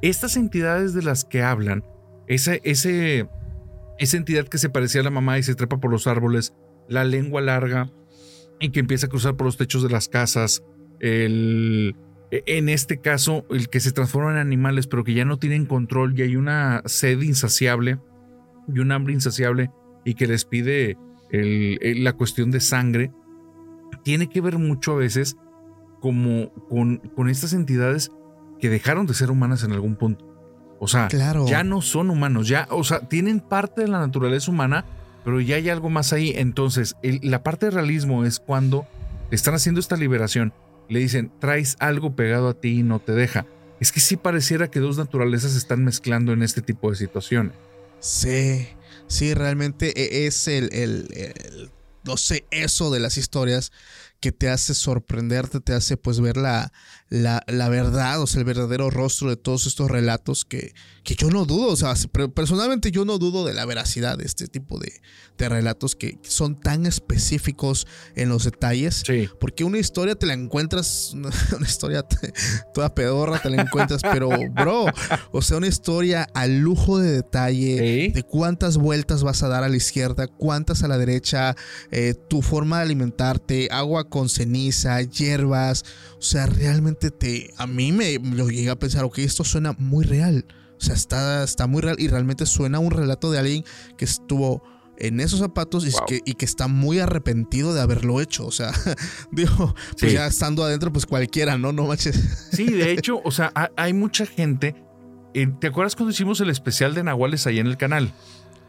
estas 0.00 0.36
entidades 0.36 0.94
de 0.94 1.02
las 1.02 1.24
que 1.24 1.42
hablan, 1.42 1.84
esa 2.26 2.56
entidad 4.16 4.48
que 4.48 4.58
se 4.58 4.70
parecía 4.70 5.00
a 5.00 5.04
la 5.04 5.10
mamá 5.10 5.38
y 5.38 5.42
se 5.42 5.54
trepa 5.54 5.78
por 5.78 5.90
los 5.90 6.06
árboles, 6.06 6.54
la 6.88 7.04
lengua 7.04 7.40
larga 7.40 7.90
y 8.60 8.70
que 8.70 8.80
empieza 8.80 9.06
a 9.06 9.10
cruzar 9.10 9.36
por 9.36 9.46
los 9.46 9.56
techos 9.56 9.82
de 9.82 9.90
las 9.90 10.08
casas, 10.08 10.62
el, 11.00 11.96
e, 12.30 12.42
en 12.46 12.68
este 12.68 12.98
caso, 13.00 13.44
el 13.50 13.68
que 13.68 13.80
se 13.80 13.92
transforma 13.92 14.32
en 14.32 14.38
animales, 14.38 14.86
pero 14.86 15.04
que 15.04 15.14
ya 15.14 15.24
no 15.24 15.38
tienen 15.38 15.66
control 15.66 16.18
y 16.18 16.22
hay 16.22 16.36
una 16.36 16.82
sed 16.86 17.20
insaciable 17.20 17.98
y 18.72 18.78
un 18.78 18.92
hambre 18.92 19.12
insaciable 19.12 19.70
y 20.04 20.14
que 20.14 20.26
les 20.26 20.44
pide 20.44 20.96
la 21.32 22.12
cuestión 22.12 22.50
de 22.50 22.60
sangre, 22.60 23.10
tiene 24.04 24.28
que 24.28 24.42
ver 24.42 24.58
mucho 24.58 24.92
a 24.92 24.96
veces 24.96 25.36
como 26.00 26.52
con 26.68 27.28
estas 27.30 27.54
entidades 27.54 28.10
que 28.60 28.68
dejaron 28.68 29.06
de 29.06 29.14
ser 29.14 29.30
humanas 29.30 29.64
en 29.64 29.72
algún 29.72 29.96
punto. 29.96 30.31
O 30.84 30.88
sea, 30.88 31.06
Claro. 31.06 31.46
ya 31.46 31.62
no 31.62 31.80
son 31.80 32.10
humanos, 32.10 32.48
ya, 32.48 32.66
o 32.70 32.82
sea, 32.82 33.00
tienen 33.08 33.38
parte 33.38 33.82
de 33.82 33.86
la 33.88 34.00
naturaleza 34.00 34.50
humana, 34.50 34.84
pero 35.24 35.40
ya 35.40 35.54
hay 35.54 35.68
algo 35.68 35.90
más 35.90 36.12
ahí. 36.12 36.32
Entonces, 36.34 36.96
el- 37.04 37.20
la 37.22 37.44
parte 37.44 37.66
de 37.66 37.70
realismo 37.70 38.24
es 38.24 38.40
cuando 38.40 38.84
están 39.30 39.54
haciendo 39.54 39.80
esta 39.80 39.96
liberación, 39.96 40.52
le 40.88 40.98
dicen, 40.98 41.30
traes 41.38 41.76
algo 41.78 42.16
pegado 42.16 42.48
a 42.48 42.54
ti 42.54 42.80
y 42.80 42.82
no 42.82 42.98
te 42.98 43.12
deja. 43.12 43.46
Es 43.78 43.92
que 43.92 44.00
sí 44.00 44.16
pareciera 44.16 44.72
que 44.72 44.80
dos 44.80 44.98
naturalezas 44.98 45.52
se 45.52 45.58
están 45.58 45.84
mezclando 45.84 46.32
en 46.32 46.42
este 46.42 46.62
tipo 46.62 46.90
de 46.90 46.96
situaciones. 46.96 47.52
Sí, 48.00 48.66
sí, 49.06 49.34
realmente 49.34 49.92
e- 49.96 50.26
es 50.26 50.48
el, 50.48 50.68
el- 50.72 51.06
el- 51.14 51.70
no 52.04 52.16
sé, 52.16 52.44
eso 52.50 52.90
de 52.90 52.98
las 52.98 53.16
historias 53.16 53.70
que 54.18 54.32
te 54.32 54.48
hace 54.50 54.74
sorprenderte, 54.74 55.60
te 55.60 55.72
hace 55.74 55.96
pues 55.96 56.20
ver 56.20 56.36
la, 56.36 56.72
la, 57.12 57.42
la 57.46 57.68
verdad, 57.68 58.22
o 58.22 58.26
sea, 58.26 58.38
el 58.38 58.46
verdadero 58.46 58.88
rostro 58.88 59.28
de 59.28 59.36
todos 59.36 59.66
estos 59.66 59.90
relatos 59.90 60.46
que, 60.46 60.72
que 61.04 61.14
yo 61.14 61.28
no 61.28 61.44
dudo, 61.44 61.68
o 61.68 61.76
sea, 61.76 61.92
personalmente 62.34 62.90
yo 62.90 63.04
no 63.04 63.18
dudo 63.18 63.44
de 63.44 63.52
la 63.52 63.66
veracidad 63.66 64.16
de 64.16 64.24
este 64.24 64.48
tipo 64.48 64.78
de, 64.78 64.90
de 65.36 65.48
relatos 65.50 65.94
que 65.94 66.18
son 66.22 66.58
tan 66.58 66.86
específicos 66.86 67.86
en 68.14 68.30
los 68.30 68.44
detalles. 68.44 69.02
Sí. 69.06 69.28
Porque 69.38 69.62
una 69.62 69.78
historia 69.78 70.14
te 70.14 70.24
la 70.24 70.32
encuentras, 70.32 71.12
una 71.14 71.66
historia 71.66 72.02
toda 72.72 72.94
pedorra 72.94 73.40
te 73.42 73.50
la 73.50 73.60
encuentras, 73.60 74.00
pero 74.00 74.30
bro, 74.50 74.86
o 75.32 75.42
sea, 75.42 75.58
una 75.58 75.66
historia 75.66 76.26
al 76.32 76.60
lujo 76.60 76.98
de 76.98 77.12
detalle, 77.12 77.52
Sí. 78.06 78.12
de 78.12 78.22
cuántas 78.22 78.78
vueltas 78.78 79.22
vas 79.22 79.42
a 79.42 79.48
dar 79.48 79.64
a 79.64 79.68
la 79.68 79.76
izquierda, 79.76 80.28
cuántas 80.28 80.82
a 80.82 80.88
la 80.88 80.96
derecha, 80.96 81.54
eh, 81.90 82.14
tu 82.14 82.40
forma 82.40 82.78
de 82.78 82.84
alimentarte, 82.84 83.68
agua 83.70 84.08
con 84.08 84.30
ceniza, 84.30 85.02
hierbas, 85.02 85.84
o 86.18 86.22
sea, 86.22 86.46
realmente 86.46 87.01
te, 87.10 87.52
a 87.56 87.66
mí 87.66 87.92
me 87.92 88.18
lo 88.18 88.48
llegué 88.48 88.70
a 88.70 88.78
pensar, 88.78 89.04
ok, 89.04 89.18
esto 89.18 89.44
suena 89.44 89.74
muy 89.78 90.04
real. 90.04 90.46
O 90.78 90.84
sea, 90.84 90.94
está, 90.94 91.44
está 91.44 91.66
muy 91.66 91.80
real 91.82 91.96
y 91.98 92.08
realmente 92.08 92.44
suena 92.46 92.78
un 92.78 92.90
relato 92.90 93.30
de 93.30 93.38
alguien 93.38 93.64
que 93.96 94.04
estuvo 94.04 94.62
en 94.98 95.20
esos 95.20 95.38
zapatos 95.40 95.86
y, 95.86 95.90
Wow. 95.90 96.00
que, 96.06 96.20
y 96.24 96.34
que 96.34 96.44
está 96.44 96.68
muy 96.68 96.98
arrepentido 96.98 97.72
de 97.74 97.80
haberlo 97.80 98.20
hecho. 98.20 98.46
O 98.46 98.50
sea, 98.50 98.72
digo, 99.32 99.74
pues 99.98 100.10
Sí. 100.12 100.16
ya 100.16 100.26
estando 100.26 100.64
adentro, 100.64 100.92
pues 100.92 101.06
cualquiera, 101.06 101.56
¿no? 101.58 101.72
No 101.72 101.86
manches. 101.86 102.48
Sí, 102.52 102.66
de 102.70 102.92
hecho, 102.92 103.20
o 103.24 103.30
sea, 103.30 103.52
ha- 103.54 103.70
hay 103.76 103.92
mucha 103.92 104.26
gente. 104.26 104.74
eh, 105.34 105.48
¿Te 105.60 105.68
acuerdas 105.68 105.96
cuando 105.96 106.10
hicimos 106.12 106.40
el 106.40 106.50
especial 106.50 106.94
de 106.94 107.02
Nahuales 107.04 107.46
ahí 107.46 107.58
en 107.58 107.66
el 107.66 107.76
canal? 107.76 108.12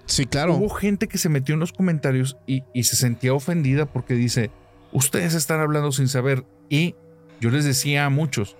Sí, 0.05 0.25
claro. 0.25 0.55
Hubo 0.55 0.69
gente 0.69 1.07
que 1.07 1.17
se 1.17 1.29
metió 1.29 1.53
en 1.53 1.59
los 1.59 1.71
comentarios 1.73 2.37
y, 2.47 2.63
y 2.73 2.83
se 2.83 2.95
sentía 2.95 3.33
ofendida 3.33 3.85
porque 3.85 4.13
dice, 4.15 4.51
ustedes 4.91 5.33
están 5.33 5.59
hablando 5.61 5.91
sin 5.91 6.07
saber. 6.07 6.45
Y 6.69 6.95
yo 7.43 7.49
les 7.49 7.65
decía 7.65 8.05
a 8.05 8.09
muchos, 8.09 8.55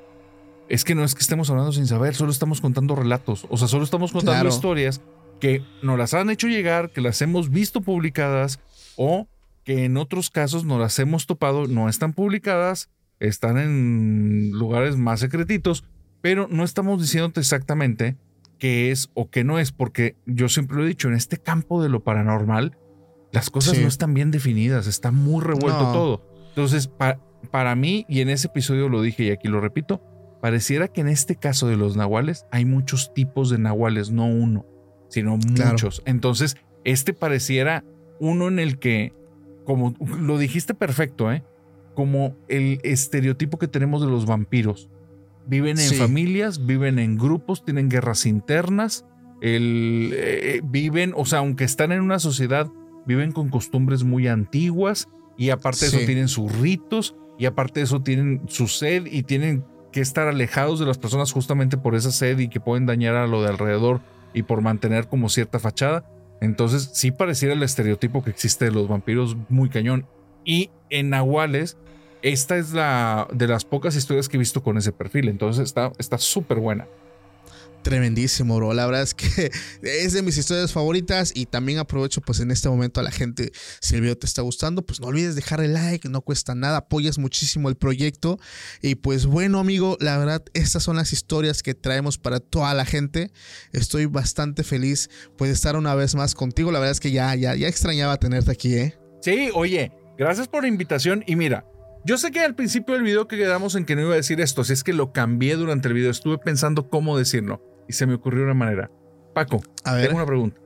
es 0.67 0.83
que 0.83 0.93
no 0.93 1.05
es 1.05 1.15
que 1.15 1.21
estemos 1.21 1.49
hablando 1.49 1.71
sin 1.71 1.87
saber, 1.87 2.15
solo 2.15 2.31
estamos 2.33 2.59
contando 2.59 2.95
relatos. 2.95 3.45
O 3.49 3.55
sea, 3.55 3.69
solo 3.69 3.85
estamos 3.85 4.11
contando 4.11 4.33
Claro. 4.41 4.49
historias 4.49 4.99
que 5.39 5.63
nos 5.81 5.97
las 5.97 6.13
han 6.13 6.29
hecho 6.29 6.47
llegar, 6.49 6.91
que 6.91 6.99
las 6.99 7.21
hemos 7.21 7.49
visto 7.49 7.79
publicadas 7.81 8.59
o 8.97 9.27
que 9.63 9.85
en 9.85 9.95
otros 9.95 10.29
casos 10.29 10.65
no 10.65 10.77
las 10.79 10.99
hemos 10.99 11.25
topado, 11.27 11.67
no 11.67 11.87
están 11.87 12.11
publicadas, 12.11 12.89
están 13.21 13.57
en 13.57 14.51
lugares 14.51 14.97
más 14.97 15.21
secretitos, 15.21 15.85
pero 16.21 16.47
no 16.49 16.65
estamos 16.65 16.99
diciéndote 17.01 17.39
exactamente 17.39 18.17
qué 18.59 18.91
es 18.91 19.09
o 19.13 19.29
qué 19.29 19.45
no 19.45 19.59
es, 19.59 19.71
porque 19.71 20.17
yo 20.25 20.49
siempre 20.49 20.75
lo 20.77 20.83
he 20.83 20.87
dicho, 20.89 21.07
en 21.07 21.13
este 21.13 21.37
campo 21.37 21.81
de 21.81 21.87
lo 21.87 22.03
paranormal, 22.03 22.77
las 23.31 23.49
cosas 23.49 23.75
Sí. 23.77 23.81
no 23.81 23.87
están 23.87 24.13
bien 24.13 24.31
definidas, 24.31 24.87
está 24.87 25.11
muy 25.11 25.41
revuelto 25.41 25.83
No. 25.83 25.91
todo. 25.93 26.21
Entonces, 26.49 26.87
pa- 26.87 27.19
para 27.51 27.75
mí, 27.75 28.05
y 28.09 28.21
en 28.21 28.29
ese 28.29 28.47
episodio 28.47 28.89
lo 28.89 29.01
dije 29.01 29.23
y 29.25 29.29
aquí 29.31 29.47
lo 29.47 29.61
repito, 29.61 30.01
pareciera 30.41 30.87
que 30.87 31.01
en 31.01 31.07
este 31.07 31.35
caso 31.35 31.67
de 31.67 31.77
los 31.77 31.95
nahuales 31.95 32.45
hay 32.51 32.65
muchos 32.65 33.13
tipos 33.13 33.49
de 33.49 33.57
nahuales, 33.57 34.11
no 34.11 34.25
uno, 34.27 34.65
sino 35.09 35.37
Claro. 35.55 35.71
muchos. 35.71 36.01
Entonces, 36.05 36.57
este 36.83 37.13
pareciera 37.13 37.83
uno 38.19 38.47
en 38.47 38.59
el 38.59 38.77
que, 38.79 39.13
como 39.65 39.93
lo 40.19 40.37
dijiste 40.37 40.73
perfecto, 40.73 41.31
¿eh? 41.31 41.43
Como 41.95 42.35
el 42.47 42.79
estereotipo 42.83 43.57
que 43.59 43.67
tenemos 43.67 44.01
de 44.01 44.07
los 44.07 44.25
vampiros. 44.25 44.89
Viven 45.45 45.77
en 45.77 45.89
Sí. 45.89 45.95
familias, 45.95 46.65
viven 46.65 46.99
en 46.99 47.17
grupos, 47.17 47.63
tienen 47.63 47.89
guerras 47.89 48.25
internas, 48.25 49.05
el, 49.41 50.11
eh, 50.13 50.61
viven, 50.63 51.13
o 51.15 51.25
sea, 51.25 51.39
aunque 51.39 51.65
están 51.65 51.91
en 51.91 52.01
una 52.01 52.19
sociedad, 52.19 52.69
viven 53.05 53.31
con 53.33 53.49
costumbres 53.49 54.03
muy 54.03 54.27
antiguas 54.27 55.09
y 55.37 55.49
aparte 55.49 55.81
de 55.81 55.87
eso 55.87 55.99
tienen 56.05 56.29
sus 56.29 56.49
ritos 56.59 57.15
y 57.43 57.45
aparte 57.45 57.81
de 57.81 57.83
eso 57.83 58.01
tienen 58.01 58.39
su 58.47 58.69
sed 58.69 59.05
y 59.05 59.23
tienen 59.23 59.65
que 59.91 59.99
estar 59.99 60.29
alejados 60.29 60.79
de 60.79 60.85
las 60.85 60.97
personas 60.97 61.33
justamente 61.33 61.75
por 61.75 61.93
esa 61.93 62.09
sed 62.09 62.39
y 62.39 62.47
que 62.47 62.61
pueden 62.61 62.85
dañar 62.85 63.15
a 63.15 63.27
lo 63.27 63.41
de 63.41 63.49
alrededor 63.49 63.99
y 64.33 64.43
por 64.43 64.61
mantener 64.61 65.07
como 65.09 65.27
cierta 65.27 65.59
fachada. 65.59 66.05
Entonces 66.39 66.91
sí 66.93 67.11
pareciera 67.11 67.53
el 67.53 67.61
estereotipo 67.61 68.23
que 68.23 68.29
existe 68.29 68.63
de 68.63 68.71
los 68.71 68.87
vampiros 68.87 69.35
muy 69.49 69.67
cañón. 69.67 70.05
Y 70.45 70.69
en 70.89 71.09
Nahuales, 71.09 71.75
esta 72.21 72.55
es 72.55 72.71
la 72.71 73.27
de 73.33 73.49
las 73.49 73.65
pocas 73.65 73.97
historias 73.97 74.29
que 74.29 74.37
he 74.37 74.39
visto 74.39 74.63
con 74.63 74.77
ese 74.77 74.93
perfil. 74.93 75.27
Entonces 75.27 75.65
está 75.65 75.91
está 75.97 76.17
súper 76.19 76.59
buena. 76.59 76.87
Tremendísimo, 77.83 78.55
bro. 78.55 78.73
La 78.73 78.85
verdad 78.85 79.01
es 79.01 79.13
que 79.13 79.51
es 79.83 80.13
de 80.13 80.21
mis 80.21 80.37
historias 80.37 80.71
favoritas 80.71 81.33
y 81.35 81.45
también 81.45 81.79
aprovecho 81.79 82.21
pues 82.21 82.39
en 82.39 82.49
este 82.49 82.69
momento 82.69 83.01
a 83.01 83.03
la 83.03 83.11
gente, 83.11 83.51
si 83.81 83.95
el 83.95 84.01
video 84.01 84.17
te 84.17 84.25
está 84.25 84.41
gustando, 84.41 84.85
pues 84.85 85.01
no 85.01 85.07
olvides 85.07 85.35
dejar 85.35 85.59
el 85.59 85.73
like, 85.73 86.07
no 86.07 86.21
cuesta 86.21 86.55
nada, 86.55 86.77
apoyas 86.77 87.17
muchísimo 87.17 87.67
el 87.67 87.75
proyecto 87.75 88.39
y 88.81 88.95
pues 88.95 89.25
bueno 89.25 89.59
amigo, 89.59 89.97
la 89.99 90.17
verdad 90.17 90.43
estas 90.53 90.83
son 90.83 90.95
las 90.95 91.11
historias 91.11 91.61
que 91.61 91.73
traemos 91.73 92.17
para 92.17 92.39
toda 92.39 92.73
la 92.73 92.85
gente. 92.85 93.31
Estoy 93.73 94.05
bastante 94.05 94.63
feliz 94.63 95.09
pues 95.37 95.49
de 95.49 95.55
estar 95.55 95.75
una 95.75 95.93
vez 95.93 96.15
más 96.15 96.35
contigo. 96.35 96.71
La 96.71 96.79
verdad 96.79 96.93
es 96.93 97.01
que 97.01 97.11
ya, 97.11 97.35
ya, 97.35 97.53
ya 97.55 97.67
extrañaba 97.67 98.17
tenerte 98.17 98.51
aquí, 98.51 98.75
¿eh? 98.75 98.97
Sí, 99.21 99.49
oye, 99.53 99.91
gracias 100.17 100.47
por 100.47 100.63
la 100.63 100.69
invitación. 100.69 101.23
Y 101.27 101.35
mira, 101.35 101.65
yo 102.05 102.17
sé 102.17 102.31
que 102.31 102.39
al 102.39 102.55
principio 102.55 102.93
del 102.93 103.03
video 103.03 103.27
que 103.27 103.37
quedamos 103.37 103.75
en 103.75 103.85
que 103.85 103.95
no 103.97 104.03
iba 104.03 104.13
a 104.13 104.17
decir 104.17 104.39
esto, 104.39 104.61
así 104.61 104.71
es 104.71 104.85
que 104.85 104.93
lo 104.93 105.11
cambié 105.11 105.57
durante 105.57 105.89
el 105.89 105.93
video. 105.93 106.11
Estuve 106.11 106.37
pensando 106.37 106.89
cómo 106.89 107.17
decirlo 107.17 107.72
y 107.87 107.93
se 107.93 108.05
me 108.05 108.13
ocurrió 108.15 108.43
una 108.43 108.53
manera. 108.53 108.89
Paco, 109.33 109.61
A 109.83 109.93
ver, 109.93 110.05
tengo 110.07 110.17
una 110.17 110.25
pregunta. 110.27 110.59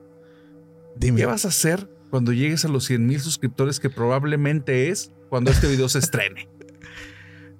dime. 0.95 1.19
¿Qué 1.19 1.25
vas 1.25 1.45
a 1.45 1.49
hacer 1.49 1.89
cuando 2.09 2.33
llegues 2.33 2.65
a 2.65 2.67
los 2.67 2.85
100 2.85 3.05
mil 3.05 3.19
suscriptores 3.21 3.79
que 3.79 3.89
probablemente 3.89 4.89
es 4.89 5.11
cuando 5.29 5.51
este 5.51 5.67
video 5.67 5.89
se 5.89 5.99
estrene? 5.99 6.49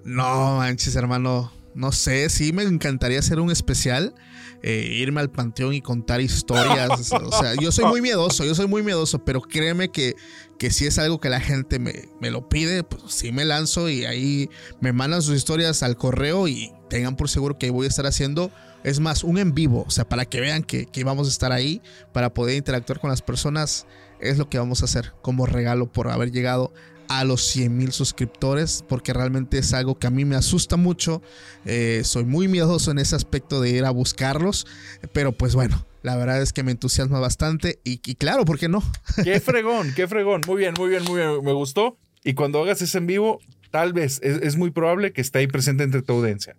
No 0.04 0.56
manches, 0.56 0.96
hermano. 0.96 1.52
No 1.74 1.92
sé, 1.92 2.28
sí 2.30 2.52
me 2.52 2.62
encantaría 2.62 3.18
hacer 3.18 3.38
un 3.40 3.50
especial, 3.50 4.14
eh, 4.62 4.88
irme 4.96 5.20
al 5.20 5.30
panteón 5.30 5.74
y 5.74 5.82
contar 5.82 6.20
historias. 6.20 7.12
o 7.12 7.32
sea, 7.32 7.54
yo 7.60 7.70
soy 7.70 7.84
muy 7.84 8.00
miedoso, 8.00 8.44
yo 8.44 8.54
soy 8.54 8.66
muy 8.66 8.82
miedoso, 8.82 9.22
pero 9.24 9.42
créeme 9.42 9.90
que, 9.90 10.14
que 10.58 10.70
si 10.70 10.86
es 10.86 10.98
algo 10.98 11.20
que 11.20 11.28
la 11.28 11.40
gente 11.40 11.78
me, 11.78 12.08
me 12.20 12.30
lo 12.30 12.48
pide, 12.48 12.84
pues 12.84 13.02
sí 13.12 13.32
me 13.32 13.44
lanzo 13.44 13.88
y 13.90 14.06
ahí 14.06 14.48
me 14.80 14.92
mandan 14.92 15.20
sus 15.20 15.36
historias 15.36 15.82
al 15.82 15.96
correo 15.96 16.48
y 16.48 16.72
tengan 16.88 17.16
por 17.16 17.28
seguro 17.28 17.58
que 17.58 17.70
voy 17.70 17.84
a 17.84 17.88
estar 17.90 18.06
haciendo, 18.06 18.50
es 18.84 19.00
más, 19.00 19.24
un 19.24 19.38
en 19.38 19.54
vivo, 19.54 19.84
o 19.86 19.90
sea, 19.90 20.08
para 20.08 20.24
que 20.24 20.40
vean 20.40 20.62
que, 20.62 20.86
que 20.86 21.04
vamos 21.04 21.26
a 21.26 21.30
estar 21.30 21.52
ahí, 21.52 21.82
para 22.12 22.32
poder 22.32 22.56
interactuar 22.56 23.00
con 23.00 23.10
las 23.10 23.22
personas, 23.22 23.86
es 24.20 24.38
lo 24.38 24.48
que 24.48 24.58
vamos 24.58 24.82
a 24.82 24.86
hacer 24.86 25.12
como 25.22 25.46
regalo 25.46 25.90
por 25.90 26.08
haber 26.08 26.30
llegado 26.30 26.72
a 27.08 27.24
los 27.24 27.42
100 27.46 27.76
mil 27.76 27.92
suscriptores 27.92 28.84
porque 28.86 29.12
realmente 29.12 29.58
es 29.58 29.72
algo 29.72 29.98
que 29.98 30.06
a 30.06 30.10
mí 30.10 30.24
me 30.24 30.36
asusta 30.36 30.76
mucho. 30.76 31.22
Eh, 31.64 32.02
soy 32.04 32.24
muy 32.24 32.48
miedoso 32.48 32.90
en 32.90 32.98
ese 32.98 33.16
aspecto 33.16 33.60
de 33.60 33.70
ir 33.70 33.84
a 33.84 33.90
buscarlos, 33.90 34.66
pero 35.12 35.32
pues 35.32 35.54
bueno, 35.54 35.86
la 36.02 36.16
verdad 36.16 36.40
es 36.42 36.52
que 36.52 36.62
me 36.62 36.70
entusiasma 36.70 37.18
bastante 37.18 37.80
y, 37.82 37.98
claro, 38.14 38.44
¿por 38.44 38.58
qué 38.58 38.68
no? 38.68 38.82
Qué 39.24 39.40
fregón, 39.40 39.92
qué 39.96 40.06
fregón. 40.06 40.42
Muy 40.46 40.58
bien, 40.58 40.74
muy 40.78 40.90
bien, 40.90 41.02
muy 41.04 41.20
bien. 41.20 41.42
Me 41.42 41.52
gustó. 41.52 41.98
Y 42.24 42.34
cuando 42.34 42.62
hagas 42.62 42.82
ese 42.82 42.98
en 42.98 43.06
vivo, 43.06 43.40
tal 43.70 43.92
vez 43.92 44.20
es, 44.22 44.42
es 44.42 44.56
muy 44.56 44.70
probable 44.70 45.12
que 45.12 45.20
esté 45.20 45.38
ahí 45.40 45.46
presente 45.46 45.84
entre 45.84 46.02
tu 46.02 46.12
audiencia. 46.12 46.56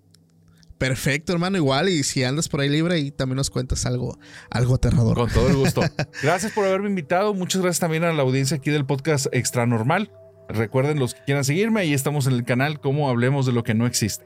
Perfecto, 0.79 1.33
hermano, 1.33 1.57
igual 1.57 1.89
y 1.89 2.03
si 2.03 2.23
andas 2.23 2.47
por 2.47 2.61
ahí 2.61 2.69
libre 2.69 2.99
y 2.99 3.11
también 3.11 3.35
nos 3.35 3.49
cuentas 3.49 3.85
algo, 3.85 4.17
algo 4.49 4.75
aterrador. 4.75 5.15
Con 5.15 5.29
todo 5.29 5.49
el 5.49 5.57
gusto. 5.57 5.81
Gracias 6.23 6.53
por 6.53 6.65
haberme 6.65 6.87
invitado. 6.87 7.33
Muchas 7.33 7.61
gracias 7.61 7.81
también 7.81 8.05
a 8.05 8.13
la 8.13 8.23
audiencia 8.23 8.57
aquí 8.57 8.71
del 8.71 8.85
podcast 8.85 9.27
Extra 9.33 9.65
Normal. 9.65 10.09
Recuerden 10.47 10.97
los 10.97 11.13
que 11.13 11.21
quieran 11.25 11.43
seguirme, 11.43 11.81
ahí 11.81 11.93
estamos 11.93 12.27
en 12.27 12.33
el 12.33 12.45
canal 12.45 12.79
como 12.79 13.09
hablemos 13.09 13.45
de 13.45 13.51
lo 13.51 13.63
que 13.63 13.73
no 13.73 13.85
existe. 13.85 14.25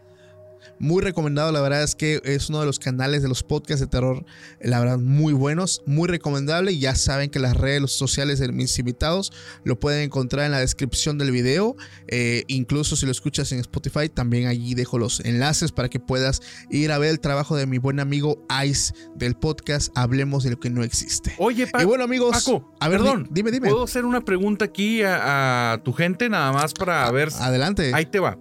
Muy 0.80 1.02
recomendado, 1.02 1.52
la 1.52 1.62
verdad 1.62 1.84
es 1.84 1.96
que 1.96 2.22
es 2.24 2.50
uno 2.50 2.60
de 2.60 2.66
los 2.66 2.80
canales 2.80 3.22
de 3.22 3.30
los 3.30 3.44
podcasts 3.44 3.80
de 3.82 3.88
terror, 3.88 4.26
la 4.62 4.80
verdad, 4.80 4.98
muy 4.98 5.34
buenos, 5.34 5.82
muy 5.86 6.08
recomendable. 6.08 6.72
Y 6.74 6.80
ya 6.80 6.96
saben 6.96 7.30
que 7.30 7.40
las 7.40 7.56
redes 7.56 7.92
sociales 7.92 8.40
de 8.40 8.52
mis 8.52 8.78
invitados 8.80 9.32
lo 9.64 9.80
pueden 9.80 10.04
encontrar 10.04 10.46
en 10.46 10.52
la 10.52 10.60
descripción 10.60 11.18
del 11.18 11.32
video. 11.32 11.76
Eh, 12.08 12.44
incluso 12.48 12.96
si 12.96 13.06
lo 13.06 13.12
escuchas 13.12 13.52
en 13.52 13.60
Spotify, 13.60 14.10
también 14.10 14.48
allí 14.48 14.74
dejo 14.76 14.98
los 14.98 15.20
enlaces 15.22 15.72
para 15.72 15.90
que 15.90 16.00
puedas 16.00 16.42
ir 16.70 16.92
a 16.92 16.98
ver 16.98 17.10
el 17.12 17.20
trabajo 17.20 17.56
de 17.56 17.66
mi 17.66 17.78
buen 17.78 18.00
amigo 18.00 18.46
Ice 18.66 18.94
del 19.16 19.36
podcast 19.36 19.92
Hablemos 19.96 20.44
de 20.44 20.52
lo 20.52 20.60
que 20.60 20.70
no 20.70 20.84
existe. 20.84 21.34
Oye, 21.38 21.68
Paco. 21.68 21.84
y 21.84 21.86
bueno, 21.88 22.04
amigos, 22.04 22.32
Paco, 22.44 22.74
a 22.80 22.90
ver, 22.90 23.00
perdón. 23.00 23.24
di- 23.26 23.30
dime, 23.34 23.52
dime. 23.52 23.70
¿Puedo 23.70 23.84
hacer 23.84 24.06
una 24.06 24.22
pregunta 24.22 24.66
aquí 24.66 25.02
a, 25.04 25.74
a 25.74 25.84
tu 25.84 25.94
gente 25.94 26.30
nada 26.30 26.52
más 26.52 26.74
para 26.74 27.10
ver? 27.12 27.32
si- 27.32 27.42
Adelante. 27.42 27.92
Ahí 27.94 28.06
te 28.06 28.20
va. 28.20 28.38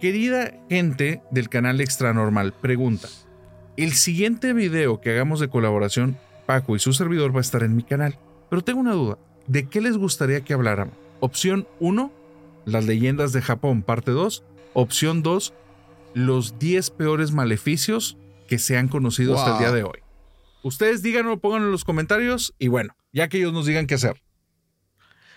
Querida 0.00 0.52
gente 0.68 1.22
del 1.30 1.48
canal 1.48 1.80
Extra 1.80 2.12
Normal, 2.12 2.52
pregunta. 2.52 3.08
El 3.78 3.92
siguiente 3.92 4.52
video 4.52 5.00
que 5.00 5.10
hagamos 5.10 5.40
de 5.40 5.48
colaboración, 5.48 6.18
Paco 6.44 6.76
y 6.76 6.78
su 6.78 6.92
servidor 6.92 7.34
va 7.34 7.38
a 7.38 7.40
estar 7.40 7.62
en 7.62 7.74
mi 7.74 7.82
canal. 7.82 8.18
Pero 8.50 8.62
tengo 8.62 8.80
una 8.80 8.92
duda. 8.92 9.16
¿De 9.46 9.68
qué 9.68 9.80
les 9.80 9.96
gustaría 9.96 10.42
que 10.42 10.52
habláramos? 10.52 10.94
Opción 11.20 11.66
1, 11.80 12.12
las 12.66 12.84
leyendas 12.84 13.32
de 13.32 13.40
Japón, 13.40 13.82
parte 13.82 14.10
2. 14.10 14.44
Opción 14.74 15.22
2, 15.22 15.54
los 16.12 16.58
10 16.58 16.90
peores 16.90 17.32
maleficios 17.32 18.18
que 18.48 18.58
se 18.58 18.76
han 18.76 18.88
conocido 18.88 19.38
hasta 19.38 19.54
el 19.54 19.58
día 19.60 19.72
de 19.72 19.82
hoy. 19.82 20.00
Ustedes 20.62 21.02
díganlo, 21.02 21.38
pónganlo 21.38 21.68
en 21.68 21.72
los 21.72 21.84
comentarios 21.84 22.54
y 22.58 22.68
bueno, 22.68 22.94
ya 23.14 23.28
que 23.28 23.38
ellos 23.38 23.54
nos 23.54 23.64
digan 23.64 23.86
qué 23.86 23.94
hacer. 23.94 24.22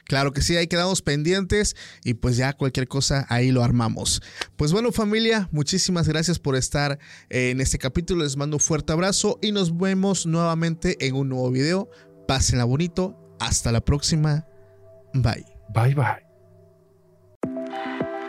Claro 0.09 0.33
que 0.33 0.41
sí, 0.41 0.57
ahí 0.57 0.65
quedamos 0.65 1.03
pendientes 1.03 1.75
y 2.03 2.15
pues 2.15 2.35
ya 2.35 2.53
cualquier 2.53 2.87
cosa 2.87 3.27
ahí 3.29 3.51
lo 3.51 3.63
armamos. 3.63 4.23
Pues 4.57 4.71
bueno 4.71 4.91
familia, 4.91 5.47
muchísimas 5.51 6.07
gracias 6.07 6.39
por 6.39 6.55
estar 6.55 6.97
en 7.29 7.61
este 7.61 7.77
capítulo, 7.77 8.23
les 8.23 8.35
mando 8.35 8.57
un 8.57 8.59
fuerte 8.59 8.91
abrazo 8.91 9.37
y 9.39 9.51
nos 9.51 9.77
vemos 9.77 10.25
nuevamente 10.25 10.97
en 11.05 11.13
un 11.13 11.29
nuevo 11.29 11.51
video. 11.51 11.91
Pásenla 12.27 12.63
bonito, 12.63 13.15
hasta 13.39 13.71
la 13.71 13.81
próxima, 13.81 14.47
bye. 15.13 15.45
Bye 15.75 15.93
bye. 15.93 16.25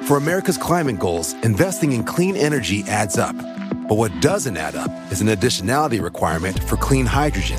For 0.03 0.19
America's 0.19 0.59
climate 0.59 0.99
goals, 0.99 1.35
investing 1.45 1.93
in 1.93 2.05
clean 2.05 2.37
energy 2.37 2.85
adds 2.89 3.17
up. 3.17 3.37
But 3.89 3.97
what 3.97 4.13
doesn't 4.21 4.59
add 4.59 4.77
up 4.77 4.91
is 5.11 5.23
an 5.23 5.29
additionality 5.29 6.03
requirement 6.03 6.63
for 6.65 6.77
clean 6.77 7.07
hydrogen. 7.07 7.59